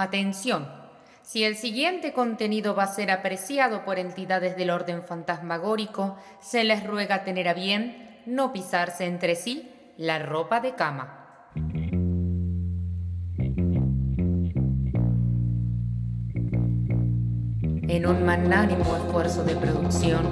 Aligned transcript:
Atención. 0.00 0.66
Si 1.20 1.44
el 1.44 1.56
siguiente 1.56 2.14
contenido 2.14 2.74
va 2.74 2.84
a 2.84 2.94
ser 2.94 3.10
apreciado 3.10 3.84
por 3.84 3.98
entidades 3.98 4.56
del 4.56 4.70
orden 4.70 5.02
fantasmagórico, 5.02 6.16
se 6.40 6.64
les 6.64 6.86
ruega 6.86 7.22
tener 7.22 7.48
a 7.48 7.54
bien 7.54 8.22
no 8.24 8.50
pisarse 8.50 9.04
entre 9.04 9.36
sí 9.36 9.70
la 9.98 10.18
ropa 10.18 10.60
de 10.60 10.74
cama. 10.74 11.50
En 17.86 18.06
un 18.06 18.24
magnánimo 18.24 18.96
esfuerzo 18.96 19.44
de 19.44 19.54
producción, 19.54 20.30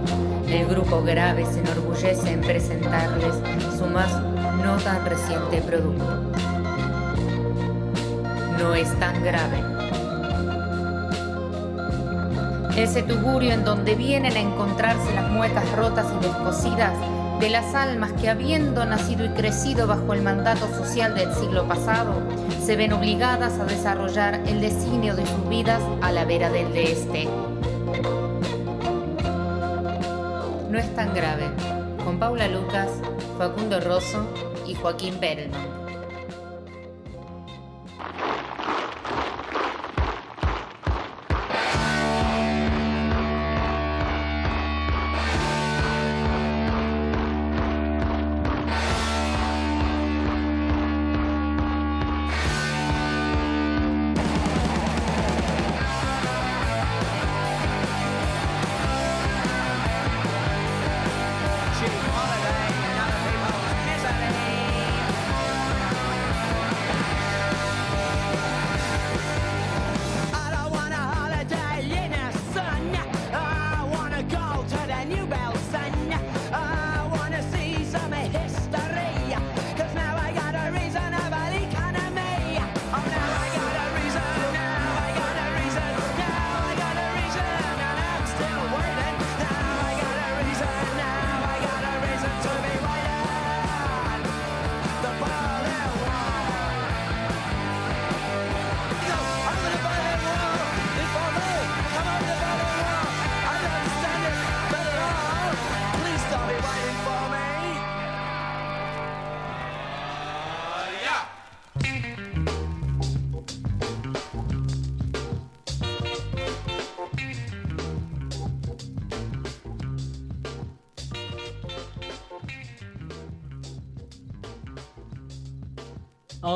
el 0.48 0.66
grupo 0.66 1.03
Grave 1.03 1.45
se 1.45 1.61
enorgullece 1.61 2.32
en 2.32 2.41
presentarles 2.41 3.35
su 3.77 3.85
más 3.85 4.19
no 4.64 4.79
tan 4.79 5.05
reciente 5.05 5.61
producto. 5.61 6.58
No 8.59 8.75
es 8.75 8.93
tan 8.99 9.23
grave. 9.23 9.63
Ese 12.77 13.03
tugurio 13.03 13.53
en 13.53 13.65
donde 13.65 13.95
vienen 13.95 14.37
a 14.37 14.41
encontrarse 14.41 15.15
las 15.15 15.30
muecas 15.30 15.71
rotas 15.77 16.07
y 16.16 16.27
descosidas 16.27 16.93
de 17.41 17.51
las 17.51 17.75
almas 17.75 18.13
que 18.15 18.29
habiendo 18.29 18.85
nacido 18.85 19.25
y 19.25 19.29
crecido 19.30 19.87
bajo 19.87 20.13
el 20.13 20.23
mandato 20.23 20.66
social 20.77 21.15
del 21.15 21.33
siglo 21.35 21.69
pasado, 21.69 22.15
se 22.65 22.75
ven 22.75 22.93
obligadas 22.93 23.61
a 23.61 23.65
desarrollar 23.65 24.35
el 24.47 24.61
designio 24.61 25.15
de 25.15 25.25
sus 25.25 25.49
vidas 25.49 25.80
a 26.02 26.11
la 26.11 26.25
vera 26.25 26.51
del 26.51 26.73
de 26.73 26.93
este. 26.93 27.29
No 30.69 30.79
es 30.79 30.95
tan 30.97 31.15
grave, 31.15 31.45
con 32.05 32.19
Paula 32.19 32.49
Lucas, 32.49 32.91
Facundo 33.38 33.80
Rosso 33.80 34.27
y 34.66 34.75
Joaquín 34.75 35.15
Perelman. 35.21 35.77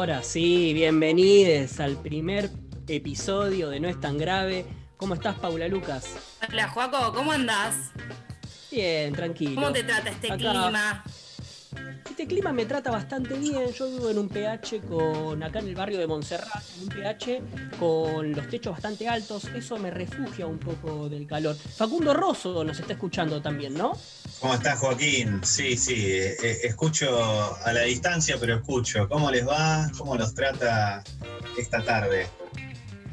Ahora 0.02 0.24
sí, 0.24 0.72
bienvenidos 0.74 1.78
al 1.78 1.96
primer 1.96 2.50
episodio 2.88 3.70
de 3.70 3.78
No 3.78 3.88
es 3.88 4.00
tan 4.00 4.18
grave. 4.18 4.66
¿Cómo 4.96 5.14
estás, 5.14 5.38
Paula 5.38 5.68
Lucas? 5.68 6.16
Hola, 6.50 6.68
Joaco, 6.70 7.12
¿cómo 7.12 7.30
andás? 7.30 7.92
Bien, 8.68 9.12
tranquilo. 9.14 9.54
¿Cómo 9.54 9.70
te 9.72 9.84
trata 9.84 10.10
este 10.10 10.30
clima? 10.30 11.04
Este 12.10 12.26
clima 12.26 12.52
me 12.52 12.66
trata 12.66 12.91
bastante 12.91 13.34
bien. 13.34 13.72
Yo 13.72 13.88
vivo 13.88 14.10
en 14.10 14.18
un 14.18 14.28
PH 14.28 14.80
con 14.88 15.41
acá 15.41 15.60
en 15.60 15.68
el 15.68 15.76
barrio 15.76 16.00
de 16.00 16.08
Montserrat, 16.08 16.64
en 16.78 16.82
un 16.82 16.88
PH 16.88 17.42
con 17.78 18.32
los 18.32 18.48
techos 18.48 18.72
bastante 18.72 19.08
altos. 19.08 19.44
Eso 19.54 19.78
me 19.78 19.92
refugia 19.92 20.48
un 20.48 20.58
poco 20.58 21.08
del 21.08 21.28
calor. 21.28 21.54
Facundo 21.54 22.12
Rosso 22.12 22.64
nos 22.64 22.80
está 22.80 22.94
escuchando 22.94 23.41
también, 23.41 23.74
¿no? 23.74 23.92
¿Cómo 24.42 24.54
estás, 24.54 24.80
Joaquín? 24.80 25.41
Sí, 25.44 25.76
sí, 25.76 25.94
eh, 25.94 26.36
eh, 26.42 26.58
escucho 26.64 27.08
a 27.64 27.72
la 27.72 27.82
distancia, 27.82 28.36
pero 28.41 28.56
escucho. 28.56 29.08
¿Cómo 29.08 29.30
les 29.30 29.47
va? 29.47 29.88
¿Cómo 29.97 30.16
los 30.16 30.34
trata 30.34 31.04
esta 31.56 31.84
tarde? 31.84 32.26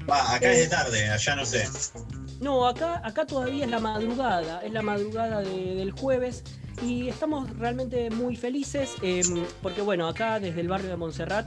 Va, 0.10 0.34
acá 0.34 0.52
es 0.52 0.62
de 0.62 0.68
tarde, 0.68 1.08
allá 1.08 1.36
no 1.36 1.46
sé. 1.46 1.70
No, 2.42 2.68
acá, 2.68 3.00
acá 3.06 3.28
todavía 3.28 3.66
es 3.66 3.70
la 3.70 3.78
madrugada, 3.78 4.62
es 4.66 4.74
la 4.74 4.82
madrugada 4.82 5.42
del 5.42 5.92
jueves 5.92 6.44
y 6.82 7.10
estamos 7.10 7.48
realmente 7.60 8.10
muy 8.10 8.36
felices 8.36 8.96
em, 9.04 9.46
porque 9.62 9.84
bueno, 9.84 10.08
acá 10.08 10.40
desde 10.40 10.62
el 10.62 10.68
barrio 10.68 10.90
de 10.90 10.96
Montserrat 10.96 11.46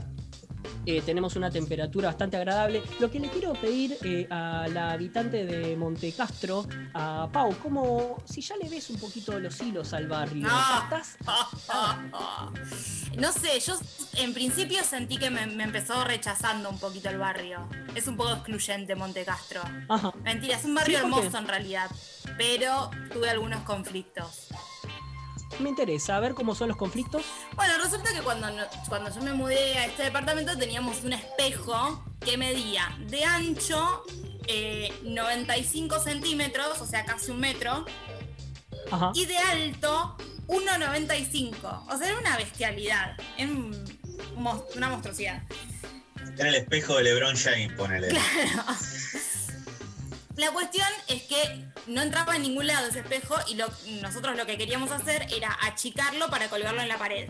eh, 0.85 1.01
tenemos 1.01 1.35
una 1.35 1.49
temperatura 1.49 2.09
bastante 2.09 2.37
agradable. 2.37 2.83
Lo 2.99 3.09
que 3.09 3.19
le 3.19 3.29
quiero 3.29 3.53
pedir 3.53 3.97
eh, 4.03 4.27
a 4.29 4.67
la 4.67 4.91
habitante 4.91 5.45
de 5.45 5.75
Montecastro, 5.75 6.67
a 6.93 7.29
Pau, 7.31 7.55
como 7.59 8.21
si 8.25 8.41
ya 8.41 8.55
le 8.57 8.69
ves 8.69 8.89
un 8.89 8.97
poquito 8.97 9.39
los 9.39 9.59
hilos 9.61 9.93
al 9.93 10.07
barrio. 10.07 10.47
No. 10.47 10.83
¿Estás? 10.83 11.17
no 13.17 13.31
sé, 13.31 13.59
yo 13.59 13.77
en 14.17 14.33
principio 14.33 14.83
sentí 14.83 15.17
que 15.17 15.29
me, 15.29 15.43
empezó 15.43 16.03
rechazando 16.03 16.69
un 16.69 16.79
poquito 16.79 17.09
el 17.09 17.17
barrio. 17.17 17.67
Es 17.95 18.07
un 18.07 18.17
poco 18.17 18.33
excluyente 18.33 18.95
Montecastro. 18.95 19.61
Mentira, 20.23 20.57
es 20.57 20.65
un 20.65 20.75
barrio 20.75 20.99
hermoso 20.99 21.37
en 21.37 21.47
realidad, 21.47 21.89
pero 22.37 22.89
tuve 23.11 23.29
algunos 23.29 23.63
conflictos 23.63 24.49
me 25.59 25.69
interesa, 25.69 26.17
a 26.17 26.19
ver 26.19 26.33
cómo 26.33 26.55
son 26.55 26.67
los 26.69 26.77
conflictos. 26.77 27.23
Bueno, 27.55 27.73
resulta 27.81 28.13
que 28.13 28.21
cuando, 28.21 28.47
cuando 28.87 29.13
yo 29.13 29.21
me 29.21 29.33
mudé 29.33 29.77
a 29.77 29.85
este 29.85 30.03
departamento 30.03 30.57
teníamos 30.57 31.03
un 31.03 31.13
espejo 31.13 32.03
que 32.19 32.37
medía 32.37 32.95
de 33.07 33.23
ancho 33.23 34.03
95 35.03 35.95
eh, 35.95 35.99
centímetros, 35.99 36.81
o 36.81 36.85
sea, 36.85 37.05
casi 37.05 37.31
un 37.31 37.39
metro, 37.39 37.85
y 39.13 39.25
de 39.25 39.37
alto 39.37 40.17
1,95. 40.47 41.83
O 41.89 41.97
sea, 41.97 42.07
era 42.07 42.19
una 42.19 42.37
bestialidad, 42.37 43.17
era 43.37 43.51
una 44.35 44.89
monstruosidad. 44.89 45.43
Era 46.37 46.49
el 46.49 46.55
espejo 46.55 46.97
de 46.97 47.03
LeBron 47.03 47.35
James, 47.35 47.71
ponele. 47.73 48.09
Claro. 48.09 48.63
La 50.35 50.51
cuestión 50.51 50.87
es 51.07 51.23
que 51.23 51.65
no 51.87 52.01
entraba 52.01 52.35
en 52.35 52.41
ningún 52.41 52.67
lado 52.67 52.87
ese 52.87 52.99
espejo 52.99 53.35
y 53.47 53.55
nosotros 54.01 54.35
lo 54.35 54.45
que 54.45 54.57
queríamos 54.57 54.91
hacer 54.91 55.27
era 55.35 55.57
achicarlo 55.61 56.29
para 56.29 56.49
colgarlo 56.49 56.81
en 56.81 56.87
la 56.87 56.97
pared. 56.97 57.29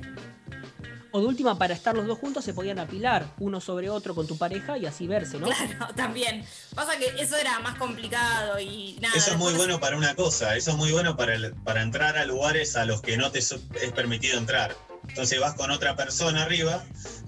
O 1.16 1.20
de 1.20 1.28
última, 1.28 1.60
para 1.60 1.76
estar 1.76 1.96
los 1.96 2.08
dos 2.08 2.18
juntos 2.18 2.44
se 2.44 2.56
podían 2.56 2.80
apilar 2.80 3.28
uno 3.38 3.62
sobre 3.62 3.88
otro 3.88 4.16
con 4.16 4.26
tu 4.26 4.36
pareja 4.36 4.80
y 4.80 4.88
así 4.88 5.06
verse, 5.06 5.38
¿no? 5.38 5.46
Claro, 5.46 5.94
también. 5.96 6.44
Pasa 6.74 6.98
que 6.98 7.06
eso 7.22 7.36
era 7.36 7.60
más 7.60 7.78
complicado 7.78 8.60
y 8.60 8.98
nada. 9.00 9.14
Eso 9.16 9.32
es 9.32 9.38
muy 9.38 9.54
bueno 9.54 9.80
para 9.80 9.96
una 9.96 10.16
cosa, 10.16 10.56
eso 10.56 10.72
es 10.72 10.78
muy 10.78 10.92
bueno 10.92 11.16
para, 11.16 11.38
para 11.64 11.84
entrar 11.84 12.18
a 12.18 12.26
lugares 12.26 12.76
a 12.76 12.86
los 12.86 13.02
que 13.04 13.16
no 13.16 13.32
te 13.32 13.40
es 13.40 13.54
permitido 13.94 14.40
entrar. 14.40 14.76
Entonces 15.08 15.40
vas 15.40 15.54
con 15.54 15.70
otra 15.70 15.96
persona 15.96 16.42
arriba, 16.42 16.84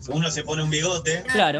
uno 0.07 0.31
se 0.31 0.43
pone 0.43 0.63
un 0.63 0.71
bigote. 0.71 1.21
Claro. 1.23 1.59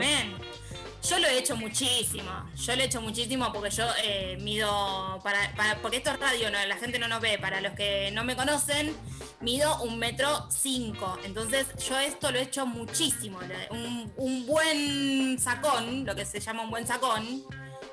Yo 1.10 1.20
lo 1.20 1.28
he 1.28 1.38
hecho 1.38 1.56
muchísimo, 1.56 2.32
yo 2.56 2.76
lo 2.76 2.82
he 2.82 2.86
hecho 2.86 3.00
muchísimo 3.00 3.54
porque 3.54 3.70
yo 3.70 3.86
eh, 4.04 4.38
mido, 4.42 5.20
para, 5.24 5.78
porque 5.80 5.98
esto 5.98 6.10
es 6.10 6.20
radio, 6.20 6.50
¿no? 6.50 6.58
la 6.66 6.78
gente 6.78 6.98
no 6.98 7.08
nos 7.08 7.22
ve, 7.22 7.38
para 7.38 7.62
los 7.62 7.74
que 7.74 8.10
no 8.12 8.24
me 8.24 8.36
conocen, 8.36 8.96
mido 9.40 9.84
un 9.84 10.00
metro 10.00 10.50
cinco, 10.50 11.20
entonces 11.24 11.68
yo 11.88 12.00
esto 12.00 12.32
lo 12.32 12.40
he 12.40 12.42
hecho 12.42 12.66
muchísimo, 12.66 13.40
un, 13.70 14.46
buen 14.48 15.38
sacón, 15.38 16.06
lo 16.06 16.16
que 16.16 16.26
se 16.26 16.40
llama 16.40 16.64
un 16.64 16.72
buen 16.72 16.88
sacón, 16.88 17.44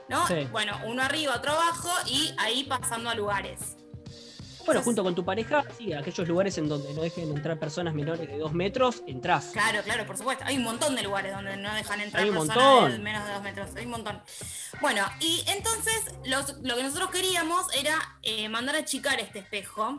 ¿no? 0.09 0.25
Bueno, 0.51 0.81
uno 0.87 1.03
arriba, 1.03 1.37
otro 1.37 1.53
abajo 1.53 1.91
y 2.07 2.35
ahí 2.39 2.65
pasando 2.65 3.11
a 3.11 3.15
lugares. 3.15 3.77
Bueno, 4.65 4.83
junto 4.83 5.03
con 5.03 5.15
tu 5.15 5.25
pareja, 5.25 5.65
sí, 5.77 5.93
aquellos 5.93 6.27
lugares 6.29 6.57
en 6.59 6.69
donde 6.69 6.93
no 6.95 7.03
dejen 7.03 7.31
entrar 7.35 7.59
personas 7.59 7.95
menores 7.95 8.29
de 8.29 8.39
dos 8.39 8.53
metros, 8.53 9.03
entrás. 9.07 9.51
Claro, 9.53 9.83
claro, 9.83 10.07
por 10.07 10.17
supuesto. 10.17 10.45
Hay 10.47 10.57
un 10.57 10.63
montón 10.65 10.95
de 10.95 11.03
lugares 11.03 11.33
donde 11.35 11.57
no 11.57 11.75
dejan 11.75 12.01
entrar 12.01 12.25
personas 12.27 12.57
montón. 12.57 12.93
de 12.93 12.99
menos 12.99 13.27
de 13.27 13.33
dos 13.33 13.43
metros. 13.43 13.71
Hay 13.77 13.85
un 13.85 13.91
montón. 13.91 14.21
Bueno, 14.81 15.05
y 15.21 15.43
entonces 15.49 15.95
los- 16.27 16.59
lo 16.63 16.77
que 16.77 16.83
nosotros 16.83 17.11
queríamos 17.11 17.67
era 17.75 17.97
eh, 18.23 18.49
mandar 18.49 18.77
a 18.77 18.79
achicar 18.81 19.19
este 19.21 19.41
espejo 19.41 19.99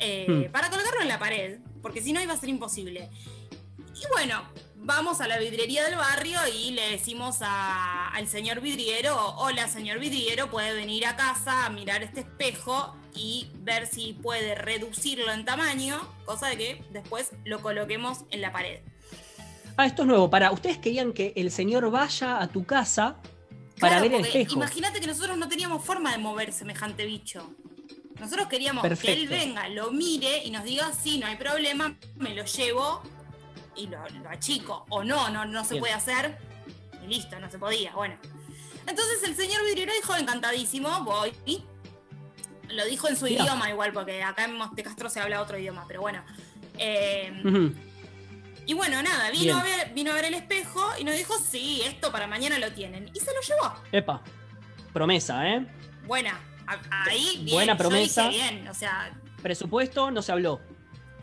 eh, 0.00 0.26
Hmm. 0.28 0.52
para 0.52 0.70
colocarlo 0.70 1.00
en 1.02 1.08
la 1.08 1.18
pared, 1.18 1.58
porque 1.82 2.00
si 2.00 2.12
no 2.12 2.20
iba 2.20 2.32
a 2.32 2.36
ser 2.36 2.48
imposible. 2.50 3.10
Y 3.96 4.02
bueno, 4.12 4.42
vamos 4.76 5.20
a 5.20 5.26
la 5.26 5.38
vidriería 5.38 5.84
del 5.84 5.96
barrio 5.96 6.38
y 6.54 6.70
le 6.70 6.90
decimos 6.90 7.38
a- 7.40 8.08
al 8.10 8.28
señor 8.28 8.60
vidriero, 8.60 9.16
hola 9.38 9.66
señor 9.66 9.98
vidriero, 9.98 10.50
puede 10.50 10.72
venir 10.72 11.04
a 11.04 11.16
casa 11.16 11.66
a 11.66 11.70
mirar 11.70 12.04
este 12.04 12.20
espejo 12.20 12.96
y 13.18 13.50
ver 13.58 13.86
si 13.86 14.12
puede 14.12 14.54
reducirlo 14.54 15.32
en 15.32 15.44
tamaño, 15.44 16.00
cosa 16.24 16.46
de 16.48 16.56
que 16.56 16.84
después 16.90 17.32
lo 17.44 17.60
coloquemos 17.60 18.24
en 18.30 18.40
la 18.40 18.52
pared. 18.52 18.80
Ah, 19.76 19.86
esto 19.86 20.02
es 20.02 20.08
nuevo. 20.08 20.30
Para, 20.30 20.50
ustedes 20.52 20.78
querían 20.78 21.12
que 21.12 21.32
el 21.36 21.50
señor 21.50 21.90
vaya 21.90 22.40
a 22.40 22.48
tu 22.48 22.64
casa 22.64 23.16
para 23.78 23.98
Claro, 23.98 24.02
ver 24.02 24.14
el 24.14 24.26
espejo. 24.26 24.54
Imagínate 24.54 25.00
que 25.00 25.06
nosotros 25.06 25.36
no 25.36 25.48
teníamos 25.48 25.84
forma 25.84 26.12
de 26.12 26.18
mover 26.18 26.52
semejante 26.52 27.04
bicho. 27.04 27.54
Nosotros 28.18 28.48
queríamos 28.48 28.84
que 28.98 29.12
él 29.12 29.28
venga, 29.28 29.68
lo 29.68 29.92
mire 29.92 30.44
y 30.44 30.50
nos 30.50 30.64
diga, 30.64 30.92
sí, 30.92 31.18
no 31.18 31.26
hay 31.26 31.36
problema, 31.36 31.96
me 32.16 32.34
lo 32.34 32.44
llevo 32.44 33.02
y 33.76 33.86
lo, 33.86 34.08
lo 34.08 34.28
achico. 34.28 34.84
O 34.90 35.04
no, 35.04 35.28
no, 35.30 35.44
no 35.44 35.64
se 35.64 35.74
Bien. 35.74 35.80
puede 35.80 35.94
hacer. 35.94 36.38
Y 37.04 37.06
listo, 37.06 37.38
no 37.38 37.50
se 37.50 37.58
podía. 37.58 37.92
Bueno. 37.94 38.16
Entonces 38.86 39.22
el 39.22 39.36
señor 39.36 39.64
vidriero 39.64 39.92
dijo, 39.92 40.16
encantadísimo, 40.16 41.04
voy. 41.04 41.32
Lo 42.70 42.84
dijo 42.86 43.08
en 43.08 43.16
su 43.16 43.26
idioma 43.26 43.70
igual, 43.70 43.92
porque 43.92 44.22
acá 44.22 44.44
en 44.44 44.56
Montecastro 44.56 45.08
se 45.10 45.20
habla 45.20 45.40
otro 45.42 45.58
idioma, 45.58 45.84
pero 45.88 46.00
bueno. 46.00 46.22
Eh, 46.78 47.32
Ujú. 47.44 47.74
y 48.66 48.74
bueno, 48.74 49.02
nada, 49.02 49.30
Bien. 49.30 49.44
vino 49.44 49.58
a, 49.58 49.62
ver, 49.62 49.92
vino 49.94 50.10
a 50.10 50.14
ver 50.14 50.26
el 50.26 50.34
espejo 50.34 50.86
y 50.98 51.04
nos 51.04 51.16
dijo, 51.16 51.34
sí, 51.38 51.80
esto 51.84 52.12
para 52.12 52.26
mañana 52.26 52.58
lo 52.58 52.70
tienen. 52.72 53.10
Y 53.14 53.20
se 53.20 53.32
lo 53.34 53.40
llevó. 53.40 53.74
Epa. 53.92 54.22
Promesa, 54.92 55.48
¿eh? 55.48 55.66
Buena. 56.06 56.38
Ahí, 56.90 57.40
bien. 57.42 57.54
Buena 57.56 57.72
yo 57.72 57.78
promesa. 57.78 58.28
dije 58.28 58.50
bien, 58.50 58.68
o 58.68 58.74
sea, 58.74 59.12
Presupuesto, 59.42 60.10
no 60.10 60.20
se 60.20 60.32
habló. 60.32 60.60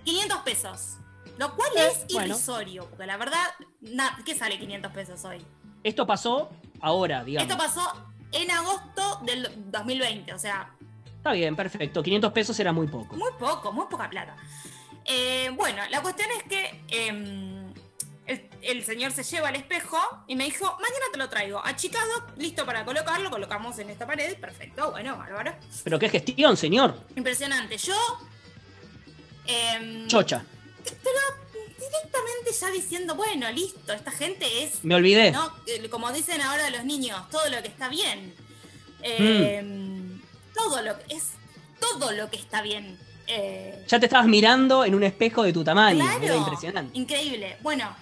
500 0.06 0.40
pesos. 0.40 0.98
Lo 1.38 1.54
cual 1.56 1.70
Eh, 1.76 1.88
es 1.92 2.14
bueno. 2.14 2.28
irrisorio, 2.34 2.90
porque 2.90 3.06
la 3.06 3.18
verdad, 3.18 3.44
na- 3.82 4.18
¿qué 4.26 4.36
sale 4.36 4.58
500 4.58 4.92
pesos 4.94 5.24
hoy? 5.26 5.46
Esto 5.84 6.08
pasó 6.08 6.50
ahora, 6.80 7.24
digamos. 7.24 7.52
Esto 7.52 7.62
pasó 7.62 8.06
en 8.32 8.50
agosto 8.52 9.20
del 9.26 9.50
2020, 9.72 10.34
o 10.34 10.40
sea, 10.40 10.72
Está 11.25 11.33
bien, 11.33 11.56
perfecto. 11.56 12.04
500 12.04 12.31
pesos 12.33 12.60
era 12.60 12.72
muy 12.72 12.86
poco. 12.86 13.16
muy 13.16 13.31
poco, 13.39 13.72
muy 13.72 13.88
poca 13.88 14.07
plata. 14.07 14.36
Eh, 15.06 15.50
bueno, 15.56 15.81
la 15.89 16.04
cuestión 16.04 16.30
es 16.38 16.44
que 16.44 16.83
em, 16.89 17.74
el, 18.27 18.48
el 18.62 18.83
señor 18.86 19.12
se 19.12 19.24
lleva 19.24 19.50
el 19.50 19.56
espejo 19.56 19.98
y 20.27 20.36
me 20.36 20.44
dijo, 20.44 20.66
mañana 20.80 21.06
te 21.12 21.18
lo 21.18 21.27
traigo, 21.27 21.60
achicado, 21.66 22.27
listo 22.38 22.63
para 22.63 22.86
colocarlo, 22.86 23.31
colocamos 23.31 23.80
en 23.80 23.89
esta 23.89 24.06
pared, 24.06 24.38
perfecto, 24.38 24.92
bueno, 24.92 25.18
bárbaro. 25.18 25.56
Pero 25.83 25.98
qué 25.98 26.10
gestión, 26.10 26.56
señor. 26.57 26.95
Impresionante. 27.16 27.75
Yo... 27.80 27.95
em, 29.48 30.06
Chocha. 30.07 30.45
directamente 30.83 32.51
ya 32.62 32.69
diciendo, 32.69 33.16
bueno, 33.16 33.50
listo, 33.51 33.94
esta 33.94 34.12
gente 34.12 34.45
es, 34.63 34.83
Me 34.83 34.94
olvidé. 34.94 35.31
¿no? 35.31 35.51
Eh, 35.66 35.89
como 35.89 36.12
dicen 36.12 36.39
ahora 36.42 36.69
los 36.69 36.86
niños, 36.86 37.19
todo 37.31 37.50
lo 37.50 37.63
que 37.63 37.69
está 37.69 37.89
bien. 37.89 38.31
Eh, 39.01 39.63
Hmm. 39.63 39.95
Todo 40.56 40.81
lo 40.81 40.98
que 41.00 41.16
es, 41.16 41.31
todo 41.80 42.12
lo 42.13 42.30
que 42.30 42.38
está 42.38 42.62
bien. 42.62 42.98
Eh, 43.28 43.84
Ya 43.88 44.00
te 44.00 44.06
estabas 44.06 44.28
mirando 44.28 44.86
en 44.86 44.96
un 44.96 45.04
espejo 45.04 45.44
de 45.44 45.52
tu 45.54 45.63
tamaño. 45.63 46.00
claro, 46.04 46.24
Era 46.24 46.36
impresionante. 46.36 46.98
increíble. 46.98 47.57
Bueno, 47.62 47.96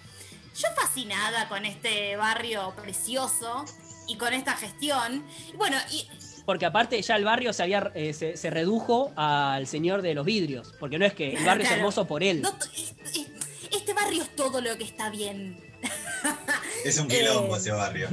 yo 0.56 0.68
fascinada 0.76 1.48
con 1.50 1.66
este 1.66 2.16
barrio 2.16 2.74
precioso 2.76 3.66
y 4.08 4.18
con 4.18 4.34
esta 4.34 4.54
gestión. 4.56 5.26
Bueno, 5.56 5.78
y 5.92 6.08
Porque 6.46 6.66
aparte 6.66 7.02
ya 7.02 7.16
el 7.16 7.24
barrio 7.24 7.54
se, 7.54 7.64
había, 7.64 7.90
eh, 7.96 8.14
se, 8.14 8.36
se 8.36 8.50
redujo 8.50 9.14
al 9.16 9.66
señor 9.66 10.02
de 10.02 10.14
los 10.14 10.26
vidrios. 10.26 10.74
Porque 10.80 11.00
no 11.00 11.06
es 11.06 11.14
que 11.14 11.34
el 11.36 11.46
barrio 11.46 11.64
es 11.64 11.70
Claro. 11.70 11.76
hermoso 11.82 12.06
por 12.06 12.22
él. 12.22 12.42
no 12.42 12.54
es- 12.76 12.94
es- 13.16 13.28
este 13.72 13.94
barrio 13.94 14.24
es 14.24 14.36
todo 14.36 14.60
lo 14.62 14.78
que 14.78 14.84
está 14.84 15.10
bien. 15.10 15.58
Es 16.86 17.00
un 17.00 17.08
quilombo 17.08 17.56
Eh. 17.56 17.60
ese 17.60 17.72
barrio. 17.72 18.08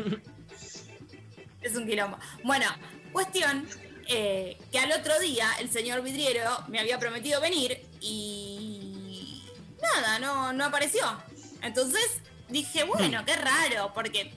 Es 1.61 1.75
un 1.77 1.87
quilombo. 1.87 2.19
Bueno, 2.45 2.67
cuestión 3.13 3.67
eh, 4.11 4.59
que 4.73 4.79
al 4.79 4.93
otro 4.93 5.19
día 5.21 5.49
el 5.61 5.71
señor 5.71 6.03
vidriero 6.03 6.51
me 6.69 6.79
había 6.81 6.99
prometido 6.99 7.41
venir 7.41 7.81
y 8.01 9.43
nada, 9.81 10.19
no, 10.19 10.53
no 10.53 10.65
apareció. 10.67 11.03
Entonces 11.63 12.05
dije, 12.49 12.85
bueno, 12.85 13.25
qué 13.25 13.37
raro, 13.37 13.93
porque 13.95 14.35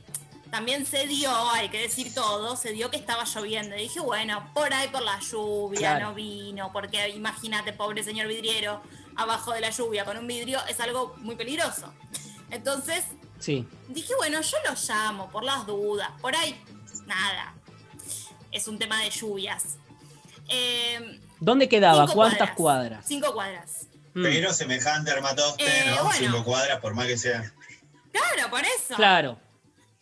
también 0.52 0.86
se 0.86 1.08
dio, 1.08 1.32
hay 1.52 1.70
que 1.70 1.80
decir 1.80 2.14
todo, 2.14 2.56
se 2.56 2.72
dio 2.72 2.92
que 2.92 2.98
estaba 2.98 3.24
lloviendo. 3.26 3.76
Y 3.76 3.84
dije, 3.84 4.00
bueno, 4.00 4.50
por 4.54 4.74
ahí 4.74 4.88
por 4.90 5.02
la 5.02 5.20
lluvia 5.20 5.80
Claro. 5.80 6.10
no 6.10 6.14
vino, 6.14 6.72
porque 6.72 7.10
imagínate, 7.10 7.74
pobre 7.74 8.04
señor 8.04 8.28
vidriero, 8.28 8.82
abajo 9.16 9.52
de 9.54 9.62
la 9.62 9.70
lluvia 9.72 10.06
con 10.06 10.18
un 10.18 10.28
vidrio, 10.28 10.60
es 10.68 10.80
algo 10.80 11.16
muy 11.18 11.36
peligroso. 11.36 11.92
Entonces 12.52 13.04
Sí. 13.40 13.68
Dije, 13.90 14.14
bueno, 14.18 14.40
yo 14.40 14.58
lo 14.66 14.74
llamo 14.88 15.30
por 15.30 15.44
las 15.44 15.66
dudas. 15.66 16.10
Por 16.22 16.34
ahí, 16.34 16.56
nada. 17.06 17.54
Es 18.54 18.68
un 18.68 18.78
tema 18.80 19.02
de 19.02 19.10
lluvias. 19.10 19.78
Eh, 20.48 21.20
¿Dónde 21.40 21.68
quedaba? 21.68 22.08
¿Cuántas 22.08 22.52
cuadras? 22.52 23.06
Cinco 23.08 23.34
cuadras. 23.34 23.88
Mm, 24.14 24.24
Pero 24.24 24.54
semejante 24.54 25.12
armatoste, 25.12 25.66
Eh, 25.66 25.84
¿no? 25.88 26.04
bueno. 26.04 26.20
Cinco 26.20 26.44
cuadras, 26.44 26.80
por 26.80 26.94
más 26.94 27.08
que 27.08 27.18
sea. 27.18 27.52
Claro, 28.12 28.50
por 28.50 28.62
eso. 28.62 28.96
Claro. 28.96 29.40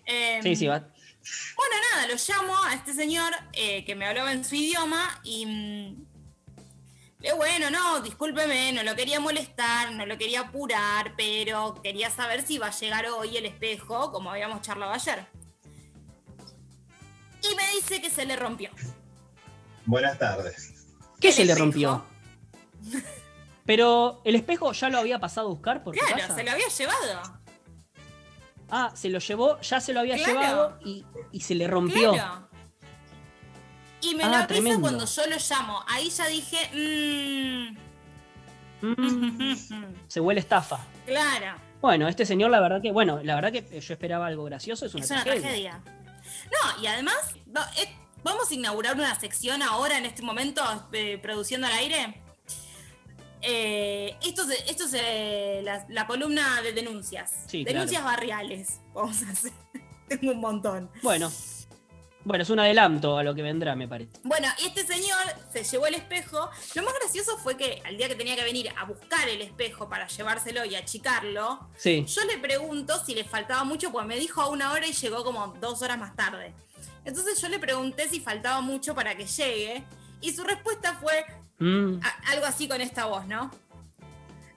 Eh, 0.05 0.39
Sí, 0.43 0.55
sí, 0.55 0.67
va. 0.67 0.79
Bueno, 0.79 1.75
nada, 1.93 2.07
lo 2.07 2.15
llamo 2.15 2.63
a 2.65 2.73
este 2.73 2.93
señor 2.93 3.31
eh, 3.53 3.85
que 3.85 3.95
me 3.95 4.05
hablaba 4.05 4.31
en 4.33 4.43
su 4.43 4.55
idioma 4.55 5.19
y. 5.23 5.45
mm, 5.45 6.05
bueno, 7.37 7.69
no, 7.69 8.01
discúlpeme, 8.01 8.73
no 8.73 8.81
lo 8.83 8.95
quería 8.95 9.19
molestar, 9.19 9.91
no 9.93 10.05
lo 10.07 10.17
quería 10.17 10.41
apurar, 10.41 11.13
pero 11.15 11.79
quería 11.83 12.09
saber 12.09 12.41
si 12.45 12.55
iba 12.55 12.67
a 12.67 12.71
llegar 12.71 13.05
hoy 13.07 13.37
el 13.37 13.45
espejo, 13.45 14.11
como 14.11 14.31
habíamos 14.31 14.61
charlado 14.61 14.91
ayer. 14.91 15.25
Y 17.43 17.55
me 17.55 17.67
dice 17.75 18.01
que 18.01 18.09
se 18.09 18.25
le 18.25 18.35
rompió. 18.35 18.69
Buenas 19.85 20.17
tardes. 20.19 20.85
¿Qué 21.19 21.29
el 21.29 21.33
se 21.33 21.45
le 21.45 21.55
rompió? 21.55 22.05
Pero 23.65 24.21
el 24.25 24.35
espejo 24.35 24.71
ya 24.73 24.89
lo 24.89 24.97
había 24.99 25.19
pasado 25.19 25.47
a 25.47 25.51
buscar 25.51 25.83
por 25.83 25.93
tu 25.95 25.99
Claro, 25.99 26.17
casa. 26.21 26.35
se 26.35 26.43
lo 26.43 26.51
había 26.51 26.67
llevado. 26.67 27.21
Ah, 28.69 28.91
se 28.95 29.09
lo 29.09 29.19
llevó, 29.19 29.59
ya 29.61 29.79
se 29.81 29.93
lo 29.93 29.99
había 29.99 30.15
Claro. 30.15 30.31
llevado 30.39 30.79
y, 30.83 31.05
y 31.31 31.41
se 31.41 31.55
le 31.55 31.67
rompió. 31.67 32.13
Claro. 32.13 32.47
Y 34.01 34.15
me 34.15 34.23
Ah, 34.23 34.27
lo 34.29 34.33
avisa 34.35 34.47
tremendo. 34.47 34.81
cuando 34.81 35.05
yo 35.05 35.27
lo 35.27 35.35
llamo. 35.37 35.83
Ahí 35.87 36.09
ya 36.09 36.27
dije, 36.27 36.57
mmm, 36.73 37.77
Mm, 38.83 39.55
se 40.07 40.19
huele 40.19 40.39
estafa. 40.39 40.79
claro, 41.05 41.55
Bueno, 41.81 42.07
este 42.07 42.25
señor, 42.25 42.49
la 42.49 42.59
verdad 42.59 42.81
que, 42.81 42.91
bueno, 42.91 43.21
la 43.23 43.35
verdad 43.35 43.51
que 43.51 43.79
yo 43.79 43.93
esperaba 43.93 44.25
algo 44.25 44.43
gracioso, 44.45 44.87
es 44.87 44.95
una, 44.95 45.03
es 45.05 45.11
una 45.11 45.23
tragedia. 45.23 45.83
No, 46.51 46.83
y 46.83 46.87
además, 46.87 47.15
eh, 47.77 47.95
vamos 48.23 48.51
a 48.51 48.53
inaugurar 48.53 48.95
una 48.95 49.17
sección 49.19 49.61
ahora, 49.61 49.97
en 49.97 50.05
este 50.05 50.21
momento, 50.21 50.61
eh, 50.91 51.17
produciendo 51.17 51.67
al 51.67 51.73
aire. 51.73 52.21
Eh, 53.41 54.17
esto 54.23 54.43
es, 54.43 54.63
esto 54.67 54.85
es 54.85 55.63
la, 55.63 55.85
la 55.89 56.07
columna 56.07 56.61
de 56.61 56.73
denuncias. 56.73 57.31
Sí, 57.47 57.63
denuncias 57.63 58.03
barriales. 58.03 58.81
Vamos 58.93 59.23
a 59.23 59.31
hacer. 59.31 59.51
Tengo 60.07 60.33
un 60.33 60.41
montón. 60.41 60.91
Bueno, 61.01 61.31
bueno, 62.23 62.43
es 62.43 62.49
un 62.49 62.59
adelanto 62.59 63.17
a 63.17 63.23
lo 63.23 63.33
que 63.35 63.41
vendrá, 63.41 63.75
me 63.75 63.87
parece. 63.87 64.11
Bueno, 64.23 64.47
y 64.63 64.67
este 64.67 64.85
señor 64.85 65.17
se 65.51 65.63
llevó 65.63 65.87
el 65.87 65.95
espejo. 65.95 66.49
Lo 66.75 66.83
más 66.83 66.93
gracioso 66.99 67.37
fue 67.37 67.57
que 67.57 67.81
al 67.85 67.97
día 67.97 68.07
que 68.07 68.15
tenía 68.15 68.35
que 68.35 68.43
venir 68.43 68.71
a 68.77 68.85
buscar 68.85 69.27
el 69.29 69.41
espejo 69.41 69.89
para 69.89 70.07
llevárselo 70.07 70.63
y 70.65 70.75
achicarlo, 70.75 71.67
Sí. 71.75 72.05
yo 72.07 72.23
le 72.25 72.37
pregunto 72.37 73.03
si 73.05 73.15
le 73.15 73.23
faltaba 73.23 73.63
mucho, 73.63 73.91
pues 73.91 74.05
me 74.05 74.17
dijo 74.17 74.41
a 74.41 74.49
una 74.49 74.71
hora 74.71 74.85
y 74.87 74.93
llegó 74.93 75.23
como 75.23 75.47
dos 75.59 75.81
horas 75.81 75.97
más 75.97 76.15
tarde. 76.15 76.53
Entonces 77.05 77.41
yo 77.41 77.49
le 77.49 77.57
pregunté 77.59 78.07
si 78.07 78.19
faltaba 78.19 78.61
mucho 78.61 78.93
para 78.93 79.15
que 79.15 79.25
llegue, 79.25 79.83
y 80.21 80.31
su 80.33 80.43
respuesta 80.43 80.97
fue 81.01 81.25
Mm, 81.63 81.99
algo 82.31 82.45
así 82.47 82.67
con 82.67 82.81
esta 82.81 83.05
voz, 83.05 83.27
¿no? 83.27 83.51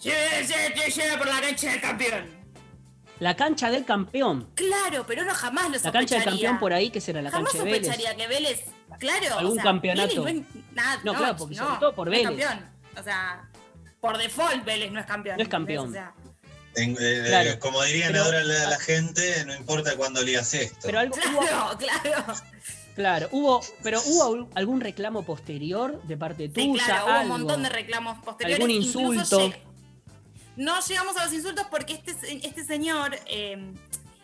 Llega, 0.01 0.41
llega, 0.41 0.87
llega 0.89 1.19
por 1.19 1.27
la 1.27 1.41
cancha 1.41 1.71
del 1.71 1.81
campeón. 1.81 2.34
La 3.25 3.35
cancha 3.37 3.71
del 3.71 3.87
campeón. 3.87 4.51
Claro, 4.55 5.07
pero 5.07 5.23
uno 5.23 5.33
jamás 5.35 5.71
lo 5.71 5.79
La 5.83 5.93
cancha 5.93 6.17
del 6.17 6.25
campeón 6.25 6.59
por 6.59 6.75
ahí, 6.75 6.91
que 6.91 7.01
será 7.01 7.23
la 7.23 7.31
Jamás 7.31 7.53
cancha 7.53 7.65
de 7.65 7.71
Vélez. 7.73 7.87
sospecharía 7.87 8.17
que 8.19 8.27
Vélez, 8.29 8.65
claro, 8.99 9.39
Algún 9.39 9.53
o 9.53 9.55
sea, 9.55 9.63
campeonato. 9.65 10.23
Vélez 10.25 10.45
no 10.45 10.61
es 10.61 10.67
nada, 10.75 11.01
No, 11.05 11.15
claro, 11.15 11.37
porque 11.39 11.55
no, 11.55 11.65
sobre 11.65 11.81
todo 11.81 11.95
por 11.95 12.07
no 12.09 12.13
es 12.13 12.19
Vélez. 12.29 12.47
campeón. 12.47 12.71
O 12.99 13.03
sea, 13.03 13.49
por 14.01 14.19
default 14.19 14.63
Vélez 14.67 14.93
no 14.93 15.01
es 15.01 15.07
campeón. 15.07 15.37
No 15.39 15.43
es 15.43 15.49
campeón. 15.49 15.89
O 15.89 15.93
sea, 15.93 16.13
En- 16.77 16.97
eh, 17.01 17.23
Claro. 17.29 17.59
como 17.61 17.83
dirían 17.85 18.13
Pero- 18.13 18.25
ahora 18.25 18.45
la, 18.45 18.69
la 18.69 18.79
gente, 18.79 19.45
no 19.47 19.55
importa 19.55 19.97
cuándo 19.97 20.23
leas 20.23 20.53
esto. 20.53 20.81
Pero 20.83 20.99
algo, 20.99 21.17
hubo, 21.33 21.41
claro, 21.79 21.79
claro. 21.79 22.35
Claro, 22.95 23.29
hubo, 23.33 23.61
pero 23.83 24.01
hubo 24.05 24.49
algún 24.55 24.81
reclamo 24.81 25.25
posterior 25.25 26.01
de 26.03 26.17
parte 26.17 26.49
Sí, 26.49 26.53
tuya. 26.53 26.85
claro, 26.85 27.07
hubo 27.07 27.21
un 27.23 27.29
montón 27.29 27.63
de 27.63 27.69
reclamos 27.71 28.23
posteriores. 28.23 28.57
¿Algún 28.63 28.71
insulto? 28.71 29.53
No 30.57 30.81
llegamos 30.81 31.17
a 31.17 31.25
los 31.25 31.33
insultos 31.35 31.67
porque 31.71 31.95
este, 32.05 32.47
este 32.47 32.65
señor 32.65 33.17
eh, 33.27 33.73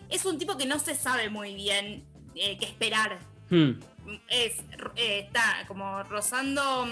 es 0.09 0.25
un 0.25 0.39
tipo 0.39 0.57
que 0.57 0.67
no 0.67 0.79
se 0.79 0.95
sabe 0.95 1.29
muy 1.29 1.55
bien 1.55 2.05
eh, 2.35 2.57
qué 2.59 2.67
esperar. 2.67 3.19
Hmm. 3.51 3.81
Es, 4.29 4.61
eh, 4.97 5.21
está 5.27 5.65
como 5.67 6.03
rozando. 6.05 6.87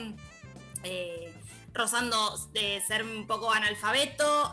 rozando 1.75 2.37
de 2.53 2.83
ser 2.87 3.05
un 3.05 3.27
poco 3.27 3.53
analfabeto, 3.53 4.53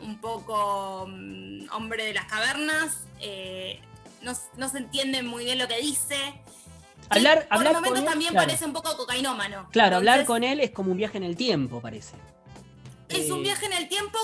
un 0.00 0.20
poco 0.20 1.06
mm, 1.08 1.66
hombre 1.72 2.04
de 2.06 2.14
las 2.14 2.24
cavernas, 2.26 3.04
no, 4.22 4.32
no 4.56 4.68
se 4.68 4.78
entiende 4.78 5.22
muy 5.22 5.44
bien 5.44 5.58
lo 5.58 5.68
que 5.68 5.78
dice. 5.80 6.16
Hablar- 7.08 7.44
Y 7.44 7.48
por 7.48 7.58
hablar 7.58 7.74
momentos 7.74 7.90
con 7.90 7.98
él, 7.98 8.04
también 8.04 8.30
claro. 8.32 8.46
parece 8.48 8.64
un 8.64 8.72
poco 8.72 8.96
cocainómano. 8.96 9.68
Claro, 9.70 9.96
hablar 9.96 10.24
con 10.24 10.42
él 10.42 10.58
es 10.60 10.70
como 10.72 10.90
un 10.90 10.96
viaje 10.96 11.18
en 11.18 11.24
el 11.24 11.36
tiempo, 11.36 11.80
parece. 11.80 12.16
Es 13.08 13.30
un 13.30 13.40
Eh, 13.40 13.42
viaje 13.42 13.66
en 13.66 13.72
el 13.72 13.88
tiempo 13.88 14.18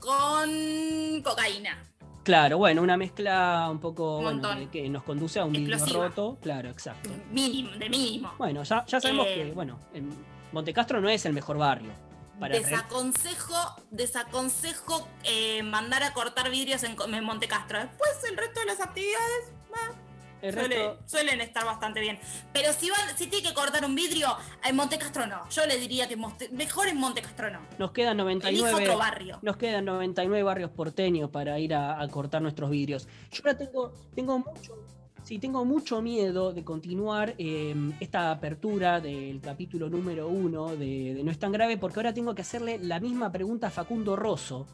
con 0.00 1.22
cocaína. 1.22 1.82
Claro, 2.22 2.58
bueno, 2.58 2.82
una 2.82 2.96
mezcla 2.96 3.68
un 3.70 3.78
poco 3.78 4.18
Un 4.18 4.40
bueno, 4.40 4.70
que, 4.72 4.88
nos 4.88 5.04
conduce 5.04 5.38
a 5.38 5.44
un 5.44 5.52
vidrio 5.52 5.78
roto. 5.86 6.38
Claro, 6.42 6.68
exacto. 6.70 7.08
Mínimo, 7.30 7.70
de 7.72 7.88
mínimo. 7.88 8.34
Bueno, 8.36 8.64
ya, 8.64 8.84
ya 8.86 9.00
sabemos 9.00 9.26
Eh, 9.28 9.34
que, 9.34 9.52
bueno, 9.52 9.78
en 9.94 10.10
Montecastro 10.52 11.00
no 11.00 11.08
es 11.08 11.24
el 11.24 11.32
mejor 11.32 11.56
barrio. 11.58 11.92
Para 12.40 12.56
Desaconsejo, 12.56 13.54
desaconsejo 13.90 15.08
eh, 15.24 15.62
mandar 15.62 16.02
a 16.02 16.12
cortar 16.12 16.50
vidrios 16.50 16.82
en, 16.82 16.96
en 17.14 17.24
Montecastro. 17.24 17.78
Después 17.78 18.10
el 18.28 18.36
resto 18.36 18.60
de 18.60 18.66
las 18.66 18.80
actividades 18.80 19.52
el 19.72 20.05
suele- 20.40 20.94
suelen 21.06 21.40
estar 21.40 21.64
bastante 21.64 22.00
bien. 22.00 22.18
Pero 22.52 22.72
si 22.72 22.90
van, 22.90 23.16
si 23.16 23.26
tiene 23.26 23.48
que 23.48 23.54
cortar 23.54 23.84
un 23.84 23.94
vidrio, 23.94 24.28
en 24.64 24.76
Montecastro 24.76 25.26
no. 25.26 25.48
Yo 25.50 25.66
le 25.66 25.78
diría 25.78 26.08
que 26.08 26.16
Monte- 26.16 26.48
mejor 26.50 26.88
en 26.88 26.98
Montecastro 26.98 27.50
no. 27.50 27.60
nos 27.78 27.92
quedan 27.92 28.18
Elijo 28.20 28.66
99. 28.66 28.84
otro 28.84 28.98
barrio. 28.98 29.38
Nos 29.42 29.56
quedan 29.56 29.84
99 29.84 30.42
barrios 30.42 30.70
porteños 30.70 31.30
para 31.30 31.58
ir 31.58 31.74
a, 31.74 32.00
a 32.00 32.08
cortar 32.08 32.42
nuestros 32.42 32.70
vidrios. 32.70 33.08
Yo 33.30 33.42
ahora 33.44 33.58
tengo, 33.58 33.92
tengo 34.14 34.38
mucho, 34.38 34.74
sí, 35.22 35.38
tengo 35.38 35.64
mucho 35.64 36.02
miedo 36.02 36.52
de 36.52 36.64
continuar 36.64 37.34
eh, 37.38 37.74
esta 38.00 38.30
apertura 38.30 39.00
del 39.00 39.40
capítulo 39.40 39.88
número 39.88 40.28
uno 40.28 40.68
de, 40.76 41.14
de 41.14 41.24
No 41.24 41.30
es 41.30 41.38
tan 41.38 41.52
grave, 41.52 41.76
porque 41.76 41.98
ahora 42.00 42.14
tengo 42.14 42.34
que 42.34 42.42
hacerle 42.42 42.78
la 42.78 43.00
misma 43.00 43.32
pregunta 43.32 43.68
a 43.68 43.70
Facundo 43.70 44.14
Rosso 44.16 44.66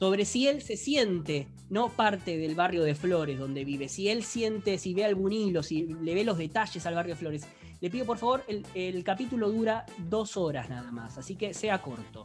sobre 0.00 0.24
si 0.24 0.48
él 0.48 0.62
se 0.62 0.78
siente, 0.78 1.46
no 1.68 1.90
parte 1.90 2.38
del 2.38 2.54
barrio 2.54 2.82
de 2.82 2.94
Flores 2.94 3.38
donde 3.38 3.66
vive, 3.66 3.88
si 3.90 4.08
él 4.08 4.24
siente, 4.24 4.78
si 4.78 4.94
ve 4.94 5.04
algún 5.04 5.30
hilo, 5.30 5.62
si 5.62 5.94
le 6.02 6.14
ve 6.14 6.24
los 6.24 6.38
detalles 6.38 6.86
al 6.86 6.94
barrio 6.94 7.14
de 7.14 7.20
Flores. 7.20 7.42
Le 7.82 7.90
pido 7.90 8.06
por 8.06 8.16
favor, 8.16 8.42
el, 8.74 9.04
capítulo 9.04 9.50
dura 9.50 9.84
dos 9.98 10.38
horas 10.38 10.70
nada 10.70 10.90
más, 10.90 11.18
así 11.18 11.36
que 11.36 11.52
sea 11.52 11.82
corto. 11.82 12.24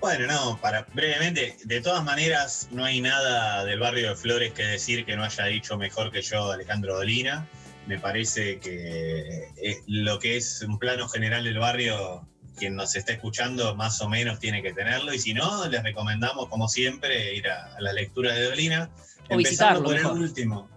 Bueno, 0.00 0.26
no, 0.26 0.60
para 0.60 0.82
brevemente, 0.92 1.56
de 1.64 1.80
todas 1.80 2.04
maneras, 2.04 2.68
no 2.70 2.84
hay 2.84 3.00
nada 3.00 3.64
del 3.64 3.80
barrio 3.80 4.10
de 4.10 4.16
Flores 4.16 4.52
que 4.52 4.64
decir 4.64 5.06
que 5.06 5.16
no 5.16 5.24
haya 5.24 5.46
dicho 5.46 5.78
mejor 5.78 6.12
que 6.12 6.20
yo 6.20 6.50
Alejandro 6.52 6.96
Dolina. 6.96 7.48
Me 7.86 7.98
parece 7.98 8.58
que 8.58 9.48
eh, 9.56 9.82
lo 9.86 10.18
que 10.18 10.36
es 10.36 10.60
un 10.62 10.78
plano 10.78 11.08
general 11.08 11.44
del 11.44 11.58
barrio, 11.58 12.26
quien 12.56 12.74
nos 12.74 12.96
está 12.96 13.12
escuchando 13.12 13.74
más 13.76 14.00
o 14.00 14.08
menos 14.08 14.38
tiene 14.40 14.62
que 14.62 14.72
tenerlo. 14.72 15.12
Y 15.12 15.18
si 15.18 15.34
no, 15.34 15.66
les 15.68 15.82
recomendamos, 15.82 16.48
como 16.48 16.68
siempre, 16.68 17.34
ir 17.34 17.48
a, 17.48 17.76
a 17.76 17.80
la 17.80 17.92
lectura 17.92 18.32
de 18.34 18.44
Dolina. 18.44 18.90
O 19.28 19.34
empezando 19.34 19.36
visitarlo 19.38 19.82
por 19.84 19.94
mejor. 19.94 20.16
el 20.16 20.22
último. 20.22 20.68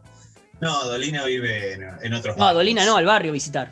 No, 0.61 0.83
Dolina 0.85 1.25
vive 1.25 1.73
en, 1.73 1.83
en 2.01 2.13
otros 2.13 2.35
No, 2.37 2.45
barrios. 2.45 2.59
Dolina 2.59 2.85
no, 2.85 2.97
al 2.97 3.05
barrio 3.05 3.31
visitar. 3.31 3.71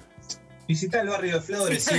Visita 0.67 0.99
el 0.99 1.07
barrio 1.07 1.35
de 1.35 1.41
Flores 1.41 1.85
Sí. 1.85 1.95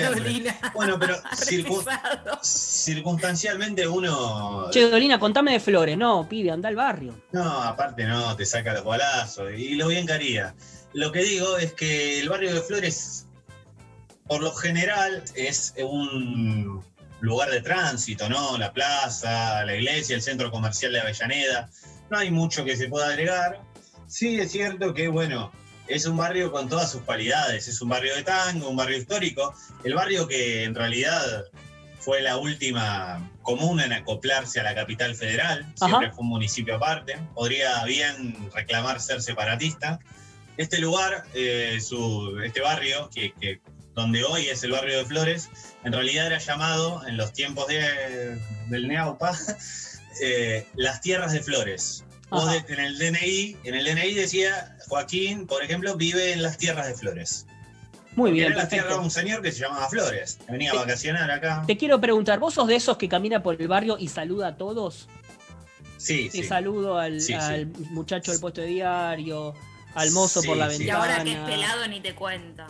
Bueno, 0.75 0.99
pero 0.99 1.17
circunstancialmente 2.43 3.89
uno 3.89 4.69
Che, 4.71 4.91
Dolina, 4.91 5.19
contame 5.19 5.53
de 5.53 5.61
Flores. 5.61 5.97
No, 5.97 6.29
pibe, 6.29 6.51
anda 6.51 6.69
al 6.69 6.77
barrio. 6.77 7.15
No, 7.33 7.63
aparte 7.63 8.05
no, 8.05 8.37
te 8.37 8.45
saca 8.45 8.75
los 8.75 8.85
balazos 8.85 9.53
y 9.57 9.75
lo 9.75 9.89
bien 9.89 10.07
que 10.07 10.13
haría. 10.13 10.55
Lo 10.93 11.13
que 11.13 11.23
digo 11.23 11.57
es 11.57 11.73
que 11.73 12.21
el 12.21 12.29
barrio 12.29 12.55
de 12.55 12.61
Flores, 12.61 13.27
por 14.29 14.43
lo 14.43 14.53
general, 14.53 15.25
es 15.35 15.75
un 15.79 16.85
lugar 17.21 17.51
de 17.51 17.61
tránsito, 17.63 18.29
¿no? 18.29 18.59
La 18.59 18.73
plaza, 18.73 19.65
la 19.65 19.75
iglesia, 19.75 20.15
el 20.17 20.23
centro 20.23 20.51
comercial 20.51 20.93
de 20.93 21.01
Avellaneda. 21.01 21.69
No 22.11 22.19
hay 22.19 22.31
mucho 22.31 22.65
que 22.65 22.77
se 22.77 22.89
pueda 22.89 23.09
agregar. 23.09 23.61
Sí, 24.07 24.39
es 24.39 24.53
cierto 24.53 24.95
que, 24.95 25.09
bueno, 25.09 25.51
es 25.89 26.07
un 26.07 26.17
barrio 26.17 26.53
con 26.53 26.69
todas 26.69 26.91
sus 26.93 27.03
cualidades. 27.03 27.67
Es 27.69 27.81
un 27.83 27.89
barrio 27.89 28.15
de 28.15 28.23
tango, 28.23 28.69
un 28.69 28.77
barrio 28.77 28.99
histórico. 28.99 29.55
El 29.85 29.95
barrio 29.95 30.29
que 30.29 30.65
en 30.65 30.75
realidad 30.75 31.45
fue 31.99 32.21
la 32.23 32.37
última 32.37 33.31
comuna 33.43 33.85
en 33.85 33.93
acoplarse 33.93 34.61
a 34.61 34.63
la 34.63 34.75
capital 34.75 35.15
federal. 35.15 35.67
Siempre 35.75 36.07
Ajá. 36.09 36.15
fue 36.15 36.23
un 36.23 36.29
municipio 36.31 36.77
aparte. 36.77 37.19
Podría 37.35 37.83
bien 37.85 38.37
reclamar 38.55 39.01
ser 39.01 39.21
separatista. 39.23 39.99
Este 40.57 40.79
lugar, 40.79 41.25
eh, 41.35 41.79
su- 41.81 42.39
este 42.45 42.61
barrio, 42.61 43.11
que, 43.13 43.33
que- 43.41 43.61
donde 43.99 44.23
hoy 44.25 44.47
es 44.49 44.63
el 44.63 44.71
barrio 44.71 44.99
de 44.99 45.05
Flores, 45.05 45.51
en 45.85 45.93
realidad 45.93 46.27
era 46.27 46.39
llamado 46.39 47.05
en 47.07 47.17
los 47.17 47.33
tiempos 47.33 47.67
de- 47.67 48.39
del 48.69 48.87
Neaupa 48.89 49.37
eh, 50.23 50.67
las 50.77 51.01
tierras 51.01 51.33
de 51.33 51.41
Flores. 51.43 52.05
Vos 52.31 52.49
de- 52.51 52.73
en 52.73 52.79
el 52.81 52.97
DNI, 52.99 53.57
en 53.65 53.75
el 53.75 53.85
DNI 53.85 54.15
decía 54.15 54.77
Joaquín, 54.89 55.47
por 55.47 55.63
ejemplo, 55.65 55.97
vive 55.97 56.33
en 56.33 56.43
las 56.43 56.59
tierras 56.59 56.87
de 56.87 56.95
Flores. 56.95 57.47
Muy 58.15 58.31
bien, 58.33 58.53
era 58.53 58.63
la 58.65 58.69
tierra 58.69 58.91
de 58.95 58.99
un 58.99 59.11
señor 59.11 59.43
que 59.43 59.51
se 59.53 59.61
llamaba 59.61 59.89
Flores, 59.89 60.39
que 60.47 60.53
venía 60.53 60.71
a 60.73 60.75
vacacionar 60.77 61.31
acá. 61.31 61.65
Te 61.67 61.77
quiero 61.77 62.01
preguntar, 62.01 62.39
¿vos 62.39 62.55
sos 62.55 62.67
de 62.69 62.77
esos 62.77 62.97
que 62.97 63.09
camina 63.09 63.43
por 63.43 63.61
el 63.61 63.67
barrio 63.69 63.97
y 63.99 64.09
saluda 64.09 64.49
a 64.49 64.57
todos? 64.57 65.09
Sí, 65.99 66.29
Te 66.31 66.43
sí. 66.43 66.45
saludo 66.45 66.99
al, 66.99 67.21
Sí, 67.21 67.29
sí. 67.33 67.33
al 67.35 67.67
muchacho 67.91 68.31
del 68.33 68.41
puesto 68.41 68.61
de 68.61 68.69
diario, 68.69 69.55
al 69.95 70.11
mozo 70.13 70.43
por 70.43 70.57
la 70.57 70.69
sí. 70.71 70.77
Y 70.77 70.79
ventana. 70.87 71.01
ahora 71.01 71.25
que 71.25 71.33
es 71.33 71.39
pelado 71.41 71.89
ni 71.89 72.01
te 72.01 72.15
cuento. 72.15 72.65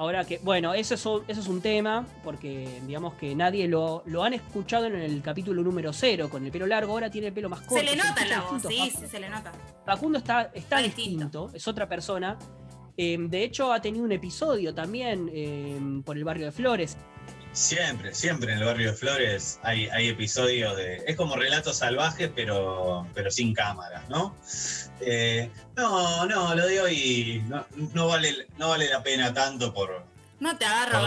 Ahora 0.00 0.24
que, 0.24 0.38
bueno, 0.38 0.72
eso 0.72 0.94
es, 0.94 1.04
un- 1.04 1.22
eso 1.28 1.42
es 1.42 1.46
un 1.46 1.60
tema, 1.60 2.06
porque 2.24 2.80
digamos 2.86 3.12
que 3.16 3.34
nadie 3.34 3.68
lo, 3.68 4.02
lo 4.06 4.24
han 4.24 4.32
escuchado 4.32 4.86
en 4.86 4.94
el 4.94 5.20
capítulo 5.20 5.62
número 5.62 5.92
cero, 5.92 6.30
con 6.30 6.42
el 6.42 6.50
pelo 6.50 6.66
largo, 6.66 6.92
ahora 6.94 7.10
tiene 7.10 7.26
el 7.26 7.34
pelo 7.34 7.50
más 7.50 7.60
corto. 7.60 7.76
Se 7.76 7.82
le 7.84 7.96
nota 8.02 8.24
la 8.24 8.40
voz, 8.40 8.62
sí, 8.66 8.90
sí, 8.98 9.06
se 9.06 9.20
le 9.20 9.28
nota. 9.28 9.52
Facundo 9.84 10.16
está, 10.16 10.44
está 10.54 10.56
Está 10.58 10.78
distinto. 10.78 11.10
distinto. 11.42 11.50
es 11.54 11.68
otra 11.68 11.86
persona. 11.86 12.38
Eh, 12.96 13.18
de 13.20 13.44
hecho, 13.44 13.74
ha 13.74 13.82
tenido 13.82 14.02
un 14.02 14.12
episodio 14.12 14.72
también 14.74 15.30
eh, 15.34 15.78
por 16.02 16.16
el 16.16 16.24
barrio 16.24 16.46
de 16.46 16.52
Flores. 16.52 16.96
Siempre, 17.52 18.14
siempre 18.14 18.52
en 18.52 18.58
el 18.58 18.64
barrio 18.64 18.92
de 18.92 18.96
Flores 18.96 19.58
hay, 19.64 19.88
hay 19.88 20.08
episodios 20.08 20.76
de. 20.76 21.02
Es 21.06 21.16
como 21.16 21.34
relatos 21.34 21.78
salvajes, 21.78 22.30
pero, 22.34 23.06
pero 23.12 23.30
sin 23.30 23.52
cámaras, 23.54 24.08
¿no? 24.08 24.36
Eh, 25.00 25.50
no, 25.76 26.26
no, 26.26 26.54
lo 26.54 26.66
de 26.66 26.80
hoy 26.80 27.44
no, 27.48 27.66
no 27.92 28.06
vale, 28.06 28.46
no 28.56 28.68
vale 28.68 28.88
la 28.88 29.02
pena 29.02 29.34
tanto 29.34 29.74
por, 29.74 30.04
No 30.38 30.56
te 30.56 30.64
agarro. 30.64 31.00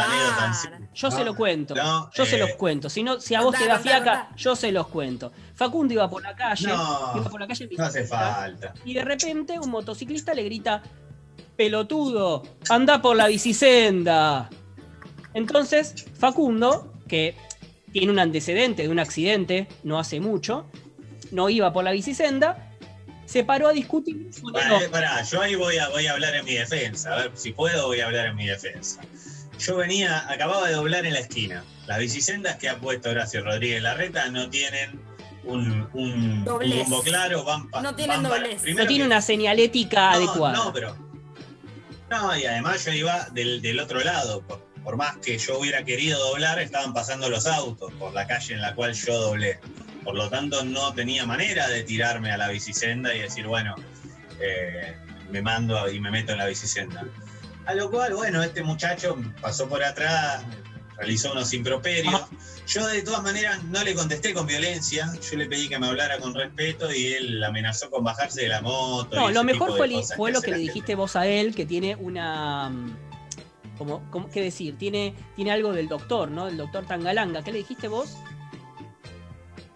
Yo 0.94 1.10
No, 1.10 1.16
se 1.16 1.24
lo 1.24 1.34
cuento. 1.34 1.76
no, 1.76 2.12
yo 2.12 2.26
se 2.26 2.36
eh, 2.36 2.40
los 2.40 2.54
cuento. 2.56 2.90
Si, 2.90 3.04
no, 3.04 3.22
si 3.22 3.36
a 3.36 3.40
vos 3.40 3.56
contá, 3.56 3.60
te 3.60 3.68
da 3.68 3.80
fiaca, 3.80 4.20
contá. 4.26 4.36
yo 4.36 4.56
se 4.58 4.72
los 4.74 4.88
cuento. 4.88 5.32
Facundo 5.56 5.94
iba 5.94 6.10
por 6.10 6.24
la 6.24 6.36
calle. 6.36 6.68
No, 6.68 7.14
iba 7.16 7.30
por 7.30 7.40
la 7.40 7.48
calle 7.48 7.70
no 7.78 7.86
hace 7.86 8.02
bicicleta, 8.02 8.18
falta. 8.18 8.74
Y 8.84 8.94
de 8.94 9.06
repente 9.06 9.58
un 9.60 9.70
motociclista 9.70 10.34
le 10.34 10.44
grita: 10.44 10.84
Pelotudo, 11.56 12.44
anda 12.70 13.02
por 13.02 13.16
la 13.16 13.28
bicisenda. 13.28 14.50
Entonces, 15.34 16.06
Facundo, 16.18 16.94
que 17.08 17.36
tiene 17.92 18.12
un 18.12 18.20
antecedente 18.20 18.84
de 18.84 18.90
un 18.90 19.00
accidente 19.00 19.68
no 19.84 20.00
hace 20.00 20.20
mucho, 20.20 20.66
no 21.32 21.50
iba 21.50 21.72
por 21.74 21.84
la 21.84 21.92
bicisenda, 21.92 22.70
se 23.25 23.44
paró 23.44 23.68
a 23.68 23.74
discutir 23.74 24.30
con 24.42 24.52
Pará, 24.54 24.78
eh, 24.84 24.90
pará, 24.90 25.24
yo 25.24 25.42
ahí 25.42 25.56
voy 25.56 25.78
a, 25.78 25.90
voy 25.90 26.06
a 26.08 26.13
hablar 26.13 26.36
en 26.36 26.46
mi 26.46 26.54
defensa. 26.54 27.13
A 27.13 27.16
ver, 27.18 27.32
si 27.36 27.52
puedo, 27.52 27.88
voy 27.88 28.02
a 28.02 28.06
hablar 28.06 28.28
en 28.28 28.36
mi 28.36 28.46
defensa. 28.46 29.02
Yo 29.60 29.78
venía, 29.78 30.30
acababa 30.30 30.68
de 30.68 30.74
doblar 30.74 31.06
en 31.06 31.13
la 31.13 31.20
esquina. 31.20 31.63
Las 31.88 32.00
bicisendas 32.00 32.58
que 32.58 32.70
ha 32.70 32.80
puesto 32.80 33.10
Horacio 33.10 33.44
Rodríguez 33.44 33.82
Larreta 33.82 34.30
no 34.30 34.50
tienen 34.50 35.00
un, 35.46 35.88
un, 35.94 36.12
un 36.12 36.44
Doblez. 36.46 36.80
rumbo 36.84 37.02
claro, 37.02 37.44
van 37.44 37.70
pa- 37.70 37.82
No 37.82 37.96
tienen 37.96 38.24
van 38.24 38.32
doblez. 38.32 38.62
primero 38.62 38.84
No 38.84 38.88
tiene 38.88 39.04
que- 39.04 39.08
una 39.08 39.22
señalética 39.22 40.12
no, 40.12 40.16
adecuada. 40.18 40.56
No, 40.56 40.74
pero. 40.74 40.98
No, 42.10 42.38
y 42.38 42.46
además 42.46 42.84
yo 42.86 42.92
iba 42.94 43.28
del, 43.32 43.62
del 43.62 43.80
otro 43.80 44.00
lado. 44.02 44.42
Por, 44.42 44.66
por 44.84 44.98
más 44.98 45.18
que 45.18 45.38
yo 45.38 45.60
hubiera 45.60 45.84
querido 45.84 46.20
doblar, 46.20 46.60
estaban 46.60 46.94
pasando 46.94 47.30
los 47.30 47.46
autos 47.48 47.92
por 47.94 48.13
la 48.13 48.28
calle 48.28 48.56
en 48.56 48.62
la 48.62 48.75
cual 48.75 48.94
yo 48.94 49.20
doblé. 49.20 49.60
Por 50.04 50.16
lo 50.16 50.30
tanto, 50.30 50.63
no 50.63 50.94
tenía 50.94 51.25
manera 51.25 51.70
de 51.70 51.84
tirarme 51.84 52.32
a 52.32 52.38
la 52.38 52.50
bicisenda 52.50 53.16
y 53.16 53.20
decir, 53.20 53.48
bueno, 53.48 53.75
eh, 54.40 54.96
me 55.32 55.42
mando 55.42 55.90
y 55.90 56.00
me 56.00 56.12
meto 56.12 56.34
en 56.34 56.40
la 56.40 56.48
bicisenda. 56.48 57.06
A 57.66 57.74
lo 57.74 57.90
cual, 57.90 58.13
bueno, 58.13 58.44
este 58.44 58.62
muchacho 58.62 59.18
pasó 59.42 59.70
por 59.70 59.82
atrás, 59.82 60.44
realizó 60.98 61.32
unos 61.32 61.54
improperios. 61.54 62.22
Yo 62.68 62.86
de 62.88 63.02
todas 63.02 63.24
maneras 63.24 63.63
no 63.66 63.84
le 63.84 63.94
contesté 63.94 64.34
con 64.34 64.48
violencia, 64.48 65.12
yo 65.30 65.38
le 65.38 65.48
pedí 65.48 65.70
que 65.70 65.80
me 65.80 65.88
hablara 65.88 66.18
con 66.20 66.34
respeto 66.34 66.94
y 66.94 67.13
él 67.13 67.44
amenazó 67.44 67.90
con 67.90 68.04
bajarse 68.04 68.42
de 68.42 68.50
la 68.50 68.62
moto. 68.62 69.16
No, 69.16 69.30
y 69.30 69.34
lo 69.34 69.44
mejor 69.44 69.78
fue, 69.78 69.88
lo 70.32 70.42
que 70.42 70.52
le 70.52 70.58
gente. 70.58 70.72
dijiste 70.72 70.96
vos 70.96 71.16
a 71.16 71.25
él, 71.25 71.56
que 71.56 71.66
tiene 71.66 71.96
una. 71.96 72.72
Como, 73.84 74.10
como- 74.12 74.30
¿Qué 74.30 74.42
decir? 74.42 74.78
Tiene, 74.78 75.13
tiene 75.36 75.52
algo 75.52 75.74
del 75.74 75.90
doctor, 75.90 76.32
¿no? 76.32 76.46
Del 76.46 76.56
doctor 76.56 76.86
Tangalanga. 76.86 77.44
¿Qué 77.44 77.52
le 77.52 77.58
dijiste 77.60 77.90
vos? 77.90 78.16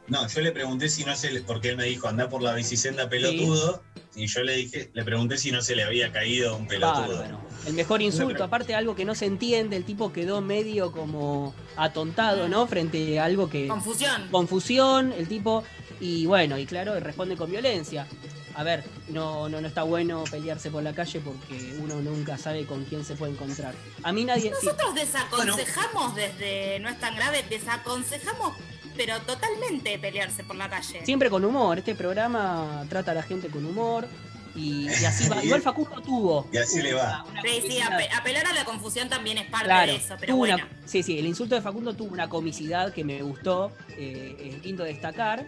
No, 0.08 0.26
yo 0.30 0.40
le 0.40 0.54
pregunté 0.54 0.88
si 0.88 1.04
no 1.04 1.14
se 1.18 1.30
le, 1.32 1.42
porque 1.42 1.70
él 1.70 1.76
me 1.78 1.84
dijo 1.84 2.08
anda 2.08 2.30
por 2.30 2.42
la 2.42 2.54
bicisenda 2.54 3.10
pelotudo, 3.10 3.84
y 4.16 4.28
yo 4.28 4.42
le 4.42 4.56
dije, 4.56 4.90
le 4.94 5.04
pregunté 5.04 5.38
si 5.38 5.52
no 5.52 5.62
se 5.62 5.76
le 5.76 5.84
había 5.84 6.14
caído 6.14 6.56
un 6.56 6.66
pelotudo. 6.66 7.18
Bárbaro. 7.18 7.42
El 7.66 7.74
mejor 7.74 8.02
insulto, 8.02 8.46
aparte 8.46 8.74
algo 8.74 8.96
que 8.96 9.04
no 9.04 9.14
se 9.16 9.26
entiende, 9.26 9.76
el 9.76 9.84
tipo 9.84 10.14
quedó 10.14 10.40
medio 10.40 10.94
como 10.94 11.54
atontado, 11.76 12.48
¿no? 12.48 12.66
Frente 12.68 13.20
a 13.20 13.26
algo 13.26 13.50
que. 13.50 13.68
Confusión. 13.68 14.30
Confusión, 14.32 15.12
el 15.12 15.28
tipo. 15.28 15.66
Y 16.00 16.26
bueno, 16.26 16.58
y 16.58 16.66
claro, 16.66 16.98
responde 17.02 17.36
con 17.36 17.52
violencia. 17.52 18.08
A 18.58 18.64
ver, 18.64 18.84
no, 19.10 19.48
no, 19.50 19.62
no 19.62 19.68
está 19.68 19.84
bueno 19.84 20.24
pelearse 20.32 20.72
por 20.72 20.82
la 20.82 20.92
calle 20.92 21.20
porque 21.20 21.78
uno 21.80 22.02
nunca 22.02 22.40
sabe 22.40 22.66
con 22.66 22.84
quién 22.86 23.06
se 23.06 23.14
puede 23.16 23.34
encontrar. 23.34 23.76
A 24.02 24.12
mí 24.12 24.26
nadie. 24.26 24.50
Nosotros 24.50 24.96
desaconsejamos 24.96 26.16
desde 26.16 26.80
No 26.80 26.90
es 26.90 27.00
tan 27.00 27.16
grave, 27.16 27.44
desaconsejamos, 27.50 28.56
pero 28.96 29.20
totalmente 29.22 30.00
pelearse 30.00 30.44
por 30.44 30.56
la 30.56 30.68
calle. 30.70 31.06
siempre 31.06 31.30
con 31.30 31.46
humor. 31.46 31.78
Este 31.78 31.94
programa 31.94 32.84
trata 32.90 33.12
a 33.12 33.14
la 33.14 33.22
gente 33.24 33.48
con 33.50 33.64
humor. 33.64 34.08
Y, 34.56 34.90
y 34.90 35.06
así 35.06 35.30
va. 35.30 35.36
Igual 35.46 35.62
Facundo 35.62 36.02
tuvo. 36.02 36.48
Y 36.52 36.58
así 36.58 36.82
le 36.82 36.96
va. 36.96 37.24
una- 37.30 37.42
una 37.42 37.52
Sí, 37.62 37.80
apelar 38.18 38.48
a 38.48 38.54
la 38.54 38.66
confusión 38.66 39.08
también 39.08 39.38
es 39.38 39.46
parte 39.52 39.66
Claro, 39.68 39.92
de 39.92 39.98
eso, 40.00 40.16
pero 40.20 40.36
bueno. 40.36 40.56
una- 40.56 40.68
sí, 40.88 41.04
sí, 41.04 41.20
el 41.20 41.28
insulto 41.28 41.54
de 41.54 41.62
Facundo 41.62 41.94
tuvo 41.94 42.12
una 42.12 42.28
comicidad 42.28 42.92
que 42.92 43.04
me 43.04 43.22
gustó, 43.22 43.72
eh, 43.90 44.56
es 44.58 44.66
lindo 44.66 44.84
destacar. 44.84 45.46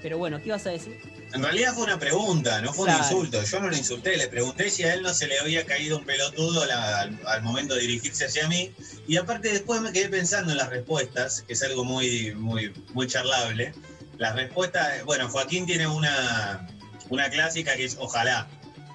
Pero 0.00 0.16
bueno, 0.16 0.38
¿qué 0.38 0.46
ibas 0.48 0.66
a 0.66 0.70
decir? 0.70 0.98
En 1.34 1.42
realidad 1.42 1.74
fue 1.74 1.84
una 1.84 1.98
pregunta, 1.98 2.60
no 2.62 2.72
fue 2.72 2.86
Claro. 2.86 3.00
un 3.00 3.04
insulto. 3.06 3.42
Yo 3.42 3.60
no 3.60 3.68
lo 3.68 3.76
insulté, 3.76 4.16
le 4.16 4.28
pregunté 4.28 4.70
si 4.70 4.84
a 4.84 4.94
él 4.94 5.02
no 5.02 5.12
se 5.12 5.26
le 5.26 5.38
había 5.40 5.66
caído 5.66 5.98
un 5.98 6.04
pelotudo 6.04 6.64
la- 6.64 7.00
al, 7.00 7.18
al 7.26 7.42
momento 7.42 7.74
de 7.74 7.80
dirigirse 7.82 8.26
hacia 8.26 8.46
mí. 8.48 8.72
Y 9.08 9.16
aparte 9.16 9.50
después 9.50 9.80
me 9.80 9.92
quedé 9.92 10.08
pensando 10.08 10.52
en 10.52 10.58
las 10.58 10.68
respuestas, 10.70 11.42
que 11.42 11.54
es 11.54 11.62
algo 11.64 11.84
muy, 11.84 12.34
muy, 12.36 12.72
muy 12.92 13.06
charlable. 13.08 13.72
Las 14.16 14.36
respuestas, 14.36 15.04
bueno, 15.04 15.28
Joaquín 15.28 15.66
tiene 15.66 15.88
una, 15.88 16.68
una 17.10 17.28
clásica 17.30 17.74
que 17.74 17.84
es 17.84 17.96
ojalá. 17.98 18.46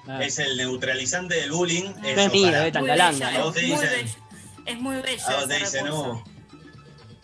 Ah, 0.08 0.24
Es 0.24 0.38
el 0.38 0.56
neutralizante 0.56 1.34
del 1.36 1.52
bullying. 1.52 1.92
Es 2.02 2.32
mío, 2.32 2.48
es 2.56 2.62
Muy 2.62 2.72
Tangalanga. 2.72 3.30
¿no? 3.32 3.50
es, 3.50 3.62
muy 3.62 3.62
Dicen- 3.76 3.90
bella, 3.90 4.16
es 4.66 4.80
muy 4.80 4.96
bella. 5.02 5.24
A 5.26 5.34
vos 5.36 5.46
te 5.48 5.56
ese 5.56 5.64
dicen, 5.64 5.84
recurso. 5.84 6.24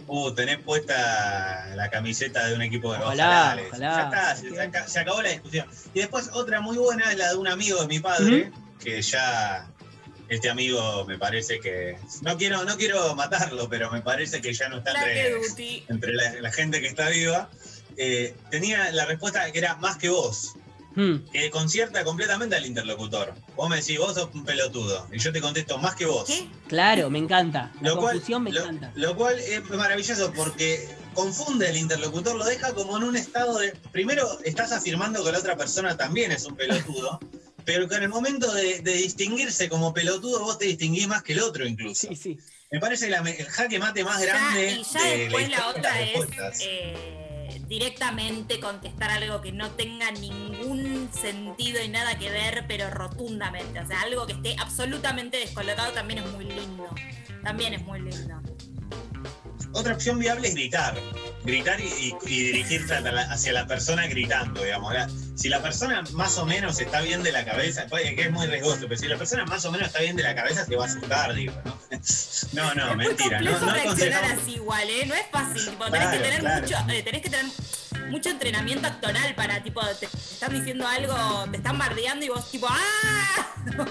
Uh, 0.06 0.32
tenés 0.34 0.58
puesta 0.58 1.68
la 1.74 1.90
camiseta 1.90 2.46
de 2.46 2.54
un 2.54 2.62
equipo 2.62 2.92
de 2.92 2.98
Ojalá, 3.00 3.54
dicen. 3.56 3.68
ojalá. 3.70 3.96
Ya 3.96 4.02
está, 4.04 4.36
se, 4.36 4.50
se 4.50 4.60
aca- 4.62 4.88
se 4.88 4.98
acabó 5.00 5.22
la 5.22 5.30
discusión. 5.30 5.66
Y 5.94 6.00
después 6.00 6.30
otra 6.32 6.60
muy 6.60 6.76
buena 6.76 7.10
es 7.10 7.18
la 7.18 7.30
de 7.30 7.36
un 7.36 7.48
amigo 7.48 7.80
de 7.80 7.86
mi 7.88 8.00
padre, 8.00 8.50
que 8.82 9.00
ya 9.02 9.68
este 10.28 10.50
amigo 10.50 11.04
me 11.06 11.18
parece 11.18 11.60
que. 11.60 11.96
No 12.22 12.36
quiero, 12.36 12.64
no 12.64 12.76
quiero 12.76 13.14
matarlo, 13.14 13.68
pero 13.68 13.90
me 13.90 14.00
parece 14.02 14.40
que 14.40 14.52
ya 14.52 14.68
no 14.68 14.78
está 14.78 14.90
entre, 14.92 15.36
entre 15.88 16.12
la, 16.14 16.32
la 16.40 16.52
gente 16.52 16.80
que 16.80 16.88
está 16.88 17.08
viva. 17.08 17.48
Eh, 17.96 18.34
tenía 18.50 18.90
la 18.92 19.06
respuesta 19.06 19.50
que 19.52 19.58
era 19.58 19.76
más 19.76 19.96
que 19.96 20.08
vos, 20.10 20.54
Hmm, 20.96 21.16
que 21.30 21.50
concierta 21.50 22.02
completamente 22.04 22.56
al 22.56 22.64
interlocutor. 22.66 23.34
Vos 23.54 23.68
me 23.68 23.76
decís, 23.76 23.98
vos 23.98 24.14
sos 24.14 24.30
un 24.34 24.44
pelotudo, 24.44 25.06
y 25.12 25.18
yo 25.18 25.30
te 25.32 25.40
contesto 25.40 25.76
más 25.78 25.94
que 25.94 26.06
vos. 26.06 26.24
¿Qué? 26.26 26.48
claro, 26.68 27.10
me 27.10 27.18
encanta. 27.18 27.70
La 27.82 27.90
Lo 27.90 27.96
cual, 27.98 28.12
confusión 28.14 28.42
me 28.42 28.50
lo- 28.50 28.60
encanta. 28.62 28.92
lo 28.94 29.14
cual 29.14 29.38
es 29.38 29.62
maravilloso 29.70 30.32
porque 30.34 30.88
confunde 31.14 31.68
al 31.68 31.76
interlocutor, 31.76 32.34
lo 32.36 32.44
deja 32.44 32.74
como 32.74 32.96
en 32.96 33.04
un 33.04 33.16
estado 33.16 33.58
de. 33.58 33.72
Primero, 33.92 34.26
estás 34.44 34.72
afirmando 34.72 35.22
que 35.22 35.32
la 35.32 35.38
otra 35.38 35.56
persona 35.56 35.96
también 35.96 36.32
es 36.32 36.44
un 36.46 36.56
pelotudo, 36.56 37.20
pero 37.66 37.88
que 37.88 37.96
en 37.96 38.04
el 38.04 38.08
momento 38.08 38.52
de, 38.54 38.80
de 38.80 38.92
distinguirse 38.94 39.68
como 39.68 39.92
pelotudo, 39.92 40.40
vos 40.40 40.58
te 40.58 40.64
distinguís 40.64 41.06
más 41.08 41.22
que 41.22 41.34
el 41.34 41.40
otro 41.40 41.66
incluso. 41.66 42.08
Sí, 42.08 42.16
sí. 42.16 42.38
Me 42.70 42.80
parece 42.80 43.08
la- 43.10 43.18
el 43.18 43.46
jaque 43.46 43.78
mate 43.78 44.02
más 44.02 44.18
Ya, 44.20 44.26
grande. 44.26 44.72
y 44.72 44.82
ya 44.82 45.02
de 45.04 45.18
después 45.18 45.50
la, 45.50 45.68
otra 45.68 46.00
es 46.02 46.60
eh, 46.60 47.15
directamente 47.66 48.60
contestar 48.60 49.10
algo 49.10 49.40
que 49.40 49.52
no 49.52 49.70
tenga 49.72 50.10
ningún 50.12 51.08
sentido 51.12 51.82
y 51.82 51.88
nada 51.88 52.18
que 52.18 52.30
ver, 52.30 52.64
pero 52.68 52.90
rotundamente. 52.90 53.80
O 53.80 53.86
sea, 53.86 54.02
algo 54.02 54.26
que 54.26 54.34
esté 54.34 54.56
absolutamente 54.58 55.38
descolocado 55.38 55.92
también 55.92 56.20
es 56.20 56.32
muy 56.32 56.44
lindo. 56.44 56.88
También 57.42 57.74
es 57.74 57.82
muy 57.82 58.00
lindo. 58.00 58.40
Otra 59.76 59.94
opción 59.94 60.18
viable 60.18 60.48
es 60.48 60.54
gritar. 60.54 60.94
Gritar 61.44 61.78
y, 61.80 61.84
y- 61.84 62.14
y 62.26 62.42
dirigirse 62.44 62.94
hacia 62.94 63.52
la, 63.52 63.66
persona 63.66 64.06
gritando, 64.08 64.62
digamos. 64.64 64.92
La- 64.94 65.08
Si 65.36 65.48
la 65.50 65.60
persona 65.62 66.02
más 66.12 66.38
o 66.38 66.46
menos 66.46 66.80
está 66.80 67.02
bien 67.02 67.22
de 67.22 67.30
la 67.30 67.44
cabeza, 67.44 67.86
puede 67.88 68.16
que 68.16 68.22
es 68.22 68.30
muy 68.30 68.46
riesgoso, 68.46 68.80
pero 68.88 68.96
si 68.96 69.06
la 69.06 69.18
persona 69.18 69.44
más 69.44 69.64
o 69.66 69.70
menos 69.70 69.88
está 69.88 70.00
bien 70.00 70.16
de 70.16 70.22
la 70.22 70.34
cabeza, 70.34 70.64
se 70.64 70.74
va 70.76 70.84
a 70.84 70.88
asustar, 70.88 71.34
digo, 71.34 71.52
¿no? 71.64 71.78
No, 72.52 72.74
no, 72.74 72.90
es 72.90 72.96
muy 72.96 73.06
mentira. 73.06 73.40
No, 73.42 73.58
no 73.60 73.72
reaccionar 73.72 74.24
así 74.24 74.54
igual, 74.54 74.88
¿eh? 74.88 75.04
No 75.06 75.14
es 75.14 75.26
fácil. 75.30 75.64
tipo, 75.70 75.84
tenés, 75.84 76.00
Claro, 76.00 76.10
que 76.16 76.24
tener 76.24 76.40
claro. 76.40 76.62
mucho, 76.62 76.76
eh, 76.90 77.02
tenés 77.02 77.22
que 77.22 77.30
tener 77.30 77.46
mucho 78.08 78.28
entrenamiento 78.30 78.86
actoral 78.86 79.34
para, 79.34 79.62
tipo, 79.62 79.80
te, 80.00 80.06
te 80.06 80.16
están 80.16 80.52
diciendo 80.58 80.86
algo, 80.88 81.46
te 81.50 81.58
están 81.58 81.76
bardeando 81.78 82.24
y 82.24 82.28
vos, 82.28 82.50
tipo, 82.50 82.66
¡ah! 82.70 83.52
No, 83.76 83.84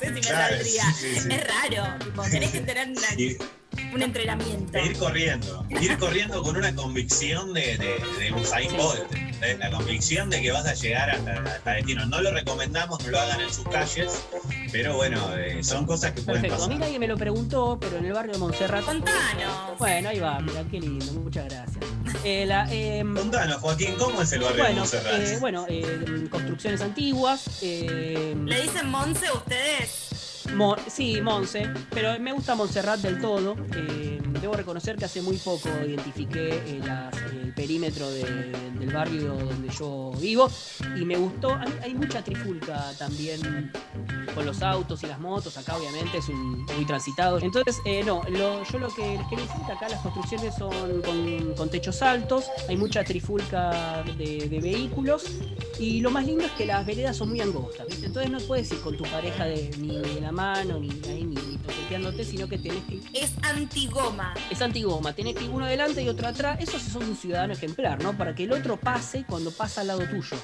sé 0.00 0.06
si 0.06 0.12
me 0.12 0.20
Claro, 0.20 0.54
saldría. 0.56 0.84
sí, 0.92 1.14
sí, 1.14 1.20
sí. 1.20 1.28
Es 1.30 1.46
raro, 1.46 2.04
tipo, 2.04 2.22
tenés 2.24 2.50
que 2.50 2.60
tener 2.60 2.88
una- 2.88 3.00
un 3.92 4.02
entrenamiento. 4.02 4.78
ir 4.78 4.96
corriendo. 4.98 5.64
Ir 5.80 5.96
corriendo 5.98 6.42
con 6.42 6.56
una 6.56 6.74
convicción 6.74 7.52
de, 7.54 7.76
de, 7.78 7.98
de 8.18 8.32
Usain 8.32 8.76
Bolt. 8.76 9.10
La 9.58 9.70
convicción 9.70 10.28
de 10.28 10.42
que 10.42 10.52
vas 10.52 10.66
a 10.66 10.74
llegar 10.74 11.10
hasta, 11.10 11.32
hasta 11.32 11.70
destino. 11.72 12.04
No 12.06 12.20
lo 12.20 12.30
recomendamos, 12.30 13.02
no 13.04 13.10
lo 13.10 13.20
hagan 13.20 13.40
en 13.40 13.52
sus 13.52 13.66
calles, 13.68 14.22
pero 14.70 14.96
bueno, 14.96 15.34
eh, 15.36 15.62
son 15.64 15.86
cosas 15.86 16.12
que 16.12 16.20
pueden 16.20 16.42
Perfecto. 16.42 16.64
A 16.64 16.68
mí 16.68 16.74
pasar. 16.74 16.86
nadie 16.88 16.98
me 16.98 17.08
lo 17.08 17.16
preguntó, 17.16 17.78
pero 17.80 17.96
en 17.98 18.04
el 18.04 18.12
barrio 18.12 18.32
de 18.32 18.38
Montserrat. 18.38 18.84
Contanos. 18.84 19.78
Bueno, 19.78 20.08
ahí 20.10 20.18
va, 20.18 20.40
mira, 20.40 20.62
qué 20.70 20.80
lindo, 20.80 21.12
muchas 21.14 21.46
gracias. 21.46 21.84
Eh, 22.22 22.44
la, 22.44 22.70
em, 22.70 23.14
Contanos, 23.14 23.56
Joaquín, 23.58 23.94
¿cómo 23.98 24.20
es 24.20 24.32
el 24.32 24.40
barrio 24.40 24.56
de 24.56 24.62
bueno, 24.62 24.78
Montserrat? 24.80 25.20
eh, 25.20 25.36
bueno 25.40 25.66
eh, 25.68 26.26
construcciones 26.30 26.82
antiguas. 26.82 27.44
eh, 27.62 28.36
¿Le 28.44 28.62
dicen 28.62 28.88
Monse 28.88 29.26
a 29.28 29.32
ustedes? 29.32 30.08
Sí, 30.88 31.20
Monse, 31.22 31.70
pero 31.90 32.18
me 32.20 32.32
gusta 32.32 32.54
Montserrat 32.54 33.00
del 33.00 33.20
todo. 33.20 33.56
Eh, 33.76 34.20
debo 34.40 34.54
reconocer 34.54 34.96
que 34.96 35.04
hace 35.04 35.22
muy 35.22 35.36
poco 35.36 35.68
identifiqué 35.86 36.48
eh, 36.66 36.80
las- 36.84 37.14
el 37.32 37.52
perímetro 37.54 38.10
de- 38.10 38.52
del 38.78 38.90
barrio 38.92 39.34
donde 39.34 39.68
yo 39.68 40.12
vivo 40.20 40.50
y 40.96 41.04
me 41.04 41.16
gustó. 41.16 41.56
Hay, 41.82 41.94
mucha 41.94 42.22
trifulca 42.22 42.92
también 42.98 43.70
con 44.34 44.44
los 44.46 44.62
autos 44.62 45.02
y 45.02 45.06
las 45.06 45.18
motos. 45.20 45.56
Acá, 45.58 45.76
obviamente, 45.76 46.18
es 46.18 46.28
un, 46.28 46.64
muy 46.76 46.86
transitado. 46.86 47.38
Entonces, 47.40 47.78
eh, 47.84 48.02
no, 48.04 48.22
yo 48.28 48.78
lo 48.78 48.88
que 48.94 49.18
les 49.18 49.26
quería 49.28 49.44
decir 49.44 49.62
acá 49.70 49.88
las 49.88 50.00
construcciones 50.00 50.54
son 50.56 51.02
con, 51.02 51.54
con 51.54 51.68
techos 51.70 52.00
altos, 52.02 52.46
hay 52.68 52.76
mucha 52.76 53.04
trifulca 53.04 54.02
de, 54.16 54.48
de 54.48 54.60
vehículos 54.60 55.24
y 55.78 56.00
lo 56.00 56.10
más 56.10 56.26
lindo 56.26 56.44
es 56.44 56.52
que 56.52 56.66
las 56.66 56.84
veredas 56.86 57.16
son 57.16 57.28
muy 57.30 57.40
angostas, 57.40 57.86
¿viste? 57.86 58.06
Entonces 58.06 58.30
no 58.30 58.38
puedes 58.40 58.70
ir 58.70 58.80
con 58.80 58.96
tu 58.96 59.04
pareja 59.04 59.44
de, 59.44 59.70
ni 59.78 59.96
de 59.98 60.20
la 60.20 60.32
mano, 60.32 60.39
ni 60.80 60.90
ahí, 61.08 61.24
ni, 61.24 61.34
ni 61.34 61.56
toqueteándote, 61.58 62.24
sino 62.24 62.48
que 62.48 62.58
tenés 62.58 62.82
que. 62.84 63.00
Es 63.12 63.32
antigoma. 63.42 64.34
Es 64.50 64.62
antigoma, 64.62 65.12
tenés 65.12 65.34
que 65.34 65.44
ir 65.44 65.50
uno 65.50 65.64
adelante 65.64 66.02
y 66.02 66.08
otro 66.08 66.28
atrás. 66.28 66.58
Eso 66.60 66.78
sí 66.78 66.90
sos 66.90 67.04
un 67.04 67.16
ciudadano 67.16 67.52
ejemplar, 67.52 68.02
¿no? 68.02 68.16
Para 68.16 68.34
que 68.34 68.44
el 68.44 68.52
otro 68.52 68.78
pase 68.78 69.24
cuando 69.28 69.50
pasa 69.50 69.82
al 69.82 69.88
lado 69.88 70.06
tuyo. 70.08 70.36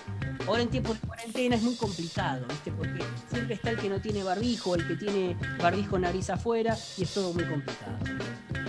Ahora 0.47 0.63
en 0.63 0.69
tiempos 0.69 1.01
de 1.01 1.07
cuarentena 1.07 1.57
es 1.57 1.63
muy 1.63 1.75
complicado, 1.75 2.47
¿viste? 2.49 2.71
Porque 2.71 3.03
siempre 3.31 3.55
está 3.55 3.71
el 3.71 3.79
que 3.79 3.89
no 3.89 4.01
tiene 4.01 4.23
barbijo, 4.23 4.75
el 4.75 4.87
que 4.87 4.95
tiene 4.95 5.37
barbijo 5.59 5.99
nariz 5.99 6.31
afuera, 6.31 6.77
y 6.97 7.03
es 7.03 7.15
todo 7.15 7.33
muy 7.33 7.45
complicado. 7.45 7.99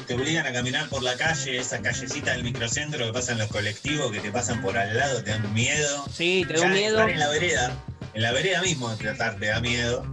Te 0.08 0.14
obligan 0.16 0.46
a 0.48 0.54
caminar 0.54 0.88
por 0.88 1.04
la 1.04 1.16
calle, 1.18 1.58
esa 1.58 1.82
callecita 1.82 2.32
del 2.32 2.44
microcentro 2.44 3.06
que 3.06 3.12
pasan 3.12 3.38
los 3.38 3.50
colectivos, 3.50 4.12
que 4.12 4.22
te 4.22 4.32
pasan 4.32 4.62
por 4.62 4.78
al 4.78 4.98
lado, 4.98 5.22
te 5.22 5.32
dan 5.32 5.54
miedo. 5.54 6.06
Sí, 6.12 6.46
te 6.48 6.54
da 6.54 6.68
miedo. 6.70 6.98
estar 6.98 7.10
en 7.10 7.20
la 7.20 7.28
vereda, 7.28 7.74
en 8.14 8.22
la 8.22 8.32
vereda 8.32 8.62
mismo 8.62 8.96
tratar 8.96 9.38
te 9.38 9.48
da 9.48 9.60
miedo. 9.60 10.04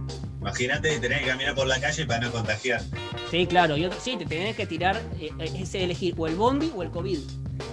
Imagínate 0.49 0.99
tener 0.99 1.21
que 1.21 1.25
caminar 1.25 1.55
por 1.55 1.65
la 1.65 1.79
calle 1.81 2.05
para 2.05 2.19
no 2.27 2.31
contagiar. 2.31 2.79
Sí, 3.31 3.47
claro, 3.47 3.75
y 3.77 3.85
otro- 3.85 3.99
sí, 3.99 4.15
te 4.15 4.27
tenés 4.27 4.55
que 4.55 4.67
tirar, 4.67 4.95
eh, 5.19 5.31
eh, 5.39 5.51
es 5.57 5.73
elegir 5.73 6.13
o 6.19 6.27
el 6.27 6.35
bondi 6.35 6.71
o 6.75 6.83
el 6.83 6.91
COVID. 6.91 7.17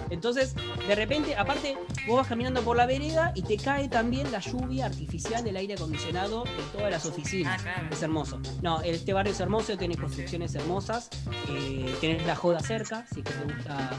Entonces, 0.09 0.55
de 0.87 0.95
repente, 0.95 1.35
aparte, 1.35 1.77
vos 2.07 2.17
vas 2.17 2.27
caminando 2.27 2.61
por 2.63 2.75
la 2.75 2.87
vereda 2.87 3.31
y 3.35 3.43
te 3.43 3.57
cae 3.57 3.89
también 3.89 4.31
la 4.31 4.39
lluvia 4.39 4.87
artificial 4.87 5.43
del 5.43 5.55
aire 5.57 5.75
acondicionado 5.75 6.45
de 6.45 6.49
todas 6.75 6.89
las 6.89 7.05
oficinas. 7.05 7.59
Ah, 7.59 7.63
claro. 7.63 7.87
Es 7.91 8.01
hermoso. 8.01 8.39
No, 8.63 8.81
este 8.81 9.13
barrio 9.13 9.33
es 9.33 9.39
hermoso, 9.39 9.77
tiene 9.77 9.95
construcciones 9.95 10.55
hermosas, 10.55 11.09
eh, 11.49 11.93
tenés 12.01 12.25
la 12.25 12.35
joda 12.35 12.59
cerca, 12.59 13.05
si 13.13 13.19
es 13.19 13.25
que 13.25 13.33
te 13.33 13.53
gusta 13.53 13.89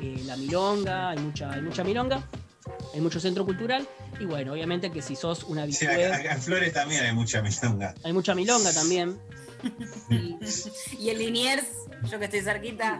eh, 0.00 0.22
la 0.24 0.36
milonga, 0.38 1.10
hay 1.10 1.18
mucha, 1.18 1.50
hay 1.52 1.60
mucha 1.60 1.84
milonga, 1.84 2.22
hay 2.94 3.00
mucho 3.00 3.20
centro 3.20 3.44
cultural. 3.44 3.86
Y 4.20 4.24
bueno, 4.24 4.52
obviamente 4.52 4.90
que 4.90 5.02
si 5.02 5.16
sos 5.16 5.44
una 5.44 5.66
Sí, 5.66 5.86
habitué, 5.86 6.06
acá, 6.06 6.16
acá 6.16 6.32
en 6.34 6.42
Flores 6.42 6.72
también 6.72 7.04
hay 7.04 7.12
mucha 7.14 7.42
milonga. 7.42 7.94
hay 8.02 8.12
mucha 8.12 8.34
milonga 8.34 8.72
también. 8.72 9.18
Y, 10.10 10.36
Y 10.98 11.10
el 11.10 11.18
Liniers, 11.18 11.64
yo 12.10 12.18
que 12.18 12.24
estoy 12.26 12.40
cerquita. 12.42 12.98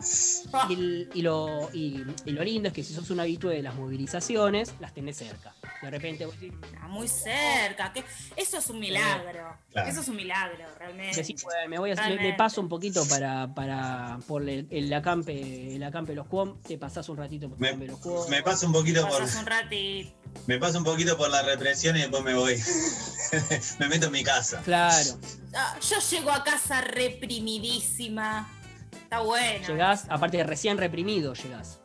y 0.68 0.72
el- 0.74 1.10
y 1.14 1.22
lo, 1.22 1.68
y- 1.72 2.04
y 2.24 2.30
lo 2.30 2.42
lindo 2.44 2.68
es 2.68 2.74
que 2.74 2.82
si 2.84 2.94
sos 2.94 3.10
un 3.10 3.20
habitué 3.20 3.56
de 3.56 3.62
las 3.62 3.74
movilizaciones, 3.74 4.72
las 4.80 4.92
tenés 4.94 5.16
cerca. 5.16 5.54
De 5.82 5.90
repente 5.90 6.26
vos 6.26 6.38
decís, 6.38 6.56
Ah, 6.80 6.88
Muy 6.88 7.08
cerca. 7.08 7.92
que- 7.92 8.04
Eso 8.36 8.58
es 8.58 8.68
un 8.68 8.78
milagro. 8.78 9.56
Claro. 9.72 9.88
Eso 9.90 10.00
es 10.02 10.08
un 10.08 10.16
milagro, 10.16 10.64
realmente. 10.78 11.16
decís, 11.16 11.42
"Bueno, 11.42 11.68
me 11.68 11.78
voy 11.78 11.90
a 11.92 11.94
me- 11.94 12.34
paso 12.34 12.60
un 12.60 12.68
poquito 12.68 13.06
para, 13.08 13.52
para 13.54 14.18
por 14.26 14.46
el, 14.48 14.66
el 14.70 14.92
acampe, 14.92 15.74
el 15.74 15.82
acampe 15.82 16.12
de 16.12 16.16
los 16.16 16.26
Cuom, 16.26 16.60
te 16.60 16.76
pasás 16.78 17.08
un 17.08 17.16
ratito 17.16 17.48
por 17.48 17.56
el 17.56 17.60
Me, 17.60 17.68
acampe 17.68 17.86
de 17.86 17.92
los 17.92 18.00
Cuom. 18.00 18.28
me 18.28 18.42
paso 18.42 18.66
un 18.66 18.72
poquito 18.72 19.02
por 19.08 19.20
Pasas 19.20 19.36
un 19.40 19.46
ratito. 19.46 20.10
me 20.46 20.58
paso 20.58 20.78
un 20.78 20.84
poquito 20.84 21.16
por 21.16 21.30
la 21.30 21.42
represión 21.42 21.96
y 21.96 22.00
después 22.00 22.22
me 22.22 22.34
voy. 22.34 22.56
me 23.78 23.88
meto 23.88 24.06
en 24.06 24.12
mi 24.12 24.22
casa. 24.22 24.60
Claro, 24.62 25.18
Ah, 25.54 25.76
yo 25.80 25.96
llego 26.10 26.30
a 26.30 26.42
casa 26.52 26.82
reprimidísima. 26.82 28.46
Está 28.92 29.20
bueno. 29.20 29.66
llegás, 29.66 30.06
aparte 30.10 30.36
de 30.36 30.44
recién 30.44 30.76
reprimido, 30.76 31.32
llegás. 31.32 31.80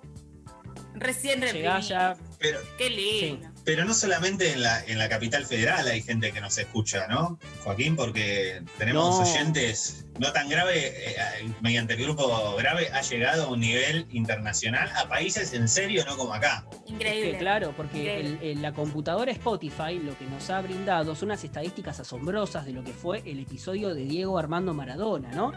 Recién 0.93 1.39
reprimido. 1.41 1.71
Llegás 1.79 1.87
ya, 1.87 2.17
Pero, 2.37 2.59
Qué 2.77 2.89
lindo. 2.89 3.47
Pero 3.67 3.83
no 3.83 3.93
solamente 3.93 4.53
en 4.53 4.63
la, 4.63 4.81
en 4.85 4.97
la 4.97 5.09
capital 5.09 5.45
federal 5.45 5.85
hay 5.89 6.01
gente 6.01 6.31
que 6.31 6.39
nos 6.39 6.57
escucha, 6.57 7.05
¿no? 7.09 7.37
Joaquín, 7.65 7.97
porque 7.97 8.61
tenemos 8.77 9.19
No. 9.19 9.29
oyentes 9.29 10.05
no 10.19 10.31
tan 10.31 10.47
grave, 10.47 10.93
eh, 11.11 11.15
mediante 11.59 11.95
el 11.95 12.01
grupo 12.03 12.55
grave 12.55 12.89
ha 12.93 13.01
llegado 13.01 13.43
a 13.43 13.47
un 13.49 13.59
nivel 13.59 14.07
internacional 14.11 14.89
a 14.95 15.09
países 15.09 15.51
en 15.51 15.67
serio, 15.67 16.05
no 16.05 16.15
como 16.15 16.33
acá. 16.33 16.65
Es 16.85 16.91
Increíble. 16.91 17.31
que, 17.33 17.37
claro, 17.39 17.73
porque 17.75 18.19
el- 18.21 18.25
Increíble. 18.27 18.51
el- 18.53 18.61
la 18.61 18.71
computadora 18.71 19.33
Spotify 19.33 19.99
lo 20.01 20.17
que 20.17 20.23
nos 20.27 20.49
ha 20.49 20.61
brindado 20.61 21.13
son 21.13 21.27
unas 21.27 21.43
estadísticas 21.43 21.99
asombrosas 21.99 22.65
de 22.65 22.71
lo 22.71 22.85
que 22.85 22.93
fue 22.93 23.21
el 23.25 23.41
episodio 23.41 23.93
de 23.93 24.05
Diego 24.05 24.39
Armando 24.39 24.73
Maradona, 24.73 25.29
¿no? 25.33 25.51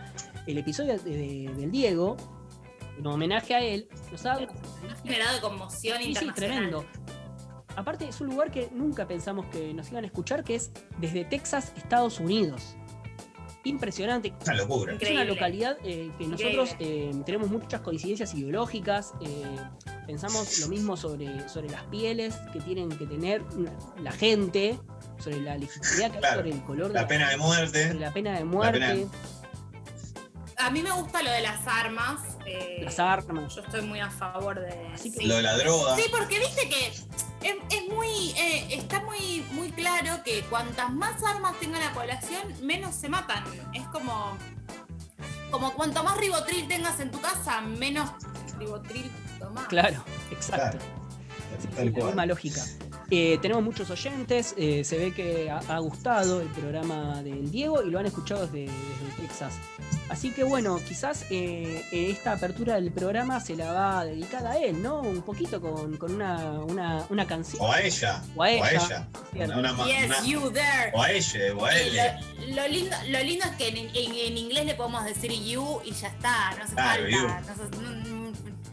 El 0.49 0.59
episodio 0.59 0.99
de- 0.99 1.11
de- 1.11 1.53
del 1.57 1.70
Diego, 1.70 2.16
en 2.99 3.07
homenaje 3.07 3.55
a 3.55 3.61
él, 3.61 3.87
nos 4.11 4.27
ha 4.27 4.37
generado 5.05 5.40
conmoción 5.40 5.99
Sí, 5.99 6.03
sí, 6.03 6.09
internacional. 6.11 6.35
tremendo. 6.35 6.87
Aparte, 7.76 8.09
es 8.09 8.20
un 8.20 8.28
lugar 8.28 8.50
que 8.50 8.68
nunca 8.72 9.06
pensamos 9.06 9.46
que 9.46 9.72
nos 9.74 9.90
iban 9.90 10.04
a 10.04 10.06
escuchar, 10.06 10.44
que 10.44 10.54
es 10.56 10.70
desde 10.98 11.24
Texas, 11.24 11.72
Estados 11.76 12.20
Unidos. 12.20 12.76
Impresionante. 13.64 14.33
Una 14.46 14.54
locura. 14.54 14.94
Es 14.98 15.11
una 15.11 15.24
localidad 15.24 15.76
eh, 15.85 16.11
que 16.16 16.26
nosotros 16.26 16.74
eh, 16.78 17.11
tenemos 17.26 17.50
muchas 17.50 17.83
coincidencias 17.83 18.33
ideológicas. 18.35 19.12
eh, 19.20 19.44
pensamos 20.06 20.59
lo 20.61 20.68
mismo 20.68 20.96
sobre, 20.96 21.46
sobre 21.48 21.68
las 21.68 21.83
pieles 21.85 22.35
que 22.52 22.61
tienen 22.61 22.88
que 22.88 23.06
tener 23.06 23.42
la 24.02 24.12
gente, 24.12 24.78
sobre 25.18 25.40
la 25.42 25.59
legitimidad 25.59 26.11
que 26.11 26.26
hay 26.26 26.35
sobre 26.37 26.50
el 26.50 26.62
color 26.64 26.88
de 26.88 26.94
La 26.94 27.06
pena 27.06 27.28
de 27.28 27.37
muerte. 27.37 27.87
sobre 27.88 28.00
la 28.00 28.12
pena 28.12 28.38
de 28.38 28.44
muerte, 28.44 28.78
pena 28.80 28.94
de- 28.94 29.06
A 30.56 30.70
mí 30.70 30.83
me 30.83 30.90
gusta 30.92 31.22
lo 31.22 31.30
de 31.30 31.40
las 31.42 31.66
armas. 31.66 32.20
eh, 32.46 32.80
las 32.83 32.98
armas. 32.98 33.54
Yo 33.54 33.61
estoy 33.62 33.83
muy 33.83 34.00
a 34.00 34.11
favor 34.11 34.59
de. 34.59 34.72
Así 34.94 35.12
que- 35.12 35.20
sí. 35.20 35.26
Lo 35.26 35.37
de 35.37 35.42
la 35.42 35.56
droga. 35.59 35.96
Sí, 35.96 36.02
porque 36.11 36.38
viste 36.38 36.68
que 36.68 36.92
es, 37.42 37.55
es 37.70 37.88
muy, 37.88 38.31
eh, 38.38 38.66
está 38.70 39.03
muy, 39.03 39.44
muy 39.53 39.70
claro 39.72 40.22
que 40.24 40.42
cuantas 40.42 40.92
más 40.92 41.22
armas 41.22 41.59
tenga 41.59 41.79
la 41.79 41.92
población, 41.92 42.42
menos 42.62 42.94
se 42.94 43.09
matan. 43.09 43.44
Es 43.72 43.87
como, 43.88 44.37
como 45.50 45.72
cuanto 45.74 46.03
más 46.05 46.16
ribotril 46.18 46.68
tengas 46.68 47.00
en 47.00 47.11
tu 47.11 47.20
casa, 47.20 47.61
menos 47.61 48.11
ribotril 48.59 49.11
tomás. 49.38 49.66
Claro, 49.68 50.05
exacto. 50.31 50.79
Tal 51.74 51.87
la 51.87 51.92
cual. 51.92 52.07
misma 52.07 52.26
lógica. 52.26 52.62
Eh, 53.11 53.38
tenemos 53.42 53.64
muchos 53.64 53.90
oyentes, 53.90 54.55
eh, 54.57 54.85
se 54.85 54.96
ve 54.96 55.12
que 55.12 55.50
ha, 55.50 55.59
ha 55.68 55.79
gustado 55.81 56.40
el 56.40 56.48
programa 56.48 57.22
del 57.22 57.50
Diego 57.50 57.83
y 57.83 57.90
lo 57.90 57.98
han 57.98 58.07
escuchado 58.07 58.46
desde, 58.46 58.66
desde 58.66 59.22
Texas. 59.22 59.55
Así 60.09 60.33
que 60.33 60.42
bueno, 60.42 60.79
quizás 60.87 61.24
eh, 61.31 61.85
eh, 61.92 62.11
esta 62.11 62.33
apertura 62.33 62.74
del 62.74 62.90
programa 62.92 63.38
se 63.40 63.55
la 63.55 63.72
va 63.72 64.00
a 64.00 64.05
dedicar 64.05 64.44
a 64.46 64.59
él, 64.59 64.83
¿no? 64.83 65.00
Un 65.03 65.22
poquito 65.22 65.61
con, 65.61 65.96
con 65.98 66.14
una, 66.14 66.50
una, 66.61 67.07
una 67.11 67.26
canción. 67.26 67.62
O 67.62 67.70
a 67.72 67.81
ella. 67.81 68.22
O 68.35 68.42
a 68.42 68.50
ella. 68.50 68.62
O 68.64 68.64
a 68.64 68.70
ella. 68.81 69.09
Una- 69.46 69.72
una- 69.72 69.85
Yes, 69.87 70.07
una- 70.07 70.24
you 70.24 70.50
there. 70.50 70.90
o 70.94 71.03
a 71.03 71.12
ella, 71.12 71.40
o 71.57 71.64
a 71.64 71.79
él. 71.79 71.96
Lo, 72.48 72.57
lo 72.62 72.68
lindo, 72.68 72.96
lo 73.09 73.18
lindo 73.22 73.44
es 73.46 73.57
que 73.57 73.68
en, 73.68 73.76
en- 73.79 73.90
en 73.94 74.38
inglés 74.38 74.66
le 74.66 74.74
podemos 74.74 75.05
decir 75.05 75.31
you 75.33 75.81
y 75.85 75.92
ya 75.92 76.09
está, 76.09 76.55
no 76.57 76.64
hace 76.64 76.74
Claro, 76.74 77.09
you. 77.09 77.29
falta. 77.29 77.55
No, 77.81 77.90
no- 77.90 78.20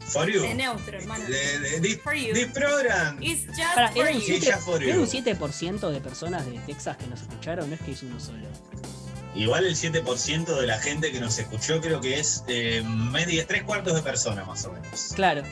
For 0.08 0.27
you. 0.32 0.41
de 0.41 0.53
neutro, 0.56 0.97
hermano. 0.97 1.25
De- 1.25 1.60
de- 1.60 1.82
This, 1.82 1.99
For 2.01 2.15
you. 2.15 2.34
this 2.34 2.47
program. 2.47 3.21
It's 3.21 3.45
just 3.47 3.75
Pará, 3.75 3.91
for 3.91 4.10
you. 4.10 4.21
Sí, 4.21 4.39
7%, 4.39 4.41
ya 4.41 4.58
for 4.58 4.82
you. 4.82 5.01
un 5.01 5.08
7% 5.08 5.91
de 5.91 5.99
personas 6.01 6.45
de 6.45 6.58
Texas 6.60 6.95
que 6.97 7.08
nos 7.08 7.21
escucharon, 7.21 7.69
no 7.69 7.75
es 7.75 7.82
que 7.82 7.91
es 7.91 8.01
uno 8.03 8.17
solo. 8.19 8.47
Igual 9.38 9.65
el 9.65 9.76
7% 9.76 10.45
de 10.60 10.67
la 10.67 10.80
gente 10.80 11.12
que 11.12 11.19
nos 11.19 11.38
escuchó 11.38 11.80
creo 11.80 12.02
que 12.02 12.19
es 12.19 12.43
eh, 12.47 12.84
media, 12.86 13.45
tres 13.47 13.63
cuartos 13.63 13.93
de 13.95 14.02
persona 14.02 14.43
más 14.45 14.65
o 14.65 14.71
menos. 14.71 15.12
Claro, 15.15 15.43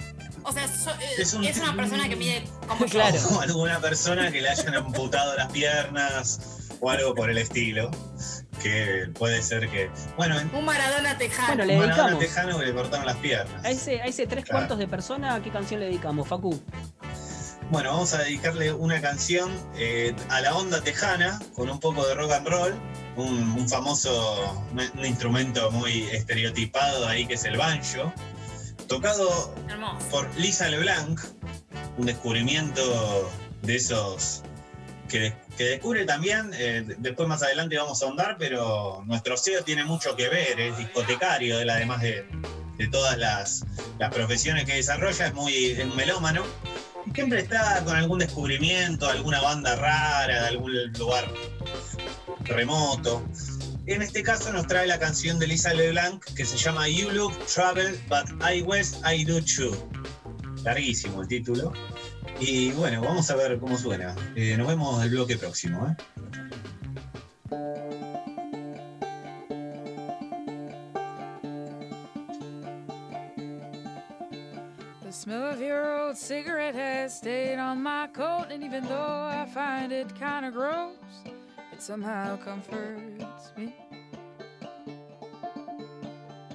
O 0.43 0.51
sea, 0.51 0.67
so- 0.67 0.91
eh, 0.91 1.15
Es 1.19 1.33
un- 1.33 1.43
es 1.45 1.57
una 1.57 1.75
persona 1.75 2.09
que 2.09 2.15
mide 2.15 2.43
como 2.67 2.79
yo. 2.85 2.91
Claro. 2.91 3.19
O 3.31 3.41
alguna 3.41 3.79
persona 3.79 4.31
que 4.31 4.41
le 4.41 4.49
hayan 4.49 4.75
amputado 4.75 5.35
las 5.35 5.51
piernas 5.51 6.67
o 6.81 6.89
algo 6.89 7.13
por 7.15 7.29
el 7.29 7.37
estilo. 7.37 7.89
Que 8.61 9.09
puede 9.13 9.41
ser 9.43 9.69
que. 9.69 9.89
Bueno, 10.17 10.39
en 10.39 10.49
Un 10.55 10.65
Maradona 10.65 11.17
tejano. 11.17 11.47
Bueno, 11.49 11.65
le 11.65 11.73
un 11.73 11.79
Maradona 11.81 12.09
dedicamos. 12.17 12.19
tejano 12.35 12.59
que 12.59 12.65
le 12.65 12.73
cortaron 12.73 13.05
las 13.05 13.17
piernas. 13.17 13.63
a 13.65 13.69
ese, 13.69 14.01
a 14.01 14.05
ese 14.05 14.25
tres 14.27 14.45
Claro. 14.45 14.59
cuartos 14.61 14.79
de 14.79 14.87
persona, 14.87 15.41
¿qué 15.43 15.51
canción 15.51 15.79
le 15.81 15.87
dedicamos, 15.87 16.27
Facu? 16.27 16.59
Bueno, 17.71 17.91
vamos 17.93 18.13
a 18.13 18.19
dedicarle 18.19 18.71
una 18.73 19.01
canción 19.01 19.51
eh, 19.75 20.15
a 20.29 20.39
la 20.41 20.55
onda 20.55 20.81
tejana, 20.81 21.39
con 21.55 21.69
un 21.69 21.79
poco 21.79 22.05
de 22.07 22.13
rock 22.13 22.31
and 22.33 22.47
roll, 22.47 22.73
un, 23.15 23.51
un 23.53 23.67
famoso, 23.67 24.63
un, 24.71 24.99
un 24.99 25.05
instrumento 25.05 25.71
muy 25.71 26.03
estereotipado 26.11 27.07
ahí 27.07 27.25
que 27.25 27.33
es 27.33 27.43
el 27.45 27.57
banjo, 27.57 28.13
tocado 28.87 29.53
Hermoso. 29.67 30.07
por 30.09 30.33
Lisa 30.35 30.67
LeBlanc, 30.69 31.19
un 31.97 32.05
descubrimiento 32.05 33.31
de 33.63 33.75
esos 33.77 34.43
que, 35.09 35.33
que 35.57 35.63
descubre 35.63 36.05
también, 36.05 36.51
eh, 36.53 36.83
de- 36.85 36.95
después 36.99 37.27
más 37.27 37.41
adelante 37.41 37.77
vamos 37.77 38.01
a 38.01 38.05
ahondar, 38.05 38.35
pero 38.37 39.03
nuestro 39.07 39.37
SEO 39.37 39.63
tiene 39.63 39.85
mucho 39.85 40.15
que 40.15 40.29
ver, 40.29 40.59
es 40.59 40.77
discotecario, 40.77 41.59
él 41.59 41.69
además 41.71 42.01
de, 42.03 42.27
de 42.77 42.87
todas 42.89 43.17
las, 43.17 43.65
las 43.97 44.13
profesiones 44.13 44.65
que 44.65 44.75
desarrolla, 44.75 45.25
es 45.27 45.33
muy 45.33 45.71
es 45.71 45.95
melómano. 45.95 46.43
Siempre 47.13 47.39
está 47.39 47.83
con 47.85 47.95
algún 47.95 48.19
descubrimiento, 48.19 49.07
alguna 49.07 49.41
banda 49.41 49.75
rara, 49.75 50.41
de 50.41 50.47
algún 50.47 50.73
lugar 50.93 51.31
remoto. 52.43 53.23
En 53.87 54.01
este 54.01 54.23
caso 54.23 54.51
nos 54.51 54.67
trae 54.67 54.87
la 54.87 54.97
canción 54.97 55.37
de 55.37 55.47
Lisa 55.47 55.73
LeBlanc 55.73 56.23
que 56.35 56.43
se 56.43 56.57
llama 56.57 56.89
You 56.89 57.11
Look 57.11 57.33
Travel, 57.45 57.99
but 58.09 58.25
I 58.41 58.61
West 58.63 58.97
I 59.05 59.23
Do 59.23 59.39
Too. 59.41 59.75
Larguísimo 60.63 61.21
el 61.21 61.27
título. 61.27 61.71
Y 62.39 62.71
bueno, 62.71 63.01
vamos 63.01 63.29
a 63.29 63.35
ver 63.35 63.59
cómo 63.59 63.77
suena. 63.77 64.15
Eh, 64.35 64.57
nos 64.57 64.67
vemos 64.67 65.03
el 65.03 65.11
bloque 65.11 65.37
próximo. 65.37 65.87
¿eh? 65.87 66.03
Old 76.15 76.21
cigarette 76.21 76.75
has 76.75 77.17
stayed 77.17 77.57
on 77.57 77.83
my 77.83 78.07
coat, 78.07 78.45
and 78.49 78.63
even 78.63 78.85
though 78.85 79.29
I 79.29 79.45
find 79.53 79.91
it 79.91 80.17
kind 80.17 80.45
of 80.45 80.53
gross, 80.53 80.95
it 81.73 81.81
somehow 81.81 82.37
comforts 82.37 83.51
me. 83.57 83.75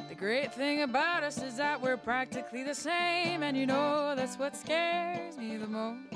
The 0.08 0.14
great 0.14 0.54
thing 0.54 0.80
about 0.80 1.24
us 1.24 1.42
is 1.42 1.56
that 1.58 1.78
we're 1.78 1.98
practically 1.98 2.62
the 2.62 2.74
same, 2.74 3.42
and 3.42 3.54
you 3.54 3.66
know 3.66 4.14
that's 4.16 4.38
what 4.38 4.56
scares 4.56 5.36
me 5.36 5.58
the 5.58 5.66
most. 5.66 6.08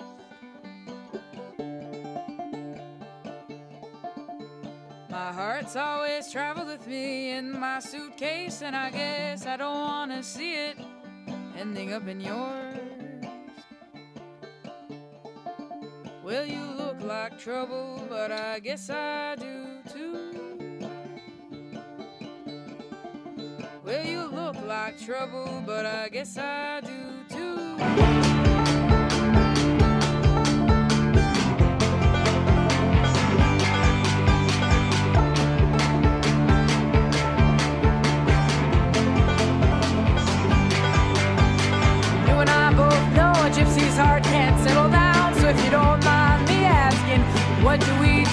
My 5.10 5.32
heart's 5.32 5.76
always 5.76 6.32
traveled 6.32 6.68
with 6.68 6.86
me 6.86 7.32
in 7.32 7.60
my 7.60 7.80
suitcase, 7.80 8.62
and 8.62 8.74
I 8.74 8.88
guess 8.88 9.44
I 9.44 9.58
don't 9.58 9.80
want 9.80 10.12
to 10.12 10.22
see 10.22 10.54
it 10.54 10.78
ending 11.58 11.92
up 11.92 12.08
in 12.08 12.22
yours. 12.22 12.83
Like 17.14 17.38
trouble, 17.38 18.04
but 18.08 18.32
I 18.32 18.58
guess 18.58 18.90
I 18.90 19.36
do 19.36 19.54
too. 19.92 20.14
Well, 23.84 24.04
you 24.04 24.24
look 24.24 24.56
like 24.66 24.98
trouble, 24.98 25.62
but 25.64 25.86
I 25.86 26.08
guess 26.08 26.36
I 26.36 26.80
do 26.80 26.93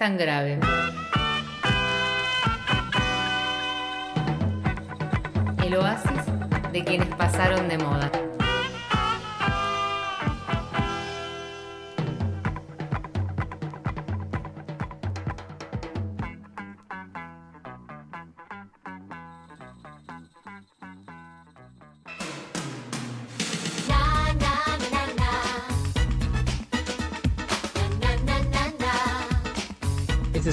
tan 0.00 0.16
grave. 0.16 0.58
El 5.62 5.76
oasis 5.76 6.72
de 6.72 6.84
quienes 6.84 7.14
pasaron 7.16 7.68
de 7.68 7.76
moda. 7.76 8.10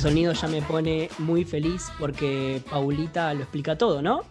Sonido 0.08 0.32
ya 0.32 0.48
me 0.48 0.62
pone 0.62 1.10
muy 1.18 1.44
feliz 1.44 1.92
porque 2.00 2.62
Paulita 2.70 3.34
lo 3.34 3.42
explica 3.42 3.78
todo, 3.78 4.02
¿no? 4.02 4.24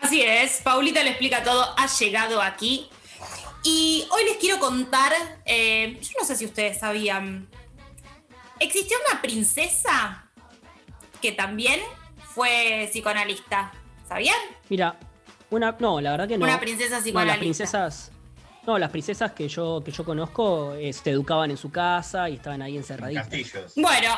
Así 0.00 0.20
es, 0.20 0.60
Paulita 0.64 1.00
le 1.04 1.10
explica 1.10 1.44
todo, 1.44 1.64
ha 1.78 1.86
llegado 1.86 2.42
aquí. 2.42 2.88
Y 3.62 4.04
hoy 4.10 4.24
les 4.24 4.38
quiero 4.38 4.58
contar, 4.58 5.12
eh, 5.44 5.96
yo 6.02 6.10
no 6.18 6.26
sé 6.26 6.34
si 6.34 6.44
ustedes 6.44 6.80
sabían, 6.80 7.48
existió 8.58 8.96
una 9.08 9.22
princesa 9.22 10.28
que 11.20 11.30
también 11.30 11.78
fue 12.34 12.88
psicoanalista, 12.90 13.70
¿sabían? 14.08 14.34
Mira, 14.70 14.98
una. 15.50 15.76
No, 15.78 16.00
la 16.00 16.10
verdad 16.10 16.26
que 16.26 16.36
no. 16.36 16.46
Una 16.46 16.58
princesa 16.58 16.88
No, 16.90 16.96
las 16.96 17.04
psicoanalista. 17.04 17.38
princesas. 17.40 18.10
No, 18.66 18.78
las 18.78 18.90
princesas 18.90 19.32
que 19.32 19.48
yo, 19.48 19.82
que 19.84 19.90
yo 19.90 20.04
conozco 20.04 20.74
eh, 20.74 20.92
se 20.92 21.10
educaban 21.10 21.50
en 21.50 21.56
su 21.56 21.70
casa 21.70 22.28
y 22.28 22.34
estaban 22.34 22.62
ahí 22.62 22.76
encerraditas. 22.76 23.28
Castillos. 23.28 23.72
Bueno, 23.74 24.12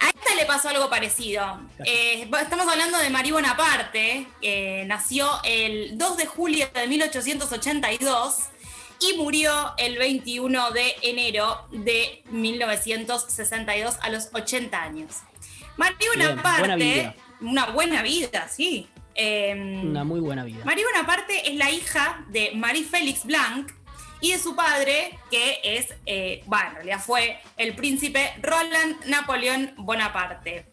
a 0.00 0.08
esta 0.08 0.34
le 0.36 0.46
pasó 0.46 0.70
algo 0.70 0.88
parecido. 0.88 1.60
Eh, 1.84 2.28
estamos 2.40 2.66
hablando 2.66 2.98
de 2.98 3.10
Marie 3.10 3.32
Bonaparte, 3.32 4.26
que 4.40 4.84
nació 4.86 5.28
el 5.44 5.98
2 5.98 6.16
de 6.16 6.26
julio 6.26 6.68
de 6.72 6.86
1882 6.86 8.36
y 9.00 9.16
murió 9.18 9.74
el 9.76 9.98
21 9.98 10.70
de 10.70 10.94
enero 11.02 11.66
de 11.70 12.22
1962 12.30 13.96
a 14.00 14.08
los 14.08 14.30
80 14.32 14.82
años. 14.82 15.16
Marie 15.76 15.96
Bien, 16.16 16.30
Bonaparte, 16.30 16.76
buena 16.76 17.14
una 17.40 17.66
buena 17.66 18.02
vida, 18.02 18.48
sí. 18.48 18.88
Eh, 19.20 19.82
Una 19.84 20.04
muy 20.04 20.20
buena 20.20 20.44
vida. 20.44 20.64
Marie 20.64 20.84
Bonaparte 20.84 21.50
es 21.50 21.56
la 21.56 21.70
hija 21.72 22.24
de 22.28 22.52
Marie 22.54 22.84
Félix 22.84 23.24
Blanc 23.24 23.72
y 24.20 24.30
de 24.30 24.38
su 24.38 24.54
padre, 24.54 25.18
que 25.28 25.58
es, 25.64 25.92
eh, 26.06 26.42
bueno, 26.46 26.68
en 26.68 26.74
realidad 26.76 27.00
fue 27.04 27.38
el 27.56 27.74
príncipe 27.74 28.32
Roland 28.40 29.04
Napoleón 29.06 29.72
Bonaparte. 29.76 30.66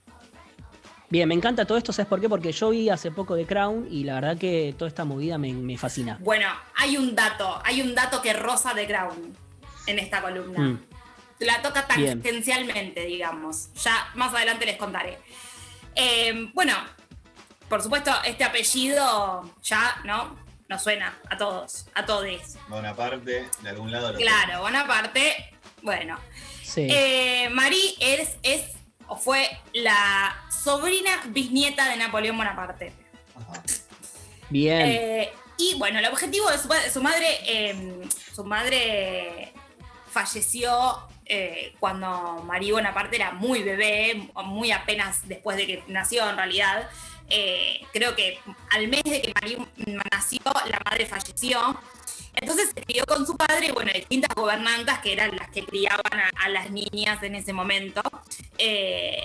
Bien, 1.10 1.28
me 1.28 1.34
encanta 1.34 1.66
todo 1.66 1.78
esto, 1.78 1.92
¿sabes 1.92 2.08
por 2.08 2.22
qué? 2.22 2.30
Porque 2.30 2.52
yo 2.52 2.70
vi 2.70 2.90
hace 2.90 3.10
poco 3.10 3.34
de 3.36 3.48
Crown 3.48 3.88
y 3.90 4.04
la 4.04 4.14
verdad 4.16 4.38
que 4.38 4.76
toda 4.78 4.90
esta 4.90 5.06
movida 5.06 5.40
me, 5.40 5.52
me 5.52 5.76
fascina. 5.78 6.18
Bueno, 6.22 6.48
hay 6.76 6.98
un 6.98 7.16
dato, 7.16 7.60
hay 7.64 7.82
un 7.82 7.96
dato 7.96 8.22
que 8.22 8.34
rosa 8.34 8.76
de 8.76 8.86
Crown 8.86 9.36
en 9.88 10.00
esta 10.00 10.22
columna. 10.22 10.60
Mm. 10.60 10.80
La 11.40 11.62
toca 11.64 11.86
Bien. 11.98 12.22
tangencialmente, 12.22 13.06
digamos. 13.06 13.74
Ya 13.84 14.08
más 14.14 14.34
adelante 14.34 14.66
les 14.68 14.78
contaré. 14.78 15.18
Eh, 15.96 16.50
bueno, 16.54 16.74
por 17.70 17.82
supuesto, 17.82 18.12
este 18.26 18.44
apellido 18.44 19.54
ya, 19.64 20.02
¿no? 20.04 20.36
Nos 20.68 20.84
suena 20.84 21.18
a 21.30 21.38
todos, 21.38 21.86
a 21.94 22.06
todos. 22.06 22.26
Bonaparte, 22.68 23.48
de 23.62 23.70
algún 23.70 23.92
lado 23.92 24.12
lo 24.12 24.18
Claro, 24.18 24.62
Bonaparte, 24.62 25.54
bueno. 25.82 26.20
Sí. 26.64 26.88
Eh, 26.90 27.50
Marie 27.52 27.96
es, 28.00 28.38
es 28.42 28.72
o 29.08 29.16
fue 29.16 29.48
la 29.74 30.36
sobrina 30.50 31.12
bisnieta 31.28 31.90
de 31.90 31.98
Napoleón 31.98 32.38
Bonaparte. 32.38 32.94
Ajá. 33.36 33.62
Bien. 34.50 34.82
Eh, 34.82 35.34
y 35.58 35.76
bueno, 35.78 36.00
el 36.00 36.06
objetivo 36.06 36.50
de 36.50 36.58
su, 36.58 37.02
madre, 37.02 37.40
eh, 37.46 38.08
su 38.34 38.44
madre 38.44 39.54
falleció 40.12 41.08
eh, 41.26 41.74
cuando 41.80 42.44
Marie 42.46 42.74
Bonaparte 42.74 43.16
era 43.16 43.32
muy 43.32 43.64
bebé, 43.64 44.30
muy 44.46 44.72
apenas 44.72 45.28
después 45.28 45.58
de 45.58 45.66
que 45.66 45.84
nació 45.88 46.30
en 46.30 46.38
realidad. 46.38 46.90
Eh, 47.30 47.82
creo 47.94 48.16
que 48.16 48.40
al 48.72 48.88
mes 48.88 49.04
de 49.04 49.22
que 49.22 49.34
Marie 49.34 49.58
nació, 50.12 50.42
la 50.70 50.80
madre 50.86 51.06
falleció. 51.06 51.80
Entonces 52.36 52.72
se 52.76 52.82
crió 52.84 53.06
con 53.06 53.26
su 53.26 53.36
padre 53.38 53.68
y 53.68 53.72
bueno, 53.72 53.92
distintas 53.94 54.36
gobernantas 54.36 55.00
que 55.00 55.14
eran 55.14 55.36
las 55.36 55.50
que 55.50 55.64
criaban 55.66 56.02
a, 56.20 56.30
a 56.44 56.50
las 56.50 56.70
niñas 56.70 57.24
en 57.24 57.36
ese 57.36 57.54
momento. 57.54 58.02
Eh, 58.58 59.24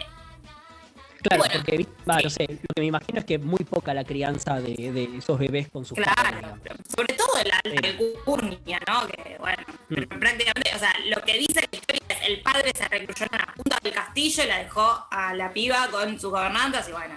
claro, 1.23 1.43
bueno, 1.43 1.55
porque 1.57 1.77
vi- 1.79 1.89
va, 2.09 2.19
sí. 2.19 2.25
no 2.25 2.31
sé, 2.31 2.47
lo 2.49 2.75
que 2.75 2.81
me 2.81 2.87
imagino 2.87 3.19
es 3.19 3.25
que 3.25 3.35
es 3.35 3.43
muy 3.43 3.65
poca 3.65 3.93
la 3.95 4.05
crianza 4.05 4.61
de, 4.61 4.93
de 4.93 5.19
esos 5.19 5.39
bebés 5.39 5.69
con 5.71 5.85
sus 5.85 5.99
padres. 5.99 6.41
Claro, 6.41 6.57
sobre 6.97 7.15
todo 7.15 7.29
la, 7.45 7.61
la 7.65 7.81
Sí. 7.81 7.87
alcurnia, 7.89 8.81
¿no? 8.87 9.07
Que 9.09 9.37
bueno, 9.39 9.63
Mm. 9.91 10.05
prácticamente, 10.21 10.71
o 10.75 10.79
sea, 10.79 10.95
lo 11.07 11.21
que 11.23 11.33
dice 11.37 11.61
la 11.69 11.69
historia 11.79 12.01
es 12.11 12.29
el 12.29 12.41
padre 12.43 12.71
se 12.77 12.87
recluyó 12.87 13.27
en 13.33 13.39
la 13.39 13.53
punta 13.55 13.79
del 13.83 13.93
castillo 13.93 14.45
y 14.45 14.47
la 14.47 14.59
dejó 14.59 15.07
a 15.11 15.35
la 15.35 15.53
piba 15.53 15.89
con 15.91 16.13
sus 16.21 16.31
gobernantes 16.31 16.89
y 16.89 16.93
bueno, 16.93 17.17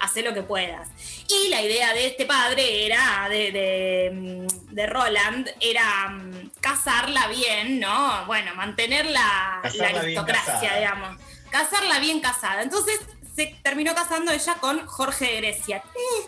hace 0.00 0.22
lo 0.22 0.34
que 0.34 0.42
puedas. 0.42 0.88
Y 1.28 1.48
la 1.48 1.62
idea 1.62 1.92
de 1.92 2.06
este 2.06 2.24
padre 2.24 2.86
era, 2.86 3.28
de, 3.28 3.52
de, 3.52 4.10
mm, 4.12 4.74
de 4.74 4.86
Roland, 4.86 5.50
era 5.60 6.08
mm, 6.08 6.50
casarla 6.60 7.28
bien, 7.28 7.80
¿no? 7.80 8.24
Bueno, 8.26 8.54
mantener 8.54 9.06
la, 9.06 9.60
aristocracia, 9.60 10.76
digamos. 10.76 11.16
Casarla 11.50 11.98
bien 11.98 12.20
casada. 12.20 12.62
Entonces 12.62 13.00
se 13.34 13.56
terminó 13.62 13.94
casando 13.94 14.32
ella 14.32 14.54
con 14.54 14.86
Jorge 14.86 15.26
de 15.26 15.36
Grecia. 15.36 15.82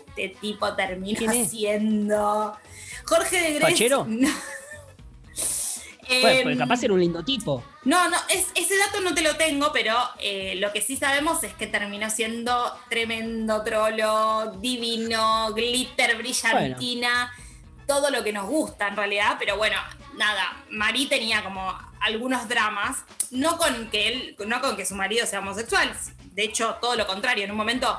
Este 0.09 0.37
tipo 0.41 0.75
terminó 0.75 1.33
siendo 1.49 2.57
Jorge 3.05 3.41
de 3.41 3.59
Grecia. 3.59 4.07
Em, 6.13 6.43
porque 6.43 6.59
capaz 6.59 6.83
era 6.83 6.93
un 6.95 7.01
lindo 7.01 7.23
tipo. 7.25 7.63
no, 7.85 8.09
no, 8.09 8.17
es- 8.29 8.49
ese 8.55 8.77
dato 8.79 9.01
no 9.01 9.15
te 9.15 9.23
lo 9.23 9.37
tengo, 9.37 9.71
pero 9.73 9.97
eh, 10.19 10.55
lo 10.57 10.73
que 10.73 10.81
sí 10.81 10.97
sabemos 10.97 11.43
es 11.45 11.55
que 11.55 11.67
terminó 11.67 12.11
siendo 12.11 12.77
tremendo 12.89 13.63
trolo, 13.63 14.53
divino, 14.61 15.53
glitter, 15.55 16.17
brillantina, 16.17 17.33
todo 17.87 18.11
lo 18.11 18.23
que 18.25 18.33
nos 18.33 18.47
gusta 18.47 18.89
en 18.89 18.97
realidad, 18.97 19.37
pero 19.39 19.57
bueno, 19.57 19.77
nada, 20.17 20.63
Marí 20.71 21.07
tenía 21.07 21.43
como 21.43 21.77
algunos 22.01 22.49
dramas, 22.49 23.05
no 23.31 23.57
con 23.59 23.91
que 23.91 24.09
él, 24.09 24.37
no 24.47 24.61
con 24.61 24.77
que 24.77 24.87
su 24.87 24.95
marido 24.95 25.27
sea 25.27 25.41
homosexual, 25.41 25.93
de 26.33 26.45
hecho, 26.45 26.77
todo 26.81 26.95
lo 26.97 27.07
contrario, 27.07 27.45
en 27.45 27.51
un 27.51 27.57
momento 27.57 27.99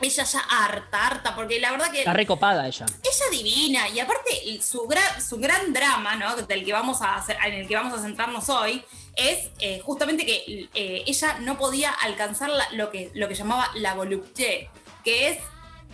ella 0.00 0.24
ya 0.24 0.40
harta, 0.40 1.06
harta, 1.06 1.34
porque 1.34 1.58
la 1.60 1.70
verdad 1.72 1.90
que 1.90 2.00
Está 2.00 2.12
recopada 2.12 2.66
ella. 2.66 2.86
ella 3.02 3.24
divina 3.30 3.88
y 3.88 4.00
aparte 4.00 4.60
su 4.62 4.86
gran, 4.86 5.22
su 5.22 5.38
gran 5.38 5.72
drama, 5.72 6.16
¿no? 6.16 6.36
Del 6.36 6.64
que 6.64 6.72
vamos 6.72 7.02
a 7.02 7.16
hacer, 7.16 7.36
en 7.44 7.54
el 7.54 7.68
que 7.68 7.74
vamos 7.76 7.98
a 7.98 8.02
centrarnos 8.02 8.48
hoy, 8.48 8.84
es 9.14 9.48
eh, 9.60 9.80
justamente 9.84 10.26
que 10.26 10.68
eh, 10.74 11.02
ella 11.06 11.38
no 11.40 11.56
podía 11.56 11.90
alcanzar 11.90 12.50
la- 12.50 12.68
lo, 12.72 12.90
que, 12.90 13.10
lo 13.14 13.28
que 13.28 13.34
llamaba 13.34 13.70
la 13.74 13.94
volupté, 13.94 14.68
que 15.04 15.28
es 15.30 15.38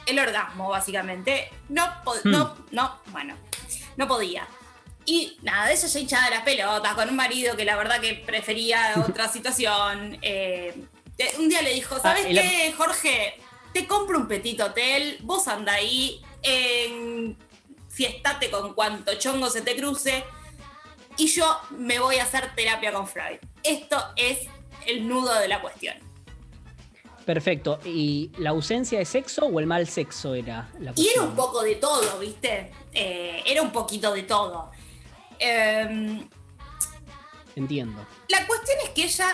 el 0.06 0.18
orgasmo, 0.18 0.68
básicamente. 0.68 1.48
No, 1.68 1.86
Hmm. 2.24 2.30
no, 2.30 2.56
no, 2.72 3.00
bueno, 3.12 3.36
no 3.96 4.08
podía. 4.08 4.46
Y 5.04 5.36
nada, 5.42 5.70
ella 5.72 5.86
ya 5.86 5.98
hinchada 6.00 6.30
las 6.30 6.42
pelotas, 6.42 6.94
con 6.94 7.08
un 7.08 7.16
marido 7.16 7.56
que 7.56 7.64
la 7.64 7.76
verdad 7.76 8.00
que 8.00 8.14
prefería 8.14 8.94
otra 9.08 9.28
situación. 9.28 10.18
eh, 10.22 10.74
un 11.38 11.48
día 11.48 11.62
le 11.62 11.72
dijo, 11.74 12.00
¿sabes 12.00 12.24
Ah, 12.24 12.28
el- 12.28 12.40
qué, 12.40 12.74
Jorge? 12.76 13.34
Te 13.72 13.86
compro 13.86 14.18
un 14.18 14.28
petit 14.28 14.60
hotel, 14.60 15.18
vos 15.22 15.48
anda 15.48 15.72
ahí, 15.74 16.22
en 16.42 17.36
fiestate 17.88 18.50
con 18.50 18.74
cuanto 18.74 19.14
chongo 19.14 19.48
se 19.50 19.62
te 19.62 19.76
cruce, 19.76 20.24
y 21.16 21.26
yo 21.28 21.58
me 21.70 21.98
voy 21.98 22.16
a 22.16 22.24
hacer 22.24 22.54
terapia 22.54 22.92
con 22.92 23.06
Freud. 23.06 23.38
Esto 23.62 23.96
es 24.16 24.38
el 24.86 25.06
nudo 25.08 25.34
de 25.38 25.48
la 25.48 25.60
cuestión. 25.60 25.96
Perfecto. 27.24 27.78
¿Y 27.84 28.30
la 28.38 28.50
ausencia 28.50 28.98
de 28.98 29.04
sexo 29.04 29.46
o 29.46 29.60
el 29.60 29.66
mal 29.66 29.86
sexo 29.86 30.34
era 30.34 30.68
la 30.80 30.90
Y 30.90 30.94
cuestión? 30.94 31.12
era 31.14 31.22
un 31.22 31.36
poco 31.36 31.62
de 31.62 31.76
todo, 31.76 32.18
¿viste? 32.18 32.72
Eh, 32.92 33.42
era 33.46 33.62
un 33.62 33.70
poquito 33.70 34.12
de 34.12 34.24
todo. 34.24 34.70
Em, 35.38 36.28
Entiendo. 37.54 38.04
La 38.28 38.46
cuestión 38.46 38.76
es 38.84 38.90
que 38.90 39.04
ella, 39.04 39.28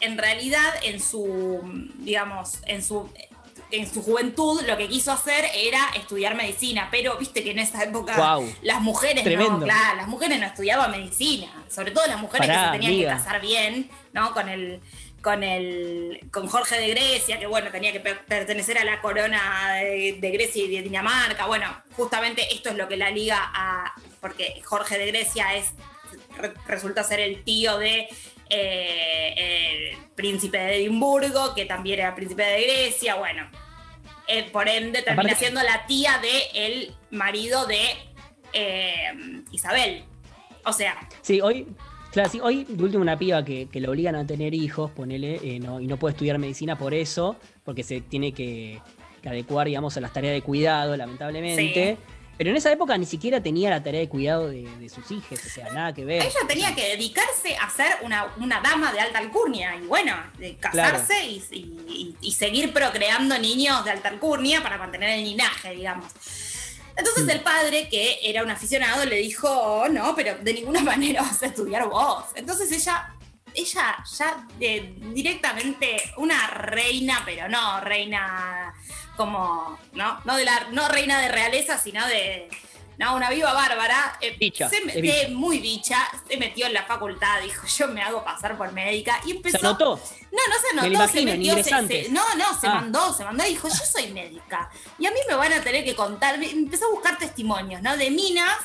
en 0.00 0.18
realidad, 0.18 0.74
en 0.82 1.00
su, 1.00 1.60
digamos, 1.98 2.58
en 2.66 2.82
su, 2.82 3.08
en 3.72 3.92
su 3.92 4.02
juventud, 4.02 4.62
lo 4.66 4.76
que 4.76 4.88
quiso 4.88 5.12
hacer 5.12 5.44
era 5.54 5.80
estudiar 5.96 6.34
medicina, 6.34 6.88
pero 6.90 7.16
viste 7.18 7.42
que 7.44 7.52
en 7.52 7.58
esa 7.60 7.82
época 7.84 8.16
las 8.62 8.80
mujeres 8.80 9.24
Tremendo. 9.24 9.58
no, 9.58 9.64
claro, 9.64 9.96
las 9.96 10.08
mujeres 10.08 10.38
no 10.40 10.46
estudiaban 10.46 10.90
medicina, 10.90 11.46
sobre 11.68 11.90
todo 11.92 12.06
las 12.06 12.18
mujeres 12.20 12.46
Pará, 12.46 12.60
que 12.60 12.66
se 12.66 12.72
tenían 12.72 12.92
amiga. 12.92 13.12
que 13.12 13.18
casar 13.24 13.40
bien, 13.40 13.90
¿no? 14.12 14.32
Con 14.34 14.48
el 14.48 14.80
con 15.22 15.42
el 15.42 16.18
con 16.32 16.46
Jorge 16.48 16.80
de 16.80 16.88
Grecia, 16.88 17.38
que 17.38 17.46
bueno, 17.46 17.70
tenía 17.70 17.92
que 17.92 18.00
per- 18.00 18.24
pertenecer 18.24 18.78
a 18.78 18.84
la 18.84 19.02
corona 19.02 19.74
de, 19.74 20.16
de 20.18 20.30
Grecia 20.30 20.64
y 20.64 20.68
de 20.74 20.80
Dinamarca. 20.82 21.44
Bueno, 21.46 21.66
justamente 21.94 22.54
esto 22.54 22.70
es 22.70 22.76
lo 22.76 22.88
que 22.88 22.96
la 22.96 23.10
liga 23.10 23.38
a 23.54 23.92
porque 24.20 24.62
Jorge 24.64 24.96
de 24.98 25.06
Grecia 25.08 25.54
es 25.56 25.72
re- 26.38 26.54
resulta 26.66 27.04
ser 27.04 27.20
el 27.20 27.44
tío 27.44 27.76
de 27.78 28.08
eh, 28.50 29.92
el 29.92 29.96
príncipe 30.14 30.58
de 30.58 30.76
Edimburgo, 30.76 31.54
que 31.54 31.64
también 31.64 32.00
era 32.00 32.14
príncipe 32.14 32.42
de 32.42 32.62
Grecia, 32.62 33.14
bueno. 33.14 33.48
eh, 34.28 34.44
por 34.52 34.68
ende, 34.68 35.02
termina 35.02 35.22
Aparte- 35.32 35.36
siendo 35.44 35.62
la 35.62 35.86
tía 35.86 36.18
de 36.20 36.66
el 36.68 36.94
marido 37.10 37.66
de 37.66 37.80
eh, 38.52 39.42
Isabel. 39.52 40.04
O 40.64 40.72
sea, 40.72 40.96
Sí, 41.22 41.40
hoy, 41.40 41.66
claro, 42.12 42.28
sí, 42.28 42.38
hoy 42.40 42.64
de 42.68 42.82
último 42.84 43.02
una 43.02 43.18
piba 43.18 43.44
que, 43.44 43.68
que 43.68 43.86
obligan 43.88 44.14
a 44.14 44.26
tener 44.26 44.54
hijos, 44.54 44.90
ponele, 44.90 45.40
eh, 45.42 45.58
no, 45.58 45.80
y 45.80 45.86
no 45.86 45.96
puede 45.96 46.12
estudiar 46.12 46.38
medicina 46.38 46.76
por 46.78 46.94
eso, 46.94 47.36
porque 47.64 47.82
se 47.82 48.00
tiene 48.02 48.32
que, 48.32 48.80
que 49.22 49.28
adecuar, 49.28 49.66
digamos, 49.66 49.96
a 49.96 50.00
las 50.00 50.12
tareas 50.12 50.34
de 50.34 50.42
cuidado, 50.42 50.96
lamentablemente. 50.96 51.96
Pero 52.40 52.48
en 52.52 52.56
esa 52.56 52.72
época 52.72 52.96
ni 52.96 53.04
siquiera 53.04 53.42
tenía 53.42 53.68
la 53.68 53.82
tarea 53.82 54.00
de 54.00 54.08
cuidado 54.08 54.48
de, 54.48 54.62
de 54.62 54.88
sus 54.88 55.10
hijos, 55.10 55.38
o 55.44 55.48
sea, 55.50 55.70
nada 55.74 55.92
que 55.92 56.06
ver. 56.06 56.22
ella 56.22 56.38
tenía 56.48 56.74
que 56.74 56.88
dedicarse 56.96 57.54
a 57.54 57.68
ser 57.68 57.98
una, 58.00 58.32
una 58.38 58.62
dama 58.62 58.90
de 58.94 59.00
alta 59.00 59.18
alcurnia 59.18 59.76
y 59.76 59.80
bueno, 59.82 60.16
de 60.38 60.56
casarse 60.56 61.22
y, 61.26 61.44
y- 61.52 62.16
y 62.18 62.32
seguir 62.32 62.72
procreando 62.72 63.38
niños 63.38 63.84
de 63.84 63.90
alta 63.90 64.08
alcurnia 64.08 64.62
para 64.62 64.78
mantener 64.78 65.10
el 65.18 65.24
linaje, 65.24 65.74
digamos. 65.74 66.06
Entonces 66.96 67.24
Mm. 67.26 67.30
el 67.30 67.40
padre, 67.42 67.88
que 67.90 68.20
era 68.22 68.42
un 68.42 68.48
aficionado, 68.50 69.04
le 69.04 69.16
dijo, 69.16 69.46
"Oh, 69.46 69.88
no, 69.90 70.16
pero 70.16 70.38
de 70.38 70.54
ninguna 70.54 70.80
manera 70.96 71.20
vas 71.20 71.42
a 71.42 71.46
estudiar 71.46 71.90
vos. 71.90 72.24
Entonces 72.36 72.72
ella, 72.72 73.16
ella 73.52 74.02
ya 74.18 74.46
de- 74.58 74.94
directamente 75.12 76.00
una 76.16 76.46
reina, 76.46 77.20
pero 77.26 77.50
no 77.50 77.82
reina 77.82 78.72
como, 79.20 79.78
¿no? 79.92 80.18
No, 80.24 80.36
de 80.36 80.44
la, 80.46 80.68
no 80.72 80.88
reina 80.88 81.20
de 81.20 81.28
realeza, 81.28 81.76
sino 81.78 82.06
de... 82.06 82.48
No, 82.96 83.16
una 83.16 83.30
viva 83.30 83.52
bárbara. 83.54 84.18
eh, 84.20 84.36
se 84.70 84.84
me- 84.84 84.92
de 84.94 85.28
muy 85.28 85.58
bicha, 85.58 85.98
se 86.28 86.36
metió 86.36 86.66
en 86.66 86.74
la 86.74 86.84
facultad, 86.84 87.40
dijo, 87.42 87.66
yo 87.66 87.88
me 87.88 88.02
hago 88.02 88.22
pasar 88.24 88.58
por 88.58 88.72
médica. 88.72 89.18
Y 89.24 89.30
¿Se 89.30 89.36
empezó... 89.36 89.58
anotó? 89.68 89.96
No, 90.30 90.38
no 90.48 90.54
se 90.60 90.68
anotó, 90.72 90.86
imagino, 90.86 91.08
se 91.32 91.36
metió, 91.38 91.54
se- 91.64 92.04
se- 92.04 92.08
no, 92.10 92.22
no, 92.36 92.60
se 92.60 92.66
Ah. 92.66 92.74
mandó, 92.74 93.12
se 93.14 93.24
mandó 93.24 93.44
y 93.46 93.50
dijo, 93.50 93.68
yo 93.68 93.74
soy 93.74 94.08
médica. 94.12 94.70
Y 94.98 95.06
a 95.06 95.10
mí 95.10 95.18
me 95.28 95.34
van 95.34 95.52
a 95.52 95.62
tener 95.62 95.82
que 95.84 95.94
contar, 95.94 96.42
empezó 96.42 96.86
a 96.86 96.90
buscar 96.90 97.16
testimonios, 97.18 97.80
¿no? 97.82 97.96
De 97.96 98.10
minas 98.10 98.56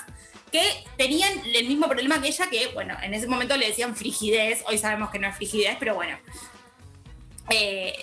que 0.51 0.83
tenían 0.97 1.31
el 1.53 1.67
mismo 1.67 1.87
problema 1.87 2.21
que 2.21 2.27
ella, 2.29 2.49
que, 2.49 2.67
bueno, 2.73 2.97
en 3.03 3.13
ese 3.13 3.27
momento 3.27 3.55
le 3.55 3.67
decían 3.67 3.95
frigidez, 3.95 4.63
hoy 4.67 4.77
sabemos 4.77 5.11
que 5.11 5.19
no 5.19 5.27
es 5.29 5.35
frigidez, 5.37 5.75
pero 5.79 5.95
bueno. 5.95 6.17
Eh, 7.49 7.93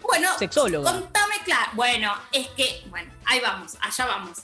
bueno, 0.00 0.28
Sexóloga. 0.38 0.90
contame, 0.92 1.34
claro, 1.44 1.70
bueno, 1.74 2.12
es 2.32 2.46
que, 2.48 2.82
bueno, 2.88 3.12
ahí 3.26 3.40
vamos, 3.40 3.74
allá 3.80 4.06
vamos. 4.06 4.38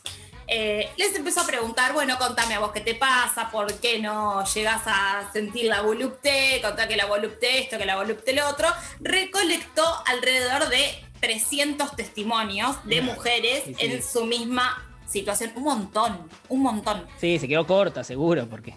Eh, 0.48 0.90
les 0.98 1.14
empezó 1.14 1.40
a 1.42 1.46
preguntar, 1.46 1.92
bueno, 1.94 2.18
contame 2.18 2.54
a 2.54 2.58
vos 2.58 2.72
qué 2.72 2.80
te 2.80 2.94
pasa, 2.94 3.50
por 3.50 3.72
qué 3.74 4.00
no 4.00 4.44
llegas 4.44 4.82
a 4.86 5.30
sentir 5.32 5.66
la 5.66 5.80
volupté, 5.80 6.60
contá 6.62 6.86
que 6.88 6.96
la 6.96 7.06
volupté 7.06 7.60
esto, 7.60 7.78
que 7.78 7.86
la 7.86 7.96
volupté 7.96 8.34
lo 8.34 8.46
otro. 8.48 8.68
Recolectó 9.00 9.84
alrededor 10.06 10.68
de 10.68 11.02
300 11.20 11.96
testimonios 11.96 12.76
de 12.84 13.00
mujeres 13.00 13.62
Sí, 13.64 13.74
sí. 13.78 13.86
en 13.86 14.02
su 14.02 14.26
misma 14.26 14.84
situación. 15.08 15.52
Un 15.54 15.62
montón, 15.64 16.28
un 16.48 16.60
montón. 16.62 17.06
Sí, 17.18 17.38
se 17.38 17.48
quedó 17.48 17.66
corta, 17.66 18.04
seguro, 18.04 18.46
porque 18.48 18.74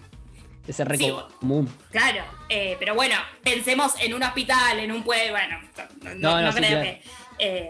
ese 0.67 0.85
Sí. 0.97 1.13
común. 1.39 1.73
Claro, 1.91 2.23
eh, 2.49 2.75
pero 2.79 2.95
bueno, 2.95 3.15
pensemos 3.43 3.93
en 3.99 4.13
un 4.13 4.23
hospital, 4.23 4.79
en 4.79 4.91
un 4.91 5.03
pueblo, 5.03 5.31
bueno, 5.31 5.59
no, 6.01 6.09
no- 6.09 6.15
No, 6.15 6.31
no, 6.35 6.41
no 6.41 6.51
sí, 6.51 6.57
creo 6.59 6.69
claro. 6.69 6.83
que... 6.83 7.03
eh, 7.39 7.69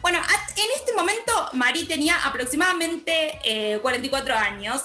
bueno, 0.00 0.18
en 0.56 0.66
este 0.76 0.92
momento 0.94 1.32
Marí 1.54 1.84
tenía 1.84 2.16
aproximadamente 2.24 3.38
eh, 3.44 3.78
44 3.80 4.34
años 4.36 4.82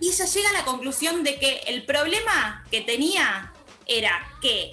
y 0.00 0.08
ella 0.10 0.24
llega 0.26 0.50
a 0.50 0.52
la 0.52 0.64
conclusión 0.64 1.24
de 1.24 1.38
que 1.38 1.58
el 1.66 1.84
problema 1.84 2.64
que 2.70 2.82
tenía 2.82 3.52
era 3.86 4.28
que 4.40 4.72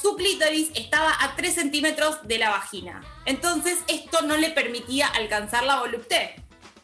su 0.00 0.16
clítoris 0.16 0.70
estaba 0.74 1.14
a 1.20 1.36
3 1.36 1.54
centímetros 1.54 2.26
de 2.26 2.38
la 2.38 2.50
vagina. 2.50 3.02
Entonces 3.26 3.78
esto 3.88 4.22
no 4.22 4.36
le 4.36 4.50
permitía 4.50 5.06
alcanzar 5.08 5.64
la 5.64 5.80
volupté. 5.80 6.36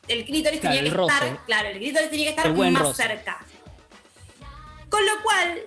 El 0.09 0.25
clítoris 0.25 0.61
Claro, 0.61 0.77
tenía 0.77 0.91
que 0.91 0.97
roce. 0.97 1.15
estar, 1.15 1.45
claro, 1.47 1.69
el 1.69 1.79
clítoris 1.79 2.11
tenía 2.11 2.25
que 2.27 2.31
estar 2.31 2.53
más 2.55 2.83
roce. 2.83 3.03
cerca. 3.03 3.45
Con 4.93 5.07
lo 5.07 5.23
cual 5.23 5.59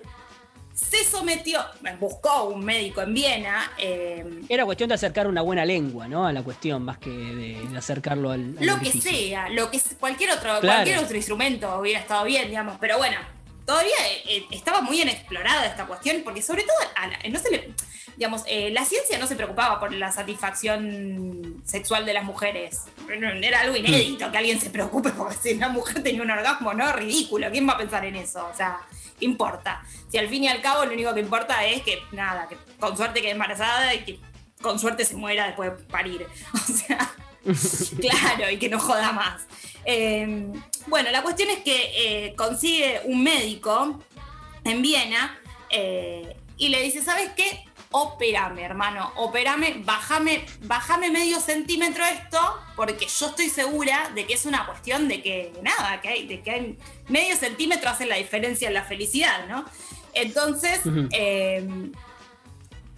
se 0.72 1.04
sometió, 1.04 1.58
buscó 1.98 2.44
un 2.44 2.64
médico 2.64 3.00
en 3.02 3.12
Viena, 3.12 3.72
eh, 3.76 4.24
Era 4.48 4.64
cuestión 4.64 4.88
de 4.88 4.94
acercar 4.94 5.26
una 5.26 5.42
buena 5.42 5.64
lengua, 5.64 6.06
¿no? 6.06 6.26
A 6.26 6.32
la 6.32 6.42
cuestión, 6.42 6.84
más 6.84 6.98
que 6.98 7.10
de, 7.10 7.60
de 7.68 7.76
acercarlo 7.78 8.30
al, 8.30 8.54
al 8.58 8.66
lo 8.66 8.78
que 8.78 8.92
sea, 8.92 9.48
lo 9.48 9.68
que 9.70 9.80
cualquier 9.98 10.30
otro, 10.30 10.60
Claro. 10.60 10.66
cualquier 10.68 10.98
otro 10.98 11.16
instrumento 11.16 11.78
hubiera 11.80 11.98
estado 11.98 12.24
bien, 12.24 12.48
digamos, 12.48 12.76
pero 12.78 12.98
bueno, 12.98 13.16
todavía 13.66 13.94
eh, 14.08 14.22
eh, 14.28 14.46
estaba 14.52 14.80
muy 14.80 15.02
inexplorada 15.02 15.66
esta 15.66 15.86
cuestión, 15.86 16.22
porque 16.24 16.40
sobre 16.42 16.62
todo 16.62 16.76
a 16.94 17.06
la- 17.08 17.18
no 17.28 17.38
se 17.38 17.50
le, 17.50 17.74
digamos, 18.16 18.42
eh, 18.46 18.70
la 18.70 18.84
ciencia 18.84 19.18
no 19.18 19.26
se 19.26 19.36
preocupaba 19.36 19.78
por 19.80 19.92
la 19.92 20.10
satisfacción 20.12 21.62
sexual 21.64 22.06
de 22.06 22.14
las 22.14 22.24
mujeres. 22.24 22.82
Era 23.42 23.60
algo 23.60 23.76
inédito 23.76 24.30
que 24.30 24.38
alguien 24.38 24.60
se 24.60 24.70
preocupe 24.70 25.10
porque 25.16 25.36
si 25.36 25.52
una 25.54 25.68
mujer 25.68 26.02
tenía 26.02 26.22
un 26.22 26.30
orgasmo, 26.30 26.72
no, 26.74 26.92
ridículo, 26.92 27.50
¿quién 27.50 27.68
va 27.68 27.72
a 27.74 27.78
pensar 27.78 28.04
en 28.04 28.16
eso? 28.16 28.46
O 28.46 28.56
sea, 28.56 28.78
¿qué 29.18 29.24
importa? 29.24 29.82
Si 30.10 30.18
al 30.18 30.28
fin 30.28 30.44
y 30.44 30.48
al 30.48 30.62
cabo 30.62 30.84
lo 30.84 30.92
único 30.92 31.12
que 31.14 31.20
importa 31.20 31.64
es 31.66 31.82
que, 31.82 32.00
nada, 32.12 32.48
que 32.48 32.56
con 32.78 32.96
suerte 32.96 33.20
quede 33.20 33.32
embarazada 33.32 33.94
y 33.94 34.04
que 34.04 34.20
con 34.62 34.78
suerte 34.78 35.04
se 35.04 35.14
muera 35.16 35.46
después 35.46 35.76
de 35.76 35.84
parir. 35.84 36.26
O 36.54 36.58
sea, 36.58 37.12
claro, 38.00 38.50
y 38.50 38.58
que 38.58 38.68
no 38.68 38.78
joda 38.78 39.12
más. 39.12 39.46
Eh, 39.84 40.52
bueno, 40.86 41.10
la 41.10 41.22
cuestión 41.22 41.50
es 41.50 41.58
que 41.58 41.92
eh, 42.26 42.34
consigue 42.36 43.02
un 43.04 43.22
médico 43.22 44.02
en 44.64 44.82
Viena 44.82 45.38
eh, 45.70 46.36
y 46.56 46.68
le 46.68 46.82
dice, 46.82 47.02
¿sabes 47.02 47.30
qué? 47.36 47.64
Operame, 47.90 48.62
hermano, 48.62 49.12
operame, 49.16 49.80
bájame, 49.84 50.44
bájame 50.62 51.10
medio 51.10 51.40
centímetro 51.40 52.04
esto, 52.04 52.38
porque 52.74 53.06
yo 53.06 53.26
estoy 53.26 53.48
segura 53.48 54.10
de 54.14 54.26
que 54.26 54.34
es 54.34 54.44
una 54.44 54.66
cuestión 54.66 55.08
de 55.08 55.22
que, 55.22 55.52
nada, 55.62 56.00
que 56.00 56.08
hay, 56.08 56.26
de 56.26 56.42
que 56.42 56.50
hay 56.50 56.78
medio 57.08 57.36
centímetro 57.36 57.88
hace 57.88 58.06
la 58.06 58.16
diferencia 58.16 58.68
en 58.68 58.74
la 58.74 58.84
felicidad, 58.84 59.46
¿no? 59.48 59.64
Entonces, 60.14 60.80
eh, 61.12 61.62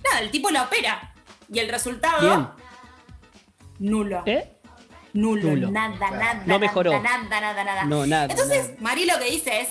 nada, 0.04 0.20
el 0.20 0.30
tipo 0.30 0.50
la 0.50 0.64
opera. 0.64 1.14
Y 1.50 1.58
el 1.60 1.68
resultado, 1.68 2.20
Bien. 2.20 2.46
Nulo. 3.78 4.22
¿Eh? 4.26 4.52
Nulo, 5.14 5.50
Nulo. 5.50 5.70
nada, 5.70 6.10
nada, 6.10 6.42
No 6.46 6.58
mejoró. 6.58 6.92
nada, 7.00 7.18
nada, 7.40 7.64
nada. 7.64 7.84
No, 7.84 8.06
nada. 8.06 8.26
Entonces, 8.30 8.68
nada. 8.68 8.76
Mari 8.80 9.04
lo 9.06 9.18
que 9.18 9.24
dice 9.30 9.60
es, 9.62 9.68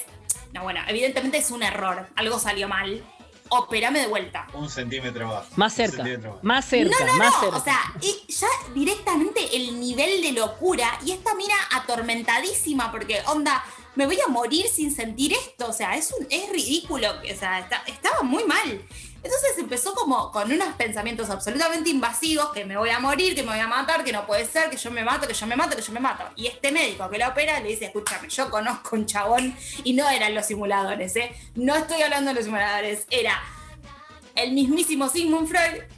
no, 0.54 0.64
bueno, 0.64 0.80
evidentemente 0.88 1.38
es 1.38 1.52
un 1.52 1.62
error, 1.64 2.08
algo 2.16 2.40
salió 2.40 2.68
mal, 2.68 3.04
operame 3.50 4.00
de 4.00 4.08
vuelta. 4.08 4.48
Un 4.54 4.70
centímetro 4.70 5.28
más. 5.28 5.58
Más 5.58 5.72
Un 5.74 5.78
cerca. 5.78 5.96
centímetro 5.98 6.34
más. 6.36 6.44
Más 6.44 6.66
cerca, 6.66 6.96
no, 7.00 7.06
no, 7.14 7.18
más 7.20 7.34
no, 7.34 7.40
cerca. 7.42 7.58
o 7.58 7.64
sea, 7.64 7.80
y 8.02 8.32
ya 8.34 8.48
directamente 8.74 9.56
el 9.56 9.80
nivel 9.80 10.22
de 10.22 10.32
locura 10.34 11.00
y 11.06 11.12
esta 11.12 11.34
mina 11.36 11.56
atormentadísima 11.76 12.92
porque, 12.92 13.22
onda, 13.28 13.64
me 13.96 14.06
voy 14.06 14.18
a 14.26 14.30
morir 14.30 14.68
sin 14.68 14.94
sentir 14.94 15.34
esto, 15.34 15.68
o 15.70 15.74
sea, 15.74 15.96
es, 15.96 16.12
un, 16.20 16.26
es 16.30 16.50
ridículo, 16.52 17.10
o 17.12 17.36
sea, 17.40 17.60
está- 17.60 17.84
estaba 17.88 18.22
muy 18.24 18.44
mal. 18.46 18.82
Entonces 19.28 19.58
empezó 19.58 19.94
como 19.94 20.32
con 20.32 20.50
unos 20.50 20.74
pensamientos 20.78 21.30
absolutamente 21.30 21.90
invasivos, 21.90 22.54
que 22.54 22.64
me 22.64 22.78
voy 22.78 22.92
a 22.92 23.00
morir, 23.00 23.36
que 23.36 23.44
me 23.44 23.50
voy 23.50 23.60
a 23.60 23.68
matar, 23.68 24.06
que 24.06 24.14
no 24.14 24.26
puede 24.26 24.46
ser, 24.46 24.70
que 24.70 24.78
yo 24.78 24.90
me 24.90 25.04
mato, 25.04 25.28
que 25.28 25.34
yo 25.34 25.46
me 25.46 25.58
mato, 25.58 25.76
que 25.76 25.82
yo 25.82 25.92
me 25.92 26.00
mato. 26.00 26.24
Y 26.38 26.48
este 26.48 26.72
médico 26.72 27.10
que 27.10 27.18
la 27.18 27.28
opera 27.28 27.60
le 27.60 27.68
dice, 27.68 27.88
escúchame, 27.88 28.30
yo 28.30 28.50
conozco 28.50 28.96
un 28.96 29.06
chabón 29.06 29.54
y 29.84 29.92
no 29.92 30.10
eran 30.10 30.34
los 30.34 30.46
simuladores, 30.46 31.14
¿eh? 31.18 31.36
No 31.56 31.76
estoy 31.76 32.04
hablando 32.04 32.30
de 32.30 32.36
los 32.36 32.46
simuladores, 32.46 33.06
era 33.10 33.38
el 34.34 34.54
mismísimo 34.54 35.10
Sigmund 35.10 35.50
Freud. 35.50 35.97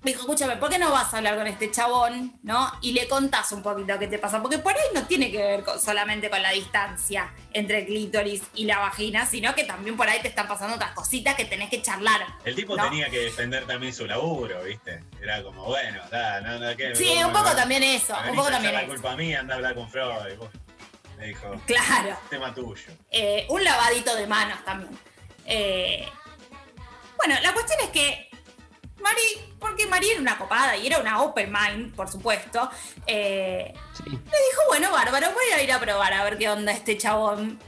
Me 0.00 0.12
dijo, 0.12 0.20
escúchame, 0.22 0.56
¿por 0.58 0.70
qué 0.70 0.78
no 0.78 0.92
vas 0.92 1.12
a 1.12 1.16
hablar 1.16 1.36
con 1.36 1.46
este 1.48 1.72
chabón? 1.72 2.38
¿No? 2.44 2.70
Y 2.82 2.92
le 2.92 3.08
contás 3.08 3.50
un 3.50 3.64
poquito 3.64 3.98
qué 3.98 4.06
te 4.06 4.18
pasa. 4.20 4.40
Porque 4.40 4.58
por 4.58 4.72
ahí 4.72 4.80
no 4.94 5.02
tiene 5.08 5.30
que 5.32 5.38
ver 5.38 5.64
con- 5.64 5.80
solamente 5.80 6.30
con 6.30 6.40
la 6.40 6.50
distancia 6.52 7.32
entre 7.52 7.80
el 7.80 7.86
clítoris 7.86 8.42
y 8.54 8.64
la 8.66 8.78
vagina, 8.78 9.26
sino 9.26 9.54
que 9.56 9.64
también 9.64 9.96
por 9.96 10.08
ahí 10.08 10.20
te 10.22 10.28
están 10.28 10.46
pasando 10.46 10.76
otras 10.76 10.92
cositas 10.92 11.34
que 11.34 11.46
tenés 11.46 11.68
que 11.68 11.82
charlar. 11.82 12.24
El 12.44 12.54
tipo 12.54 12.76
¿no? 12.76 12.84
tenía 12.84 13.10
que 13.10 13.18
defender 13.18 13.66
también 13.66 13.92
su 13.92 14.06
laburo, 14.06 14.62
¿viste? 14.62 15.02
Era 15.20 15.42
como, 15.42 15.64
bueno, 15.64 16.00
da, 16.12 16.40
no, 16.42 16.58
no, 16.60 16.76
¿qué? 16.76 16.94
Sí, 16.94 17.18
un 17.24 17.32
poco 17.32 17.50
también 17.56 17.82
eso, 17.82 18.16
un 18.30 18.36
poco 18.36 18.50
también 18.50 18.74
la 18.74 18.82
eso. 18.82 18.90
culpa 18.92 19.16
mía, 19.16 19.40
anda 19.40 19.54
a 19.54 19.56
hablar 19.56 19.74
con 19.74 19.90
Freud. 19.90 20.38
Me 21.18 21.26
dijo, 21.26 21.50
Claro. 21.66 22.16
tema 22.30 22.54
tuyo. 22.54 22.92
Eh, 23.10 23.46
un 23.48 23.64
lavadito 23.64 24.14
de 24.14 24.28
manos 24.28 24.64
también. 24.64 24.96
Eh, 25.44 26.08
bueno, 27.16 27.34
la 27.42 27.52
cuestión 27.52 27.80
es 27.82 27.88
que 27.90 28.27
Mari, 29.00 29.54
porque 29.58 29.86
Mari 29.86 30.10
era 30.10 30.20
una 30.20 30.36
copada 30.38 30.76
y 30.76 30.86
era 30.86 30.98
una 30.98 31.22
open 31.22 31.52
mind, 31.52 31.94
por 31.94 32.08
supuesto, 32.10 32.68
eh, 33.06 33.72
Sí. 33.94 34.04
me 34.10 34.16
dijo, 34.18 34.62
bueno, 34.68 34.90
bárbaro, 34.92 35.28
voy 35.32 35.44
a 35.54 35.62
ir 35.62 35.72
a 35.72 35.78
probar 35.80 36.12
a 36.12 36.24
ver 36.24 36.36
qué 36.38 36.48
onda 36.50 36.72
este 36.72 36.96
chabón, 36.98 37.58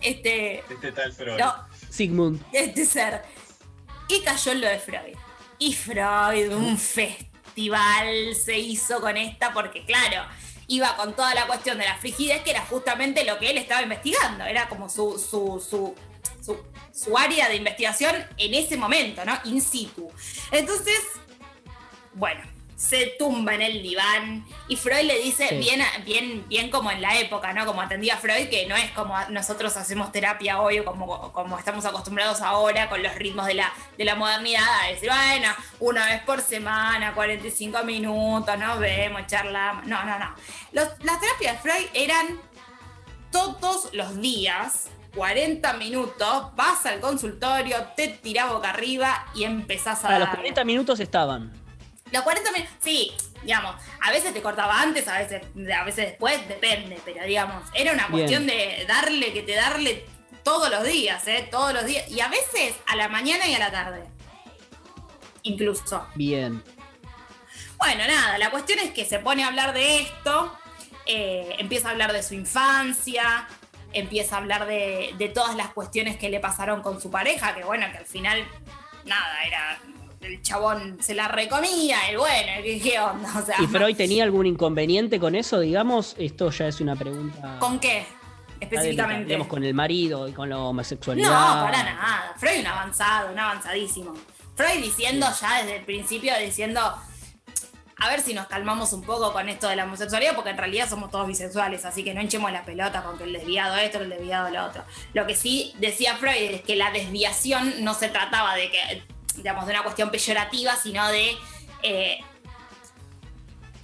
este, 0.00 0.60
Este 0.72 0.92
tal 0.92 1.12
Freud. 1.12 1.38
no, 1.38 1.54
Sigmund. 1.90 2.42
este 2.52 2.84
ser. 2.86 3.22
Y 4.08 4.20
cayó 4.22 4.52
en 4.52 4.60
lo 4.60 4.68
de 4.68 4.78
Freud. 4.78 5.16
Y 5.58 5.72
Freud, 5.74 6.52
un 6.52 6.78
festival 6.78 8.34
se 8.34 8.58
hizo 8.58 9.00
con 9.00 9.16
esta 9.16 9.52
porque, 9.52 9.84
claro, 9.84 10.22
iba 10.68 10.96
con 10.96 11.14
toda 11.14 11.34
la 11.34 11.46
cuestión 11.46 11.78
de 11.78 11.84
la 11.86 11.96
frigidez, 11.96 12.42
que 12.42 12.50
era 12.50 12.64
justamente 12.66 13.24
lo 13.24 13.38
que 13.38 13.50
él 13.50 13.58
estaba 13.58 13.82
investigando. 13.82 14.44
Era 14.44 14.68
como 14.68 14.88
su, 14.88 15.18
su, 15.18 15.64
su, 15.68 15.94
su, 16.46 16.56
su 16.92 17.18
área 17.18 17.48
de 17.48 17.56
investigación 17.56 18.14
en 18.38 18.54
ese 18.54 18.76
momento, 18.76 19.24
¿no? 19.24 19.36
In 19.44 19.60
situ. 19.60 20.08
Entonces, 20.52 20.98
bueno, 22.14 22.40
se 22.76 23.14
tumba 23.18 23.54
en 23.54 23.62
el 23.62 23.82
diván 23.82 24.44
y 24.68 24.76
Freud 24.76 25.04
le 25.06 25.18
dice, 25.18 25.48
Sí. 25.48 25.56
bien, 25.56 25.80
bien, 26.04 26.44
bien 26.46 26.70
como 26.70 26.90
en 26.90 27.00
la 27.00 27.18
época, 27.18 27.54
¿no? 27.54 27.64
Como 27.64 27.80
atendía 27.80 28.18
Freud, 28.18 28.48
que 28.50 28.66
no 28.66 28.76
es 28.76 28.90
como 28.90 29.14
nosotros 29.30 29.74
hacemos 29.78 30.12
terapia 30.12 30.60
hoy 30.60 30.80
o 30.80 30.84
como, 30.84 31.32
como 31.32 31.58
estamos 31.58 31.86
acostumbrados 31.86 32.42
ahora 32.42 32.90
con 32.90 33.02
los 33.02 33.14
ritmos 33.14 33.46
de 33.46 33.54
la, 33.54 33.72
de 33.96 34.04
la 34.04 34.14
modernidad, 34.14 34.62
a 34.82 34.88
decir, 34.88 35.08
bueno, 35.08 35.48
una 35.80 36.04
vez 36.06 36.22
por 36.24 36.42
semana, 36.42 37.14
45 37.14 37.82
minutos, 37.84 38.58
nos 38.58 38.78
vemos, 38.78 39.26
charlamos. 39.26 39.86
No, 39.86 40.04
no, 40.04 40.18
no. 40.18 40.34
Los- 40.72 40.90
las 41.02 41.18
terapias 41.18 41.54
de 41.62 41.70
Freud 41.70 41.86
eran 41.94 42.38
todos 43.30 43.88
los 43.94 44.20
días. 44.20 44.88
40 45.16 45.72
minutos, 45.74 46.54
vas 46.54 46.84
al 46.86 47.00
consultorio, 47.00 47.76
te 47.96 48.08
tirás 48.08 48.52
boca 48.52 48.70
arriba 48.70 49.26
y 49.34 49.44
empezás 49.44 50.04
a 50.04 50.08
A 50.08 50.18
los 50.18 50.28
darle. 50.28 50.42
40 50.42 50.64
minutos 50.64 51.00
estaban. 51.00 51.52
Los 52.12 52.22
40 52.22 52.52
minutos, 52.52 52.74
sí, 52.80 53.12
digamos, 53.42 53.74
a 54.00 54.10
veces 54.12 54.32
te 54.32 54.42
cortaba 54.42 54.80
antes, 54.80 55.08
a 55.08 55.18
veces, 55.18 55.42
a 55.76 55.84
veces 55.84 56.06
después, 56.10 56.46
depende, 56.46 57.00
pero 57.04 57.24
digamos, 57.24 57.64
era 57.74 57.92
una 57.92 58.06
Bien. 58.06 58.12
cuestión 58.12 58.46
de 58.46 58.84
darle, 58.86 59.32
que 59.32 59.42
te 59.42 59.54
darle 59.54 60.06
todos 60.44 60.70
los 60.70 60.84
días, 60.84 61.26
¿eh? 61.26 61.48
Todos 61.50 61.72
los 61.72 61.84
días, 61.86 62.08
y 62.08 62.20
a 62.20 62.28
veces 62.28 62.74
a 62.86 62.94
la 62.94 63.08
mañana 63.08 63.48
y 63.48 63.54
a 63.54 63.58
la 63.58 63.72
tarde. 63.72 64.04
Incluso. 65.42 66.06
Bien. 66.14 66.62
Bueno, 67.78 68.04
nada, 68.06 68.38
la 68.38 68.50
cuestión 68.50 68.78
es 68.78 68.90
que 68.92 69.04
se 69.04 69.18
pone 69.18 69.42
a 69.44 69.48
hablar 69.48 69.72
de 69.72 70.00
esto, 70.02 70.56
eh, 71.06 71.56
empieza 71.58 71.88
a 71.88 71.90
hablar 71.92 72.12
de 72.12 72.22
su 72.22 72.34
infancia, 72.34 73.48
empieza 73.98 74.36
a 74.36 74.38
hablar 74.38 74.66
de, 74.66 75.14
de 75.18 75.28
todas 75.28 75.56
las 75.56 75.68
cuestiones 75.68 76.16
que 76.16 76.28
le 76.28 76.40
pasaron 76.40 76.82
con 76.82 77.00
su 77.00 77.10
pareja, 77.10 77.54
que 77.54 77.64
bueno, 77.64 77.86
que 77.90 77.98
al 77.98 78.06
final, 78.06 78.44
nada, 79.04 79.44
era. 79.46 79.78
El 80.20 80.42
chabón 80.42 80.96
se 81.00 81.14
la 81.14 81.28
recomía, 81.28 82.08
el 82.08 82.18
bueno, 82.18 82.52
¿qué, 82.62 82.80
qué 82.80 82.98
onda? 82.98 83.28
O 83.38 83.44
sea, 83.44 83.56
¿Y 83.62 83.66
Freud 83.66 83.96
tenía 83.96 84.24
algún 84.24 84.46
inconveniente 84.46 85.20
con 85.20 85.34
eso, 85.36 85.60
digamos? 85.60 86.16
Esto 86.18 86.50
ya 86.50 86.66
es 86.66 86.80
una 86.80 86.96
pregunta. 86.96 87.58
¿con 87.60 87.78
qué? 87.78 88.06
Específicamente. 88.58 89.26
Digamos, 89.26 89.46
con 89.46 89.62
el 89.62 89.74
marido 89.74 90.26
y 90.26 90.32
con 90.32 90.48
la 90.48 90.58
homosexualidad. 90.58 91.28
No, 91.28 91.64
para 91.64 91.82
nada. 91.84 92.34
Freud 92.38 92.60
un 92.60 92.66
avanzado, 92.66 93.32
un 93.32 93.38
avanzadísimo. 93.38 94.14
Freud 94.54 94.82
diciendo 94.82 95.26
ya 95.38 95.58
desde 95.58 95.76
el 95.76 95.84
principio, 95.84 96.32
diciendo, 96.42 96.80
a 97.98 98.08
ver 98.10 98.20
si 98.20 98.34
nos 98.34 98.46
calmamos 98.46 98.92
un 98.92 99.02
poco 99.02 99.32
con 99.32 99.48
esto 99.48 99.68
de 99.68 99.76
la 99.76 99.84
homosexualidad, 99.84 100.34
porque 100.34 100.50
en 100.50 100.58
realidad 100.58 100.88
somos 100.88 101.10
todos 101.10 101.26
bisexuales, 101.26 101.84
así 101.86 102.04
que 102.04 102.12
no 102.12 102.20
hinchemos 102.20 102.52
la 102.52 102.64
pelota 102.64 103.02
con 103.02 103.16
que 103.16 103.24
el 103.24 103.32
desviado 103.32 103.76
esto, 103.76 103.98
el 103.98 104.10
desviado 104.10 104.50
lo 104.50 104.64
otro. 104.66 104.84
Lo 105.14 105.26
que 105.26 105.34
sí 105.34 105.72
decía 105.78 106.16
Freud 106.16 106.34
es 106.36 106.62
que 106.62 106.76
la 106.76 106.90
desviación 106.90 107.84
no 107.84 107.94
se 107.94 108.08
trataba 108.08 108.54
de 108.54 108.70
que, 108.70 109.02
digamos, 109.36 109.64
de 109.66 109.72
una 109.72 109.82
cuestión 109.82 110.10
peyorativa, 110.10 110.76
sino 110.76 111.08
de 111.08 111.36
eh, 111.82 112.18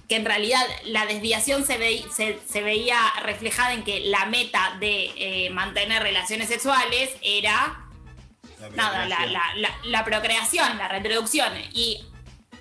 que 0.07 0.15
en 0.17 0.25
realidad 0.25 0.61
la 0.85 1.05
desviación 1.07 1.65
se, 1.65 1.77
ve- 1.77 2.05
se- 2.13 2.39
se 2.47 2.61
veía 2.61 2.97
reflejada 3.23 3.73
en 3.73 3.83
que 3.83 4.01
la 4.01 4.25
meta 4.25 4.75
de 4.79 5.11
eh, 5.15 5.49
mantener 5.49 6.03
relaciones 6.03 6.49
sexuales 6.49 7.09
era 7.23 7.85
La 8.59 8.69
nada, 8.69 9.05
la, 9.07 9.15
procreación. 9.15 9.33
la- 9.33 9.53
la- 9.69 9.77
la 9.85 10.05
procreación, 10.05 10.77
la 10.77 10.87
reproducción. 10.87 11.51
Y 11.73 12.05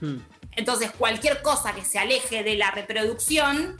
Hmm. 0.00 0.16
Entonces 0.56 0.90
cualquier 0.92 1.42
cosa 1.42 1.74
que 1.74 1.84
se 1.84 1.98
aleje 1.98 2.42
de 2.42 2.56
la 2.56 2.70
reproducción, 2.70 3.78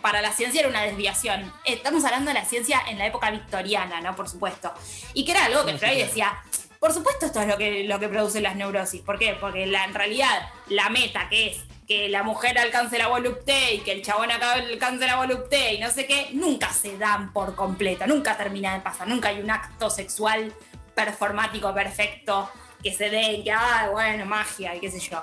para 0.00 0.22
la 0.22 0.32
ciencia 0.32 0.60
era 0.60 0.68
una 0.68 0.82
desviación. 0.82 1.52
Estamos 1.64 2.04
hablando 2.04 2.28
de 2.30 2.34
la 2.34 2.44
ciencia 2.44 2.80
en 2.88 2.98
la 2.98 3.06
época 3.06 3.30
victoriana, 3.32 4.00
¿no? 4.00 4.14
Por 4.14 4.28
supuesto. 4.28 4.72
Y 5.12 5.24
que 5.24 5.32
era 5.32 5.46
algo 5.46 5.64
que 5.66 5.76
Freud 5.76 5.98
decía, 5.98 6.38
por 6.78 6.92
supuesto 6.92 7.26
esto 7.26 7.40
es 7.40 7.48
lo 7.48 7.58
que, 7.58 7.82
lo 7.84 7.98
que 7.98 8.08
produce 8.08 8.40
las 8.40 8.54
neurosis. 8.54 9.02
¿Por 9.02 9.18
qué? 9.18 9.36
Porque 9.40 9.66
la- 9.66 9.84
en 9.84 9.94
realidad 9.94 10.48
la 10.68 10.88
meta 10.88 11.28
que 11.28 11.48
es 11.48 11.64
que 11.88 12.08
la 12.08 12.22
mujer 12.22 12.56
alcance 12.58 12.96
la 12.98 13.08
volupté 13.08 13.74
y 13.74 13.78
que 13.80 13.90
el 13.92 14.02
chabón 14.02 14.30
alcance 14.30 15.06
la 15.06 15.16
volupté 15.16 15.72
y 15.74 15.78
no 15.80 15.90
sé 15.90 16.06
qué, 16.06 16.28
nunca 16.32 16.70
se 16.72 16.96
dan 16.98 17.32
por 17.32 17.54
completo, 17.56 18.06
nunca 18.06 18.36
termina 18.36 18.74
de 18.74 18.80
pasar, 18.80 19.08
nunca 19.08 19.30
hay 19.30 19.40
un 19.40 19.50
acto 19.50 19.88
sexual 19.90 20.54
performático 20.94 21.72
perfecto 21.74 22.50
que 22.82 22.92
se 22.92 23.08
dé 23.10 23.32
y 23.32 23.44
que, 23.44 23.52
ah, 23.52 23.88
bueno, 23.90 24.26
magia 24.26 24.74
y 24.76 24.80
qué 24.80 24.90
sé 24.90 25.00
yo. 25.00 25.22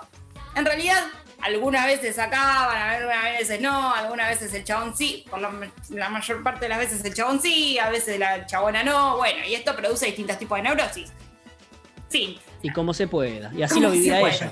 En 0.55 0.65
realidad, 0.65 1.03
algunas 1.41 1.85
veces 1.85 2.17
acaban, 2.17 2.75
algunas 2.77 3.23
veces 3.23 3.61
no, 3.61 3.93
algunas 3.93 4.29
veces 4.29 4.53
el 4.53 4.63
chabón 4.63 4.95
sí, 4.95 5.25
por 5.29 5.39
la, 5.41 5.51
la 5.89 6.09
mayor 6.09 6.41
parte 6.43 6.61
de 6.65 6.69
las 6.69 6.79
veces 6.79 7.03
el 7.05 7.13
chabón 7.13 7.41
sí, 7.41 7.77
a 7.77 7.89
veces 7.89 8.17
la 8.19 8.45
chabona 8.45 8.83
no, 8.83 9.17
bueno, 9.17 9.45
y 9.45 9.53
esto 9.53 9.75
produce 9.75 10.05
distintos 10.07 10.37
tipos 10.39 10.57
de 10.57 10.63
neurosis. 10.63 11.11
Fin. 12.09 12.39
Y 12.61 12.69
como 12.71 12.93
se 12.93 13.07
pueda. 13.07 13.51
Y 13.53 13.63
así 13.63 13.75
¿Cómo 13.75 13.87
lo 13.87 13.91
vivía 13.93 14.19
ella. 14.21 14.51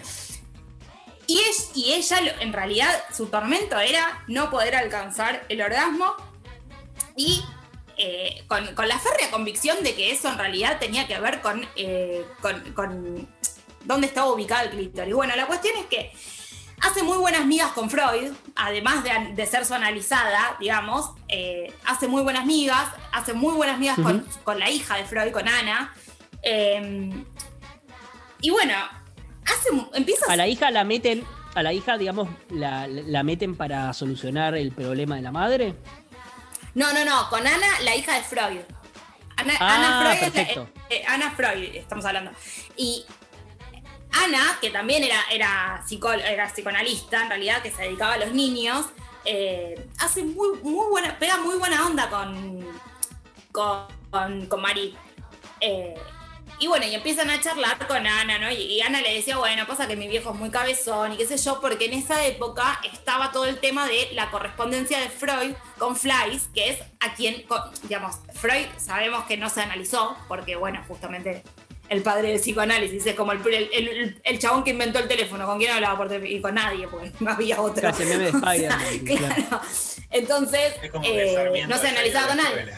Y, 1.26 1.40
es- 1.40 1.72
y 1.74 1.94
ella, 1.94 2.18
en 2.42 2.52
realidad, 2.52 2.90
su 3.16 3.28
tormento 3.28 3.80
era 3.80 4.24
no 4.28 4.50
poder 4.50 4.76
alcanzar 4.76 5.46
el 5.50 5.62
orgasmo 5.62 6.14
y 7.16 7.44
eh, 7.98 8.44
con, 8.48 8.74
con 8.76 8.88
la 8.88 9.00
férrea 9.00 9.32
convicción 9.32 9.82
de 9.84 9.96
que 9.96 10.12
eso 10.12 10.28
en 10.28 10.38
realidad 10.38 10.80
tenía 10.80 11.08
que 11.08 11.18
ver 11.20 11.42
con, 11.42 11.66
eh, 11.76 12.26
con, 12.42 12.60
con 12.74 13.28
dónde 13.84 14.08
estaba 14.08 14.32
ubicado 14.32 14.64
el 14.64 14.70
clítoris. 14.72 15.14
Bueno, 15.14 15.36
la 15.36 15.46
cuestión 15.48 15.76
es 15.78 15.86
que 15.86 16.12
hace 16.82 17.04
muy 17.04 17.18
buenas 17.18 17.46
migas 17.46 17.72
con 17.72 17.90
Freud, 17.90 18.32
además 18.56 19.04
de, 19.04 19.12
de 19.34 19.46
ser 19.46 19.66
su 19.66 19.74
analizada, 19.74 20.58
digamos, 20.60 21.12
eh, 21.30 21.74
hace 21.86 22.08
muy 22.08 22.22
buenas 22.24 22.46
migas, 22.46 22.90
hace 23.12 23.34
muy 23.34 23.54
buenas 23.56 23.78
migas 23.80 23.98
con, 24.00 24.26
con 24.44 24.60
la 24.60 24.70
hija 24.70 24.96
de 24.98 25.06
Freud, 25.06 25.32
con 25.32 25.48
Ana. 25.48 25.94
Eh, 26.42 27.12
y 28.42 28.50
bueno, 28.50 28.74
hace, 29.46 29.70
empieza 29.94 30.26
A 30.32 30.36
la 30.36 30.48
hija 30.48 30.70
la 30.72 30.84
meten, 30.84 31.24
a 31.56 31.64
la 31.64 31.72
hija, 31.72 31.98
digamos, 31.98 32.28
la, 32.50 32.88
la 32.88 33.24
meten 33.24 33.56
para 33.56 33.94
solucionar 33.94 34.56
el 34.56 34.72
problema 34.74 35.16
de 35.16 35.22
la 35.22 35.32
madre. 35.32 35.76
No, 36.74 36.92
no, 36.92 37.06
no, 37.06 37.30
con 37.30 37.46
Ana, 37.46 37.68
la 37.84 37.96
hija 37.96 38.16
de 38.16 38.24
Freud. 38.24 38.60
Ana, 39.38 39.54
Ah, 39.60 39.76
Ana 39.76 40.00
Freud 40.02 40.14
es 40.14 40.22
la- 40.22 40.32
perfecto. 40.32 40.70
eh, 40.90 41.04
Ana 41.08 41.32
Freud, 41.32 41.76
estamos 41.76 42.04
hablando. 42.06 42.32
Y 42.76 43.06
Ana, 44.14 44.58
que 44.62 44.70
también 44.70 45.04
era, 45.04 45.20
era, 45.32 45.84
era 46.28 46.48
psicoanalista, 46.54 47.24
en 47.24 47.30
realidad, 47.30 47.62
que 47.62 47.72
se 47.72 47.84
dedicaba 47.84 48.14
a 48.14 48.18
los 48.18 48.34
niños, 48.34 48.86
eh, 49.26 49.88
hace 50.00 50.24
muy, 50.24 50.60
buena, 50.62 51.18
pega 51.18 51.38
muy 51.38 51.58
buena 51.58 51.86
onda 51.86 52.10
con, 52.10 52.66
con, 53.52 54.46
con, 54.48 54.62
Mari. 54.62 54.96
Eh, 55.62 55.96
y 56.60 56.68
bueno, 56.68 56.86
y 56.86 56.94
empiezan 56.94 57.30
a 57.30 57.42
charlar 57.42 57.88
con 57.88 58.06
Ana, 58.06 58.38
¿no? 58.38 58.52
Y, 58.52 58.82
Ana 58.82 59.02
le 59.02 59.16
decía, 59.16 59.38
bueno, 59.38 59.66
pasa 59.66 59.88
que 59.88 59.96
mi 59.96 60.08
viejo 60.08 60.32
es 60.32 60.36
muy 60.40 60.50
cabezón 60.50 61.14
y 61.14 61.18
qué 61.18 61.26
sé 61.26 61.38
yo, 61.38 61.60
porque 61.60 61.86
en 61.86 61.94
esa 61.94 62.26
época 62.26 62.80
estaba 62.92 63.32
todo 63.32 63.46
el 63.46 63.60
tema 63.60 63.88
de 63.88 64.10
la 64.14 64.30
correspondencia 64.30 65.00
de 65.00 65.10
Freud 65.10 65.56
con 65.78 65.96
Fleiss, 65.96 66.50
que 66.54 66.70
es 66.70 66.80
a 67.00 67.16
quien, 67.16 67.46
digamos, 67.84 68.18
Freud 68.34 68.68
sabemos 68.78 69.26
que 69.26 69.38
no 69.38 69.50
se 69.50 69.62
analizó, 69.62 70.16
porque 70.28 70.56
bueno, 70.56 70.84
justamente 70.88 71.44
el 71.94 72.02
padre 72.02 72.30
del 72.30 72.40
psicoanálisis 72.42 73.06
es 73.06 73.16
como 73.16 73.32
el, 73.32 73.40
el, 73.46 73.70
el- 73.74 74.22
el 74.24 74.40
chabón 74.40 74.64
que 74.64 74.72
inventó 74.72 75.00
el 75.00 75.08
teléfono, 75.08 75.46
con 75.46 75.58
quién 75.58 75.72
hablaba 75.72 75.96
por 75.98 76.08
teléfono, 76.10 76.36
y 76.38 76.42
con 76.42 76.56
nadie, 76.56 76.88
porque 76.88 77.12
no 77.20 77.32
había 77.32 77.62
otro. 77.62 77.82
Casi 77.82 78.04
de 78.06 78.30
O 78.30 78.40
sea, 78.40 78.80
claro. 79.06 79.62
Entonces, 80.10 80.74
Es 80.82 80.92
como 80.92 81.04
que 81.06 81.34
eh, 81.62 81.68
no 81.68 81.78
se 81.78 81.88
analizaba 81.88 82.28
con 82.28 82.38
nadie. 82.38 82.74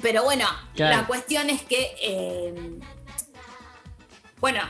Pero 0.00 0.22
bueno, 0.24 0.46
Claro. 0.74 0.96
la 0.98 1.06
cuestión 1.06 1.50
es 1.50 1.62
que, 1.62 1.96
eh, 2.00 2.54
bueno, 4.38 4.60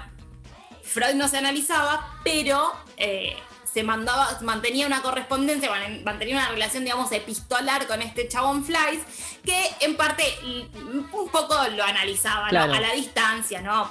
Freud 0.83 1.15
no 1.15 1.29
se 1.29 1.37
analizaba, 1.39 2.19
pero 2.25 2.73
eh, 2.97 3.37
se 3.73 3.83
mandaba, 3.83 4.39
mantenía 4.43 4.87
una 4.87 5.03
correspondencia, 5.03 5.71
man- 5.71 6.03
mantenía 6.05 6.37
una 6.37 6.49
relación, 6.51 6.85
digamos, 6.85 7.11
epistolar 7.13 7.87
con 7.87 8.03
este 8.03 8.29
chabón 8.29 8.65
Flies, 8.65 9.01
que 9.45 9.71
en 9.81 9.97
parte 9.97 10.25
un 10.43 11.09
poco 11.31 11.55
lo 11.77 11.85
analizaba 11.85 12.49
a 12.49 12.53
la 12.53 12.93
distancia, 12.95 13.61
¿no? 13.61 13.91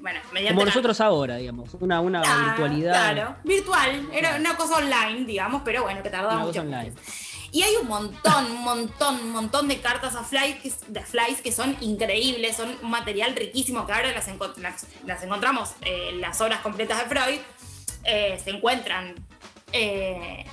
Bueno, 0.00 0.20
mediante 0.32 0.54
Como 0.54 0.60
la- 0.66 0.70
nosotros 0.70 1.00
ahora, 1.00 1.36
digamos. 1.36 1.70
Una, 1.80 2.00
una 2.00 2.20
virtualidad. 2.22 2.92
Claro, 2.92 3.36
virtual. 3.44 4.08
Era 4.12 4.36
una 4.36 4.56
cosa 4.56 4.76
online, 4.76 5.24
digamos, 5.24 5.62
pero 5.64 5.82
bueno, 5.82 6.02
que 6.02 6.10
tardaba 6.10 6.34
Una 6.34 6.44
mucho. 6.44 6.62
cosa 6.62 6.76
online. 6.76 6.94
Y 7.52 7.62
hay 7.62 7.74
un 7.76 7.88
montón, 7.88 8.50
un 8.50 8.62
montón, 8.62 9.14
un 9.16 9.30
montón 9.30 9.66
de 9.66 9.80
cartas 9.80 10.14
a 10.14 10.22
de 10.22 11.00
Flies 11.02 11.40
que 11.42 11.50
son 11.52 11.76
increíbles, 11.80 12.56
son 12.56 12.76
un 12.82 12.90
material 12.90 13.34
riquísimo 13.34 13.86
que 13.86 13.92
ahora 13.94 14.12
las, 14.12 14.28
enco- 14.28 14.54
las- 14.56 14.86
las 15.06 15.22
encontramos 15.22 15.70
eh, 15.80 16.10
en 16.10 16.20
las 16.20 16.38
obras 16.40 16.60
completas 16.60 16.98
de 16.98 17.04
Freud, 17.06 17.40
eh, 18.06 18.40
se 18.42 18.50
encuentran. 18.50 19.14
eh, 19.72 20.44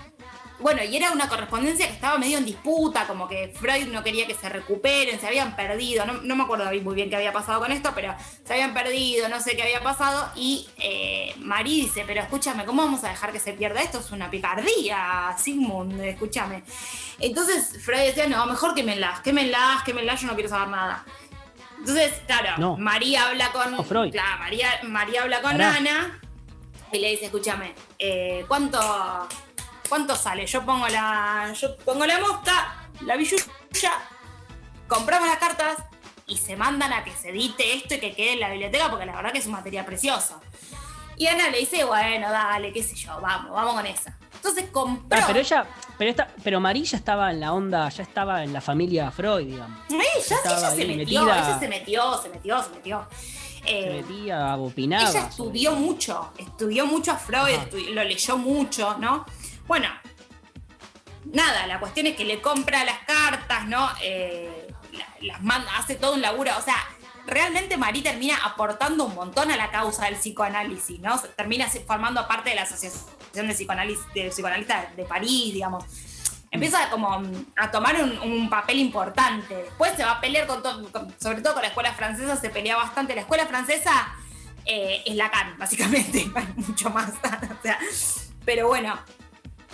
bueno, 0.60 0.82
y 0.82 0.95
era 0.95 1.12
una 1.12 1.28
correspondencia 1.28 1.86
que 1.88 1.91
estaba 1.93 2.18
medio 2.18 2.38
en 2.38 2.45
disputa, 2.45 3.06
como 3.06 3.28
que 3.28 3.49
Freud 3.54 3.88
no 3.88 4.01
quería 4.01 4.26
que 4.26 4.34
se 4.34 4.47
recuperen, 4.47 5.20
se 5.20 5.28
habían 5.28 5.58
perdido, 5.58 6.06
no, 6.06 6.14
no 6.22 6.36
me 6.38 6.43
acuerdo 6.43 6.64
muy 6.82 6.95
bien 6.95 7.10
qué 7.10 7.18
había 7.18 7.34
pasado 7.34 7.60
con 7.60 7.70
esto, 7.74 7.91
pero 7.93 8.16
se 8.45 8.54
habían 8.54 8.74
perdido, 8.74 9.28
no 9.28 9.41
sé 9.41 9.58
qué 9.58 9.64
había 9.64 9.82
pasado, 9.84 10.32
y 10.36 10.70
eh, 10.78 11.34
Marí 11.39 11.82
dice, 11.82 12.06
pero 12.08 12.22
escúchame, 12.22 12.64
¿cómo 12.64 12.82
vamos 12.82 13.04
a 13.04 13.10
dejar 13.10 13.34
que 13.34 13.41
se 13.41 13.51
pierda 13.51 13.82
esto? 13.82 13.99
Es 13.99 14.12
una 14.12 14.30
picardía, 14.32 15.36
Sigmund, 15.38 15.99
escúchame. 15.99 16.64
Entonces 17.20 17.84
Freud 17.84 17.99
decía, 18.06 18.28
no, 18.28 18.45
mejor 18.45 18.74
quémenlas, 18.74 19.20
quémenlas, 19.20 19.84
quémenlas, 19.84 20.22
yo 20.22 20.28
no 20.28 20.36
quiero 20.36 20.49
saber 20.49 20.70
nada. 20.70 21.04
Entonces, 21.80 22.14
claro, 22.26 22.58
No. 22.58 22.78
María 22.78 23.28
habla 23.28 23.51
con. 23.51 23.72
No, 23.76 23.84
Freud. 23.84 24.12
Claro, 24.14 24.39
María, 24.39 24.70
María 24.84 25.24
habla 25.24 25.41
con 25.41 25.51
Pará. 25.51 25.76
Ana 25.76 26.22
y 26.93 26.99
le 26.99 27.09
dice, 27.09 27.25
escúchame, 27.25 27.73
eh, 27.97 28.45
¿cuánto, 28.47 28.79
¿cuánto 29.89 30.15
sale? 30.15 30.45
Yo 30.45 30.63
pongo 30.65 30.87
la. 30.87 31.51
Yo 31.53 31.75
pongo 31.77 32.05
la 32.05 32.19
mosca, 32.19 32.87
la 33.01 33.15
billulla, 33.15 33.43
compramos 34.87 35.27
las 35.27 35.37
cartas 35.37 35.77
y 36.27 36.37
se 36.37 36.55
mandan 36.55 36.93
a 36.93 37.03
que 37.03 37.11
se 37.11 37.29
edite 37.29 37.73
esto 37.73 37.95
y 37.95 37.99
que 37.99 38.13
quede 38.13 38.33
en 38.33 38.39
la 38.39 38.49
biblioteca 38.49 38.89
porque 38.89 39.05
la 39.05 39.15
verdad 39.15 39.31
que 39.31 39.39
es 39.39 39.45
un 39.45 39.53
material 39.53 39.85
precioso. 39.85 40.39
Y 41.17 41.27
Ana 41.27 41.49
le 41.49 41.59
dice, 41.59 41.83
bueno, 41.83 42.29
dale, 42.31 42.71
qué 42.73 42.81
sé 42.81 42.95
yo, 42.95 43.19
vamos, 43.21 43.51
vamos 43.51 43.73
con 43.75 43.85
esa. 43.85 44.17
Entonces 44.35 44.65
compró. 44.71 45.19
Ah, 45.19 45.23
pero 45.25 45.39
ella, 45.39 45.65
pero 45.97 46.09
esta, 46.09 46.27
pero 46.43 46.59
Marí 46.59 46.83
ya 46.83 46.97
estaba 46.97 47.31
en 47.31 47.39
la 47.39 47.53
onda, 47.53 47.87
ya 47.89 48.03
estaba 48.03 48.43
en 48.43 48.51
la 48.51 48.61
familia 48.61 49.09
Freud, 49.11 49.45
digamos. 49.45 49.79
Eh, 49.89 50.21
ya, 50.27 50.37
ella 50.45 50.69
se 50.69 50.85
metió, 50.85 51.21
metida. 51.21 51.39
ella 51.39 51.59
se 51.59 51.67
metió, 51.67 52.21
se 52.21 52.29
metió, 52.29 52.63
se 52.63 52.69
metió. 52.71 53.07
Se 53.66 53.97
Eh, 53.97 54.01
metía, 54.01 54.55
opinaba. 54.57 55.09
ella 55.09 55.28
estudió 55.30 55.72
mucho, 55.76 56.32
estudió 56.38 56.86
mucho 56.86 57.11
a 57.11 57.18
Freud, 57.18 57.57
lo 57.93 58.03
leyó 58.03 58.38
mucho, 58.38 58.97
¿no? 58.99 59.26
Bueno, 59.68 59.88
nada, 61.26 61.68
la 61.68 61.80
cuestión 61.80 62.07
es 62.07 62.16
que 62.16 62.26
le 62.26 62.41
compra 62.41 62.84
las 62.84 62.99
cartas, 62.99 63.66
¿no? 63.68 63.89
Eh, 64.01 64.68
la- 64.91 65.07
las 65.22 65.41
manda, 65.43 65.78
hace 65.78 65.95
todo 65.95 66.14
un 66.16 66.22
laburo, 66.22 66.51
o 66.57 66.61
sea, 66.61 66.76
realmente 67.26 67.78
Marí 67.78 68.01
termina 68.01 68.36
aportando 68.43 69.05
un 69.05 69.16
montón 69.16 69.49
a 69.51 69.55
la 69.55 69.72
causa 69.72 70.05
del 70.05 70.16
psicoanálisis, 70.16 70.99
¿no? 70.99 71.18
Termina 71.38 71.68
formando 71.88 72.28
parte 72.28 72.49
de 72.49 72.57
la 72.57 72.64
Asociación 72.64 73.47
de, 73.47 73.53
Psicoanálisis, 73.53 74.03
de 74.14 74.30
Psicoanalistas 74.30 74.95
de 74.95 75.05
París, 75.05 75.53
digamos. 75.53 75.86
Empieza 76.54 76.88
como 76.91 77.22
a 77.56 77.72
tomar 77.72 77.95
un, 78.04 78.47
papel 78.47 78.78
importante. 78.78 79.56
Después 79.56 79.93
se 79.97 80.04
va 80.04 80.12
a 80.12 80.22
pelear 80.22 80.45
con 80.45 80.62
todo, 80.62 80.88
sobre 81.20 81.41
todo 81.41 81.54
con 81.54 81.64
la 81.64 81.70
escuela 81.70 81.93
francesa, 81.93 82.36
se 82.36 82.49
pelea 82.51 82.78
bastante. 82.78 83.16
La 83.16 83.22
escuela 83.22 83.47
francesa 83.47 84.14
eh, 84.64 85.01
es 85.04 85.16
Lacan, 85.16 85.58
básicamente, 85.58 86.28
mucho 86.56 86.91
más. 86.91 87.12
pero 88.45 88.68
bueno, 88.68 88.97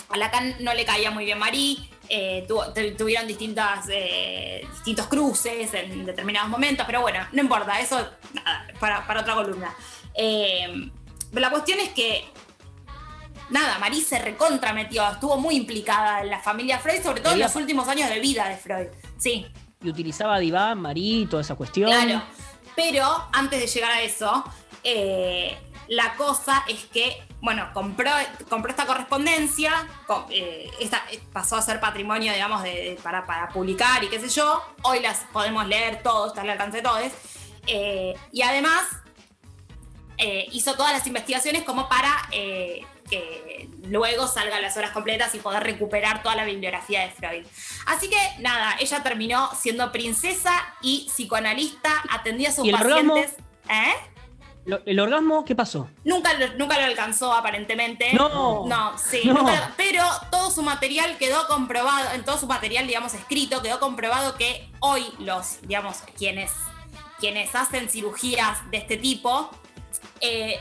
a 0.10 0.18
Lacan 0.18 0.56
no 0.62 0.74
le 0.74 0.86
caía 0.86 1.12
muy 1.12 1.26
bien 1.26 1.38
Marí, 1.38 1.90
eh, 2.08 2.46
tu- 2.48 2.62
tuvieron 2.98 3.28
distintas, 3.28 3.86
eh, 3.90 4.66
distintos 4.72 5.08
cruces 5.08 5.74
en 5.74 6.06
determinados 6.06 6.50
momentos, 6.50 6.86
pero 6.86 7.02
bueno, 7.02 7.20
no 7.34 7.42
importa, 7.42 7.78
eso 7.82 8.10
para, 8.80 9.06
para 9.06 9.20
otra 9.20 9.36
columna. 9.36 9.76
Eh, 10.14 10.90
la 11.34 11.50
cuestión 11.52 11.80
es 11.80 11.90
que, 11.90 12.26
nada, 13.50 13.78
Marí 13.80 14.02
se 14.02 14.20
recontra 14.20 14.74
metió, 14.74 15.08
estuvo 15.10 15.38
muy 15.38 15.56
implicada 15.56 16.22
en 16.22 16.30
la 16.30 16.40
familia 16.40 16.80
Freud, 16.80 17.02
sobre 17.04 17.22
todo 17.22 17.34
en 17.34 17.40
los 17.40 17.56
últimos 17.56 17.88
años 17.88 18.10
de 18.10 18.20
vida 18.20 18.48
de 18.48 18.58
Freud. 18.58 18.88
Sí, 19.18 19.46
Y 19.82 19.90
utilizaba 19.90 20.40
Diván, 20.40 20.82
Marí, 20.82 21.28
toda 21.30 21.42
esa 21.42 21.56
cuestión. 21.56 21.90
Claro. 21.90 22.22
Pero 22.76 23.28
antes 23.34 23.60
de 23.60 23.68
llegar 23.68 23.92
a 23.92 24.02
eso, 24.02 24.44
eh, 24.84 25.58
la 25.88 26.14
cosa 26.16 26.64
es 26.68 26.86
que, 26.86 27.22
bueno, 27.42 27.70
compró, 27.74 28.12
compró 28.50 28.70
esta 28.70 28.86
correspondencia, 28.86 29.72
co- 30.08 30.28
eh, 30.30 30.70
esta, 30.80 31.04
eh, 31.12 31.20
pasó 31.34 31.56
a 31.58 31.62
ser 31.62 31.80
patrimonio, 31.80 32.32
digamos, 32.32 32.62
de, 32.64 32.70
de- 32.70 33.00
para, 33.02 33.26
para 33.26 33.50
publicar 33.50 34.04
y 34.04 34.08
qué 34.08 34.20
sé 34.20 34.30
yo. 34.30 34.62
Hoy 34.84 35.00
las 35.00 35.20
podemos 35.34 35.66
leer 35.68 36.02
todos, 36.04 36.30
está 36.30 36.42
al 36.42 36.50
alcance 36.52 36.78
de 36.78 36.84
todos. 36.84 37.02
Eh, 37.68 38.14
y 38.32 38.42
además 38.44 38.84
eh, 40.18 40.48
hizo 40.52 40.74
todas 40.76 40.92
las 40.94 41.06
investigaciones 41.08 41.64
como 41.64 41.88
para 41.90 42.12
que 43.10 43.70
luego 43.88 44.28
salgan 44.28 44.62
las 44.62 44.78
horas 44.78 44.92
completas 44.92 45.34
y 45.36 45.40
poder 45.40 45.64
recuperar 45.64 46.22
toda 46.22 46.36
la 46.36 46.46
bibliografía 46.46 47.02
de 47.02 47.10
Freud. 47.12 47.46
Así 47.88 48.10
que 48.10 48.18
nada, 48.40 48.76
ella 48.80 49.02
terminó 49.04 49.50
siendo 49.60 49.92
princesa 49.92 50.52
y 50.82 51.08
psicoanalista, 51.10 51.92
atendía 52.10 52.50
a 52.50 52.52
sus 52.52 52.66
¿Y 52.66 52.70
el 52.70 52.76
orgasmo? 52.76 53.16
pacientes. 53.16 53.44
¿Eh? 53.70 53.94
¿El 54.86 55.00
orgasmo 55.00 55.46
qué 55.46 55.56
pasó? 55.56 55.90
Nunca, 56.04 56.34
lo- 56.36 56.54
nunca 56.58 56.78
lo 56.78 56.86
alcanzó 56.86 57.34
aparentemente. 57.34 58.14
No. 58.14 58.66
No, 58.68 58.98
sí. 59.00 59.22
No. 59.26 59.34
nunca- 59.34 59.74
pero 59.78 60.04
todo 60.30 60.52
su 60.52 60.62
material 60.62 61.18
quedó 61.18 61.48
comprobado, 61.48 62.12
en 62.14 62.24
todo 62.24 62.38
su 62.38 62.46
material, 62.46 62.86
digamos, 62.86 63.14
escrito, 63.16 63.64
quedó 63.64 63.80
comprobado 63.80 64.36
que 64.36 64.70
hoy 64.80 65.06
los, 65.18 65.60
digamos, 65.62 65.98
quienes, 66.18 66.52
quienes 67.20 67.56
hacen 67.56 67.90
cirugías 67.90 68.70
de 68.70 68.78
este 68.78 68.98
tipo, 68.98 69.50
eh, 70.22 70.60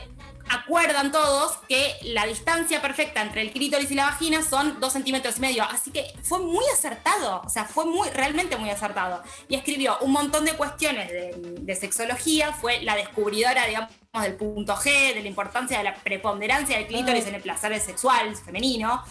acuerdan 0.49 1.11
todos 1.11 1.57
que 1.67 1.95
la 2.03 2.25
distancia 2.25 2.81
perfecta 2.81 3.21
entre 3.21 3.41
el 3.41 3.51
clítoris 3.51 3.89
y 3.91 3.95
la 3.95 4.05
vagina 4.05 4.41
son 4.43 4.79
dos 4.79 4.93
centímetros 4.93 5.37
y 5.37 5.41
medio. 5.41 5.63
Así 5.63 5.91
que 5.91 6.05
fue 6.23 6.39
muy 6.39 6.63
acertado, 6.73 7.41
o 7.45 7.49
sea, 7.49 7.65
fue 7.65 7.85
muy, 7.85 8.09
realmente 8.09 8.57
muy 8.57 8.69
acertado. 8.69 9.21
Y 9.47 9.55
escribió 9.55 9.97
un 10.01 10.11
montón 10.11 10.45
de 10.45 10.53
cuestiones 10.53 11.09
de, 11.09 11.33
de 11.61 11.75
sexología, 11.75 12.53
fue 12.53 12.81
la 12.81 12.95
descubridora, 12.95 13.65
digamos, 13.65 13.89
del 14.21 14.35
punto 14.35 14.75
G, 14.75 15.13
de 15.13 15.21
la 15.21 15.27
importancia 15.27 15.77
de 15.77 15.83
la 15.83 15.95
preponderancia 15.95 16.77
del 16.77 16.87
clítoris 16.87 17.27
en 17.27 17.35
el 17.35 17.41
placer 17.41 17.79
sexual 17.79 18.35
femenino. 18.35 19.03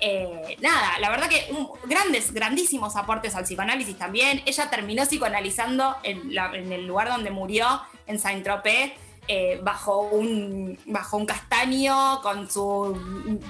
Eh, 0.00 0.56
nada, 0.60 0.98
la 0.98 1.08
verdad 1.08 1.28
que 1.28 1.46
un- 1.52 1.70
grandes, 1.88 2.32
grandísimos 2.32 2.96
aportes 2.96 3.34
al 3.36 3.44
psicoanálisis 3.44 3.96
también. 3.96 4.42
Ella 4.44 4.68
terminó 4.68 5.04
psicoanalizando 5.06 5.96
en, 6.02 6.34
la- 6.34 6.52
en 6.54 6.72
el 6.72 6.86
lugar 6.86 7.08
donde 7.08 7.30
murió, 7.30 7.80
en 8.06 8.18
Saint-Tropez, 8.18 8.92
eh, 9.28 9.60
bajo, 9.62 10.00
un, 10.02 10.78
bajo 10.86 11.16
un 11.16 11.26
castaño, 11.26 12.20
con 12.22 12.50
su 12.50 12.98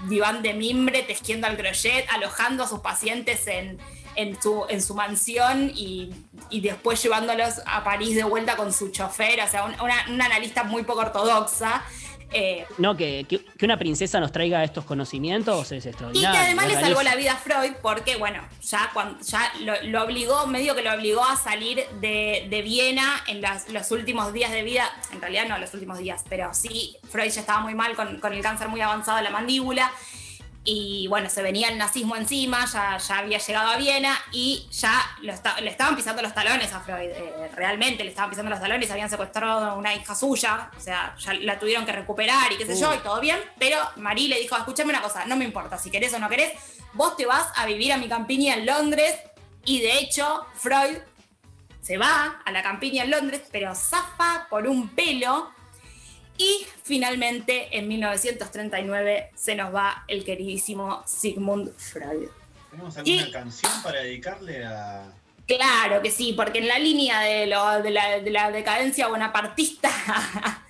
diván 0.08 0.42
de 0.42 0.54
mimbre, 0.54 1.02
tejiendo 1.02 1.46
al 1.46 1.56
crochet, 1.56 2.06
alojando 2.10 2.64
a 2.64 2.68
sus 2.68 2.80
pacientes 2.80 3.46
en, 3.46 3.78
en, 4.16 4.40
su, 4.40 4.64
en 4.68 4.80
su 4.82 4.94
mansión 4.94 5.70
y, 5.74 6.12
y 6.50 6.60
después 6.60 7.02
llevándolos 7.02 7.54
a 7.66 7.82
París 7.82 8.14
de 8.14 8.24
vuelta 8.24 8.56
con 8.56 8.72
su 8.72 8.90
chofer. 8.90 9.40
O 9.40 9.48
sea, 9.48 9.64
un- 9.64 9.74
una, 9.80 10.04
una 10.08 10.26
analista 10.26 10.62
muy 10.64 10.82
poco 10.84 11.00
ortodoxa. 11.00 11.82
Eh, 12.36 12.66
No, 12.78 12.96
que, 12.96 13.24
que- 13.28 13.44
que 13.44 13.64
una 13.64 13.78
princesa 13.78 14.18
nos 14.18 14.32
traiga 14.32 14.62
estos 14.64 14.84
conocimientos 14.84 15.70
es 15.70 15.84
Y 15.84 15.88
extraordinario. 15.88 16.32
que 16.32 16.44
además 16.46 16.66
le 16.66 16.74
salvó 16.80 17.02
la 17.02 17.14
vida 17.14 17.32
a 17.32 17.36
Freud 17.36 17.72
porque, 17.80 18.16
bueno, 18.16 18.42
ya, 18.62 18.90
cuando, 18.92 19.22
ya 19.24 19.52
lo, 19.60 19.74
lo 19.84 20.02
obligó, 20.04 20.46
medio 20.48 20.74
que 20.74 20.82
lo 20.82 20.92
obligó 20.92 21.24
a 21.24 21.36
salir 21.36 21.84
de, 22.00 22.46
de 22.50 22.62
Viena 22.62 23.22
en 23.28 23.40
las- 23.40 23.68
los 23.68 23.90
últimos 23.92 24.32
días 24.32 24.50
de 24.50 24.62
vida. 24.64 24.90
En 25.12 25.20
realidad 25.20 25.46
no 25.48 25.58
los 25.58 25.72
últimos 25.74 25.98
días, 25.98 26.24
pero 26.28 26.52
sí, 26.52 26.96
Freud 27.08 27.30
ya 27.30 27.40
estaba 27.40 27.60
muy 27.60 27.74
mal 27.74 27.94
con, 27.94 28.18
con 28.18 28.32
el 28.32 28.42
cáncer 28.42 28.68
muy 28.68 28.80
avanzado 28.80 29.18
de 29.18 29.22
la 29.24 29.30
mandíbula. 29.30 29.92
Y 30.66 31.06
bueno, 31.08 31.28
se 31.28 31.42
venía 31.42 31.68
el 31.68 31.76
nazismo 31.76 32.16
encima, 32.16 32.64
ya, 32.64 32.96
ya 32.96 33.18
había 33.18 33.36
llegado 33.36 33.70
a 33.70 33.76
Viena 33.76 34.18
y 34.32 34.66
ya 34.72 34.98
lo 35.20 35.34
le 35.60 35.70
estaban 35.70 35.94
pisando 35.94 36.22
los 36.22 36.32
talones 36.32 36.72
a 36.72 36.80
Freud. 36.80 37.10
eh, 37.10 37.50
realmente 37.54 38.02
le 38.02 38.08
estaban 38.08 38.30
pisando 38.30 38.50
los 38.50 38.60
talones, 38.60 38.90
habían 38.90 39.10
secuestrado 39.10 39.62
a 39.62 39.74
una 39.74 39.94
hija 39.94 40.14
suya, 40.14 40.70
o 40.74 40.80
sea, 40.80 41.14
ya 41.18 41.34
la 41.34 41.58
tuvieron 41.58 41.84
que 41.84 41.92
recuperar 41.92 42.50
y 42.50 42.56
qué 42.56 42.64
sé 42.64 42.80
yo, 42.80 42.94
y 42.94 42.98
todo 42.98 43.20
bien. 43.20 43.38
Pero 43.58 43.78
Marie 43.96 44.28
le 44.28 44.40
dijo: 44.40 44.56
Escúchame 44.56 44.88
una 44.88 45.02
cosa, 45.02 45.26
no 45.26 45.36
me 45.36 45.44
importa 45.44 45.76
si 45.76 45.90
querés 45.90 46.14
o 46.14 46.18
no 46.18 46.30
querés, 46.30 46.52
vos 46.94 47.14
te 47.14 47.26
vas 47.26 47.48
a 47.56 47.66
vivir 47.66 47.92
a 47.92 47.98
mi 47.98 48.08
campiña 48.08 48.54
en 48.54 48.64
Londres. 48.64 49.14
Y 49.66 49.80
de 49.80 49.98
hecho, 49.98 50.46
Freud 50.54 50.96
se 51.82 51.98
va 51.98 52.40
a 52.42 52.50
la 52.52 52.62
campiña 52.62 53.04
en 53.04 53.10
Londres, 53.10 53.42
pero 53.52 53.74
zafa 53.74 54.46
por 54.48 54.66
un 54.66 54.88
pelo. 54.88 55.52
Y 56.36 56.66
finalmente, 56.82 57.76
en 57.76 57.86
1939, 57.88 59.30
se 59.36 59.54
nos 59.54 59.74
va 59.74 60.04
el 60.08 60.24
queridísimo 60.24 61.02
Sigmund 61.06 61.72
Freud. 61.76 62.28
¿Tenemos 62.70 62.96
alguna 62.96 63.22
Y- 63.28 63.30
canción 63.30 63.72
para 63.82 64.00
dedicarle 64.00 64.64
a.? 64.64 65.12
Claro 65.46 66.00
que 66.02 66.10
sí, 66.10 66.32
porque 66.32 66.58
en 66.60 66.68
la 66.68 66.78
línea 66.78 67.20
de, 67.20 67.46
lo- 67.46 67.82
de 67.82 67.90
la, 67.90 68.18
de 68.20 68.30
la 68.30 68.50
decadencia 68.50 69.08
bonapartista, 69.08 69.90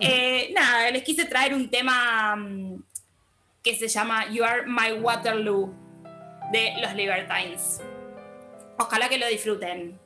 eh, 0.00 0.50
nada, 0.54 0.90
les 0.90 1.02
quise 1.02 1.24
traer 1.24 1.54
un 1.54 1.70
tema 1.70 2.36
mm, 2.36 2.82
que 3.62 3.74
se 3.76 3.88
llama 3.88 4.30
You 4.30 4.44
Are 4.44 4.62
My 4.66 4.92
Waterloo 5.00 5.74
de 6.52 6.74
los 6.82 6.94
Libertines. 6.94 7.80
Ojalá 8.78 9.08
que 9.08 9.18
lo 9.18 9.26
disfruten. 9.26 9.98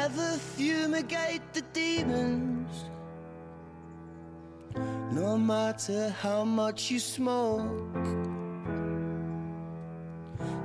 Never 0.00 0.38
fumigate 0.56 1.42
the 1.52 1.60
demons, 1.74 2.72
no 5.12 5.36
matter 5.36 6.08
how 6.22 6.42
much 6.42 6.90
you 6.90 6.98
smoke. 6.98 8.04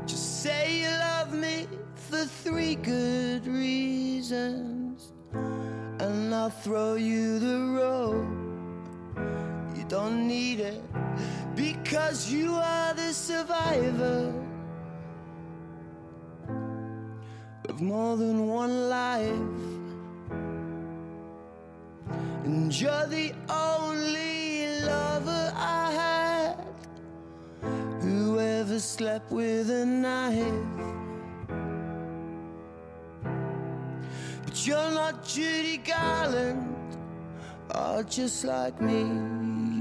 Just 0.06 0.42
say 0.44 0.80
you 0.84 0.92
love 1.10 1.34
me 1.34 1.68
for 2.08 2.24
three 2.44 2.76
good 2.76 3.46
reasons, 3.46 5.12
and 5.34 6.34
I'll 6.34 6.56
throw 6.66 6.94
you 6.94 7.38
the 7.48 7.60
rope. 7.80 8.38
You 9.78 9.84
don't 9.90 10.30
need 10.30 10.62
it 10.62 10.82
because 11.56 12.32
you 12.32 12.54
are 12.54 12.94
the 12.94 13.12
survivor 13.12 14.45
of 17.76 17.82
more 17.82 18.16
than 18.16 18.48
one 18.48 18.90
life. 18.90 19.52
And 22.46 22.80
you're 22.80 23.08
the 23.08 23.34
only 23.50 24.82
lover 24.82 25.52
I 25.56 25.92
had 25.92 26.66
who 28.02 28.40
ever 28.40 28.80
slept 28.80 29.32
with 29.32 29.70
a 29.70 29.86
knife. 29.86 30.64
But 34.46 34.66
you're 34.66 34.92
not 34.92 35.26
Judy 35.28 35.78
Garland, 35.78 36.98
or 37.74 38.04
just 38.04 38.46
like 38.46 38.80
me, 38.80 39.02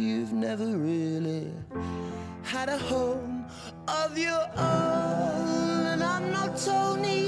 you've 0.02 0.32
never 0.32 0.66
really 0.66 1.52
had 2.42 2.68
a 2.68 2.78
home 2.78 3.46
of 3.86 4.18
your 4.18 4.44
own. 4.56 5.86
And 5.92 6.02
I'm 6.02 6.32
not 6.32 6.56
Tony 6.56 7.23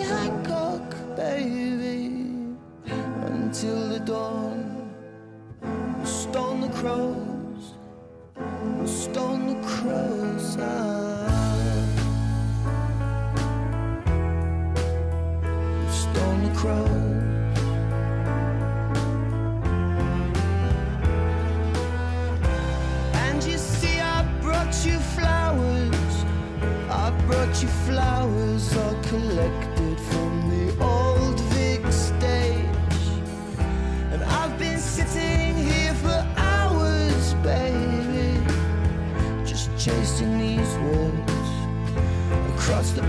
until 3.56 3.88
the 3.88 4.00
dawn. 4.00 4.92
Stone 6.04 6.60
the 6.60 6.68
crows, 6.68 7.72
stone 8.84 9.46
the 9.46 9.66
crows. 9.66 10.58
ah. 10.60 11.26
Stone 15.90 16.44
the 16.44 16.54
crows. 16.54 17.58
And 23.14 23.42
you 23.42 23.56
see, 23.56 24.00
I 24.00 24.22
brought 24.42 24.84
you 24.84 24.98
flowers. 25.16 26.24
I 26.90 27.10
brought 27.26 27.62
you 27.62 27.68
flowers 27.68 28.76
all 28.76 29.02
collected 29.04 29.65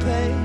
place 0.08 0.37